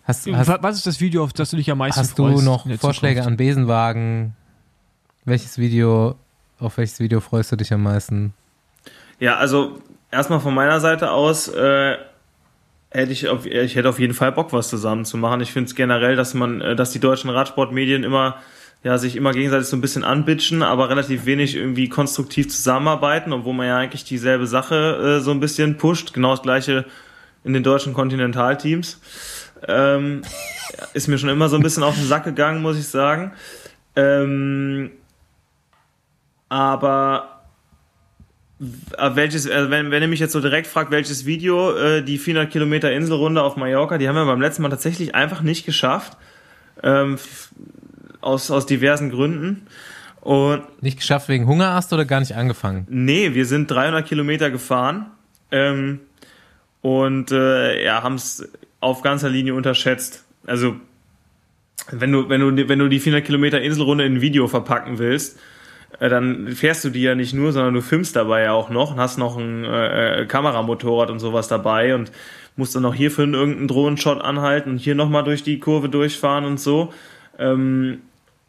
Hast, 0.04 0.26
hast, 0.26 0.48
Wa- 0.48 0.58
Was 0.60 0.76
ist 0.76 0.86
das 0.86 1.00
Video, 1.00 1.24
auf 1.24 1.32
das 1.32 1.50
du 1.50 1.56
dich 1.56 1.70
am 1.70 1.78
meisten 1.78 2.00
hast 2.00 2.18
du 2.18 2.28
freust? 2.28 2.44
noch 2.44 2.64
in 2.66 2.70
der 2.70 2.78
Vorschläge 2.78 3.20
Zukunft? 3.20 3.32
an 3.32 3.36
Besenwagen? 3.38 4.36
Welches 5.26 5.58
Video, 5.58 6.14
auf 6.60 6.78
welches 6.78 7.00
Video 7.00 7.18
freust 7.18 7.50
du 7.50 7.56
dich 7.56 7.72
am 7.72 7.82
meisten? 7.82 8.32
Ja, 9.18 9.36
also 9.38 9.82
erstmal 10.12 10.38
von 10.38 10.54
meiner 10.54 10.78
Seite 10.78 11.10
aus 11.10 11.48
äh, 11.48 11.96
hätte 12.90 13.10
ich 13.10 13.28
auf, 13.28 13.44
ich 13.44 13.74
hätte 13.74 13.88
auf 13.88 13.98
jeden 13.98 14.14
Fall 14.14 14.30
Bock, 14.30 14.52
was 14.52 14.68
zusammen 14.68 15.04
zu 15.04 15.16
machen. 15.16 15.40
Ich 15.40 15.52
finde 15.52 15.66
es 15.66 15.74
generell, 15.74 16.14
dass 16.14 16.34
man, 16.34 16.60
äh, 16.60 16.76
dass 16.76 16.92
die 16.92 17.00
deutschen 17.00 17.28
Radsportmedien 17.28 18.04
immer 18.04 18.36
ja, 18.84 18.98
sich 18.98 19.16
immer 19.16 19.32
gegenseitig 19.32 19.66
so 19.66 19.76
ein 19.76 19.80
bisschen 19.80 20.04
anbitschen, 20.04 20.62
aber 20.62 20.90
relativ 20.90 21.26
wenig 21.26 21.56
irgendwie 21.56 21.88
konstruktiv 21.88 22.48
zusammenarbeiten, 22.48 23.32
obwohl 23.32 23.54
man 23.54 23.66
ja 23.66 23.78
eigentlich 23.78 24.04
dieselbe 24.04 24.46
Sache 24.46 25.16
äh, 25.18 25.20
so 25.20 25.32
ein 25.32 25.40
bisschen 25.40 25.76
pusht. 25.76 26.12
Genau 26.14 26.30
das 26.30 26.42
gleiche 26.42 26.84
in 27.42 27.52
den 27.52 27.64
deutschen 27.64 27.94
Kontinentalteams. 27.94 29.00
Ähm, 29.66 30.22
ist 30.94 31.08
mir 31.08 31.18
schon 31.18 31.30
immer 31.30 31.48
so 31.48 31.56
ein 31.56 31.64
bisschen 31.64 31.82
auf 31.82 31.96
den 31.96 32.06
Sack 32.06 32.22
gegangen, 32.22 32.62
muss 32.62 32.78
ich 32.78 32.86
sagen. 32.86 33.32
Ähm, 33.96 34.92
aber 36.48 37.42
welches, 38.58 39.46
äh, 39.46 39.70
wenn, 39.70 39.90
wenn 39.90 40.02
ihr 40.02 40.08
mich 40.08 40.20
jetzt 40.20 40.32
so 40.32 40.40
direkt 40.40 40.66
fragt, 40.66 40.90
welches 40.90 41.26
Video, 41.26 41.76
äh, 41.76 42.02
die 42.02 42.18
400 42.18 42.50
Kilometer 42.50 42.92
Inselrunde 42.92 43.42
auf 43.42 43.56
Mallorca, 43.56 43.98
die 43.98 44.08
haben 44.08 44.14
wir 44.14 44.24
beim 44.24 44.40
letzten 44.40 44.62
Mal 44.62 44.70
tatsächlich 44.70 45.14
einfach 45.14 45.42
nicht 45.42 45.66
geschafft. 45.66 46.16
Ähm, 46.82 47.18
aus, 48.26 48.50
aus 48.50 48.66
diversen 48.66 49.10
Gründen. 49.10 49.66
Und 50.20 50.64
nicht 50.82 50.98
geschafft 50.98 51.28
wegen 51.28 51.46
Hungerast 51.46 51.92
oder 51.92 52.04
gar 52.04 52.20
nicht 52.20 52.34
angefangen? 52.34 52.86
Nee, 52.90 53.34
wir 53.34 53.46
sind 53.46 53.70
300 53.70 54.04
Kilometer 54.04 54.50
gefahren 54.50 55.06
ähm, 55.52 56.00
und 56.82 57.30
äh, 57.30 57.84
ja, 57.84 58.02
haben 58.02 58.16
es 58.16 58.48
auf 58.80 59.02
ganzer 59.02 59.30
Linie 59.30 59.54
unterschätzt. 59.54 60.24
Also 60.46 60.76
wenn 61.92 62.10
du, 62.10 62.28
wenn 62.28 62.40
du, 62.40 62.68
wenn 62.68 62.78
du 62.80 62.88
die 62.88 62.98
400 62.98 63.24
Kilometer 63.24 63.60
Inselrunde 63.60 64.04
in 64.04 64.14
ein 64.14 64.20
Video 64.20 64.48
verpacken 64.48 64.98
willst, 64.98 65.38
äh, 65.38 65.40
dann 65.98 66.48
fährst 66.48 66.84
du 66.84 66.90
die 66.90 67.02
ja 67.02 67.14
nicht 67.14 67.32
nur, 67.32 67.52
sondern 67.52 67.74
du 67.74 67.80
filmst 67.80 68.16
dabei 68.16 68.42
ja 68.42 68.52
auch 68.52 68.70
noch 68.70 68.92
und 68.92 69.00
hast 69.00 69.18
noch 69.18 69.36
ein 69.36 69.64
äh, 69.64 70.22
äh 70.22 70.26
Kameramotorrad 70.26 71.10
und 71.10 71.18
sowas 71.18 71.48
dabei 71.48 71.94
und 71.94 72.12
musst 72.56 72.74
dann 72.74 72.82
noch 72.82 72.94
hier 72.94 73.10
für 73.10 73.22
irgendeinen 73.22 73.68
Drohnenshot 73.68 74.20
anhalten 74.20 74.70
und 74.70 74.78
hier 74.78 74.94
nochmal 74.94 75.24
durch 75.24 75.42
die 75.42 75.58
Kurve 75.58 75.88
durchfahren 75.88 76.44
und 76.44 76.60
so. 76.60 76.92
Ähm, 77.38 78.00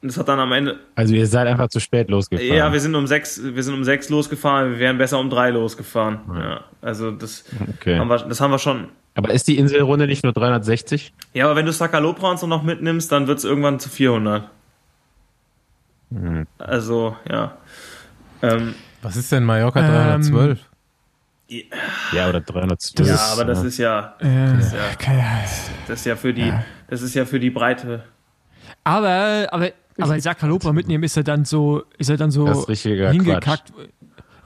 das 0.01 0.17
hat 0.17 0.27
dann 0.27 0.39
am 0.39 0.51
Ende. 0.51 0.77
Also 0.95 1.15
ihr 1.15 1.25
seid 1.25 1.47
einfach 1.47 1.69
zu 1.69 1.79
spät 1.79 2.09
losgefahren. 2.09 2.53
Ja, 2.53 2.71
wir 2.71 2.79
sind 2.79 2.93
um 2.95 3.07
sechs, 3.07 3.41
wir 3.43 3.63
sind 3.63 3.73
um 3.73 3.83
sechs 3.83 4.09
losgefahren, 4.09 4.73
wir 4.73 4.79
wären 4.79 4.97
besser 4.97 5.19
um 5.19 5.29
drei 5.29 5.49
losgefahren. 5.49 6.19
Ja, 6.29 6.39
ja 6.39 6.61
also 6.81 7.11
das 7.11 7.45
okay. 7.79 7.97
haben 7.97 8.07
wir, 8.07 8.17
das 8.17 8.39
haben 8.39 8.51
wir 8.51 8.59
schon. 8.59 8.89
Aber 9.15 9.33
ist 9.33 9.47
die 9.47 9.57
Inselrunde 9.57 10.05
nicht 10.05 10.23
nur 10.23 10.33
360? 10.33 11.11
Ja, 11.33 11.45
aber 11.45 11.55
wenn 11.55 11.65
du 11.65 11.73
Sakalopra 11.73 12.29
und 12.29 12.39
so 12.39 12.45
noch 12.45 12.61
mitnimmst, 12.61 13.11
dann 13.11 13.25
wird 13.25 13.39
es 13.39 13.45
irgendwann 13.45 13.79
zu 13.79 13.89
400. 13.89 14.47
Mhm. 16.09 16.47
Also, 16.57 17.15
ja. 17.29 17.57
Ähm, 18.41 18.75
Was 19.01 19.15
ist 19.15 19.31
denn 19.31 19.43
Mallorca 19.43 19.79
312? 19.81 20.59
Ähm, 21.49 21.63
ja, 22.13 22.29
oder 22.29 22.41
312. 22.41 23.07
Ja, 23.07 23.15
aber 23.31 23.45
das 23.45 23.63
ist 23.63 23.77
ja, 23.77 24.15
das 24.19 24.65
ist 24.67 24.73
ja, 24.73 24.79
das 25.87 25.99
ist 25.99 26.05
ja 26.05 26.15
für 26.15 26.33
die, 26.33 26.53
das 26.89 27.01
ist 27.01 27.13
ja 27.13 27.25
für 27.25 27.39
die 27.39 27.49
Breite. 27.49 28.03
Aber, 28.83 29.47
aber 29.51 29.71
aber 29.99 30.19
Sakalopra 30.19 30.73
mitnehmen 30.73 31.03
ist 31.03 31.17
er 31.17 31.23
dann 31.23 31.45
so, 31.45 31.83
ist 31.97 32.09
er 32.09 32.17
dann 32.17 32.31
so 32.31 32.45
hingekackt. 32.67 33.73
Quatsch. 33.73 33.89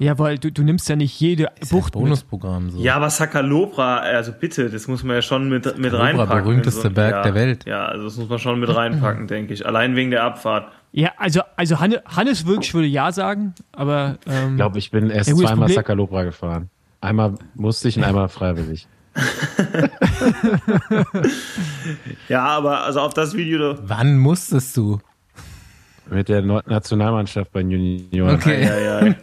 Ja, 0.02 0.18
weil 0.18 0.40
du, 0.40 0.52
du 0.52 0.64
nimmst 0.64 0.90
ja 0.90 0.96
nicht 0.96 1.20
jede 1.20 1.50
ist 1.60 1.70
Bucht 1.70 1.96
ein 1.96 2.02
Bonusprogramm 2.02 2.72
so. 2.72 2.80
Ja, 2.80 2.96
aber 2.96 3.12
Sakalopra, 3.12 3.98
also 3.98 4.32
bitte, 4.32 4.72
das 4.72 4.88
muss 4.88 5.04
man 5.04 5.18
ja 5.18 5.22
schon 5.22 5.48
mit, 5.48 5.78
mit 5.78 5.94
reinpacken. 5.94 6.44
berühmteste 6.44 6.82
so, 6.82 6.90
Berg 6.90 7.12
ja, 7.12 7.22
der 7.22 7.36
Welt. 7.36 7.66
Ja, 7.68 7.86
also 7.86 8.06
das 8.06 8.18
muss 8.18 8.28
man 8.28 8.40
schon 8.40 8.60
mit 8.60 8.76
reinpacken, 8.76 9.28
denke 9.30 9.54
ich. 9.54 9.64
Allein 9.64 9.96
wegen 9.96 10.10
der 10.10 10.24
Abfahrt. 10.24 10.72
Ja, 10.92 11.12
also, 11.18 11.42
also 11.56 11.80
Hannes 11.80 12.48
wirklich 12.48 12.74
würde 12.74 12.88
ja 12.88 13.12
sagen, 13.12 13.54
aber. 13.74 14.18
Ähm, 14.26 14.52
ich 14.52 14.56
glaube, 14.56 14.80
ich 14.80 14.90
bin 14.90 15.12
erst 15.12 15.30
ja, 15.30 15.36
zweimal 15.36 15.70
Sakalopra 15.70 16.24
gefahren. 16.24 16.72
Einmal 17.00 17.36
musste 17.54 17.88
ich 17.88 17.98
und 17.98 18.04
einmal 18.04 18.28
freiwillig. 18.28 18.88
ja, 22.28 22.44
aber 22.44 22.86
also 22.86 23.02
auf 23.02 23.14
das 23.14 23.36
Video. 23.36 23.76
Wann 23.84 24.18
musstest 24.18 24.76
du? 24.78 25.00
Mit 26.12 26.28
der 26.28 26.42
Nationalmannschaft 26.42 27.54
bei 27.54 27.62
Junioren. 27.62 28.36
Okay. 28.36 28.66
Ja, 28.66 28.78
ja. 28.78 29.16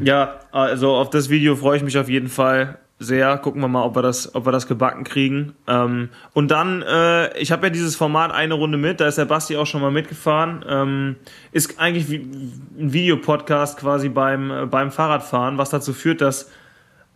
ja, 0.00 0.40
also 0.50 0.94
auf 0.94 1.10
das 1.10 1.28
Video 1.28 1.54
freue 1.54 1.76
ich 1.76 1.82
mich 1.82 1.98
auf 1.98 2.08
jeden 2.08 2.28
Fall 2.28 2.78
sehr. 2.98 3.36
Gucken 3.36 3.60
wir 3.60 3.68
mal, 3.68 3.82
ob 3.82 3.94
wir 3.94 4.00
das, 4.00 4.34
ob 4.34 4.46
wir 4.46 4.52
das 4.52 4.66
gebacken 4.66 5.04
kriegen. 5.04 5.54
Ähm, 5.68 6.08
und 6.32 6.50
dann, 6.50 6.80
äh, 6.80 7.36
ich 7.38 7.52
habe 7.52 7.66
ja 7.66 7.70
dieses 7.70 7.94
Format 7.94 8.32
eine 8.32 8.54
Runde 8.54 8.78
mit, 8.78 9.00
da 9.00 9.06
ist 9.06 9.18
der 9.18 9.26
Basti 9.26 9.58
auch 9.58 9.66
schon 9.66 9.82
mal 9.82 9.90
mitgefahren. 9.90 10.64
Ähm, 10.66 11.16
ist 11.52 11.78
eigentlich 11.78 12.10
wie 12.10 12.16
ein 12.16 12.92
Videopodcast 12.94 13.78
quasi 13.78 14.08
beim, 14.08 14.50
äh, 14.50 14.64
beim 14.64 14.90
Fahrradfahren, 14.90 15.58
was 15.58 15.68
dazu 15.68 15.92
führt, 15.92 16.22
dass 16.22 16.50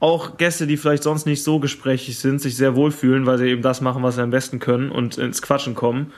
auch 0.01 0.37
Gäste, 0.37 0.67
die 0.67 0.77
vielleicht 0.77 1.03
sonst 1.03 1.27
nicht 1.27 1.43
so 1.43 1.59
gesprächig 1.59 2.19
sind, 2.19 2.41
sich 2.41 2.57
sehr 2.57 2.77
wohlfühlen, 2.77 3.27
weil 3.27 3.39
sie 3.39 3.49
eben 3.49 3.63
das 3.63 3.81
machen, 3.81 4.03
was 4.03 4.15
sie 4.15 4.23
am 4.23 4.31
besten 4.31 4.61
können 4.61 4.91
und 4.91 5.19
ins 5.19 5.43
Quatschen 5.43 5.75
kommen. 5.75 6.13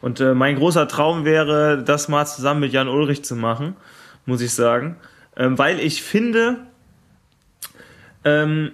Und 0.00 0.20
äh, 0.20 0.34
mein 0.34 0.56
großer 0.56 0.88
Traum 0.88 1.24
wäre, 1.24 1.82
das 1.82 2.08
mal 2.08 2.26
zusammen 2.26 2.60
mit 2.60 2.72
Jan 2.72 2.88
Ulrich 2.88 3.24
zu 3.24 3.36
machen, 3.36 3.76
muss 4.24 4.40
ich 4.40 4.52
sagen. 4.52 4.96
Ähm, 5.36 5.58
weil 5.58 5.80
ich 5.80 6.02
finde, 6.02 6.66
ähm, 8.24 8.72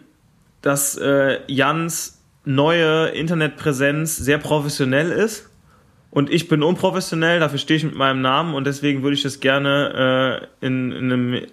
dass 0.63 0.97
äh, 0.97 1.41
Jans 1.49 2.21
neue 2.45 3.09
Internetpräsenz 3.09 4.17
sehr 4.17 4.39
professionell 4.39 5.11
ist. 5.11 5.49
Und 6.11 6.31
ich 6.31 6.49
bin 6.49 6.63
unprofessionell, 6.63 7.41
dafür 7.41 7.59
stehe 7.59 7.79
ich 7.79 7.85
mit 7.85 7.95
meinem 7.95 8.21
Namen 8.21 8.55
und 8.55 8.67
deswegen 8.67 9.03
würde 9.03 9.15
ich 9.15 9.23
das 9.23 9.41
gerne 9.41 10.49
äh, 10.61 10.67
in, 10.67 10.93
in 10.93 11.13
einem 11.13 11.47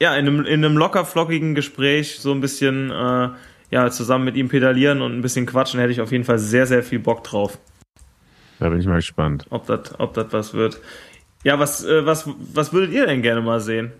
ja, 0.00 0.14
in 0.16 0.26
einem, 0.26 0.44
in 0.44 0.64
einem 0.64 0.76
locker 0.76 1.04
flockigen 1.04 1.54
Gespräch 1.54 2.18
so 2.18 2.32
ein 2.32 2.40
bisschen 2.40 2.90
äh, 2.90 3.28
ja, 3.70 3.90
zusammen 3.90 4.24
mit 4.24 4.36
ihm 4.36 4.48
pedalieren 4.48 5.02
und 5.02 5.16
ein 5.16 5.22
bisschen 5.22 5.46
quatschen, 5.46 5.80
hätte 5.80 5.92
ich 5.92 6.00
auf 6.00 6.12
jeden 6.12 6.24
Fall 6.24 6.38
sehr, 6.38 6.66
sehr 6.66 6.82
viel 6.82 6.98
Bock 6.98 7.24
drauf. 7.24 7.58
Da 8.58 8.68
bin 8.68 8.80
ich 8.80 8.86
mal 8.86 8.96
gespannt. 8.96 9.46
Ob 9.50 9.66
das 9.66 9.98
ob 9.98 10.14
das 10.14 10.32
was 10.32 10.54
wird. 10.54 10.80
Ja, 11.44 11.58
was, 11.58 11.84
äh, 11.84 12.06
was, 12.06 12.28
was 12.52 12.72
würdet 12.72 12.92
ihr 12.92 13.06
denn 13.06 13.22
gerne 13.22 13.40
mal 13.40 13.60
sehen? 13.60 13.92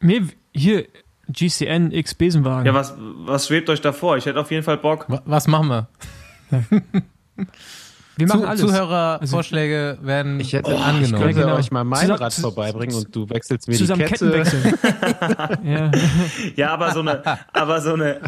Mir, 0.00 0.26
hier, 0.52 0.86
GCN 1.28 1.92
X 1.92 2.14
Besenwagen. 2.14 2.66
Ja, 2.66 2.74
was, 2.74 2.94
was 2.98 3.46
schwebt 3.46 3.70
euch 3.70 3.80
da 3.80 3.92
vor? 3.92 4.16
Ich 4.16 4.26
hätte 4.26 4.40
auf 4.40 4.50
jeden 4.50 4.64
Fall 4.64 4.78
Bock. 4.78 5.06
Was 5.24 5.46
machen 5.46 5.68
wir? 5.68 5.88
Wir 8.16 8.26
machen 8.26 8.42
Zu, 8.42 8.48
alles. 8.48 8.60
Zuhörervorschläge 8.60 9.94
also, 9.96 10.06
werden 10.06 10.38
ich 10.38 10.52
hätte, 10.52 10.70
angenommen. 10.70 11.04
Ich 11.04 11.12
könnte 11.12 11.40
genau. 11.40 11.56
euch 11.56 11.70
mal 11.70 11.84
mein 11.84 12.00
Zusammen, 12.00 12.18
Rad 12.18 12.34
vorbeibringen 12.34 12.94
und 12.96 13.14
du 13.16 13.28
wechselst 13.30 13.68
mir 13.68 13.74
zusammen 13.74 14.00
die 14.00 14.06
Kette. 14.06 14.30
Ketten 14.30 14.38
wechseln. 14.38 14.78
ja. 15.64 15.90
ja, 16.56 16.70
aber 16.70 16.92
so 16.92 17.00
eine, 17.00 17.22
aber 17.52 17.80
so 17.80 17.94
eine, 17.94 18.20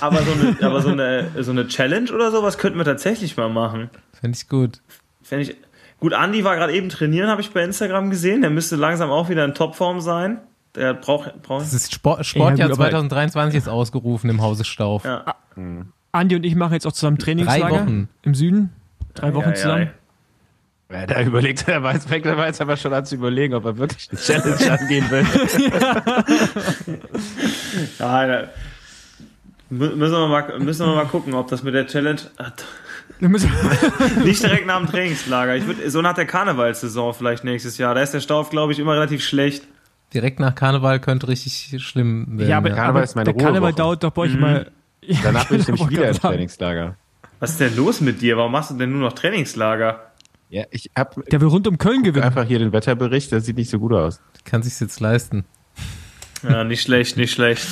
aber 0.00 0.22
so 0.22 0.32
eine, 0.32 0.56
aber 0.60 0.82
so 0.82 0.88
eine, 0.90 1.30
so 1.40 1.50
eine 1.50 1.66
Challenge 1.66 2.12
oder 2.12 2.30
sowas 2.30 2.58
könnten 2.58 2.78
wir 2.78 2.84
tatsächlich 2.84 3.36
mal 3.36 3.48
machen. 3.48 3.88
Fände 4.20 4.36
ich 4.36 4.48
gut. 4.48 4.80
Fände 5.22 5.44
ich 5.44 5.56
gut. 5.98 6.12
Andi 6.12 6.44
war 6.44 6.56
gerade 6.56 6.74
eben 6.74 6.90
trainieren, 6.90 7.30
habe 7.30 7.40
ich 7.40 7.52
bei 7.52 7.64
Instagram 7.64 8.10
gesehen. 8.10 8.42
Der 8.42 8.50
müsste 8.50 8.76
langsam 8.76 9.10
auch 9.10 9.30
wieder 9.30 9.44
in 9.46 9.54
Topform 9.54 10.00
sein. 10.00 10.40
Der 10.74 10.92
braucht, 10.94 11.42
braucht. 11.42 11.62
Das 11.62 11.72
ist 11.72 11.92
Sport, 11.92 12.24
Sportjahr 12.26 12.68
ja, 12.68 12.74
2023 12.74 13.58
ist 13.58 13.68
ausgerufen 13.68 14.28
im 14.28 14.42
Hause 14.42 14.64
Stauf. 14.64 15.04
Ja. 15.04 15.36
Andi 16.12 16.36
und 16.36 16.44
ich 16.44 16.54
machen 16.54 16.74
jetzt 16.74 16.86
auch 16.86 16.92
zusammen 16.92 17.18
Trainingslager 17.18 17.68
Drei 17.68 17.80
Wochen. 17.80 18.08
im 18.22 18.34
Süden. 18.34 18.70
Drei 19.14 19.34
Wochen 19.34 19.50
ja, 19.50 19.54
zusammen. 19.54 19.90
Ja, 20.90 21.00
ja. 21.00 21.06
da 21.06 21.22
überlegt 21.22 21.68
er, 21.68 21.82
weiß, 21.82 22.06
fängt 22.06 22.26
er 22.26 22.46
jetzt 22.46 22.60
aber 22.60 22.76
schon 22.76 22.92
an 22.92 23.04
zu 23.04 23.14
überlegen, 23.14 23.54
ob 23.54 23.64
er 23.64 23.78
wirklich 23.78 24.08
eine 24.10 24.20
Challenge 24.20 24.72
angehen 24.80 25.10
will. 25.10 25.26
ja, 27.98 28.26
da 28.26 28.48
müssen 29.72 30.12
wir, 30.12 30.28
mal, 30.28 30.58
müssen 30.58 30.86
wir 30.86 30.94
mal 30.94 31.06
gucken, 31.06 31.34
ob 31.34 31.48
das 31.48 31.62
mit 31.62 31.74
der 31.74 31.86
Challenge. 31.86 32.20
nicht 34.24 34.42
direkt 34.42 34.66
nach 34.66 34.78
dem 34.78 34.86
Trainingslager. 34.88 35.56
Ich 35.56 35.66
würd, 35.66 35.90
so 35.90 36.02
nach 36.02 36.14
der 36.14 36.26
Karnevalssaison 36.26 37.14
vielleicht 37.14 37.44
nächstes 37.44 37.78
Jahr. 37.78 37.94
Da 37.94 38.02
ist 38.02 38.12
der 38.12 38.20
Stauf, 38.20 38.50
glaube 38.50 38.72
ich, 38.72 38.78
immer 38.78 38.94
relativ 38.94 39.22
schlecht. 39.24 39.66
Direkt 40.12 40.40
nach 40.40 40.54
Karneval 40.54 41.00
könnte 41.00 41.28
richtig 41.28 41.82
schlimm 41.82 42.38
werden. 42.38 42.50
Ja, 42.50 42.58
aber, 42.58 42.70
Karneval 42.70 42.88
aber 42.88 43.02
ist 43.02 43.14
meine 43.14 43.32
der 43.32 43.42
Karneval 43.42 43.72
dauert 43.72 44.04
doch 44.04 44.10
bei 44.10 44.22
euch 44.22 44.34
mhm. 44.34 44.40
mal. 44.40 44.70
Danach 45.22 45.48
bin 45.48 45.60
ich 45.60 45.66
nämlich 45.68 45.88
wieder 45.88 46.08
im 46.08 46.16
Trainingslager. 46.16 46.96
Was 47.42 47.50
ist 47.50 47.60
denn 47.60 47.74
los 47.74 48.00
mit 48.00 48.22
dir? 48.22 48.36
Warum 48.36 48.52
machst 48.52 48.70
du 48.70 48.74
denn 48.74 48.92
nur 48.92 49.00
noch 49.00 49.14
Trainingslager? 49.14 50.12
Ja, 50.48 50.62
ich 50.70 50.92
hab. 50.96 51.16
Der 51.26 51.40
will 51.40 51.48
rund 51.48 51.66
um 51.66 51.76
Köln 51.76 52.04
gewinnen. 52.04 52.24
Einfach 52.24 52.44
hier 52.44 52.60
den 52.60 52.72
Wetterbericht, 52.72 53.32
der 53.32 53.40
sieht 53.40 53.56
nicht 53.56 53.68
so 53.68 53.80
gut 53.80 53.92
aus. 53.92 54.20
Kann 54.44 54.62
sich's 54.62 54.78
jetzt 54.78 55.00
leisten. 55.00 55.44
Ja, 56.44 56.62
nicht 56.62 56.82
schlecht, 56.82 57.16
nicht 57.16 57.32
schlecht. 57.32 57.66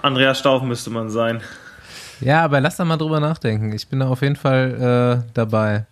Andreas 0.00 0.38
Stauf 0.38 0.62
müsste 0.62 0.90
man 0.90 1.10
sein. 1.10 1.40
Ja, 2.20 2.44
aber 2.44 2.60
lass 2.60 2.76
da 2.76 2.84
mal 2.84 2.96
drüber 2.96 3.18
nachdenken. 3.18 3.72
Ich 3.72 3.88
bin 3.88 3.98
da 3.98 4.06
auf 4.06 4.22
jeden 4.22 4.36
Fall 4.36 5.24
äh, 5.26 5.30
dabei. 5.34 5.86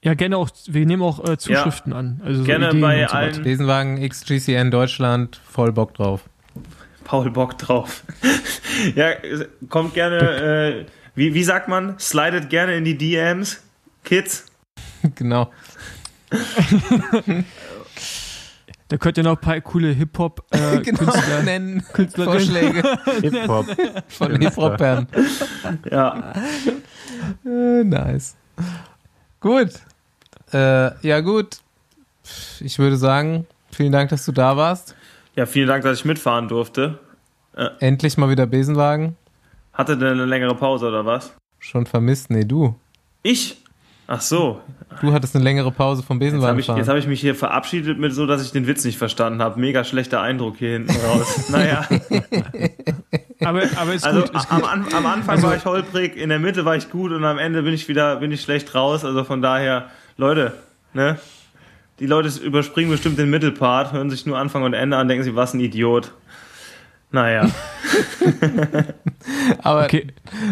Ja, 0.00 0.14
gerne 0.14 0.36
auch, 0.36 0.50
wir 0.68 0.86
nehmen 0.86 1.02
auch 1.02 1.28
äh, 1.28 1.38
Zuschriften 1.38 1.90
ja, 1.90 1.98
an. 1.98 2.20
Also 2.24 2.44
gerne 2.44 2.70
so 2.70 2.80
bei 2.80 3.04
so 3.08 3.14
allen. 3.16 3.42
Besenwagen 3.42 4.08
XGCN 4.08 4.70
Deutschland, 4.70 5.40
voll 5.50 5.72
Bock 5.72 5.94
drauf. 5.94 6.20
Paul 7.02 7.32
Bock 7.32 7.58
drauf. 7.58 8.04
ja, 8.94 9.14
kommt 9.68 9.94
gerne. 9.94 10.18
Äh, 10.20 10.86
wie, 11.14 11.34
wie 11.34 11.44
sagt 11.44 11.68
man? 11.68 11.98
Slidet 11.98 12.50
gerne 12.50 12.76
in 12.76 12.84
die 12.84 12.96
DMs, 12.98 13.62
Kids. 14.04 14.46
Genau. 15.16 15.52
Da 18.88 18.98
könnt 18.98 19.16
ihr 19.16 19.24
noch 19.24 19.36
ein 19.36 19.40
paar 19.40 19.60
coole 19.62 19.88
Hip-Hop-Künstler 19.88 20.82
genau, 20.82 21.42
nennen. 21.42 21.80
Vorschläge 22.14 22.82
Hip-Hop. 23.22 23.66
von 24.08 24.40
Hip-Hopern. 24.40 25.08
Ja. 25.90 26.34
Äh, 27.46 27.82
nice. 27.82 28.36
Gut. 29.40 29.70
Äh, 30.52 31.06
ja, 31.06 31.20
gut. 31.20 31.56
Ich 32.60 32.78
würde 32.78 32.96
sagen, 32.98 33.46
vielen 33.72 33.90
Dank, 33.90 34.10
dass 34.10 34.26
du 34.26 34.32
da 34.32 34.56
warst. 34.56 34.94
ja, 35.34 35.46
vielen 35.46 35.68
Dank, 35.68 35.82
dass 35.82 35.98
ich 35.98 36.04
mitfahren 36.04 36.48
durfte. 36.48 36.98
Endlich 37.80 38.18
mal 38.18 38.28
wieder 38.28 38.46
Besenwagen. 38.46 39.16
Hatte 39.74 39.96
denn 39.98 40.08
eine 40.12 40.24
längere 40.24 40.54
Pause 40.54 40.88
oder 40.88 41.04
was? 41.04 41.34
Schon 41.58 41.86
vermisst? 41.86 42.30
Nee, 42.30 42.44
du. 42.44 42.74
Ich? 43.22 43.60
Ach 44.06 44.20
so. 44.20 44.60
Du 45.00 45.12
hattest 45.12 45.34
eine 45.34 45.42
längere 45.44 45.70
Pause 45.72 46.02
vom 46.02 46.20
Jetzt 46.20 46.34
habe 46.34 46.56
Besenwagen 46.56 46.80
ich, 46.82 46.88
hab 46.88 46.96
ich 46.96 47.06
mich 47.06 47.20
hier 47.20 47.34
verabschiedet 47.34 47.98
mit 47.98 48.12
so, 48.12 48.26
dass 48.26 48.42
ich 48.44 48.52
den 48.52 48.66
Witz 48.66 48.84
nicht 48.84 48.98
verstanden 48.98 49.40
habe. 49.42 49.58
Mega 49.58 49.82
schlechter 49.82 50.20
Eindruck 50.20 50.56
hier 50.58 50.72
hinten 50.72 50.94
raus. 51.06 51.48
naja, 51.48 51.86
Aber, 53.40 53.62
aber 53.76 53.94
ist 53.94 54.04
also 54.06 54.20
gut. 54.22 54.34
Ist 54.36 54.52
am, 54.52 54.60
gut. 54.60 54.70
An- 54.70 54.86
am 54.94 55.06
Anfang 55.06 55.36
Also- 55.36 55.46
war 55.48 55.56
ich 55.56 55.64
holprig, 55.64 56.16
in 56.16 56.28
der 56.28 56.38
Mitte 56.38 56.64
war 56.64 56.76
ich 56.76 56.90
gut 56.90 57.12
und 57.12 57.24
am 57.24 57.38
Ende 57.38 57.62
bin 57.62 57.72
ich 57.74 57.88
wieder 57.88 58.16
bin 58.16 58.30
ich 58.30 58.42
schlecht 58.42 58.74
raus. 58.74 59.04
Also 59.04 59.24
von 59.24 59.40
daher, 59.42 59.88
Leute, 60.16 60.52
ne? 60.92 61.18
Die 62.00 62.06
Leute 62.06 62.28
überspringen 62.40 62.90
bestimmt 62.90 63.18
den 63.18 63.30
Mittelpart, 63.30 63.92
hören 63.92 64.10
sich 64.10 64.26
nur 64.26 64.36
Anfang 64.36 64.64
und 64.64 64.74
Ende 64.74 64.96
an, 64.96 65.08
denken 65.08 65.24
sich, 65.24 65.34
was 65.34 65.54
ein 65.54 65.60
Idiot. 65.60 66.12
Naja, 67.14 67.48
aber, 69.62 69.84
Okay. 69.84 70.08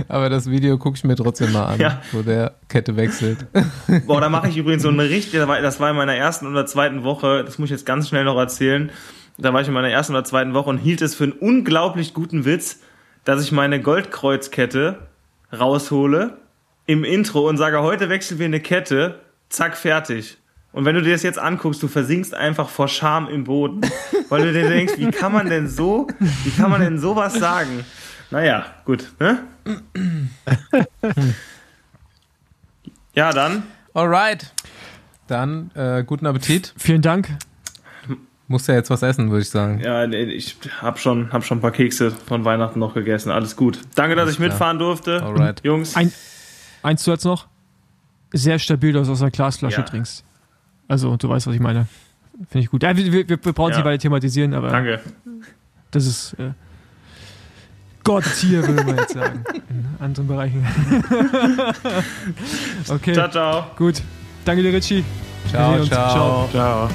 aber 0.06 0.30
das 0.30 0.48
Video 0.48 0.78
gucke 0.78 0.97
ich 0.97 1.02
mir 1.02 1.16
trotzdem 1.16 1.51
mal 1.52 1.64
an, 1.66 1.80
Ja. 1.80 2.01
wo 2.12 2.22
der 2.22 2.55
Kette 2.68 2.97
wechselt. 2.97 3.47
Boah, 4.06 4.20
da 4.20 4.28
mache 4.28 4.48
ich 4.48 4.56
übrigens 4.56 4.84
so 4.84 4.89
eine 4.89 5.02
richtig, 5.09 5.32
das 5.40 5.48
war- 5.48 5.60
das 5.60 5.80
war 5.80 5.90
in 5.90 5.97
meiner 5.97 6.14
ersten 6.14 6.47
oder 6.47 6.64
zweiten 6.66 7.02
Woche, 7.02 7.43
das 7.44 7.59
muss 7.59 7.66
ich 7.66 7.72
jetzt 7.72 7.84
ganz 7.84 8.09
schnell 8.09 8.22
noch 8.24 8.39
erzählen. 8.39 8.90
Da 9.39 9.52
war 9.52 9.60
ich 9.60 9.66
in 9.66 9.74
meiner 9.74 9.90
ersten 9.90 10.12
oder 10.12 10.22
zweiten 10.22 10.55
Woche 10.55 10.70
und 10.70 10.78
hielt 10.78 11.02
es 11.02 11.16
für 11.16 11.24
einen 11.24 11.32
unglaublich 11.32 12.14
guten 12.14 12.44
Witz, 12.44 12.78
dass 13.24 13.43
ich 13.43 13.51
meine 13.51 13.80
Goldkreuzkette 13.80 14.98
raushole 15.52 16.36
im 16.86 17.02
Intro 17.02 17.48
und 17.48 17.56
sage, 17.56 17.82
heute 17.82 18.09
wechseln 18.09 18.39
wir 18.39 18.47
eine 18.47 18.60
Kette, 18.60 19.18
zack, 19.48 19.76
fertig. 19.76 20.39
Und 20.73 20.85
wenn 20.86 20.94
du 20.94 21.03
dir 21.03 21.12
das 21.12 21.23
jetzt 21.23 21.39
anguckst, 21.39 21.82
du 21.82 21.89
versinkst 21.89 22.32
einfach 22.35 22.69
vor 22.69 22.89
Scham 22.89 23.28
im 23.28 23.44
Boden, 23.44 23.82
weil 24.31 24.43
du 24.43 24.53
dir 24.53 24.69
denkst, 24.69 24.94
wie 24.97 25.11
kann 25.11 25.32
man 25.32 25.49
denn 25.49 25.69
so, 25.69 26.07
wie 26.44 26.51
kann 26.51 26.70
man 26.70 26.81
denn 26.81 26.99
sowas 26.99 27.35
sagen? 27.35 27.85
Naja, 28.31 28.65
gut, 28.86 29.12
ne? 29.20 29.40
Ja, 33.15 33.32
dann. 33.32 33.65
Alright. 33.94 34.53
Dann 35.27 35.70
äh, 35.74 36.03
guten 36.05 36.27
Appetit. 36.27 36.73
Vielen 36.78 37.03
Dank. 37.03 37.28
Musst 38.49 38.69
ja 38.69 38.74
jetzt 38.74 38.90
was 38.90 39.03
essen, 39.03 39.31
würde 39.31 39.43
ich 39.43 39.51
sagen. 39.51 39.81
Ja, 39.81 40.07
nee, 40.07 40.24
ich 40.24 40.57
hab 40.81 40.99
schon, 40.99 41.32
hab 41.32 41.44
schon 41.44 41.59
ein 41.59 41.61
paar 41.61 41.70
Kekse 41.70 42.11
von 42.11 42.44
Weihnachten 42.44 42.78
noch 42.78 42.94
gegessen. 42.94 43.31
Alles 43.31 43.57
gut. 43.57 43.81
Danke, 43.94 44.16
dass 44.16 44.31
ich 44.31 44.39
mitfahren 44.39 44.78
durfte. 44.78 45.23
Alright. 45.23 45.61
Jungs. 45.65 45.97
Ein, 45.97 46.12
eins 46.82 47.03
zuletzt 47.03 47.24
noch. 47.24 47.47
Sehr 48.32 48.59
stabil, 48.59 48.93
dass 48.94 49.07
du 49.07 49.12
aus 49.12 49.23
einer 49.23 49.31
Glasflasche 49.31 49.77
Ja. 49.78 49.82
trinkst. 49.82 50.24
Also, 50.93 51.16
du 51.16 51.27
weißt, 51.27 51.47
was 51.47 51.55
ich 51.55 51.60
meine. 51.60 51.86
Finde 52.51 52.64
ich 52.64 52.70
gut. 52.70 52.82
Ja, 52.82 52.94
wir, 52.94 53.10
wir, 53.10 53.27
wir 53.28 53.36
brauchen 53.39 53.70
es 53.70 53.77
Ja. 53.78 53.82
nicht 53.82 53.85
weiter 53.86 53.98
thematisieren, 54.02 54.52
aber 54.52 54.69
Danke. 54.69 55.01
das 55.90 56.05
ist 56.06 56.35
äh, 56.35 56.51
Gott-Tier, 58.05 58.66
würde 58.69 58.85
man 58.85 58.97
jetzt 58.98 59.14
sagen. 59.14 59.43
In 59.70 59.86
anderen 59.98 60.27
Bereichen. 60.28 60.66
okay, 62.89 63.14
Ciao, 63.14 63.31
ciao. 63.31 63.66
gut. 63.77 64.02
Danke 64.44 64.62
dir, 64.62 64.73
Richie. 64.74 65.02
Ciao, 65.51 65.74
uns. 65.77 65.89
ciao. 65.89 66.48
Ciao. 66.51 66.89